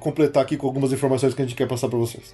completar 0.00 0.42
aqui 0.42 0.56
com 0.56 0.66
algumas 0.66 0.92
informações 0.92 1.34
que 1.34 1.42
a 1.42 1.44
gente 1.44 1.56
quer 1.56 1.66
passar 1.66 1.88
para 1.88 1.98
vocês. 1.98 2.32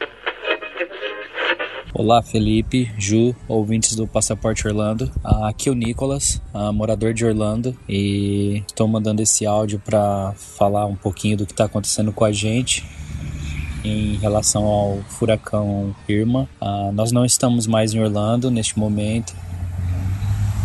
Olá, 1.95 2.23
Felipe, 2.23 2.93
Ju, 2.97 3.35
ouvintes 3.49 3.97
do 3.97 4.07
Passaporte 4.07 4.69
Orlando. 4.69 5.11
Aqui 5.25 5.69
é 5.69 5.73
o 5.73 5.75
Nicolas, 5.75 6.41
morador 6.73 7.13
de 7.13 7.25
Orlando, 7.25 7.77
e 7.89 8.63
estou 8.69 8.87
mandando 8.87 9.21
esse 9.21 9.45
áudio 9.47 9.81
para 9.85 10.33
falar 10.37 10.87
um 10.87 10.95
pouquinho 10.95 11.39
do 11.39 11.47
que 11.47 11.53
está 11.53 11.65
acontecendo 11.65 12.13
com 12.13 12.25
a 12.25 12.31
gente 12.31 12.87
em 13.85 14.17
relação 14.17 14.65
ao 14.65 14.99
furacão 15.09 15.95
Irma. 16.09 16.49
nós 16.93 17.11
não 17.11 17.25
estamos 17.25 17.67
mais 17.67 17.95
em 17.95 18.01
Orlando 18.01 18.51
neste 18.51 18.79
momento. 18.79 19.35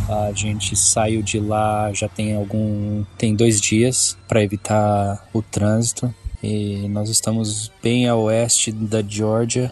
A 0.10 0.32
gente 0.34 0.76
saiu 0.76 1.22
de 1.22 1.40
lá 1.40 1.92
já 1.94 2.10
tem 2.10 2.36
algum 2.36 3.04
tem 3.18 3.36
dois 3.36 3.60
dias 3.62 4.18
para 4.28 4.44
evitar 4.44 5.28
o 5.34 5.42
trânsito 5.42 6.14
e 6.44 6.90
nós 6.90 7.10
estamos 7.10 7.72
bem 7.82 8.08
a 8.08 8.16
oeste 8.16 8.70
da 8.70 9.02
Georgia, 9.02 9.72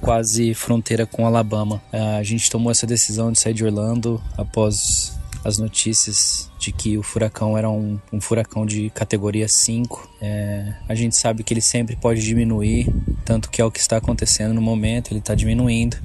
quase 0.00 0.52
fronteira 0.52 1.06
com 1.06 1.24
Alabama. 1.24 1.80
A 1.92 2.22
gente 2.24 2.50
tomou 2.50 2.72
essa 2.72 2.88
decisão 2.88 3.30
de 3.30 3.38
sair 3.38 3.54
de 3.54 3.64
Orlando 3.64 4.20
após 4.36 5.16
as 5.44 5.58
notícias 5.58 6.50
de 6.58 6.72
que 6.72 6.98
o 6.98 7.02
furacão 7.02 7.56
era 7.56 7.70
um, 7.70 7.98
um 8.12 8.20
furacão 8.20 8.66
de 8.66 8.90
categoria 8.90 9.48
5. 9.48 10.10
É, 10.20 10.74
a 10.88 10.94
gente 10.94 11.16
sabe 11.16 11.42
que 11.42 11.54
ele 11.54 11.60
sempre 11.60 11.96
pode 11.96 12.20
diminuir, 12.20 12.92
tanto 13.24 13.48
que 13.48 13.62
é 13.62 13.64
o 13.64 13.70
que 13.70 13.78
está 13.78 13.96
acontecendo 13.96 14.52
no 14.52 14.60
momento, 14.60 15.12
ele 15.12 15.20
está 15.20 15.34
diminuindo. 15.34 15.96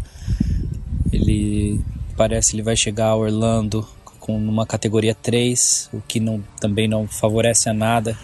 Ele 1.12 1.82
parece 2.16 2.52
que 2.52 2.56
ele 2.56 2.64
vai 2.64 2.76
chegar 2.76 3.08
a 3.08 3.16
Orlando 3.16 3.88
com 4.20 4.36
uma 4.36 4.66
categoria 4.66 5.14
3, 5.14 5.90
o 5.94 6.02
que 6.02 6.20
não, 6.20 6.44
também 6.60 6.88
não 6.88 7.08
favorece 7.08 7.70
a 7.70 7.74
nada. 7.74 8.18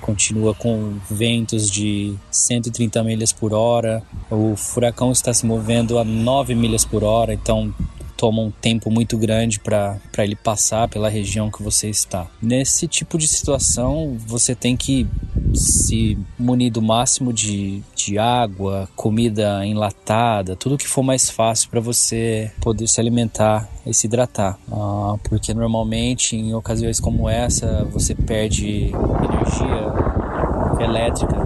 Continua 0.00 0.54
com 0.54 0.98
ventos 1.10 1.68
de 1.68 2.14
130 2.30 3.02
milhas 3.02 3.32
por 3.32 3.52
hora. 3.52 4.02
O 4.30 4.54
furacão 4.54 5.10
está 5.10 5.34
se 5.34 5.44
movendo 5.44 5.98
a 5.98 6.04
9 6.04 6.54
milhas 6.54 6.84
por 6.84 7.02
hora, 7.02 7.34
então 7.34 7.74
toma 8.16 8.42
um 8.42 8.50
tempo 8.50 8.90
muito 8.90 9.18
grande 9.18 9.60
para 9.60 9.98
ele 10.18 10.36
passar 10.36 10.88
pela 10.88 11.08
região 11.08 11.50
que 11.50 11.62
você 11.62 11.88
está. 11.88 12.26
Nesse 12.40 12.88
tipo 12.88 13.18
de 13.18 13.28
situação, 13.28 14.16
você 14.26 14.54
tem 14.54 14.76
que 14.76 15.06
se 15.54 16.18
munir 16.38 16.72
do 16.72 16.82
máximo 16.82 17.32
de, 17.32 17.82
de 17.94 18.18
água, 18.18 18.88
comida 18.96 19.64
enlatada, 19.64 20.56
tudo 20.56 20.78
que 20.78 20.88
for 20.88 21.02
mais 21.02 21.30
fácil 21.30 21.70
para 21.70 21.80
você 21.80 22.50
poder 22.60 22.86
se 22.88 23.00
alimentar 23.00 23.68
e 23.86 23.94
se 23.94 24.06
hidratar. 24.06 24.58
Ah, 24.70 25.16
porque 25.24 25.54
normalmente 25.54 26.36
em 26.36 26.54
ocasiões 26.54 27.00
como 27.00 27.28
essa 27.28 27.84
você 27.84 28.14
perde 28.14 28.90
energia 28.90 30.84
elétrica, 30.84 31.36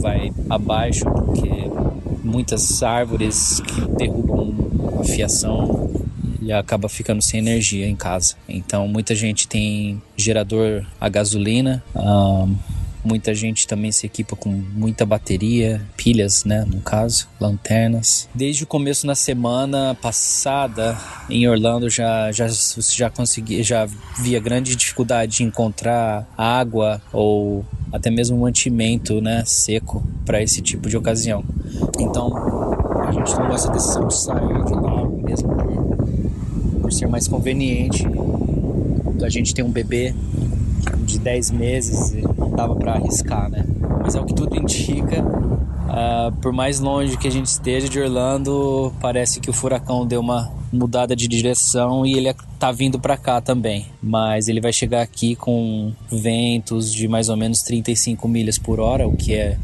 vai 0.00 0.32
abaixo 0.48 1.04
porque 1.04 1.70
muitas 2.22 2.82
árvores 2.82 3.60
que 3.60 3.80
derrubam 3.96 4.54
a 5.00 5.04
fiação 5.04 6.05
acaba 6.52 6.88
ficando 6.88 7.22
sem 7.22 7.40
energia 7.40 7.86
em 7.86 7.96
casa. 7.96 8.34
Então 8.48 8.86
muita 8.88 9.14
gente 9.14 9.48
tem 9.48 10.00
gerador 10.16 10.84
a 11.00 11.08
gasolina. 11.08 11.82
Um, 11.94 12.56
muita 13.06 13.32
gente 13.34 13.66
também 13.66 13.92
se 13.92 14.04
equipa 14.04 14.34
com 14.34 14.50
muita 14.50 15.06
bateria, 15.06 15.80
pilhas, 15.96 16.44
né, 16.44 16.66
no 16.66 16.80
caso, 16.80 17.28
lanternas. 17.40 18.28
Desde 18.34 18.64
o 18.64 18.66
começo 18.66 19.06
na 19.06 19.14
semana 19.14 19.96
passada 20.02 20.98
em 21.30 21.48
Orlando 21.48 21.88
já 21.88 22.32
já 22.32 22.48
já 22.48 23.08
consegui 23.08 23.62
já 23.62 23.86
via 24.18 24.40
grande 24.40 24.74
dificuldade 24.74 25.36
de 25.36 25.44
encontrar 25.44 26.26
água 26.36 27.00
ou 27.12 27.64
até 27.92 28.10
mesmo 28.10 28.38
mantimento, 28.38 29.20
né, 29.20 29.44
seco 29.46 30.04
para 30.24 30.42
esse 30.42 30.60
tipo 30.60 30.88
de 30.88 30.96
ocasião. 30.96 31.44
Então 32.00 32.32
a 33.06 33.12
gente 33.12 33.34
tomou 33.34 33.54
essa 33.54 33.70
decisão 33.70 34.08
de 34.08 34.16
sair 34.16 34.64
de 34.64 34.72
lá 34.74 35.08
mesmo 35.22 35.65
por 36.86 36.92
ser 36.92 37.08
mais 37.08 37.26
conveniente. 37.26 38.06
A 39.20 39.28
gente 39.28 39.52
tem 39.52 39.64
um 39.64 39.70
bebê 39.70 40.14
de 41.04 41.18
10 41.18 41.50
meses 41.50 42.12
e 42.12 42.22
não 42.38 42.52
dava 42.52 42.76
para 42.76 42.92
arriscar, 42.92 43.50
né? 43.50 43.66
Mas 44.00 44.14
é 44.14 44.20
o 44.20 44.24
que 44.24 44.32
tudo 44.32 44.56
indica. 44.56 45.20
Uh, 45.20 46.30
por 46.40 46.52
mais 46.52 46.78
longe 46.78 47.16
que 47.16 47.26
a 47.26 47.30
gente 47.30 47.46
esteja 47.46 47.88
de 47.88 47.98
Orlando, 47.98 48.92
parece 49.00 49.40
que 49.40 49.50
o 49.50 49.52
furacão 49.52 50.06
deu 50.06 50.20
uma 50.20 50.52
mudada 50.72 51.16
de 51.16 51.26
direção 51.26 52.06
e 52.06 52.12
ele 52.12 52.32
tá 52.56 52.70
vindo 52.70 53.00
para 53.00 53.16
cá 53.16 53.40
também. 53.40 53.86
Mas 54.00 54.46
ele 54.46 54.60
vai 54.60 54.72
chegar 54.72 55.02
aqui 55.02 55.34
com 55.34 55.92
ventos 56.08 56.92
de 56.92 57.08
mais 57.08 57.28
ou 57.28 57.36
menos 57.36 57.62
35 57.62 58.28
milhas 58.28 58.58
por 58.58 58.78
hora, 58.78 59.08
o 59.08 59.16
que 59.16 59.34
é 59.34 59.58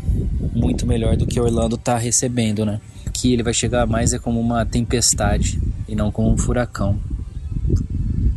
muito 0.52 0.84
melhor 0.88 1.16
do 1.16 1.24
que 1.24 1.38
Orlando 1.40 1.76
tá 1.76 1.96
recebendo, 1.96 2.66
né? 2.66 2.80
Aqui 3.06 3.32
ele 3.32 3.44
vai 3.44 3.54
chegar 3.54 3.86
mais 3.86 4.12
é 4.12 4.18
como 4.18 4.40
uma 4.40 4.66
tempestade 4.66 5.60
e 5.92 5.94
não 5.94 6.10
como 6.10 6.32
um 6.32 6.38
furacão. 6.38 6.98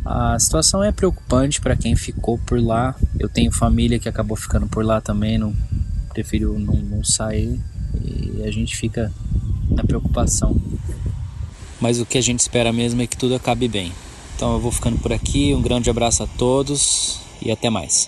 A 0.04 0.38
situação 0.38 0.84
é 0.84 0.92
preocupante 0.92 1.58
para 1.58 1.74
quem 1.74 1.96
ficou 1.96 2.38
por 2.38 2.60
lá. 2.60 2.94
Eu 3.18 3.30
tenho 3.30 3.50
família 3.50 3.98
que 3.98 4.08
acabou 4.08 4.36
ficando 4.36 4.66
por 4.66 4.84
lá 4.84 5.00
também, 5.00 5.38
não 5.38 5.54
prefiro 6.12 6.58
não, 6.58 6.74
não 6.74 7.02
sair 7.02 7.58
e 7.94 8.42
a 8.44 8.50
gente 8.50 8.76
fica 8.76 9.10
na 9.70 9.82
preocupação. 9.82 10.60
Mas 11.80 11.98
o 11.98 12.04
que 12.04 12.18
a 12.18 12.20
gente 12.20 12.40
espera 12.40 12.72
mesmo 12.72 13.00
é 13.00 13.06
que 13.06 13.16
tudo 13.16 13.34
acabe 13.34 13.66
bem. 13.68 13.90
Então 14.34 14.52
eu 14.52 14.60
vou 14.60 14.70
ficando 14.70 14.98
por 14.98 15.12
aqui. 15.12 15.54
Um 15.54 15.62
grande 15.62 15.88
abraço 15.88 16.22
a 16.22 16.26
todos 16.26 17.20
e 17.40 17.50
até 17.50 17.70
mais. 17.70 18.06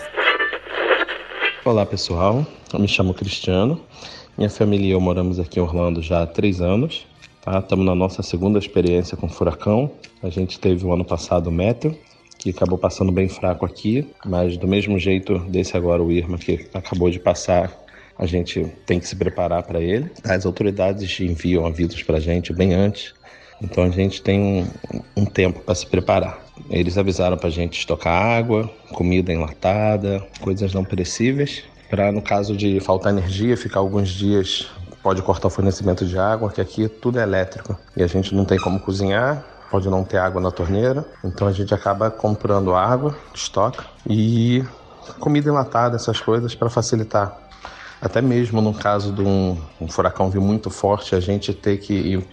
Olá 1.64 1.86
pessoal, 1.86 2.46
eu 2.72 2.78
me 2.78 2.86
chamo 2.86 3.14
Cristiano. 3.14 3.80
Minha 4.36 4.50
família 4.50 4.88
e 4.88 4.90
eu 4.90 5.00
moramos 5.00 5.40
aqui 5.40 5.58
em 5.58 5.62
Orlando 5.62 6.02
já 6.02 6.22
há 6.22 6.26
três 6.26 6.60
anos. 6.60 7.06
Tá? 7.50 7.60
Estamos 7.60 7.86
na 7.86 7.94
nossa 7.94 8.22
segunda 8.22 8.58
experiência 8.58 9.16
com 9.16 9.26
furacão. 9.26 9.90
A 10.22 10.28
gente 10.28 10.60
teve 10.60 10.84
o 10.84 10.92
ano 10.92 11.02
passado 11.02 11.46
o 11.46 11.50
Metro, 11.50 11.96
que 12.36 12.50
acabou 12.50 12.76
passando 12.76 13.10
bem 13.10 13.26
fraco 13.26 13.64
aqui, 13.64 14.06
mas 14.22 14.58
do 14.58 14.68
mesmo 14.68 14.98
jeito 14.98 15.38
desse 15.38 15.74
agora 15.74 16.02
o 16.02 16.12
Irma 16.12 16.36
que 16.36 16.68
acabou 16.74 17.08
de 17.10 17.18
passar, 17.18 17.72
a 18.18 18.26
gente 18.26 18.66
tem 18.84 19.00
que 19.00 19.08
se 19.08 19.16
preparar 19.16 19.62
para 19.62 19.80
ele. 19.80 20.10
As 20.24 20.44
autoridades 20.44 21.18
enviam 21.20 21.64
avisos 21.64 22.02
para 22.02 22.18
a 22.18 22.20
gente 22.20 22.52
bem 22.52 22.74
antes, 22.74 23.14
então 23.62 23.82
a 23.82 23.88
gente 23.88 24.20
tem 24.20 24.38
um, 24.38 25.00
um 25.22 25.24
tempo 25.24 25.60
para 25.60 25.74
se 25.74 25.86
preparar. 25.86 26.44
Eles 26.68 26.98
avisaram 26.98 27.38
para 27.38 27.48
a 27.48 27.52
gente 27.52 27.78
estocar 27.78 28.12
água, 28.12 28.70
comida 28.92 29.32
enlatada, 29.32 30.22
coisas 30.42 30.74
não 30.74 30.84
perecíveis, 30.84 31.62
para 31.88 32.12
no 32.12 32.20
caso 32.20 32.54
de 32.54 32.78
faltar 32.80 33.10
energia, 33.10 33.56
ficar 33.56 33.80
alguns 33.80 34.10
dias 34.10 34.68
pode 35.02 35.22
cortar 35.22 35.48
o 35.48 35.50
fornecimento 35.50 36.04
de 36.04 36.18
água, 36.18 36.50
que 36.50 36.60
aqui 36.60 36.88
tudo 36.88 37.18
é 37.18 37.22
elétrico 37.22 37.76
e 37.96 38.02
a 38.02 38.06
gente 38.06 38.34
não 38.34 38.44
tem 38.44 38.58
como 38.58 38.80
cozinhar, 38.80 39.44
pode 39.70 39.88
não 39.88 40.04
ter 40.04 40.18
água 40.18 40.40
na 40.40 40.50
torneira, 40.50 41.04
então 41.24 41.46
a 41.46 41.52
gente 41.52 41.74
acaba 41.74 42.10
comprando 42.10 42.74
água, 42.74 43.16
estoca 43.34 43.84
e 44.08 44.64
comida 45.20 45.48
enlatada, 45.48 45.96
essas 45.96 46.20
coisas 46.20 46.54
para 46.54 46.68
facilitar. 46.70 47.36
Até 48.00 48.22
mesmo 48.22 48.60
no 48.60 48.72
caso 48.72 49.12
de 49.12 49.22
um, 49.22 49.60
um 49.80 49.88
furacão 49.88 50.30
vir 50.30 50.40
muito 50.40 50.70
forte, 50.70 51.14
a 51.14 51.20
gente 51.20 51.52
ter 51.52 51.78
que 51.78 51.92
ir 51.92 52.28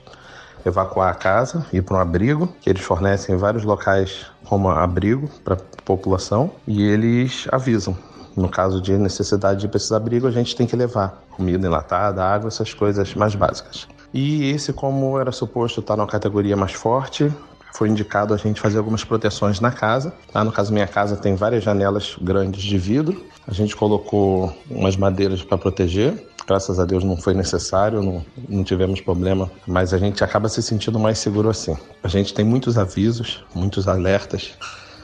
evacuar 0.65 1.11
a 1.11 1.15
casa, 1.15 1.65
ir 1.71 1.81
para 1.83 1.97
um 1.97 1.99
abrigo, 1.99 2.47
que 2.59 2.69
eles 2.69 2.81
fornecem 2.81 3.37
vários 3.37 3.63
locais 3.63 4.25
como 4.45 4.69
abrigo 4.69 5.29
para 5.43 5.55
a 5.55 5.59
população 5.83 6.51
e 6.67 6.83
eles 6.83 7.47
avisam. 7.51 7.95
No 8.35 8.49
caso 8.49 8.81
de 8.81 8.97
necessidade 8.97 9.61
de 9.61 9.67
precisar 9.67 9.97
abrigo, 9.97 10.27
a 10.27 10.31
gente 10.31 10.55
tem 10.55 10.67
que 10.67 10.75
levar 10.75 11.23
comida 11.31 11.65
enlatada, 11.65 12.23
água, 12.23 12.49
essas 12.49 12.73
coisas 12.73 13.13
mais 13.15 13.33
básicas. 13.33 13.87
E 14.13 14.49
esse, 14.49 14.73
como 14.73 15.19
era 15.19 15.31
suposto 15.31 15.79
estar 15.79 15.95
na 15.95 16.05
categoria 16.05 16.55
mais 16.55 16.73
forte, 16.73 17.31
foi 17.73 17.89
indicado 17.89 18.33
a 18.33 18.37
gente 18.37 18.61
fazer 18.61 18.77
algumas 18.77 19.03
proteções 19.03 19.59
na 19.59 19.71
casa. 19.71 20.13
Tá? 20.31 20.43
No 20.43 20.51
caso, 20.51 20.73
minha 20.73 20.87
casa 20.87 21.17
tem 21.17 21.35
várias 21.35 21.63
janelas 21.63 22.15
grandes 22.21 22.63
de 22.63 22.77
vidro. 22.77 23.21
A 23.47 23.53
gente 23.53 23.75
colocou 23.75 24.55
umas 24.69 24.95
madeiras 24.95 25.43
para 25.43 25.57
proteger. 25.57 26.27
Graças 26.47 26.79
a 26.79 26.85
Deus 26.85 27.03
não 27.03 27.17
foi 27.17 27.33
necessário, 27.33 28.03
não, 28.03 28.23
não 28.47 28.63
tivemos 28.63 29.01
problema, 29.01 29.49
mas 29.65 29.93
a 29.93 29.97
gente 29.97 30.23
acaba 30.23 30.47
se 30.47 30.61
sentindo 30.61 30.99
mais 30.99 31.17
seguro 31.17 31.49
assim. 31.49 31.75
A 32.03 32.07
gente 32.07 32.33
tem 32.33 32.45
muitos 32.45 32.77
avisos, 32.77 33.43
muitos 33.53 33.87
alertas 33.87 34.53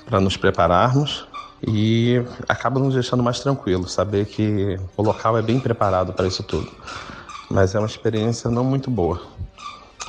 para 0.06 0.22
nos 0.22 0.38
prepararmos 0.38 1.28
e 1.68 2.24
acaba 2.48 2.80
nos 2.80 2.94
deixando 2.94 3.24
mais 3.24 3.40
tranquilos, 3.40 3.94
saber 3.94 4.26
que 4.26 4.80
o 4.98 5.04
local 5.04 5.38
é 5.38 5.42
bem 5.42 5.60
preparado 5.60 6.14
para 6.14 6.28
isso 6.28 6.44
tudo. 6.44 6.72
Mas 7.50 7.76
é 7.76 7.80
uma 7.80 7.88
experiência 7.88 8.50
não 8.50 8.64
muito 8.64 8.90
boa. 8.90 9.22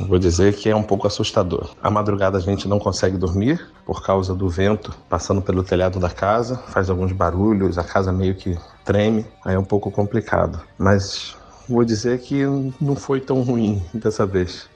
Vou 0.00 0.18
dizer 0.18 0.54
que 0.54 0.70
é 0.70 0.74
um 0.74 0.82
pouco 0.82 1.06
assustador. 1.06 1.70
A 1.82 1.90
madrugada 1.90 2.38
a 2.38 2.40
gente 2.40 2.66
não 2.66 2.78
consegue 2.78 3.18
dormir 3.18 3.64
por 3.84 4.02
causa 4.02 4.34
do 4.34 4.48
vento 4.48 4.94
passando 5.08 5.42
pelo 5.42 5.62
telhado 5.62 6.00
da 6.00 6.08
casa, 6.08 6.56
faz 6.68 6.88
alguns 6.88 7.12
barulhos, 7.12 7.76
a 7.76 7.84
casa 7.84 8.10
meio 8.10 8.34
que 8.34 8.58
treme, 8.84 9.26
aí 9.44 9.54
é 9.54 9.58
um 9.58 9.64
pouco 9.64 9.90
complicado. 9.90 10.60
Mas 10.78 11.36
vou 11.68 11.84
dizer 11.84 12.20
que 12.20 12.42
não 12.80 12.96
foi 12.96 13.20
tão 13.20 13.42
ruim 13.42 13.82
dessa 13.92 14.24
vez. 14.24 14.68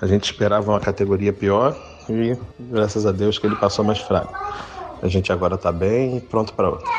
A 0.00 0.06
gente 0.06 0.24
esperava 0.24 0.70
uma 0.72 0.80
categoria 0.80 1.32
pior 1.32 1.76
e 2.08 2.36
graças 2.58 3.06
a 3.06 3.12
Deus 3.12 3.38
que 3.38 3.46
ele 3.46 3.56
passou 3.56 3.84
mais 3.84 3.98
fraco. 3.98 4.34
A 5.04 5.08
gente 5.08 5.30
agora 5.30 5.56
está 5.56 5.70
bem 5.70 6.16
e 6.16 6.20
pronto 6.22 6.54
para 6.54 6.70
outra. 6.70 6.90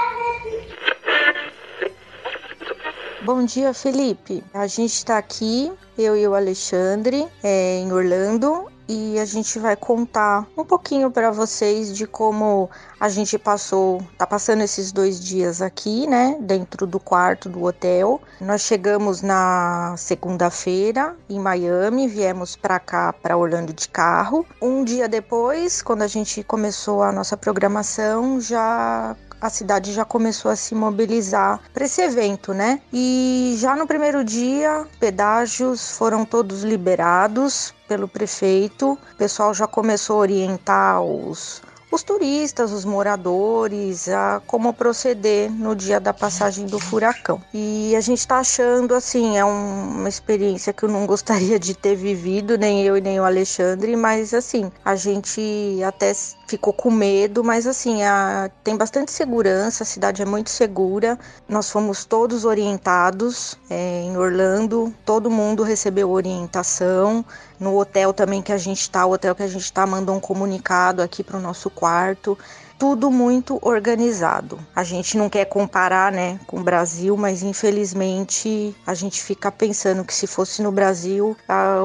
Bom 3.24 3.44
dia, 3.44 3.74
Felipe. 3.74 4.44
A 4.54 4.68
gente 4.68 4.94
está 4.94 5.18
aqui, 5.18 5.72
eu 5.98 6.16
e 6.16 6.28
o 6.28 6.36
Alexandre, 6.36 7.28
é, 7.44 7.80
em 7.80 7.92
Orlando, 7.92 8.68
e 8.88 9.20
a 9.20 9.26
gente 9.26 9.58
vai 9.60 9.76
contar 9.76 10.46
um 10.58 10.64
pouquinho 10.64 11.10
para 11.10 11.32
vocês 11.32 11.96
de 11.96 12.06
como 12.06 12.70
a 13.00 13.10
gente 13.10 13.38
passou, 13.38 14.02
tá 14.18 14.26
passando 14.26 14.62
esses 14.62 14.92
dois 14.92 15.20
dias 15.20 15.62
aqui, 15.62 16.08
né, 16.08 16.38
dentro 16.40 16.86
do 16.86 17.00
quarto 17.00 17.50
do 17.50 17.64
hotel. 17.64 18.22
Nós 18.40 18.62
chegamos 18.62 19.22
na 19.22 19.96
segunda-feira 19.98 21.16
em 21.30 21.40
Miami, 21.40 22.08
viemos 22.08 22.56
para 22.56 22.80
cá, 22.80 23.14
para 23.14 23.38
Orlando 23.38 23.74
de 23.74 23.88
carro. 23.90 24.46
Um 24.62 24.84
dia 24.84 25.08
depois, 25.08 25.82
quando 25.82 26.04
a 26.04 26.08
gente 26.08 26.44
começou 26.44 27.04
a 27.04 27.12
nossa 27.12 27.36
programação, 27.36 28.40
já 28.40 29.16
a 29.46 29.50
cidade 29.50 29.94
já 29.94 30.06
começou 30.06 30.52
a 30.52 30.56
se 30.56 30.74
mobilizar 30.76 31.60
para 31.74 31.86
esse 31.86 32.02
evento, 32.02 32.54
né? 32.54 32.82
E 32.92 33.56
já 33.58 33.76
no 33.76 33.88
primeiro 33.88 34.24
dia, 34.24 34.86
pedágios 35.00 35.92
foram 35.98 36.26
todos 36.26 36.64
liberados 36.64 37.74
pelo 37.88 38.08
prefeito. 38.08 38.94
O 39.14 39.16
pessoal 39.18 39.54
já 39.54 39.68
começou 39.68 40.18
a 40.18 40.20
orientar 40.20 41.02
os 41.02 41.62
os 41.96 42.04
turistas, 42.04 42.72
os 42.72 42.84
moradores, 42.84 44.10
a 44.10 44.42
como 44.46 44.74
proceder 44.74 45.50
no 45.50 45.76
dia 45.76 46.00
da 46.00 46.14
passagem 46.14 46.66
do 46.66 46.78
furacão. 46.78 47.42
E 47.54 47.96
a 47.96 48.02
gente 48.02 48.20
está 48.20 48.40
achando 48.40 48.94
assim, 48.94 49.38
é 49.38 49.46
um, 49.46 50.00
uma 50.00 50.10
experiência 50.10 50.74
que 50.74 50.84
eu 50.84 50.90
não 50.90 51.06
gostaria 51.08 51.58
de 51.58 51.74
ter 51.74 51.96
vivido, 51.96 52.58
nem 52.58 52.84
eu 52.84 52.98
e 52.98 53.02
nem 53.02 53.20
o 53.20 53.24
Alexandre, 53.24 53.96
mas 53.96 54.34
assim, 54.34 54.70
a 54.84 54.96
gente 54.96 55.80
até 55.86 56.14
ficou 56.48 56.74
com 56.74 56.92
medo, 56.92 57.44
mas 57.44 57.66
assim, 57.66 58.04
a, 58.04 58.50
tem 58.64 58.76
bastante 58.78 59.12
segurança, 59.12 59.84
a 59.84 59.86
cidade 59.86 60.22
é 60.22 60.26
muito 60.26 60.50
segura. 60.50 61.18
Nós 61.48 61.70
fomos 61.70 62.06
todos 62.06 62.46
orientados 62.46 63.58
é, 63.70 64.02
em 64.04 64.18
Orlando, 64.18 64.94
todo 65.04 65.30
mundo 65.30 65.64
recebeu 65.64 66.10
orientação. 66.12 67.26
No 67.60 67.78
hotel 67.80 68.14
também 68.14 68.42
que 68.42 68.52
a 68.52 68.58
gente 68.58 68.82
está, 68.82 69.06
o 69.06 69.12
hotel 69.14 69.34
que 69.34 69.44
a 69.44 69.48
gente 69.48 69.64
está 69.64 69.88
mandou 69.88 70.16
um 70.16 70.20
comunicado 70.20 71.02
aqui 71.02 71.24
para 71.24 71.38
o 71.38 71.42
nosso 71.42 71.70
quarto 71.70 72.38
tudo 72.78 73.10
muito 73.10 73.58
organizado. 73.62 74.60
A 74.76 74.84
gente 74.84 75.18
não 75.18 75.30
quer 75.30 75.46
comparar, 75.46 76.12
né, 76.12 76.40
com 76.46 76.60
o 76.60 76.64
Brasil, 76.64 77.16
mas 77.16 77.42
infelizmente 77.42 78.76
a 78.86 78.94
gente 78.94 79.22
fica 79.22 79.52
pensando 79.52 80.04
que 80.04 80.14
se 80.14 80.28
fosse 80.28 80.62
no 80.62 80.72
Brasil, 80.72 81.36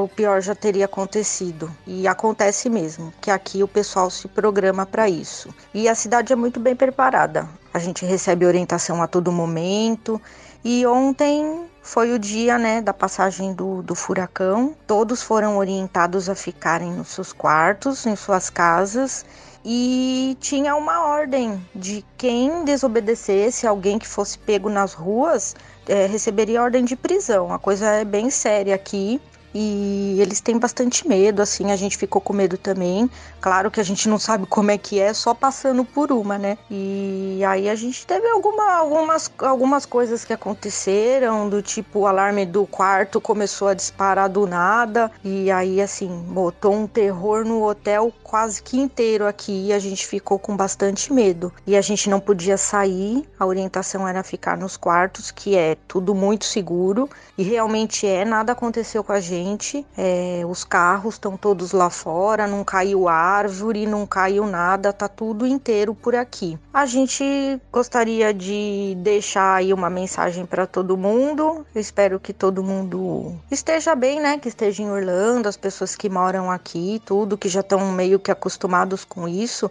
o 0.03 0.09
pior 0.09 0.41
já 0.41 0.55
teria 0.55 0.87
acontecido. 0.87 1.71
E 1.87 2.07
acontece 2.09 2.69
mesmo, 2.69 3.13
que 3.21 3.31
aqui 3.31 3.63
o 3.63 3.69
pessoal 3.69 4.11
se 4.11 4.27
programa 4.29 4.85
para 4.85 5.09
isso. 5.09 5.55
E 5.73 5.89
a 5.89 5.95
cidade 5.95 6.33
é 6.33 6.37
muito 6.37 6.59
bem 6.59 6.75
preparada. 6.75 7.49
A 7.73 7.79
gente 7.79 8.05
recebe 8.05 8.45
orientação 8.45 9.03
a 9.03 9.07
todo 9.07 9.31
momento. 9.31 10.21
E 10.65 10.85
ontem 10.87 11.65
foi 11.83 12.13
o 12.13 12.19
dia 12.19 12.59
né, 12.59 12.83
da 12.83 12.93
passagem 12.93 13.55
do, 13.55 13.83
do 13.83 13.95
furacão. 13.95 14.75
Todos 14.87 15.23
foram 15.23 15.57
orientados 15.57 16.29
a 16.29 16.35
ficarem 16.35 16.93
nos 16.93 17.09
seus 17.09 17.33
quartos, 17.33 18.07
em 18.07 18.17
suas 18.17 18.51
casas 18.51 19.25
e 19.65 20.37
tinha 20.41 20.75
uma 20.75 21.07
ordem 21.07 21.61
de 21.75 22.05
quem 22.17 22.65
desobedecesse, 22.65 23.67
alguém 23.67 23.99
que 23.99 24.09
fosse 24.09 24.39
pego 24.39 24.69
nas 24.69 24.95
ruas, 24.95 25.55
é, 25.87 26.07
receberia 26.07 26.63
ordem 26.63 26.85
de 26.85 26.97
prisão. 26.97 27.53
A 27.53 27.59
coisa 27.59 27.87
é 27.87 28.05
bem 28.05 28.31
séria 28.31 28.75
aqui 28.75 29.21
e 29.55 30.17
eles 30.21 30.41
têm 30.41 30.59
bastante 30.59 31.07
medo, 31.09 31.43
assim, 31.43 31.73
a 31.73 31.77
gente 31.77 31.97
ficou 31.97 32.21
com 32.21 32.33
medo 32.33 32.57
também. 32.57 33.11
Claro 33.41 33.71
que 33.71 33.81
a 33.81 33.83
gente 33.83 34.09
não 34.09 34.19
sabe 34.19 34.47
como 34.47 34.71
é 34.71 34.79
que 34.79 35.01
é, 35.01 35.13
só 35.13 35.35
passando 35.35 35.85
por 35.85 36.13
uma, 36.13 36.39
né? 36.39 36.57
E 36.71 37.43
aí 37.47 37.69
a 37.69 37.75
gente 37.75 38.07
teve 38.07 38.29
alguma, 38.29 38.75
algumas, 38.75 39.31
algumas 39.39 39.85
coisas 39.85 40.25
que 40.25 40.33
aconteceram, 40.33 41.49
do 41.49 41.61
tipo 41.63 42.01
o 42.01 42.07
alarme 42.07 42.47
do 42.47 42.65
quarto 42.67 43.21
começou 43.21 43.69
a 43.69 43.75
disparar 43.75 44.29
do 44.29 44.47
nada, 44.47 45.11
e 45.25 45.51
aí, 45.51 45.81
assim, 45.81 46.09
botou 46.29 46.73
um 46.73 46.87
terror 46.87 47.45
no 47.45 47.65
hotel 47.65 48.13
quase 48.23 48.63
que 48.63 48.79
inteiro 48.79 49.27
aqui, 49.27 49.67
e 49.67 49.73
a 49.73 49.79
gente 49.79 50.07
ficou 50.07 50.39
com 50.39 50.57
bastante 50.57 51.13
medo. 51.13 51.53
E 51.67 51.77
a 51.77 51.81
gente 51.81 52.09
não 52.09 52.21
podia 52.21 52.57
sair, 52.57 53.29
a 53.39 53.45
orientação 53.45 54.07
era 54.07 54.23
ficar 54.23 54.57
nos 54.57 54.77
quartos, 54.77 55.31
que 55.31 55.57
é 55.57 55.77
tudo 55.89 56.15
muito 56.15 56.45
seguro, 56.45 57.09
e 57.37 57.43
realmente 57.43 58.07
é, 58.07 58.25
nada 58.25 58.53
aconteceu 58.53 59.03
com 59.03 59.13
a 59.13 59.21
gente 59.21 59.40
gente. 59.41 59.87
É, 59.97 60.43
os 60.47 60.65
carros 60.65 61.15
estão 61.15 61.37
todos 61.37 61.73
lá 61.73 61.89
fora, 61.89 62.47
não 62.47 62.63
caiu 62.63 63.09
árvore, 63.09 63.87
não 63.87 64.07
caiu 64.07 64.47
nada, 64.47 64.93
tá 64.93 65.09
tudo 65.09 65.47
inteiro 65.47 65.95
por 65.95 66.15
aqui. 66.15 66.59
A 66.73 66.87
gente 66.87 67.25
gostaria 67.73 68.33
de 68.35 68.95
deixar 68.99 69.55
aí 69.55 69.73
uma 69.73 69.89
mensagem 69.89 70.45
para 70.45 70.67
todo 70.67 70.97
mundo. 70.97 71.67
Eu 71.75 71.81
espero 71.81 72.21
que 72.21 72.33
todo 72.33 72.63
mundo 72.63 73.35
esteja 73.51 73.95
bem, 73.95 74.21
né? 74.21 74.39
Que 74.39 74.49
esteja 74.49 74.83
em 74.83 74.91
Orlando, 74.91 75.49
as 75.49 75.57
pessoas 75.57 75.97
que 75.97 76.09
moram 76.09 76.51
aqui, 76.51 77.01
tudo, 77.05 77.39
que 77.39 77.49
já 77.49 77.61
estão 77.61 77.93
meio 77.93 78.19
que 78.19 78.31
acostumados 78.31 79.05
com 79.05 79.27
isso 79.27 79.71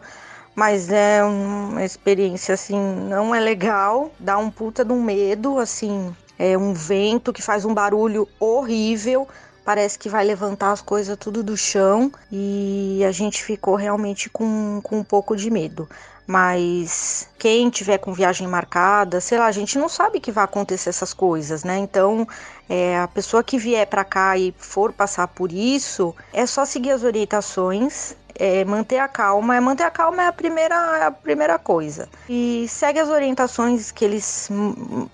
mas 0.55 0.89
é 0.91 1.23
uma 1.23 1.85
experiência 1.85 2.53
assim, 2.53 2.77
não 3.07 3.33
é 3.33 3.39
legal, 3.39 4.11
dá 4.19 4.37
um 4.37 4.51
puta 4.51 4.83
de 4.83 4.91
um 4.91 5.01
medo, 5.01 5.57
assim, 5.57 6.13
é 6.39 6.57
um 6.57 6.73
vento 6.73 7.33
que 7.33 7.41
faz 7.41 7.65
um 7.65 7.73
barulho 7.73 8.25
horrível, 8.39 9.27
parece 9.69 9.99
que 9.99 10.09
vai 10.09 10.25
levantar 10.25 10.71
as 10.71 10.81
coisas 10.81 11.15
tudo 11.15 11.43
do 11.43 11.55
chão 11.55 12.11
e 12.31 13.03
a 13.07 13.11
gente 13.11 13.43
ficou 13.43 13.75
realmente 13.75 14.27
com, 14.27 14.81
com 14.81 14.97
um 14.97 15.03
pouco 15.03 15.35
de 15.35 15.51
medo. 15.51 15.87
Mas 16.25 17.29
quem 17.37 17.69
tiver 17.69 17.99
com 17.99 18.11
viagem 18.11 18.47
marcada, 18.47 19.21
sei 19.21 19.37
lá, 19.37 19.45
a 19.45 19.51
gente 19.51 19.77
não 19.77 19.87
sabe 19.87 20.19
que 20.19 20.31
vai 20.31 20.43
acontecer 20.43 20.89
essas 20.89 21.13
coisas, 21.13 21.63
né? 21.63 21.77
Então, 21.77 22.27
é, 22.67 22.97
a 22.97 23.07
pessoa 23.07 23.43
que 23.43 23.59
vier 23.59 23.85
para 23.85 24.03
cá 24.03 24.35
e 24.35 24.51
for 24.57 24.91
passar 24.91 25.27
por 25.27 25.51
isso, 25.51 26.15
é 26.33 26.47
só 26.47 26.65
seguir 26.65 26.89
as 26.89 27.03
orientações, 27.03 28.15
é 28.39 28.63
manter 28.63 28.99
a 28.99 29.07
calma. 29.07 29.57
É 29.57 29.59
manter 29.59 29.83
a 29.83 29.91
calma 29.91 30.23
é 30.23 30.27
a 30.27 30.31
primeira, 30.31 30.75
é 30.97 31.05
a 31.05 31.11
primeira 31.11 31.59
coisa. 31.59 32.07
E 32.27 32.65
segue 32.69 32.99
as 32.99 33.09
orientações 33.09 33.91
que 33.91 34.05
eles 34.05 34.49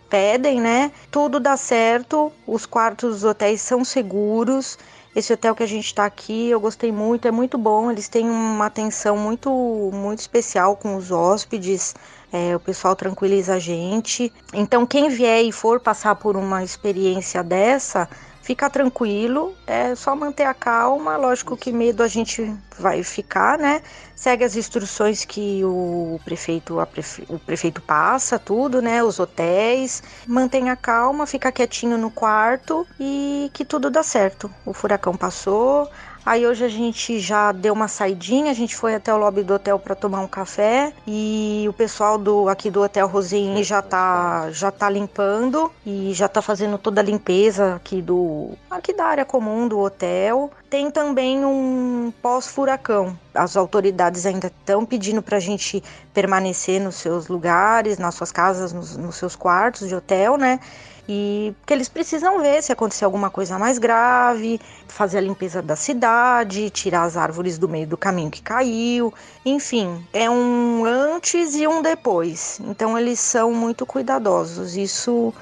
pedem, 0.09 0.61
né? 0.61 0.91
Tudo 1.09 1.39
dá 1.39 1.57
certo, 1.57 2.31
os 2.45 2.65
quartos 2.65 3.15
dos 3.15 3.23
hotéis 3.23 3.61
são 3.61 3.83
seguros. 3.83 4.77
Esse 5.15 5.31
hotel 5.31 5.55
que 5.55 5.63
a 5.63 5.67
gente 5.67 5.85
está 5.85 6.05
aqui, 6.05 6.49
eu 6.49 6.59
gostei 6.59 6.91
muito, 6.91 7.25
é 7.25 7.31
muito 7.31 7.57
bom. 7.57 7.89
Eles 7.89 8.09
têm 8.09 8.29
uma 8.29 8.65
atenção 8.65 9.17
muito, 9.17 9.49
muito 9.93 10.19
especial 10.19 10.75
com 10.75 10.95
os 10.97 11.09
hóspedes. 11.09 11.95
É, 12.33 12.53
o 12.53 12.59
pessoal 12.59 12.97
tranquiliza 12.97 13.53
a 13.53 13.59
gente. 13.59 14.31
Então, 14.53 14.85
quem 14.85 15.07
vier 15.07 15.41
e 15.45 15.53
for 15.53 15.79
passar 15.79 16.15
por 16.15 16.35
uma 16.35 16.65
experiência 16.65 17.41
dessa, 17.41 18.09
fica 18.45 18.69
tranquilo, 18.69 19.55
é 19.65 19.95
só 19.95 20.15
manter 20.15 20.43
a 20.43 20.53
calma. 20.53 21.17
Lógico 21.17 21.57
que 21.57 21.71
medo 21.71 22.03
a 22.03 22.07
gente 22.07 22.55
vai 22.77 23.01
ficar, 23.01 23.57
né? 23.57 23.81
Segue 24.15 24.43
as 24.43 24.55
instruções 24.55 25.25
que 25.25 25.63
o 25.65 26.19
prefeito, 26.23 26.75
prefe... 26.91 27.25
o 27.27 27.39
prefeito 27.39 27.81
passa, 27.81 28.37
tudo, 28.37 28.83
né? 28.83 29.03
Os 29.03 29.19
hotéis. 29.19 30.03
Mantenha 30.27 30.75
calma, 30.75 31.25
fica 31.25 31.51
quietinho 31.51 31.97
no 31.97 32.11
quarto 32.11 32.85
e 32.99 33.49
que 33.51 33.65
tudo 33.65 33.89
dá 33.89 34.03
certo. 34.03 34.53
O 34.63 34.73
furacão 34.73 35.17
passou, 35.17 35.89
Aí 36.25 36.47
hoje 36.47 36.65
a 36.65 36.67
gente 36.67 37.19
já 37.19 37.51
deu 37.51 37.71
uma 37.71 37.87
saidinha, 37.87 38.49
a 38.49 38.53
gente 38.55 38.75
foi 38.75 38.95
até 38.95 39.13
o 39.13 39.17
lobby 39.17 39.43
do 39.43 39.53
hotel 39.53 39.77
para 39.77 39.93
tomar 39.93 40.21
um 40.21 40.27
café 40.27 40.91
e 41.05 41.67
o 41.69 41.73
pessoal 41.73 42.17
do 42.17 42.49
aqui 42.49 42.71
do 42.71 42.81
Hotel 42.81 43.07
Rosinha 43.07 43.63
já 43.63 43.79
tá 43.79 44.49
já 44.49 44.71
tá 44.71 44.89
limpando 44.89 45.71
e 45.85 46.13
já 46.15 46.27
tá 46.27 46.41
fazendo 46.41 46.79
toda 46.79 46.99
a 46.99 47.03
limpeza 47.03 47.75
aqui 47.75 48.01
do 48.01 48.49
aqui 48.71 48.91
da 48.91 49.05
área 49.05 49.23
comum 49.23 49.67
do 49.67 49.77
hotel. 49.77 50.49
Tem 50.67 50.89
também 50.89 51.45
um 51.45 52.11
pós-furacão. 52.23 53.15
As 53.31 53.55
autoridades 53.55 54.25
ainda 54.25 54.47
estão 54.47 54.83
pedindo 54.83 55.21
para 55.21 55.37
a 55.37 55.39
gente 55.39 55.83
permanecer 56.11 56.81
nos 56.81 56.95
seus 56.95 57.27
lugares, 57.27 57.99
nas 57.99 58.15
suas 58.15 58.31
casas, 58.31 58.73
nos, 58.73 58.97
nos 58.97 59.15
seus 59.15 59.35
quartos 59.35 59.87
de 59.87 59.93
hotel, 59.93 60.37
né? 60.37 60.59
E 61.07 61.53
que 61.65 61.73
eles 61.73 61.87
precisam 61.87 62.39
ver 62.39 62.61
se 62.63 62.71
acontecer 62.71 63.05
alguma 63.05 63.29
coisa 63.29 63.59
mais 63.59 63.77
grave, 63.77 64.59
fazer 64.87 65.19
a 65.19 65.21
limpeza 65.21 65.61
da 65.61 65.75
cidade, 65.75 66.69
tirar 66.69 67.03
as 67.03 67.15
árvores 67.15 67.57
do 67.57 67.69
meio 67.69 67.87
do 67.87 67.97
caminho 67.97 68.31
que 68.31 68.41
caiu, 68.41 69.13
enfim, 69.45 70.05
é 70.11 70.29
um 70.29 70.83
antes 70.85 71.55
e 71.55 71.67
um 71.67 71.81
depois. 71.81 72.59
Então 72.65 72.97
eles 72.97 73.19
são 73.19 73.51
muito 73.51 73.85
cuidadosos. 73.85 74.75
Isso 74.75 75.33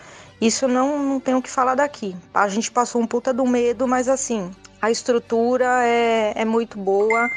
isso 0.41 0.67
não, 0.67 0.99
não 1.01 1.19
tenho 1.21 1.37
o 1.37 1.41
que 1.41 1.49
falar 1.49 1.75
daqui. 1.75 2.15
A 2.33 2.49
gente 2.49 2.69
passou 2.69 3.01
um 3.01 3.07
puta 3.07 3.33
do 3.33 3.45
medo, 3.45 3.87
mas 3.87 4.09
assim, 4.09 4.51
a 4.81 4.91
estrutura 4.91 5.85
é, 5.85 6.33
é 6.35 6.43
muito 6.43 6.77
boa 6.77 7.29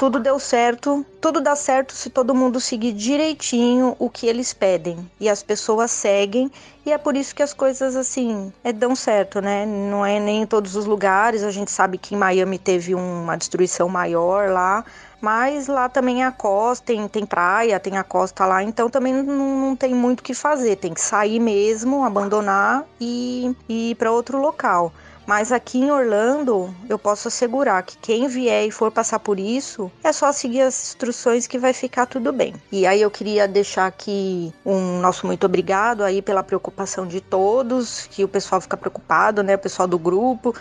tudo 0.00 0.18
deu 0.18 0.38
certo, 0.38 1.04
tudo 1.20 1.42
dá 1.42 1.54
certo 1.54 1.92
se 1.92 2.08
todo 2.08 2.34
mundo 2.34 2.58
seguir 2.58 2.94
direitinho 2.94 3.94
o 3.98 4.08
que 4.08 4.26
eles 4.26 4.50
pedem. 4.54 4.96
E 5.20 5.28
as 5.28 5.42
pessoas 5.42 5.90
seguem, 5.90 6.50
e 6.86 6.90
é 6.90 6.96
por 6.96 7.14
isso 7.18 7.34
que 7.34 7.42
as 7.42 7.52
coisas 7.52 7.94
assim 7.94 8.50
é, 8.64 8.72
dão 8.72 8.96
certo, 8.96 9.42
né? 9.42 9.66
Não 9.66 10.04
é 10.06 10.18
nem 10.18 10.40
em 10.40 10.46
todos 10.46 10.74
os 10.74 10.86
lugares, 10.86 11.44
a 11.44 11.50
gente 11.50 11.70
sabe 11.70 11.98
que 11.98 12.14
em 12.14 12.18
Miami 12.18 12.58
teve 12.58 12.94
uma 12.94 13.36
destruição 13.36 13.90
maior 13.90 14.48
lá, 14.48 14.82
mas 15.20 15.66
lá 15.66 15.86
também 15.86 16.22
é 16.22 16.26
a 16.26 16.32
costa, 16.32 16.86
tem, 16.86 17.06
tem 17.06 17.26
praia, 17.26 17.78
tem 17.78 17.98
a 17.98 18.02
costa 18.02 18.46
lá, 18.46 18.62
então 18.62 18.88
também 18.88 19.12
não, 19.12 19.68
não 19.68 19.76
tem 19.76 19.94
muito 19.94 20.20
o 20.20 20.22
que 20.22 20.32
fazer, 20.32 20.76
tem 20.76 20.94
que 20.94 21.00
sair 21.02 21.38
mesmo, 21.38 22.04
abandonar 22.04 22.86
e, 22.98 23.54
e 23.68 23.90
ir 23.90 23.96
para 23.96 24.10
outro 24.10 24.40
local. 24.40 24.94
Mas 25.30 25.52
aqui 25.52 25.78
em 25.78 25.92
Orlando, 25.92 26.74
eu 26.88 26.98
posso 26.98 27.28
assegurar 27.28 27.84
que 27.84 27.96
quem 27.98 28.26
vier 28.26 28.66
e 28.66 28.72
for 28.72 28.90
passar 28.90 29.20
por 29.20 29.38
isso, 29.38 29.88
é 30.02 30.12
só 30.12 30.32
seguir 30.32 30.62
as 30.62 30.88
instruções 30.88 31.46
que 31.46 31.56
vai 31.56 31.72
ficar 31.72 32.06
tudo 32.06 32.32
bem. 32.32 32.52
E 32.72 32.84
aí 32.84 33.00
eu 33.00 33.08
queria 33.12 33.46
deixar 33.46 33.86
aqui 33.86 34.52
um 34.66 34.98
nosso 34.98 35.28
muito 35.28 35.46
obrigado 35.46 36.02
aí 36.02 36.20
pela 36.20 36.42
preocupação 36.42 37.06
de 37.06 37.20
todos, 37.20 38.08
que 38.10 38.24
o 38.24 38.28
pessoal 38.28 38.60
fica 38.60 38.76
preocupado, 38.76 39.40
né, 39.44 39.54
o 39.54 39.58
pessoal 39.60 39.86
do 39.86 40.00
grupo. 40.00 40.52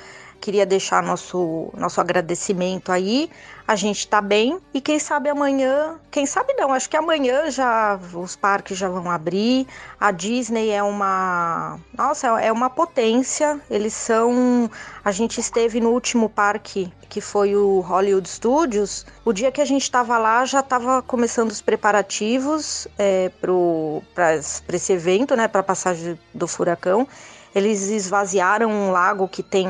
Queria 0.42 0.66
deixar 0.66 1.04
nosso, 1.04 1.70
nosso 1.76 2.00
agradecimento 2.00 2.92
aí. 2.92 3.30
A 3.68 3.76
gente 3.76 4.08
tá 4.08 4.20
bem 4.20 4.60
e 4.74 4.82
quem 4.82 4.98
sabe 4.98 5.30
amanhã, 5.30 6.00
quem 6.10 6.26
sabe 6.26 6.54
não, 6.54 6.74
acho 6.74 6.90
que 6.90 6.98
amanhã 6.98 7.52
já 7.52 8.00
os 8.14 8.36
parques 8.36 8.78
já 8.78 8.90
vão 8.90 9.12
abrir. 9.12 9.68
A 10.00 10.12
Disney 10.12 10.72
é 10.72 10.82
uma, 10.82 11.80
nossa, 11.96 12.28
é 12.42 12.52
uma 12.52 12.70
potência. 12.70 13.60
Eles 13.70 13.94
são, 13.94 14.72
a 15.04 15.12
gente 15.12 15.40
esteve 15.40 15.80
no 15.80 15.92
último 15.92 16.30
parque 16.30 16.92
que 17.10 17.20
foi 17.20 17.56
o 17.56 17.80
Hollywood 17.82 18.30
Studios. 18.30 19.06
O 19.26 19.34
dia 19.34 19.52
que 19.52 19.60
a 19.60 19.66
gente 19.66 19.82
estava 19.82 20.18
lá 20.18 20.46
já 20.46 20.62
estava 20.62 21.02
começando 21.02 21.52
os 21.52 21.62
preparativos 21.62 22.88
é, 22.98 23.30
para 24.14 24.36
esse 24.36 24.94
evento, 24.94 25.36
né, 25.36 25.48
para 25.48 25.62
a 25.62 25.64
passagem 25.64 26.18
do 26.34 26.48
furacão. 26.48 27.08
Eles 27.54 27.90
esvaziaram 27.90 28.70
um 28.70 28.92
lago 28.92 29.28
que 29.28 29.42
tem 29.42 29.68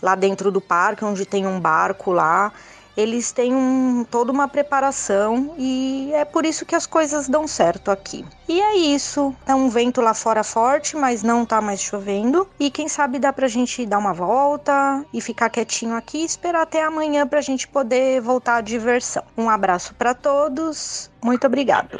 lá 0.00 0.14
dentro 0.14 0.50
do 0.50 0.60
parque, 0.60 1.04
onde 1.04 1.24
tem 1.24 1.46
um 1.46 1.58
barco 1.58 2.12
lá. 2.12 2.52
Eles 2.94 3.32
têm 3.32 3.54
um, 3.54 4.04
toda 4.10 4.30
uma 4.30 4.46
preparação 4.46 5.54
e 5.56 6.10
é 6.12 6.26
por 6.26 6.44
isso 6.44 6.66
que 6.66 6.74
as 6.74 6.84
coisas 6.84 7.26
dão 7.26 7.48
certo 7.48 7.90
aqui. 7.90 8.22
E 8.46 8.60
é 8.60 8.76
isso. 8.76 9.34
É 9.46 9.54
um 9.54 9.70
vento 9.70 10.02
lá 10.02 10.12
fora 10.12 10.44
forte, 10.44 10.94
mas 10.94 11.22
não 11.22 11.46
tá 11.46 11.60
mais 11.62 11.80
chovendo. 11.80 12.46
E 12.60 12.70
quem 12.70 12.88
sabe 12.88 13.18
dá 13.18 13.32
pra 13.32 13.48
gente 13.48 13.86
dar 13.86 13.96
uma 13.96 14.12
volta 14.12 15.04
e 15.12 15.22
ficar 15.22 15.48
quietinho 15.48 15.96
aqui 15.96 16.18
e 16.18 16.24
esperar 16.24 16.62
até 16.62 16.82
amanhã 16.82 17.26
pra 17.26 17.40
gente 17.40 17.66
poder 17.66 18.20
voltar 18.20 18.56
à 18.56 18.60
diversão. 18.60 19.22
Um 19.38 19.48
abraço 19.48 19.94
para 19.94 20.12
todos. 20.12 21.10
Muito 21.22 21.46
obrigado. 21.46 21.98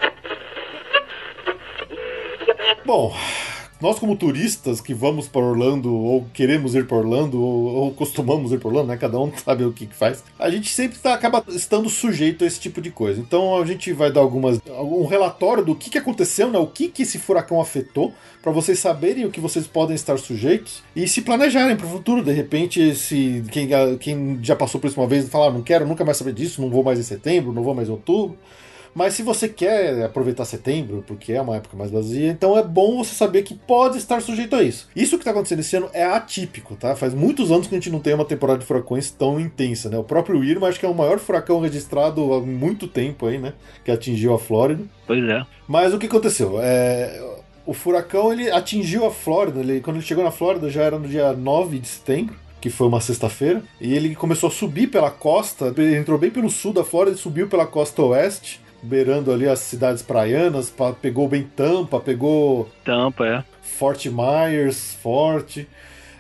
Bom, 2.85 3.15
nós 3.83 3.99
como 3.99 4.15
turistas 4.15 4.81
que 4.81 4.95
vamos 4.95 5.27
para 5.27 5.43
Orlando 5.43 5.93
ou 5.93 6.25
queremos 6.33 6.77
ir 6.77 6.87
para 6.87 6.97
Orlando 6.97 7.43
ou, 7.43 7.65
ou, 7.75 7.91
costumamos 7.91 8.53
ir 8.53 8.61
para 8.61 8.69
Orlando, 8.69 8.87
né? 8.87 8.97
Cada 8.97 9.19
um 9.19 9.33
sabe 9.45 9.65
o 9.65 9.73
que, 9.73 9.87
que 9.87 9.95
faz. 9.95 10.23
A 10.39 10.49
gente 10.49 10.71
sempre 10.71 10.99
tá, 11.01 11.13
acaba 11.13 11.45
estando 11.49 11.91
sujeito 11.91 12.45
a 12.45 12.47
esse 12.47 12.61
tipo 12.61 12.81
de 12.81 12.93
coisa. 12.93 13.21
Então 13.21 13.61
a 13.61 13.67
gente 13.67 13.93
vai 13.93 14.13
dar 14.13 14.21
algumas 14.21 14.61
um 14.69 15.05
relatório 15.05 15.65
do 15.65 15.75
que, 15.75 15.91
que 15.91 15.99
aconteceu, 15.99 16.49
né? 16.49 16.59
O 16.61 16.67
que 16.69 16.89
que 16.89 17.03
esse 17.03 17.19
furacão 17.19 17.61
afetou 17.61 18.15
para 18.41 18.53
vocês 18.53 18.79
saberem 18.79 19.25
o 19.25 19.31
que 19.31 19.41
vocês 19.41 19.67
podem 19.67 19.97
estar 19.97 20.17
sujeitos 20.17 20.81
e 20.95 21.09
se 21.09 21.21
planejarem 21.21 21.77
para 21.77 21.87
o 21.87 21.91
futuro. 21.91 22.23
De 22.23 22.33
repente, 22.33 22.95
se 22.95 23.43
quem, 23.51 23.69
quem 23.99 24.39
já 24.43 24.55
passou 24.55 24.81
por 24.81 24.87
isso 24.87 25.01
uma 25.01 25.09
vez 25.09 25.29
falar, 25.29 25.49
ah, 25.49 25.51
não 25.51 25.63
quero 25.63 25.89
nunca 25.89 26.05
mais 26.05 26.17
saber 26.17 26.33
disso, 26.33 26.63
não 26.63 26.71
vou 26.71 26.85
mais 26.85 27.01
em 27.01 27.03
setembro, 27.03 27.53
não 27.53 27.65
vou 27.65 27.75
mais 27.75 27.89
em 27.89 27.93
outubro 27.93 28.39
mas 28.95 29.15
se 29.15 29.23
você 29.23 29.49
quer 29.49 30.05
aproveitar 30.05 30.45
setembro, 30.45 31.05
porque 31.07 31.33
é 31.33 31.41
uma 31.41 31.57
época 31.57 31.77
mais 31.77 31.91
vazia, 31.91 32.31
então 32.31 32.57
é 32.57 32.63
bom 32.63 32.99
você 32.99 33.15
saber 33.15 33.43
que 33.43 33.55
pode 33.55 33.99
estar 33.99 34.21
sujeito 34.21 34.57
a 34.57 34.63
isso. 34.63 34.89
Isso 34.95 35.17
que 35.17 35.23
está 35.23 35.31
acontecendo 35.31 35.61
esse 35.61 35.77
ano 35.77 35.89
é 35.93 36.05
atípico, 36.05 36.77
tá? 36.77 36.95
Faz 36.95 37.15
muitos 37.15 37.51
anos 37.51 37.67
que 37.67 37.75
a 37.75 37.79
gente 37.79 37.91
não 37.91 38.01
tem 38.01 38.15
uma 38.15 38.25
temporada 38.25 38.59
de 38.59 38.67
furacões 38.67 39.11
tão 39.11 39.41
intensa, 39.41 39.89
né? 39.89 39.99
O 39.99 40.05
próprio 40.05 40.45
Irma 40.45 40.69
acho 40.69 40.79
que 40.79 40.87
é 40.87 40.89
o 40.89 40.95
maior 40.95 41.19
furacão 41.19 41.61
registrado 41.61 42.33
há 42.35 42.41
muito 42.41 42.87
tempo 42.87 43.27
aí, 43.27 43.39
né? 43.39 43.55
Que 43.85 43.91
atingiu 43.91 44.35
a 44.35 44.39
Flórida. 44.39 44.85
Pois 45.07 45.25
é. 45.25 45.45
Mas 45.67 45.95
o 45.95 45.99
que 45.99 46.07
aconteceu? 46.07 46.59
É, 46.61 47.21
o 47.65 47.73
furacão 47.73 48.33
ele 48.33 48.51
atingiu 48.51 49.07
a 49.07 49.11
Flórida, 49.11 49.61
ele, 49.61 49.81
quando 49.81 49.97
ele 49.97 50.05
chegou 50.05 50.25
na 50.25 50.31
Flórida 50.31 50.69
já 50.69 50.83
era 50.83 50.99
no 50.99 51.09
dia 51.09 51.33
9 51.33 51.79
de 51.79 51.89
setembro 51.89 52.43
que 52.63 52.71
foi 52.71 52.87
uma 52.87 53.01
sexta-feira, 53.01 53.61
e 53.81 53.93
ele 53.93 54.15
começou 54.15 54.49
a 54.49 54.53
subir 54.53 54.87
pela 54.87 55.11
costa, 55.11 55.75
ele 55.77 55.97
entrou 55.97 56.17
bem 56.17 56.31
pelo 56.31 56.49
sul 56.49 56.73
da 56.73 56.85
Flórida 56.85 57.17
e 57.17 57.19
subiu 57.19 57.49
pela 57.49 57.67
costa 57.67 58.01
oeste, 58.03 58.61
beirando 58.83 59.33
ali 59.33 59.49
as 59.49 59.61
cidades 59.61 60.03
praianas, 60.03 60.73
pegou 61.01 61.29
bem 61.29 61.45
Tampa, 61.45 62.01
pegou. 62.01 62.69
Tampa, 62.85 63.27
é. 63.27 63.45
Fort 63.63 64.07
Myers, 64.07 64.95
Forte. 65.03 65.69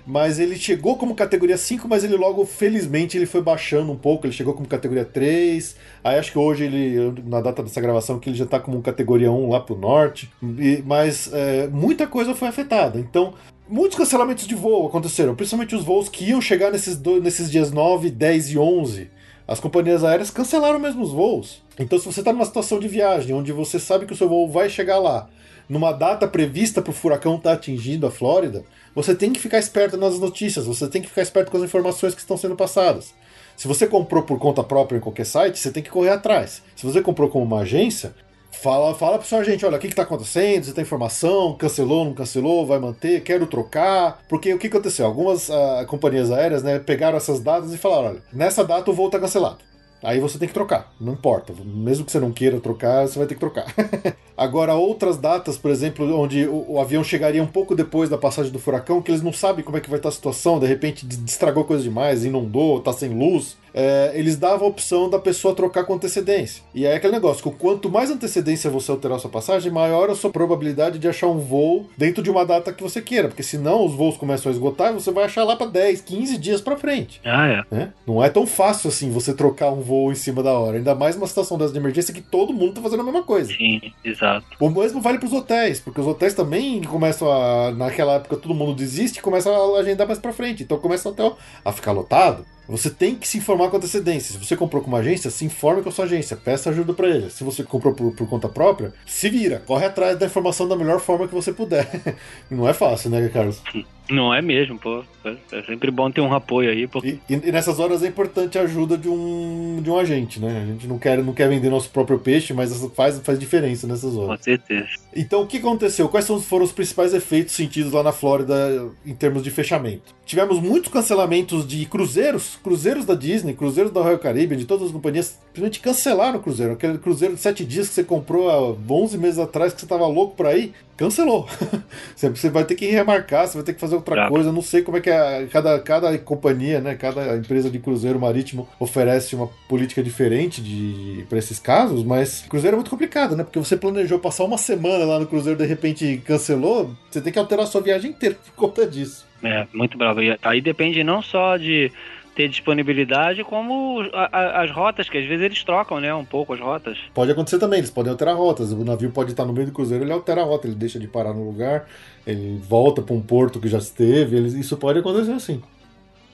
Mas 0.04 0.40
ele 0.40 0.56
chegou 0.56 0.96
como 0.96 1.14
categoria 1.14 1.56
5, 1.56 1.86
mas 1.86 2.02
ele 2.02 2.16
logo, 2.16 2.44
felizmente, 2.44 3.16
ele 3.16 3.26
foi 3.26 3.40
baixando 3.40 3.92
um 3.92 3.96
pouco. 3.96 4.26
Ele 4.26 4.32
chegou 4.32 4.52
como 4.52 4.66
categoria 4.66 5.04
3. 5.04 5.76
Aí 6.02 6.18
acho 6.18 6.32
que 6.32 6.38
hoje 6.38 6.64
ele, 6.64 7.22
na 7.24 7.40
data 7.40 7.62
dessa 7.62 7.80
gravação, 7.80 8.18
que 8.18 8.28
ele 8.28 8.36
já 8.36 8.44
está 8.44 8.58
como 8.58 8.82
categoria 8.82 9.30
1 9.30 9.50
lá 9.50 9.60
pro 9.60 9.76
norte. 9.76 10.28
E, 10.42 10.82
mas 10.84 11.30
é, 11.32 11.68
muita 11.68 12.06
coisa 12.06 12.34
foi 12.34 12.48
afetada. 12.48 12.98
Então, 12.98 13.34
muitos 13.68 13.96
cancelamentos 13.96 14.46
de 14.46 14.56
voo 14.56 14.88
aconteceram, 14.88 15.36
principalmente 15.36 15.76
os 15.76 15.84
voos 15.84 16.08
que 16.08 16.24
iam 16.24 16.40
chegar 16.40 16.72
nesses, 16.72 16.96
dois, 16.96 17.22
nesses 17.22 17.48
dias 17.48 17.70
9, 17.70 18.10
10 18.10 18.50
e 18.50 18.58
11 18.58 19.10
as 19.46 19.60
companhias 19.60 20.04
aéreas 20.04 20.30
cancelaram 20.30 20.78
mesmo 20.78 21.02
os 21.02 21.10
voos. 21.10 21.61
Então, 21.78 21.98
se 21.98 22.04
você 22.04 22.20
está 22.20 22.32
numa 22.32 22.44
situação 22.44 22.78
de 22.78 22.88
viagem 22.88 23.34
onde 23.34 23.52
você 23.52 23.78
sabe 23.78 24.06
que 24.06 24.12
o 24.12 24.16
seu 24.16 24.28
voo 24.28 24.48
vai 24.48 24.68
chegar 24.68 24.98
lá, 24.98 25.28
numa 25.68 25.92
data 25.92 26.28
prevista 26.28 26.82
para 26.82 26.90
o 26.90 26.94
furacão 26.94 27.36
estar 27.36 27.50
tá 27.50 27.56
atingindo 27.56 28.06
a 28.06 28.10
Flórida, 28.10 28.64
você 28.94 29.14
tem 29.14 29.32
que 29.32 29.40
ficar 29.40 29.58
esperto 29.58 29.96
nas 29.96 30.18
notícias, 30.18 30.66
você 30.66 30.86
tem 30.88 31.00
que 31.00 31.08
ficar 31.08 31.22
esperto 31.22 31.50
com 31.50 31.56
as 31.56 31.62
informações 31.62 32.14
que 32.14 32.20
estão 32.20 32.36
sendo 32.36 32.56
passadas. 32.56 33.14
Se 33.56 33.68
você 33.68 33.86
comprou 33.86 34.22
por 34.22 34.38
conta 34.38 34.62
própria 34.62 34.98
em 34.98 35.00
qualquer 35.00 35.26
site, 35.26 35.58
você 35.58 35.70
tem 35.70 35.82
que 35.82 35.90
correr 35.90 36.10
atrás. 36.10 36.62
Se 36.76 36.84
você 36.84 37.00
comprou 37.00 37.28
como 37.28 37.44
uma 37.44 37.60
agência, 37.60 38.14
Fala, 38.52 38.94
fala 38.94 39.18
pro 39.18 39.26
seu 39.26 39.38
agente, 39.38 39.64
olha, 39.64 39.78
o 39.78 39.80
que, 39.80 39.88
que 39.88 39.94
tá 39.94 40.02
acontecendo? 40.02 40.64
Você 40.64 40.72
tem 40.72 40.82
informação? 40.82 41.56
Cancelou, 41.56 42.04
não 42.04 42.12
cancelou? 42.12 42.66
Vai 42.66 42.78
manter? 42.78 43.22
Quero 43.22 43.46
trocar? 43.46 44.20
Porque 44.28 44.52
o 44.52 44.58
que 44.58 44.66
aconteceu? 44.66 45.06
Algumas 45.06 45.48
uh, 45.48 45.86
companhias 45.88 46.30
aéreas 46.30 46.62
né, 46.62 46.78
pegaram 46.78 47.16
essas 47.16 47.40
datas 47.40 47.72
e 47.72 47.78
falaram, 47.78 48.10
olha, 48.10 48.22
nessa 48.30 48.62
data 48.62 48.90
o 48.90 48.94
voo 48.94 49.10
tá 49.10 49.18
cancelado. 49.18 49.58
Aí 50.02 50.18
você 50.18 50.36
tem 50.36 50.48
que 50.48 50.54
trocar, 50.54 50.92
não 51.00 51.12
importa. 51.12 51.52
Mesmo 51.64 52.04
que 52.04 52.10
você 52.10 52.18
não 52.18 52.32
queira 52.32 52.60
trocar, 52.60 53.06
você 53.06 53.18
vai 53.18 53.28
ter 53.28 53.34
que 53.34 53.40
trocar. 53.40 53.72
Agora, 54.36 54.74
outras 54.74 55.16
datas, 55.16 55.56
por 55.56 55.70
exemplo, 55.70 56.18
onde 56.18 56.46
o, 56.46 56.72
o, 56.72 56.80
avião 56.80 57.04
chegaria 57.04 57.42
um 57.42 57.46
pouco 57.46 57.74
depois 57.74 58.10
da 58.10 58.18
passagem 58.18 58.50
do 58.50 58.58
furacão, 58.58 59.00
que 59.00 59.10
eles 59.12 59.22
não 59.22 59.32
sabem 59.32 59.64
como 59.64 59.76
é 59.76 59.80
que 59.80 59.88
vai 59.88 59.98
estar 60.00 60.08
a 60.08 60.12
situação, 60.12 60.58
de 60.58 60.66
repente 60.66 61.06
estragou 61.26 61.64
coisa 61.64 61.84
demais, 61.84 62.24
inundou, 62.24 62.80
tá 62.80 62.92
sem 62.92 63.10
luz. 63.10 63.56
É, 63.74 64.12
eles 64.14 64.36
davam 64.36 64.66
a 64.66 64.70
opção 64.70 65.08
da 65.08 65.18
pessoa 65.18 65.54
trocar 65.54 65.84
com 65.84 65.94
antecedência. 65.94 66.62
E 66.74 66.84
é 66.84 66.94
aquele 66.94 67.12
negócio, 67.12 67.42
que 67.42 67.58
quanto 67.58 67.90
mais 67.90 68.10
antecedência 68.10 68.70
você 68.70 68.90
alterar 68.90 69.16
a 69.16 69.20
sua 69.20 69.30
passagem, 69.30 69.72
maior 69.72 70.10
a 70.10 70.14
sua 70.14 70.30
probabilidade 70.30 70.98
de 70.98 71.08
achar 71.08 71.26
um 71.26 71.38
voo 71.38 71.86
dentro 71.96 72.22
de 72.22 72.30
uma 72.30 72.44
data 72.44 72.72
que 72.72 72.82
você 72.82 73.00
queira, 73.00 73.28
porque 73.28 73.42
senão 73.42 73.84
os 73.84 73.94
voos 73.94 74.16
começam 74.16 74.50
a 74.50 74.54
esgotar 74.54 74.90
e 74.90 74.94
você 74.94 75.10
vai 75.10 75.24
achar 75.24 75.44
lá 75.44 75.56
para 75.56 75.66
10, 75.66 76.00
15 76.02 76.38
dias 76.38 76.60
para 76.60 76.76
frente. 76.76 77.20
Ah, 77.24 77.48
é. 77.48 77.64
Né? 77.74 77.92
Não 78.06 78.22
é 78.22 78.28
tão 78.28 78.46
fácil 78.46 78.88
assim 78.88 79.10
você 79.10 79.32
trocar 79.34 79.70
um 79.70 79.80
voo 79.80 80.12
em 80.12 80.14
cima 80.14 80.42
da 80.42 80.52
hora, 80.52 80.76
ainda 80.76 80.94
mais 80.94 81.16
uma 81.16 81.26
situação 81.26 81.58
dessa 81.58 81.72
de 81.72 81.78
emergência 81.78 82.14
que 82.14 82.20
todo 82.20 82.52
mundo 82.52 82.74
tá 82.74 82.80
fazendo 82.80 83.00
a 83.00 83.04
mesma 83.04 83.22
coisa. 83.22 83.52
Sim, 83.52 83.80
exato. 84.04 84.46
O 84.60 84.68
mesmo 84.68 85.00
vale 85.00 85.18
para 85.18 85.26
os 85.26 85.32
hotéis, 85.32 85.80
porque 85.80 86.00
os 86.00 86.06
hotéis 86.06 86.34
também 86.34 86.82
começam 86.82 87.30
a. 87.30 87.72
Naquela 87.72 88.14
época 88.14 88.36
todo 88.36 88.54
mundo 88.54 88.74
desiste 88.74 89.18
e 89.18 89.22
começa 89.22 89.50
a 89.50 89.80
agendar 89.80 90.06
mais 90.06 90.18
para 90.18 90.32
frente. 90.32 90.62
Então 90.62 90.78
começa 90.78 91.08
o 91.08 91.12
hotel 91.12 91.36
a 91.64 91.72
ficar 91.72 91.92
lotado. 91.92 92.44
Você 92.72 92.88
tem 92.88 93.14
que 93.14 93.28
se 93.28 93.36
informar 93.36 93.68
com 93.68 93.76
antecedência. 93.76 94.32
Se 94.32 94.38
você 94.38 94.56
comprou 94.56 94.82
com 94.82 94.88
uma 94.88 95.00
agência, 95.00 95.30
se 95.30 95.44
informe 95.44 95.82
com 95.82 95.90
a 95.90 95.92
sua 95.92 96.06
agência, 96.06 96.38
peça 96.38 96.70
ajuda 96.70 96.94
para 96.94 97.06
eles. 97.06 97.34
Se 97.34 97.44
você 97.44 97.62
comprou 97.62 97.92
por, 97.92 98.14
por, 98.14 98.26
conta 98.26 98.48
própria, 98.48 98.94
se 99.04 99.28
vira, 99.28 99.62
corre 99.66 99.84
atrás 99.84 100.18
da 100.18 100.24
informação 100.24 100.66
da 100.66 100.74
melhor 100.74 100.98
forma 100.98 101.28
que 101.28 101.34
você 101.34 101.52
puder. 101.52 101.86
Não 102.50 102.66
é 102.66 102.72
fácil, 102.72 103.10
né, 103.10 103.28
Carlos? 103.28 103.60
Não 104.10 104.34
é 104.34 104.42
mesmo, 104.42 104.78
pô. 104.78 105.04
É 105.52 105.62
sempre 105.62 105.90
bom 105.90 106.10
ter 106.10 106.20
um 106.20 106.34
apoio 106.34 106.70
aí. 106.70 106.86
Porque... 106.86 107.18
E, 107.28 107.34
e, 107.34 107.52
nessas 107.52 107.78
horas 107.78 108.02
é 108.02 108.08
importante 108.08 108.58
a 108.58 108.62
ajuda 108.62 108.98
de 108.98 109.08
um, 109.08 109.80
de 109.80 109.88
um 109.88 109.98
agente, 109.98 110.40
né? 110.40 110.62
A 110.62 110.66
gente 110.66 110.86
não 110.86 110.98
quer, 110.98 111.22
não 111.22 111.32
quer 111.32 111.48
vender 111.48 111.70
nosso 111.70 111.90
próprio 111.90 112.18
peixe, 112.18 112.52
mas 112.52 112.72
faz, 112.94 113.20
faz 113.20 113.38
diferença 113.38 113.86
nessas 113.86 114.16
horas. 114.16 114.38
Com 114.38 114.44
certeza. 114.44 114.88
Então, 115.14 115.42
o 115.42 115.46
que 115.46 115.58
aconteceu? 115.58 116.08
Quais 116.08 116.26
foram 116.26 116.64
os 116.64 116.72
principais 116.72 117.14
efeitos 117.14 117.54
sentidos 117.54 117.92
lá 117.92 118.02
na 118.02 118.12
Flórida 118.12 118.90
em 119.06 119.14
termos 119.14 119.42
de 119.42 119.50
fechamento? 119.50 120.14
Tivemos 120.24 120.60
muitos 120.60 120.90
cancelamentos 120.90 121.66
de 121.66 121.84
cruzeiros, 121.86 122.58
cruzeiros 122.62 123.04
da 123.04 123.14
Disney, 123.14 123.54
cruzeiros 123.54 123.92
da 123.92 124.00
Royal 124.00 124.18
Caribbean, 124.18 124.58
de 124.58 124.64
todas 124.64 124.86
as 124.86 124.92
companhias, 124.92 125.38
simplesmente 125.46 125.80
cancelaram 125.80 126.38
o 126.38 126.42
cruzeiro. 126.42 126.72
Aquele 126.72 126.98
cruzeiro 126.98 127.34
de 127.34 127.40
sete 127.40 127.64
dias 127.64 127.88
que 127.88 127.94
você 127.94 128.04
comprou 128.04 128.48
há 128.48 128.92
11 128.92 129.18
meses 129.18 129.38
atrás, 129.38 129.72
que 129.72 129.80
você 129.80 129.86
tava 129.86 130.06
louco 130.06 130.36
por 130.36 130.46
aí, 130.46 130.72
cancelou. 131.02 131.48
você 132.14 132.48
vai 132.48 132.64
ter 132.64 132.76
que 132.76 132.86
remarcar, 132.86 133.48
você 133.48 133.54
vai 133.54 133.64
ter 133.64 133.74
que 133.74 133.80
fazer 133.80 133.96
outra 133.96 134.28
coisa. 134.28 134.50
Eu 134.50 134.52
não 134.52 134.62
sei 134.62 134.82
como 134.82 134.96
é 134.96 135.00
que 135.00 135.10
é, 135.10 135.46
cada, 135.50 135.78
cada 135.80 136.16
companhia, 136.18 136.80
né, 136.80 136.94
cada 136.94 137.36
empresa 137.36 137.68
de 137.68 137.78
cruzeiro 137.80 138.20
marítimo 138.20 138.68
oferece 138.78 139.34
uma 139.34 139.48
política 139.68 140.02
diferente 140.02 140.62
de 140.62 141.24
para 141.28 141.38
esses 141.38 141.58
casos, 141.58 142.04
mas 142.04 142.44
cruzeiro 142.48 142.76
é 142.76 142.78
muito 142.78 142.90
complicado, 142.90 143.36
né? 143.36 143.42
Porque 143.42 143.58
você 143.58 143.76
planejou 143.76 144.18
passar 144.18 144.44
uma 144.44 144.58
semana 144.58 145.04
lá 145.04 145.18
no 145.18 145.26
cruzeiro 145.26 145.58
de 145.58 145.66
repente 145.66 146.22
cancelou, 146.24 146.94
você 147.10 147.20
tem 147.20 147.32
que 147.32 147.38
alterar 147.38 147.64
a 147.64 147.68
sua 147.68 147.80
viagem 147.80 148.10
inteira 148.10 148.36
por 148.36 148.52
conta 148.54 148.86
disso. 148.86 149.26
É, 149.42 149.66
muito 149.72 149.98
bravo. 149.98 150.22
E 150.22 150.38
aí 150.42 150.60
depende 150.60 151.02
não 151.02 151.20
só 151.20 151.56
de 151.56 151.90
ter 152.34 152.48
disponibilidade, 152.48 153.44
como 153.44 154.00
a, 154.12 154.28
a, 154.32 154.62
as 154.62 154.70
rotas, 154.70 155.08
que 155.08 155.18
às 155.18 155.26
vezes 155.26 155.44
eles 155.44 155.64
trocam, 155.64 156.00
né, 156.00 156.14
um 156.14 156.24
pouco 156.24 156.54
as 156.54 156.60
rotas. 156.60 156.98
Pode 157.14 157.30
acontecer 157.30 157.58
também, 157.58 157.78
eles 157.78 157.90
podem 157.90 158.10
alterar 158.10 158.36
rotas. 158.36 158.72
O 158.72 158.84
navio 158.84 159.10
pode 159.10 159.32
estar 159.32 159.44
no 159.44 159.52
meio 159.52 159.66
do 159.66 159.72
cruzeiro, 159.72 160.04
ele 160.04 160.12
altera 160.12 160.42
a 160.42 160.44
rota, 160.44 160.66
ele 160.66 160.76
deixa 160.76 160.98
de 160.98 161.06
parar 161.06 161.34
no 161.34 161.44
lugar, 161.44 161.86
ele 162.26 162.58
volta 162.66 163.02
para 163.02 163.14
um 163.14 163.20
porto 163.20 163.60
que 163.60 163.68
já 163.68 163.78
esteve, 163.78 164.36
ele, 164.36 164.48
isso 164.58 164.76
pode 164.76 164.98
acontecer 164.98 165.32
assim. 165.32 165.62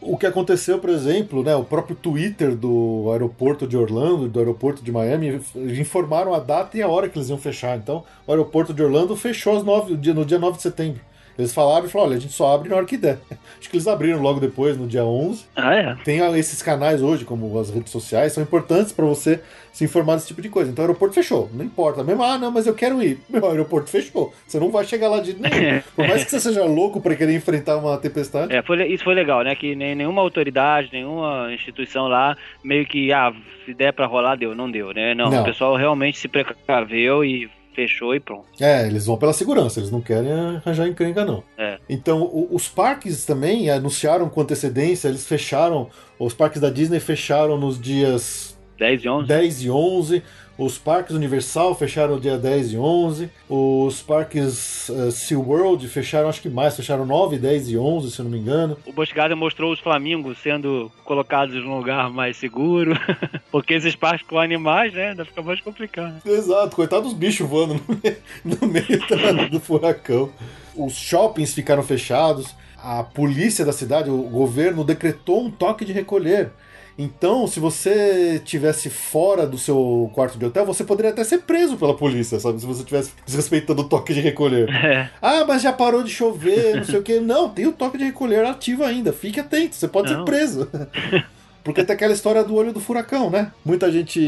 O 0.00 0.16
que 0.16 0.26
aconteceu, 0.26 0.78
por 0.78 0.90
exemplo, 0.90 1.42
né, 1.42 1.56
o 1.56 1.64
próprio 1.64 1.96
Twitter 1.96 2.54
do 2.54 3.08
aeroporto 3.10 3.66
de 3.66 3.76
Orlando, 3.76 4.28
do 4.28 4.38
aeroporto 4.38 4.80
de 4.80 4.92
Miami, 4.92 5.40
informaram 5.56 6.32
a 6.32 6.38
data 6.38 6.76
e 6.78 6.82
a 6.82 6.88
hora 6.88 7.08
que 7.08 7.18
eles 7.18 7.28
iam 7.28 7.38
fechar. 7.38 7.76
Então, 7.76 8.04
o 8.24 8.30
aeroporto 8.30 8.72
de 8.72 8.80
Orlando 8.80 9.16
fechou 9.16 9.56
às 9.56 9.64
9, 9.64 9.94
no 10.14 10.24
dia 10.24 10.38
9 10.38 10.56
de 10.56 10.62
setembro. 10.62 11.00
Eles 11.38 11.54
falaram 11.54 11.86
e 11.86 11.88
falaram: 11.88 12.10
olha, 12.10 12.18
a 12.18 12.20
gente 12.20 12.32
só 12.32 12.52
abre 12.52 12.68
na 12.68 12.76
hora 12.76 12.84
que 12.84 12.96
der. 12.96 13.18
Acho 13.58 13.70
que 13.70 13.76
eles 13.76 13.86
abriram 13.86 14.20
logo 14.20 14.40
depois, 14.40 14.76
no 14.76 14.86
dia 14.88 15.04
11. 15.04 15.46
Ah, 15.54 15.74
é? 15.74 15.96
Tem 16.04 16.18
esses 16.36 16.60
canais 16.62 17.00
hoje, 17.00 17.24
como 17.24 17.58
as 17.58 17.70
redes 17.70 17.92
sociais, 17.92 18.32
são 18.32 18.42
importantes 18.42 18.92
para 18.92 19.04
você 19.04 19.40
se 19.72 19.84
informar 19.84 20.16
desse 20.16 20.26
tipo 20.26 20.42
de 20.42 20.48
coisa. 20.48 20.70
Então 20.70 20.84
o 20.84 20.88
aeroporto 20.88 21.14
fechou, 21.14 21.48
não 21.52 21.64
importa. 21.64 22.02
Mesmo, 22.02 22.22
ah, 22.24 22.36
não, 22.36 22.50
mas 22.50 22.66
eu 22.66 22.74
quero 22.74 23.00
ir. 23.00 23.20
Meu, 23.28 23.42
o 23.42 23.50
aeroporto 23.50 23.88
fechou. 23.88 24.34
Você 24.46 24.58
não 24.58 24.70
vai 24.70 24.84
chegar 24.84 25.08
lá 25.08 25.20
de 25.20 25.34
nenhum. 25.38 25.80
Por 25.94 26.08
mais 26.08 26.24
que 26.24 26.30
você 26.30 26.40
seja 26.40 26.64
louco 26.64 27.00
para 27.00 27.14
querer 27.14 27.34
enfrentar 27.34 27.76
uma 27.76 27.96
tempestade. 27.98 28.52
É, 28.54 28.60
foi, 28.60 28.84
isso 28.88 29.04
foi 29.04 29.14
legal, 29.14 29.42
né? 29.42 29.54
Que 29.54 29.76
nem, 29.76 29.94
nenhuma 29.94 30.22
autoridade, 30.22 30.88
nenhuma 30.92 31.52
instituição 31.52 32.08
lá 32.08 32.36
meio 32.64 32.84
que, 32.84 33.12
ah, 33.12 33.32
se 33.64 33.72
der 33.72 33.92
para 33.92 34.06
rolar, 34.06 34.34
deu. 34.34 34.54
Não 34.54 34.68
deu, 34.68 34.92
né? 34.92 35.14
Não, 35.14 35.30
não, 35.30 35.42
o 35.42 35.44
pessoal 35.44 35.76
realmente 35.76 36.18
se 36.18 36.26
precaveu 36.26 37.24
e 37.24 37.48
fechou 37.78 38.12
e 38.12 38.18
pronto. 38.18 38.48
É, 38.58 38.88
eles 38.88 39.06
vão 39.06 39.16
pela 39.16 39.32
segurança, 39.32 39.78
eles 39.78 39.90
não 39.92 40.00
querem 40.00 40.32
arranjar 40.32 40.88
encrenca, 40.88 41.24
não. 41.24 41.44
É. 41.56 41.78
Então, 41.88 42.22
o, 42.22 42.48
os 42.50 42.66
parques 42.68 43.24
também 43.24 43.70
anunciaram 43.70 44.28
com 44.28 44.40
antecedência, 44.40 45.06
eles 45.06 45.24
fecharam, 45.24 45.88
os 46.18 46.34
parques 46.34 46.60
da 46.60 46.70
Disney 46.70 46.98
fecharam 46.98 47.56
nos 47.56 47.80
dias 47.80 48.58
10 48.78 49.04
e 49.04 49.08
11. 49.08 49.28
10 49.28 49.62
e 49.62 49.70
11. 49.70 50.22
Os 50.58 50.76
parques 50.76 51.14
Universal 51.14 51.72
fecharam 51.76 52.18
dia 52.18 52.36
10 52.36 52.72
e 52.72 52.76
11. 52.76 53.30
Os 53.48 54.02
parques 54.02 54.88
uh, 54.88 55.12
SeaWorld 55.12 55.86
fecharam, 55.86 56.28
acho 56.28 56.42
que 56.42 56.48
mais, 56.48 56.74
fecharam 56.74 57.06
9, 57.06 57.38
10 57.38 57.68
e 57.68 57.78
11, 57.78 58.10
se 58.10 58.20
não 58.24 58.28
me 58.28 58.38
engano. 58.38 58.76
O 58.84 58.92
Boscada 58.92 59.36
mostrou 59.36 59.72
os 59.72 59.78
flamingos 59.78 60.36
sendo 60.38 60.90
colocados 61.04 61.54
num 61.64 61.76
lugar 61.76 62.10
mais 62.10 62.36
seguro. 62.36 62.98
Porque 63.52 63.74
esses 63.74 63.94
parques 63.94 64.26
com 64.26 64.36
animais, 64.36 64.92
né? 64.92 65.10
Ainda 65.10 65.24
fica 65.24 65.40
mais 65.42 65.60
complicado. 65.60 66.20
Exato, 66.26 66.74
coitado 66.74 67.02
dos 67.02 67.12
bichos 67.12 67.48
voando 67.48 67.74
no 67.74 67.96
meio, 68.02 68.16
no 68.44 68.66
meio 68.66 69.50
do 69.50 69.60
furacão. 69.60 70.28
Os 70.74 70.94
shoppings 70.94 71.54
ficaram 71.54 71.84
fechados. 71.84 72.52
A 72.76 73.04
polícia 73.04 73.64
da 73.64 73.72
cidade, 73.72 74.10
o 74.10 74.22
governo 74.22 74.82
decretou 74.82 75.44
um 75.44 75.50
toque 75.52 75.84
de 75.84 75.92
recolher. 75.92 76.50
Então, 76.98 77.46
se 77.46 77.60
você 77.60 78.42
tivesse 78.44 78.90
fora 78.90 79.46
do 79.46 79.56
seu 79.56 80.10
quarto 80.12 80.36
de 80.36 80.44
hotel, 80.44 80.66
você 80.66 80.82
poderia 80.82 81.12
até 81.12 81.22
ser 81.22 81.38
preso 81.38 81.76
pela 81.76 81.96
polícia, 81.96 82.40
sabe? 82.40 82.58
Se 82.58 82.66
você 82.66 82.82
tivesse 82.82 83.12
desrespeitando 83.24 83.82
o 83.82 83.88
toque 83.88 84.12
de 84.12 84.20
recolher. 84.20 84.68
É. 84.88 85.10
Ah, 85.20 85.44
mas 85.46 85.60
já 85.60 85.72
parou 85.72 86.02
de 86.02 86.10
chover, 86.10 86.76
não 86.76 86.84
sei 86.84 86.98
o 86.98 87.02
quê. 87.02 87.20
Não, 87.20 87.48
tem 87.50 87.66
o 87.66 87.72
toque 87.72 87.98
de 87.98 88.04
recolher 88.04 88.44
ativo 88.44 88.82
ainda. 88.84 89.12
Fique 89.12 89.38
atento, 89.38 89.74
você 89.74 89.86
pode 89.86 90.10
não. 90.10 90.20
ser 90.20 90.24
preso. 90.24 90.68
Porque 91.62 91.84
tem 91.84 91.94
aquela 91.94 92.14
história 92.14 92.42
do 92.42 92.54
olho 92.54 92.72
do 92.72 92.80
furacão, 92.80 93.28
né? 93.28 93.52
Muita 93.62 93.92
gente 93.92 94.18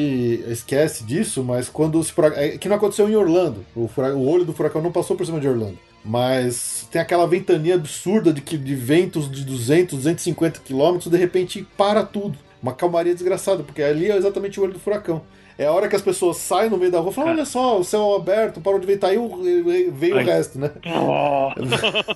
esquece 0.47 1.03
disso, 1.05 1.43
mas 1.43 1.71
quando 1.71 2.03
se 2.05 2.13
é 2.35 2.59
que 2.59 2.69
não 2.69 2.77
aconteceu 2.77 3.09
em 3.09 3.17
Orlando. 3.17 3.65
O, 3.75 3.89
furacão, 3.89 4.19
o 4.19 4.29
olho 4.29 4.45
do 4.45 4.53
furacão 4.53 4.83
não 4.83 4.93
passou 4.93 5.17
por 5.17 5.25
cima 5.25 5.41
de 5.41 5.49
Orlando. 5.49 5.79
Mas 6.05 6.87
tem 6.91 7.01
aquela 7.01 7.27
ventania 7.27 7.77
absurda 7.77 8.33
de, 8.33 8.43
que, 8.43 8.59
de 8.59 8.75
ventos 8.75 9.31
de 9.31 9.45
200, 9.45 9.97
250 9.97 10.61
quilômetros, 10.61 11.11
de 11.11 11.17
repente 11.17 11.67
para 11.77 12.03
tudo. 12.03 12.37
Uma 12.63 12.75
calmaria 12.75 13.15
desgraçada, 13.15 13.63
porque 13.63 13.83
ali 13.83 14.11
é 14.11 14.17
exatamente 14.17 14.61
o 14.61 14.63
olho 14.63 14.73
do 14.73 14.79
furacão. 14.79 15.23
É 15.61 15.67
a 15.67 15.73
hora 15.73 15.89
que 15.89 15.97
as 15.97 16.01
pessoas 16.01 16.39
saem 16.39 16.71
no 16.71 16.79
meio 16.79 16.91
da 16.91 17.01
rua 17.01 17.11
e 17.11 17.15
falam: 17.15 17.33
olha 17.33 17.45
só, 17.45 17.79
o 17.79 17.85
céu 17.85 18.15
aberto, 18.15 18.63
parou 18.63 18.81
de 18.81 18.87
ventar, 18.87 19.11
aí 19.11 19.19
veio 19.93 20.17
Ai. 20.17 20.25
o 20.25 20.27
resto, 20.27 20.59
né? 20.59 20.71
Oh. 20.87 21.51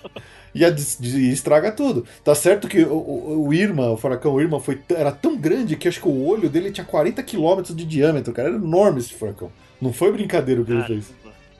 e, 0.54 0.64
a, 0.64 0.70
e, 0.70 1.30
estraga 1.30 1.70
tudo. 1.70 2.06
Tá 2.22 2.34
certo 2.34 2.66
que 2.66 2.82
o, 2.82 2.94
o, 2.94 3.46
o, 3.48 3.52
Irma, 3.52 3.90
o 3.90 3.96
furacão 3.98 4.40
Irma, 4.40 4.60
foi, 4.60 4.80
era 4.88 5.12
tão 5.12 5.36
grande 5.36 5.76
que 5.76 5.86
acho 5.86 6.00
que 6.00 6.08
o 6.08 6.26
olho 6.26 6.48
dele 6.48 6.70
tinha 6.70 6.86
40 6.86 7.22
quilômetros 7.22 7.76
de 7.76 7.84
diâmetro, 7.84 8.32
cara. 8.32 8.48
Era 8.48 8.56
enorme 8.56 9.00
esse 9.00 9.12
furacão. 9.12 9.50
Não 9.78 9.92
foi 9.92 10.10
brincadeira 10.10 10.62
o 10.62 10.64
que 10.64 10.72
ele 10.72 10.84
fez. 10.84 11.12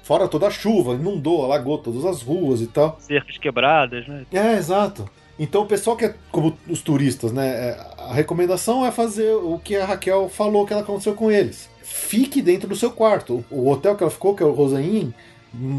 Fora 0.03 0.27
toda 0.29 0.47
a 0.47 0.51
chuva, 0.51 0.95
inundou, 0.95 1.45
alagou 1.45 1.77
todas 1.79 2.05
as 2.07 2.23
ruas 2.23 2.63
e 2.63 2.67
tal. 2.67 2.97
Cercas 3.01 3.37
quebradas, 3.37 4.07
né? 4.07 4.25
É, 4.33 4.55
exato. 4.55 5.09
Então 5.39 5.63
o 5.63 5.67
pessoal 5.67 5.97
que 5.97 6.05
é 6.05 6.15
como 6.31 6.57
os 6.69 6.81
turistas, 6.81 7.33
né? 7.33 7.77
A 8.09 8.13
recomendação 8.13 8.85
é 8.85 8.91
fazer 8.91 9.35
o 9.35 9.59
que 9.59 9.77
a 9.77 9.85
Raquel 9.85 10.29
falou 10.29 10.67
que 10.67 10.73
ela 10.73 10.83
aconteceu 10.83 11.15
com 11.15 11.31
eles. 11.31 11.69
Fique 11.83 12.43
dentro 12.43 12.69
do 12.69 12.77
seu 12.77 12.91
quarto. 12.91 13.45
O 13.51 13.69
hotel 13.69 13.97
que 13.97 14.03
ela 14.03 14.11
ficou, 14.11 14.35
que 14.35 14.43
é 14.43 14.47
o 14.47 14.53
Rosain, 14.53 15.15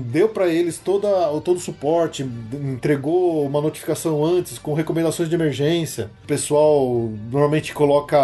deu 0.06 0.30
para 0.30 0.48
eles 0.48 0.78
toda, 0.78 1.08
todo 1.42 1.58
o 1.58 1.60
suporte, 1.60 2.24
entregou 2.54 3.46
uma 3.46 3.62
notificação 3.62 4.24
antes 4.24 4.58
com 4.58 4.74
recomendações 4.74 5.28
de 5.28 5.36
emergência. 5.36 6.10
O 6.24 6.28
pessoal 6.28 7.12
normalmente 7.32 7.74
coloca 7.74 8.18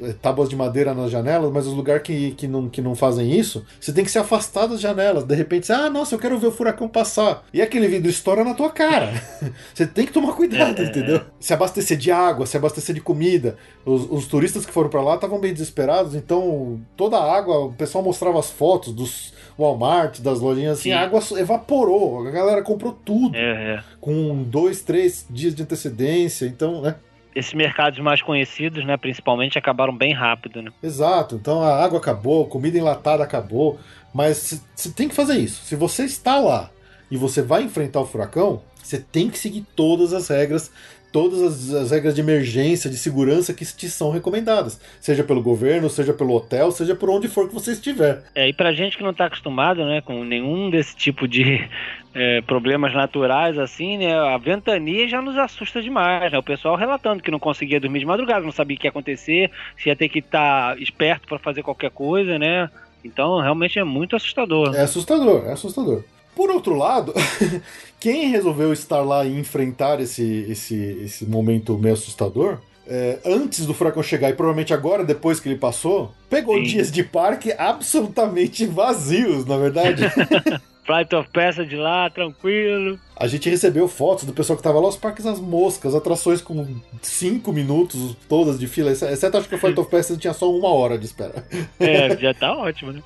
eh, 0.00 0.14
tábuas 0.20 0.48
de 0.48 0.56
madeira 0.56 0.94
nas 0.94 1.10
janelas, 1.10 1.52
mas 1.52 1.66
os 1.66 1.74
lugares 1.74 2.02
que, 2.02 2.32
que, 2.32 2.48
não, 2.48 2.68
que 2.68 2.80
não 2.80 2.94
fazem 2.94 3.30
isso, 3.30 3.64
você 3.80 3.92
tem 3.92 4.04
que 4.04 4.10
se 4.10 4.18
afastar 4.18 4.66
das 4.66 4.80
janelas. 4.80 5.24
De 5.24 5.34
repente, 5.34 5.66
você, 5.66 5.72
ah, 5.72 5.90
nossa, 5.90 6.14
eu 6.14 6.18
quero 6.18 6.38
ver 6.38 6.46
o 6.46 6.52
furacão 6.52 6.88
passar. 6.88 7.44
E 7.52 7.60
aquele 7.60 7.88
vidro 7.88 8.10
estoura 8.10 8.42
na 8.42 8.54
tua 8.54 8.70
cara. 8.70 9.12
você 9.74 9.86
tem 9.86 10.06
que 10.06 10.12
tomar 10.12 10.32
cuidado, 10.32 10.80
é, 10.80 10.86
entendeu? 10.86 11.16
É. 11.16 11.22
Se 11.38 11.52
abastecer 11.52 11.96
de 11.96 12.10
água, 12.10 12.46
se 12.46 12.56
abastecer 12.56 12.94
de 12.94 13.00
comida. 13.00 13.56
Os, 13.84 14.10
os 14.10 14.26
turistas 14.26 14.64
que 14.64 14.72
foram 14.72 14.88
para 14.88 15.02
lá 15.02 15.14
estavam 15.14 15.38
bem 15.38 15.52
desesperados, 15.52 16.14
então 16.14 16.80
toda 16.96 17.18
a 17.18 17.36
água, 17.36 17.66
o 17.66 17.72
pessoal 17.72 18.02
mostrava 18.02 18.38
as 18.38 18.50
fotos 18.50 18.92
dos 18.92 19.32
Walmart, 19.60 20.20
das 20.20 20.40
lojinhas 20.40 20.78
assim, 20.78 20.90
Sim. 20.90 20.92
a 20.92 21.02
água 21.02 21.20
evaporou. 21.38 22.26
A 22.26 22.30
galera 22.30 22.62
comprou 22.62 22.92
tudo. 22.92 23.36
É, 23.36 23.74
é. 23.74 23.82
Com 24.00 24.42
dois, 24.42 24.82
três 24.82 25.26
dias 25.28 25.54
de 25.54 25.62
antecedência. 25.62 26.46
Então, 26.46 26.80
né? 26.80 26.96
Esses 27.34 27.54
mercados 27.54 27.98
mais 28.00 28.20
conhecidos, 28.20 28.84
né, 28.84 28.96
principalmente, 28.96 29.56
acabaram 29.56 29.96
bem 29.96 30.12
rápido, 30.12 30.60
né? 30.60 30.72
Exato. 30.82 31.36
Então 31.36 31.62
a 31.62 31.82
água 31.82 31.98
acabou, 31.98 32.44
a 32.44 32.48
comida 32.48 32.76
enlatada 32.76 33.22
acabou. 33.22 33.78
Mas 34.12 34.60
você 34.74 34.90
tem 34.90 35.08
que 35.08 35.14
fazer 35.14 35.38
isso. 35.38 35.64
Se 35.64 35.76
você 35.76 36.04
está 36.04 36.38
lá 36.38 36.70
e 37.10 37.16
você 37.16 37.42
vai 37.42 37.62
enfrentar 37.62 38.00
o 38.00 38.06
furacão, 38.06 38.62
você 38.90 38.98
tem 38.98 39.30
que 39.30 39.38
seguir 39.38 39.64
todas 39.74 40.12
as 40.12 40.28
regras 40.28 40.70
todas 41.12 41.42
as, 41.42 41.74
as, 41.74 41.90
regras 41.90 42.14
de 42.14 42.20
emergência, 42.20 42.90
de 42.90 42.96
segurança 42.96 43.52
que 43.52 43.64
te 43.64 43.88
são 43.88 44.10
recomendadas, 44.10 44.80
seja 45.00 45.24
pelo 45.24 45.42
governo, 45.42 45.90
seja 45.90 46.12
pelo 46.12 46.34
hotel, 46.34 46.70
seja 46.70 46.94
por 46.94 47.10
onde 47.10 47.28
for 47.28 47.48
que 47.48 47.54
você 47.54 47.72
estiver. 47.72 48.22
É, 48.34 48.48
e 48.48 48.52
pra 48.52 48.72
gente 48.72 48.96
que 48.96 49.02
não 49.02 49.14
tá 49.14 49.26
acostumado, 49.26 49.84
né, 49.84 50.00
com 50.00 50.24
nenhum 50.24 50.70
desse 50.70 50.96
tipo 50.96 51.26
de 51.26 51.68
é, 52.14 52.40
problemas 52.42 52.94
naturais, 52.94 53.58
assim, 53.58 53.98
né, 53.98 54.14
a 54.14 54.38
ventania 54.38 55.08
já 55.08 55.20
nos 55.20 55.36
assusta 55.36 55.82
demais, 55.82 56.30
né, 56.30 56.38
o 56.38 56.42
pessoal 56.42 56.76
relatando 56.76 57.22
que 57.22 57.30
não 57.30 57.40
conseguia 57.40 57.80
dormir 57.80 58.00
de 58.00 58.06
madrugada, 58.06 58.44
não 58.44 58.52
sabia 58.52 58.76
o 58.76 58.80
que 58.80 58.86
ia 58.86 58.90
acontecer, 58.90 59.50
se 59.76 59.88
ia 59.88 59.96
ter 59.96 60.08
que 60.08 60.20
estar 60.20 60.76
tá 60.76 60.80
esperto 60.80 61.26
para 61.26 61.38
fazer 61.38 61.62
qualquer 61.62 61.90
coisa, 61.90 62.38
né, 62.38 62.70
então 63.04 63.40
realmente 63.40 63.78
é 63.78 63.84
muito 63.84 64.14
assustador. 64.14 64.74
É 64.74 64.82
assustador, 64.82 65.46
é 65.46 65.52
assustador. 65.52 66.04
Por 66.40 66.50
outro 66.50 66.74
lado, 66.74 67.12
quem 68.00 68.30
resolveu 68.30 68.72
estar 68.72 69.02
lá 69.02 69.26
e 69.26 69.38
enfrentar 69.38 70.00
esse, 70.00 70.46
esse, 70.48 70.74
esse 71.04 71.26
momento 71.26 71.76
meio 71.76 71.92
assustador, 71.92 72.56
é, 72.88 73.18
antes 73.26 73.66
do 73.66 73.74
furacão 73.74 74.02
chegar 74.02 74.30
e 74.30 74.32
provavelmente 74.32 74.72
agora, 74.72 75.04
depois 75.04 75.38
que 75.38 75.50
ele 75.50 75.58
passou, 75.58 76.14
pegou 76.30 76.56
Sim. 76.56 76.62
dias 76.62 76.90
de 76.90 77.04
parque 77.04 77.52
absolutamente 77.52 78.64
vazios, 78.64 79.44
na 79.44 79.58
verdade. 79.58 80.04
Flight 80.90 81.14
of 81.14 81.28
Passage 81.30 81.76
lá, 81.76 82.08
tranquilo. 82.08 82.98
A 83.14 83.26
gente 83.26 83.50
recebeu 83.50 83.86
fotos 83.86 84.24
do 84.24 84.32
pessoal 84.32 84.56
que 84.56 84.62
tava 84.62 84.80
lá, 84.80 84.88
os 84.88 84.96
parques 84.96 85.26
das 85.26 85.38
moscas, 85.38 85.94
atrações 85.94 86.40
com 86.40 86.66
5 87.02 87.52
minutos, 87.52 88.16
todas 88.26 88.58
de 88.58 88.66
fila. 88.66 88.90
Exceto 88.90 89.36
acho 89.36 89.46
que 89.46 89.54
o 89.56 89.58
Flight 89.58 89.78
of 89.78 89.90
Passage 89.90 90.18
tinha 90.18 90.32
só 90.32 90.50
uma 90.50 90.68
hora 90.68 90.98
de 90.98 91.04
espera. 91.04 91.44
É, 91.78 92.16
já 92.18 92.32
tá 92.32 92.56
ótimo, 92.56 92.92
né? 92.92 93.02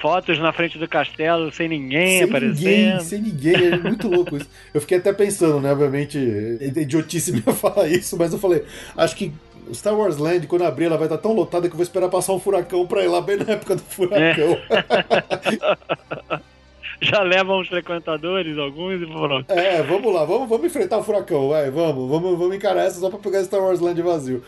Fotos 0.00 0.38
na 0.38 0.52
frente 0.52 0.78
do 0.78 0.88
castelo 0.88 1.52
sem 1.52 1.68
ninguém 1.68 2.18
sem 2.18 2.22
aparecendo. 2.22 2.56
Ninguém, 2.56 3.00
sem 3.00 3.20
ninguém, 3.20 3.54
é 3.54 3.76
muito 3.76 4.08
louco 4.08 4.36
isso. 4.36 4.48
Eu 4.72 4.80
fiquei 4.80 4.98
até 4.98 5.12
pensando, 5.12 5.60
né? 5.60 5.72
Obviamente, 5.72 6.18
é 6.18 6.66
idiotice 6.66 7.32
minha 7.32 7.42
falar 7.54 7.88
isso, 7.88 8.16
mas 8.16 8.32
eu 8.32 8.38
falei, 8.38 8.64
acho 8.96 9.16
que 9.16 9.32
Star 9.72 9.96
Wars 9.96 10.16
Land, 10.16 10.46
quando 10.46 10.62
abrir, 10.62 10.86
ela 10.86 10.96
vai 10.96 11.06
estar 11.06 11.18
tão 11.18 11.32
lotada 11.32 11.68
que 11.68 11.72
eu 11.72 11.76
vou 11.76 11.82
esperar 11.82 12.08
passar 12.08 12.32
um 12.32 12.40
furacão 12.40 12.86
pra 12.86 13.02
ir 13.02 13.08
lá 13.08 13.20
bem 13.20 13.36
na 13.36 13.52
época 13.52 13.76
do 13.76 13.82
furacão. 13.82 14.58
É. 14.70 16.40
já 17.00 17.22
levam 17.22 17.60
os 17.60 17.68
frequentadores, 17.68 18.58
alguns, 18.58 19.00
e 19.00 19.06
pronto. 19.06 19.50
É, 19.50 19.82
vamos 19.82 20.12
lá, 20.12 20.24
vamos, 20.24 20.48
vamos 20.48 20.66
enfrentar 20.66 20.98
o 20.98 21.02
furacão, 21.02 21.48
vai, 21.48 21.70
vamos, 21.70 22.08
vamos, 22.08 22.38
vamos 22.38 22.54
encarar 22.54 22.84
essa 22.84 23.00
só 23.00 23.08
pra 23.08 23.18
pegar 23.18 23.42
Star 23.44 23.60
Wars 23.60 23.80
Land 23.80 24.00
vazio. 24.02 24.42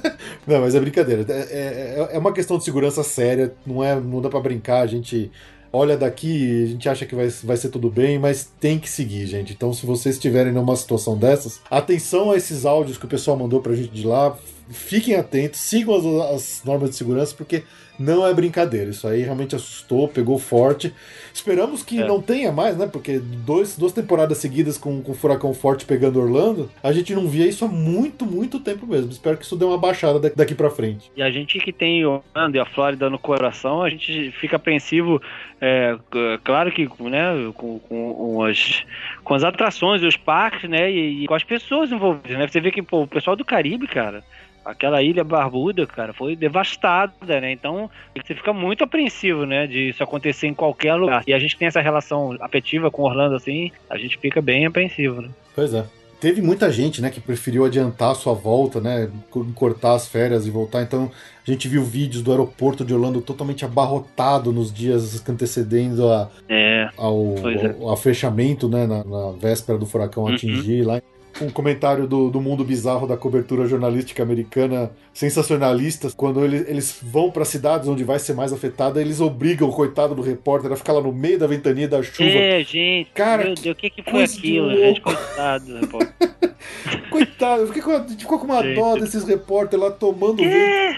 não, 0.46 0.60
mas 0.60 0.74
é 0.74 0.80
brincadeira. 0.80 1.24
É, 1.28 2.06
é, 2.10 2.16
é, 2.16 2.18
uma 2.18 2.32
questão 2.32 2.58
de 2.58 2.64
segurança 2.64 3.02
séria, 3.02 3.52
não, 3.66 3.82
é, 3.82 3.98
não 3.98 4.20
dá 4.20 4.28
pra 4.28 4.40
brincar, 4.40 4.82
a 4.82 4.86
gente 4.86 5.30
olha 5.72 5.96
daqui, 5.96 6.64
a 6.64 6.66
gente 6.68 6.88
acha 6.88 7.04
que 7.04 7.14
vai, 7.14 7.28
vai 7.28 7.56
ser 7.56 7.68
tudo 7.68 7.90
bem, 7.90 8.18
mas 8.18 8.50
tem 8.60 8.78
que 8.78 8.88
seguir, 8.88 9.26
gente. 9.26 9.52
Então, 9.52 9.72
se 9.72 9.84
vocês 9.84 10.14
estiverem 10.14 10.52
numa 10.52 10.76
situação 10.76 11.16
dessas, 11.16 11.60
atenção 11.70 12.30
a 12.30 12.36
esses 12.36 12.64
áudios 12.64 12.96
que 12.96 13.04
o 13.04 13.08
pessoal 13.08 13.36
mandou 13.36 13.60
pra 13.60 13.74
gente 13.74 13.90
de 13.90 14.06
lá, 14.06 14.36
fiquem 14.70 15.16
atentos, 15.16 15.60
sigam 15.60 15.94
as, 15.94 16.34
as 16.34 16.62
normas 16.64 16.90
de 16.90 16.96
segurança, 16.96 17.34
porque 17.36 17.64
não 17.98 18.26
é 18.26 18.32
brincadeira. 18.32 18.90
Isso 18.90 19.06
aí 19.06 19.22
realmente 19.22 19.56
assustou, 19.56 20.08
pegou 20.08 20.38
forte. 20.38 20.94
Esperamos 21.36 21.82
que 21.82 22.00
é. 22.00 22.06
não 22.06 22.22
tenha 22.22 22.50
mais, 22.50 22.78
né? 22.78 22.86
Porque 22.90 23.18
dois, 23.18 23.76
duas 23.76 23.92
temporadas 23.92 24.38
seguidas 24.38 24.78
com, 24.78 25.02
com 25.02 25.12
furacão 25.12 25.52
forte 25.52 25.84
pegando 25.84 26.18
Orlando, 26.18 26.70
a 26.82 26.90
gente 26.92 27.14
não 27.14 27.28
via 27.28 27.46
isso 27.46 27.62
há 27.66 27.68
muito, 27.68 28.24
muito 28.24 28.58
tempo 28.58 28.86
mesmo. 28.86 29.10
Espero 29.10 29.36
que 29.36 29.44
isso 29.44 29.54
dê 29.54 29.62
uma 29.62 29.76
baixada 29.76 30.18
daqui 30.34 30.54
para 30.54 30.70
frente. 30.70 31.10
E 31.14 31.22
a 31.22 31.30
gente 31.30 31.58
que 31.58 31.74
tem 31.74 32.06
Orlando 32.06 32.56
e 32.56 32.58
a 32.58 32.64
Flórida 32.64 33.10
no 33.10 33.18
coração, 33.18 33.82
a 33.82 33.90
gente 33.90 34.30
fica 34.32 34.56
apreensivo. 34.56 35.20
É, 35.60 35.98
claro 36.42 36.72
que, 36.72 36.88
né? 37.00 37.52
Com, 37.54 37.80
com, 37.80 38.42
as, 38.42 38.82
com 39.22 39.34
as 39.34 39.44
atrações 39.44 40.02
e 40.02 40.06
os 40.06 40.16
parques, 40.16 40.70
né? 40.70 40.90
E, 40.90 41.24
e 41.24 41.26
com 41.26 41.34
as 41.34 41.44
pessoas 41.44 41.92
envolvidas, 41.92 42.38
né? 42.38 42.48
Você 42.48 42.62
vê 42.62 42.70
que 42.70 42.82
pô, 42.82 43.02
o 43.02 43.06
pessoal 43.06 43.36
do 43.36 43.44
Caribe, 43.44 43.86
cara 43.86 44.24
aquela 44.66 45.00
ilha 45.00 45.22
barbuda, 45.22 45.86
cara, 45.86 46.12
foi 46.12 46.34
devastada, 46.34 47.40
né? 47.40 47.52
Então, 47.52 47.88
você 48.14 48.34
fica 48.34 48.52
muito 48.52 48.82
apreensivo, 48.82 49.46
né, 49.46 49.66
de 49.66 49.90
isso 49.90 50.02
acontecer 50.02 50.48
em 50.48 50.54
qualquer 50.54 50.94
lugar. 50.94 51.22
E 51.26 51.32
a 51.32 51.38
gente 51.38 51.56
tem 51.56 51.68
essa 51.68 51.80
relação 51.80 52.36
afetiva 52.40 52.90
com 52.90 53.02
Orlando 53.02 53.36
assim, 53.36 53.70
a 53.88 53.96
gente 53.96 54.18
fica 54.18 54.42
bem 54.42 54.66
apreensivo, 54.66 55.22
né? 55.22 55.28
Pois 55.54 55.72
é. 55.72 55.84
Teve 56.18 56.40
muita 56.40 56.72
gente, 56.72 57.02
né, 57.02 57.10
que 57.10 57.20
preferiu 57.20 57.64
adiantar 57.64 58.12
a 58.12 58.14
sua 58.14 58.32
volta, 58.32 58.80
né, 58.80 59.08
cortar 59.54 59.94
as 59.94 60.08
férias 60.08 60.46
e 60.46 60.50
voltar. 60.50 60.82
Então, 60.82 61.10
a 61.46 61.50
gente 61.50 61.68
viu 61.68 61.84
vídeos 61.84 62.22
do 62.22 62.30
aeroporto 62.30 62.86
de 62.86 62.94
Orlando 62.94 63.20
totalmente 63.20 63.66
abarrotado 63.66 64.50
nos 64.50 64.72
dias 64.72 65.22
antecedendo 65.28 66.10
a, 66.10 66.30
é, 66.48 66.88
ao, 66.96 67.34
é. 67.50 67.76
ao, 67.78 67.90
ao, 67.90 67.96
fechamento, 67.98 68.66
né, 68.66 68.86
na, 68.86 69.04
na, 69.04 69.32
véspera 69.32 69.78
do 69.78 69.84
furacão 69.84 70.24
uhum. 70.24 70.34
atingir 70.34 70.82
lá 70.84 71.00
um 71.40 71.50
comentário 71.50 72.06
do, 72.06 72.30
do 72.30 72.40
mundo 72.40 72.64
bizarro 72.64 73.06
da 73.06 73.16
cobertura 73.16 73.66
jornalística 73.66 74.22
americana 74.22 74.90
sensacionalista. 75.12 76.10
Quando 76.16 76.44
eles, 76.44 76.68
eles 76.68 76.98
vão 77.02 77.30
para 77.30 77.44
cidades 77.44 77.88
onde 77.88 78.04
vai 78.04 78.18
ser 78.18 78.34
mais 78.34 78.52
afetada, 78.52 79.00
eles 79.00 79.20
obrigam 79.20 79.68
o 79.68 79.72
coitado 79.72 80.14
do 80.14 80.22
repórter 80.22 80.72
a 80.72 80.76
ficar 80.76 80.92
lá 80.92 81.00
no 81.00 81.12
meio 81.12 81.38
da 81.38 81.46
ventania 81.46 81.88
da 81.88 82.02
chuva. 82.02 82.28
É, 82.28 82.62
gente. 82.62 83.10
Cara, 83.14 83.44
meu 83.44 83.54
Deus, 83.54 83.76
o 83.76 83.78
que, 83.78 83.90
que 83.90 84.02
foi 84.02 84.24
aquilo, 84.24 84.70
gente? 84.70 85.00
Coitado, 85.00 85.78
repórter. 85.78 86.30
coitado, 87.10 87.62
eu 87.62 87.66
fiquei 87.68 87.82
com, 87.82 87.90
a 87.90 87.98
gente 87.98 88.16
ficou 88.16 88.38
com 88.38 88.46
uma 88.46 88.62
gente. 88.62 88.76
dó 88.76 88.96
desses 88.96 89.24
repórteres 89.24 89.84
lá 89.84 89.90
tomando 89.90 90.42
vento. 90.42 90.96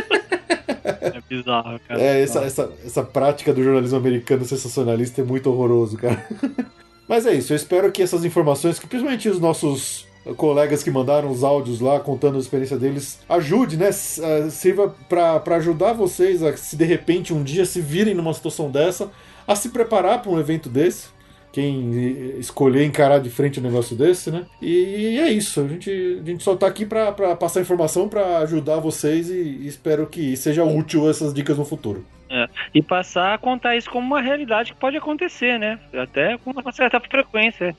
É 0.87 1.21
bizarro, 1.29 1.81
cara. 1.87 2.01
É, 2.01 2.23
essa, 2.23 2.41
essa, 2.41 2.73
essa 2.85 3.03
prática 3.03 3.53
do 3.53 3.63
jornalismo 3.63 3.99
americano 3.99 4.45
sensacionalista 4.45 5.21
é 5.21 5.25
muito 5.25 5.51
horroroso, 5.51 5.97
cara. 5.97 6.25
Mas 7.09 7.25
é 7.27 7.35
isso, 7.35 7.53
eu 7.53 7.57
espero 7.57 7.91
que 7.93 8.03
essas 8.03 8.25
informações, 8.25 8.79
que 8.79 8.87
principalmente 8.87 9.29
os 9.29 9.39
nossos 9.39 10.07
colegas 10.35 10.83
que 10.83 10.91
mandaram 10.91 11.31
os 11.31 11.45
áudios 11.45 11.81
lá 11.81 12.01
contando 12.01 12.37
a 12.37 12.41
experiência 12.41 12.77
deles, 12.77 13.21
ajude, 13.29 13.77
né? 13.77 13.91
Eh, 13.91 14.51
sirva 14.51 14.95
para 15.09 15.57
ajudar 15.57 15.93
vocês 15.93 16.43
a 16.43 16.57
se 16.57 16.75
de 16.77 16.85
repente 16.85 17.33
um 17.33 17.45
dia 17.45 17.65
se 17.65 17.81
virem 17.81 18.15
numa 18.15 18.35
situação 18.35 18.71
dessa, 18.71 19.11
a 19.47 19.55
se 19.55 19.69
preparar 19.69 20.23
para 20.23 20.33
um 20.33 20.41
evento 20.41 20.69
desse. 20.69 21.16
Quem 21.57 22.37
escolher 22.39 22.85
encarar 22.85 23.19
de 23.19 23.31
frente 23.31 23.61
um 23.61 23.63
negócio 23.63 23.97
desse, 23.97 24.31
né? 24.31 24.45
E 24.61 25.19
é 25.19 25.31
isso. 25.31 25.59
A 25.63 25.67
gente, 25.67 26.21
a 26.23 26.23
gente 26.23 26.45
só 26.45 26.55
tá 26.55 26.67
aqui 26.67 26.85
para 26.85 27.35
passar 27.35 27.63
informação, 27.63 28.11
para 28.11 28.41
ajudar 28.41 28.79
vocês 28.79 29.31
e, 29.31 29.61
e 29.63 29.67
espero 29.67 30.07
que 30.07 30.37
seja 30.37 30.65
útil 30.65 31.09
essas 31.09 31.33
dicas 31.33 31.57
no 31.57 31.65
futuro. 31.65 32.05
É. 32.29 32.47
E 32.75 32.83
passar 32.83 33.33
a 33.33 33.39
contar 33.39 33.75
isso 33.75 33.89
como 33.89 34.07
uma 34.07 34.21
realidade 34.21 34.75
que 34.75 34.79
pode 34.79 34.99
acontecer, 34.99 35.59
né? 35.59 35.81
Até 35.95 36.37
com 36.37 36.51
uma 36.51 36.73
certa 36.73 37.01
frequência. 37.01 37.75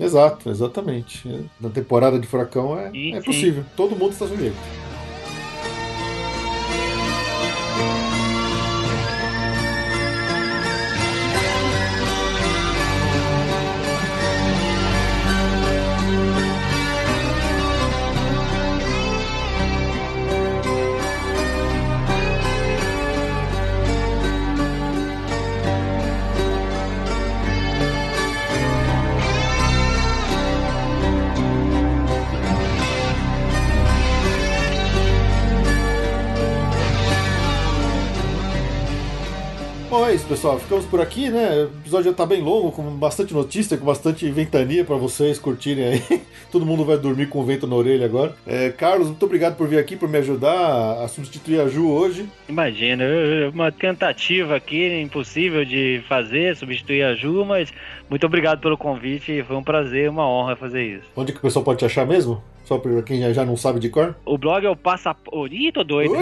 Exato, 0.00 0.48
exatamente. 0.48 1.28
Na 1.60 1.68
temporada 1.68 2.18
de 2.18 2.26
furacão 2.26 2.78
é, 2.78 2.90
sim, 2.90 3.14
é 3.14 3.20
possível. 3.20 3.62
Sim. 3.62 3.68
Todo 3.76 3.94
mundo 3.94 4.12
está 4.12 4.26
sujeito. 4.26 4.56
Pessoal. 40.28 40.58
Ficamos 40.58 40.84
por 40.84 41.00
aqui, 41.00 41.30
né? 41.30 41.54
O 41.54 41.78
episódio 41.80 42.10
já 42.10 42.16
tá 42.16 42.26
bem 42.26 42.42
longo, 42.42 42.70
com 42.70 42.82
bastante 42.96 43.32
notícia, 43.32 43.78
com 43.78 43.84
bastante 43.86 44.30
ventania 44.30 44.84
para 44.84 44.96
vocês 44.96 45.38
curtirem 45.38 45.84
aí. 45.84 46.20
Todo 46.52 46.66
mundo 46.66 46.84
vai 46.84 46.98
dormir 46.98 47.28
com 47.28 47.40
o 47.40 47.44
vento 47.44 47.66
na 47.66 47.74
orelha 47.74 48.04
agora. 48.04 48.34
É, 48.46 48.68
Carlos, 48.68 49.08
muito 49.08 49.24
obrigado 49.24 49.56
por 49.56 49.66
vir 49.66 49.78
aqui, 49.78 49.96
por 49.96 50.08
me 50.08 50.18
ajudar 50.18 51.02
a 51.02 51.08
substituir 51.08 51.60
a 51.60 51.68
Ju 51.68 51.90
hoje. 51.90 52.28
Imagina, 52.46 53.04
uma 53.52 53.72
tentativa 53.72 54.56
aqui 54.56 55.00
impossível 55.00 55.64
de 55.64 56.02
fazer, 56.06 56.54
substituir 56.56 57.02
a 57.02 57.14
Ju, 57.14 57.44
mas 57.46 57.72
muito 58.10 58.26
obrigado 58.26 58.60
pelo 58.60 58.76
convite. 58.76 59.42
Foi 59.44 59.56
um 59.56 59.64
prazer, 59.64 60.10
uma 60.10 60.28
honra 60.28 60.56
fazer 60.56 60.84
isso. 60.84 61.06
Onde 61.16 61.32
que 61.32 61.38
o 61.38 61.42
pessoal 61.42 61.64
pode 61.64 61.78
te 61.78 61.86
achar 61.86 62.06
mesmo? 62.06 62.42
Só 62.68 62.76
pra 62.76 63.00
quem 63.00 63.32
já 63.32 63.46
não 63.46 63.56
sabe 63.56 63.80
de 63.80 63.88
cor? 63.88 64.14
O 64.26 64.36
blog 64.36 64.66
é 64.66 64.68
o 64.68 64.76
Passaporte. 64.76 65.56
Ih, 65.56 65.72
tô 65.72 65.82
doido. 65.82 66.12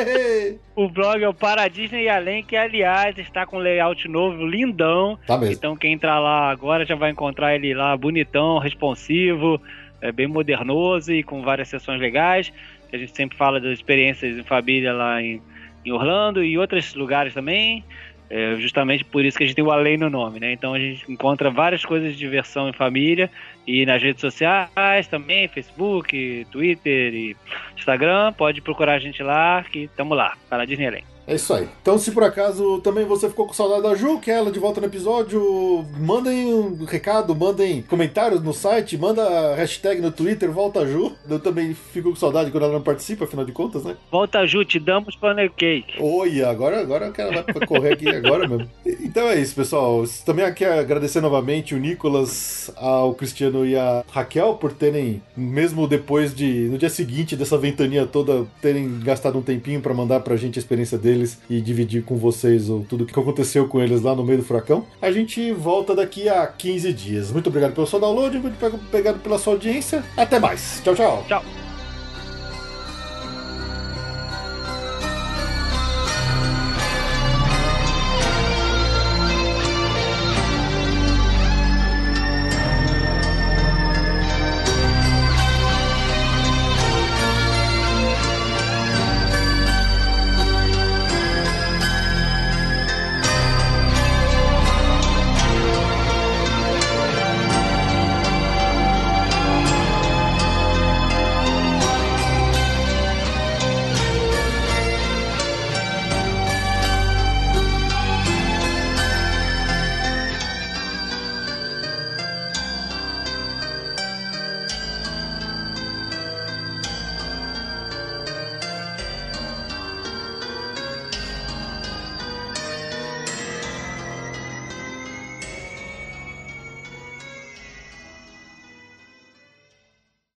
o 0.74 0.88
blog 0.88 1.22
é 1.22 1.28
o 1.28 1.34
Para 1.34 1.68
Disney 1.68 2.04
e 2.04 2.08
Além, 2.08 2.42
que 2.42 2.56
aliás 2.56 3.18
está 3.18 3.44
com 3.44 3.58
layout 3.58 4.08
novo, 4.08 4.46
lindão. 4.46 5.18
Tá 5.26 5.36
mesmo. 5.36 5.52
Então 5.52 5.76
quem 5.76 5.92
entrar 5.92 6.18
lá 6.18 6.50
agora 6.50 6.86
já 6.86 6.94
vai 6.94 7.10
encontrar 7.10 7.54
ele 7.54 7.74
lá 7.74 7.94
bonitão, 7.94 8.56
responsivo, 8.56 9.60
é 10.00 10.10
bem 10.10 10.26
modernoso 10.26 11.12
e 11.12 11.22
com 11.22 11.42
várias 11.42 11.68
sessões 11.68 12.00
legais. 12.00 12.50
A 12.90 12.96
gente 12.96 13.14
sempre 13.14 13.36
fala 13.36 13.60
das 13.60 13.72
experiências 13.72 14.38
em 14.38 14.42
família 14.44 14.94
lá 14.94 15.20
em, 15.20 15.42
em 15.84 15.92
Orlando 15.92 16.42
e 16.42 16.56
outros 16.56 16.94
lugares 16.94 17.34
também. 17.34 17.84
É 18.28 18.56
justamente 18.56 19.04
por 19.04 19.24
isso 19.24 19.38
que 19.38 19.44
a 19.44 19.46
gente 19.46 19.54
tem 19.54 19.64
o 19.64 19.70
além 19.70 19.96
no 19.96 20.10
nome, 20.10 20.40
né? 20.40 20.52
Então 20.52 20.74
a 20.74 20.78
gente 20.78 21.10
encontra 21.10 21.48
várias 21.50 21.84
coisas 21.84 22.12
de 22.12 22.18
diversão 22.18 22.68
em 22.68 22.72
família 22.72 23.30
e 23.66 23.86
nas 23.86 24.02
redes 24.02 24.20
sociais 24.20 25.06
também, 25.08 25.46
Facebook, 25.48 26.46
Twitter 26.50 27.14
e 27.14 27.36
Instagram. 27.76 28.32
Pode 28.32 28.60
procurar 28.60 28.94
a 28.94 28.98
gente 28.98 29.22
lá, 29.22 29.64
que 29.64 29.84
estamos 29.84 30.16
lá, 30.16 30.36
para 30.48 30.64
a 30.64 30.66
Disney 30.66 30.88
Além. 30.88 31.15
É 31.26 31.34
isso 31.34 31.52
aí. 31.52 31.68
Então, 31.82 31.98
se 31.98 32.12
por 32.12 32.22
acaso 32.22 32.80
também 32.80 33.04
você 33.04 33.28
ficou 33.28 33.46
com 33.46 33.52
saudade 33.52 33.82
da 33.82 33.94
Ju, 33.96 34.20
quer 34.20 34.38
ela 34.38 34.52
de 34.52 34.60
volta 34.60 34.80
no 34.80 34.86
episódio, 34.86 35.84
mandem 35.98 36.54
um 36.54 36.84
recado, 36.84 37.34
mandem 37.34 37.82
comentários 37.82 38.40
no 38.42 38.52
site, 38.52 38.96
manda 38.96 39.54
hashtag 39.56 40.00
no 40.00 40.12
Twitter, 40.12 40.50
volta 40.52 40.86
Ju. 40.86 41.12
Eu 41.28 41.40
também 41.40 41.74
fico 41.74 42.10
com 42.10 42.16
saudade 42.16 42.50
quando 42.52 42.62
ela 42.62 42.74
não 42.74 42.82
participa, 42.82 43.24
afinal 43.24 43.44
de 43.44 43.50
contas, 43.50 43.82
né? 43.82 43.96
Volta 44.10 44.46
Ju, 44.46 44.64
te 44.64 44.78
damos 44.78 45.16
panel 45.16 45.50
cake. 45.50 46.00
Oi, 46.00 46.44
agora, 46.44 46.80
agora 46.80 47.10
que 47.10 47.20
ela 47.20 47.42
vai 47.42 47.66
correr 47.66 47.94
aqui 47.94 48.08
agora 48.08 48.46
mesmo. 48.46 48.68
Então 48.84 49.26
é 49.28 49.40
isso, 49.40 49.54
pessoal. 49.54 50.04
Também 50.24 50.44
aqui 50.44 50.64
agradecer 50.64 51.20
novamente 51.20 51.74
o 51.74 51.78
Nicolas, 51.78 52.70
ao 52.76 53.14
Cristiano 53.14 53.66
e 53.66 53.76
a 53.76 54.04
Raquel 54.12 54.54
por 54.54 54.72
terem, 54.72 55.20
mesmo 55.36 55.88
depois 55.88 56.32
de, 56.32 56.68
no 56.68 56.78
dia 56.78 56.90
seguinte 56.90 57.34
dessa 57.34 57.58
ventania 57.58 58.06
toda, 58.06 58.46
terem 58.62 59.00
gastado 59.00 59.38
um 59.38 59.42
tempinho 59.42 59.80
para 59.80 59.92
mandar 59.92 60.20
pra 60.20 60.36
gente 60.36 60.58
a 60.58 60.60
experiência 60.60 60.96
deles 60.96 61.15
e 61.48 61.60
dividir 61.60 62.04
com 62.04 62.16
vocês 62.16 62.66
tudo 62.88 63.04
o 63.04 63.06
que 63.06 63.18
aconteceu 63.18 63.68
com 63.68 63.80
eles 63.80 64.02
lá 64.02 64.14
no 64.14 64.24
meio 64.24 64.38
do 64.38 64.44
furacão. 64.44 64.84
A 65.00 65.10
gente 65.10 65.52
volta 65.52 65.94
daqui 65.94 66.28
a 66.28 66.46
15 66.46 66.92
dias. 66.92 67.32
Muito 67.32 67.48
obrigado 67.48 67.74
pelo 67.74 67.86
seu 67.86 68.00
download, 68.00 68.38
muito 68.38 68.66
obrigado 68.66 69.20
pela 69.20 69.38
sua 69.38 69.54
audiência. 69.54 70.04
Até 70.16 70.38
mais. 70.38 70.80
Tchau, 70.82 70.94
tchau. 70.94 71.24
Tchau. 71.28 71.65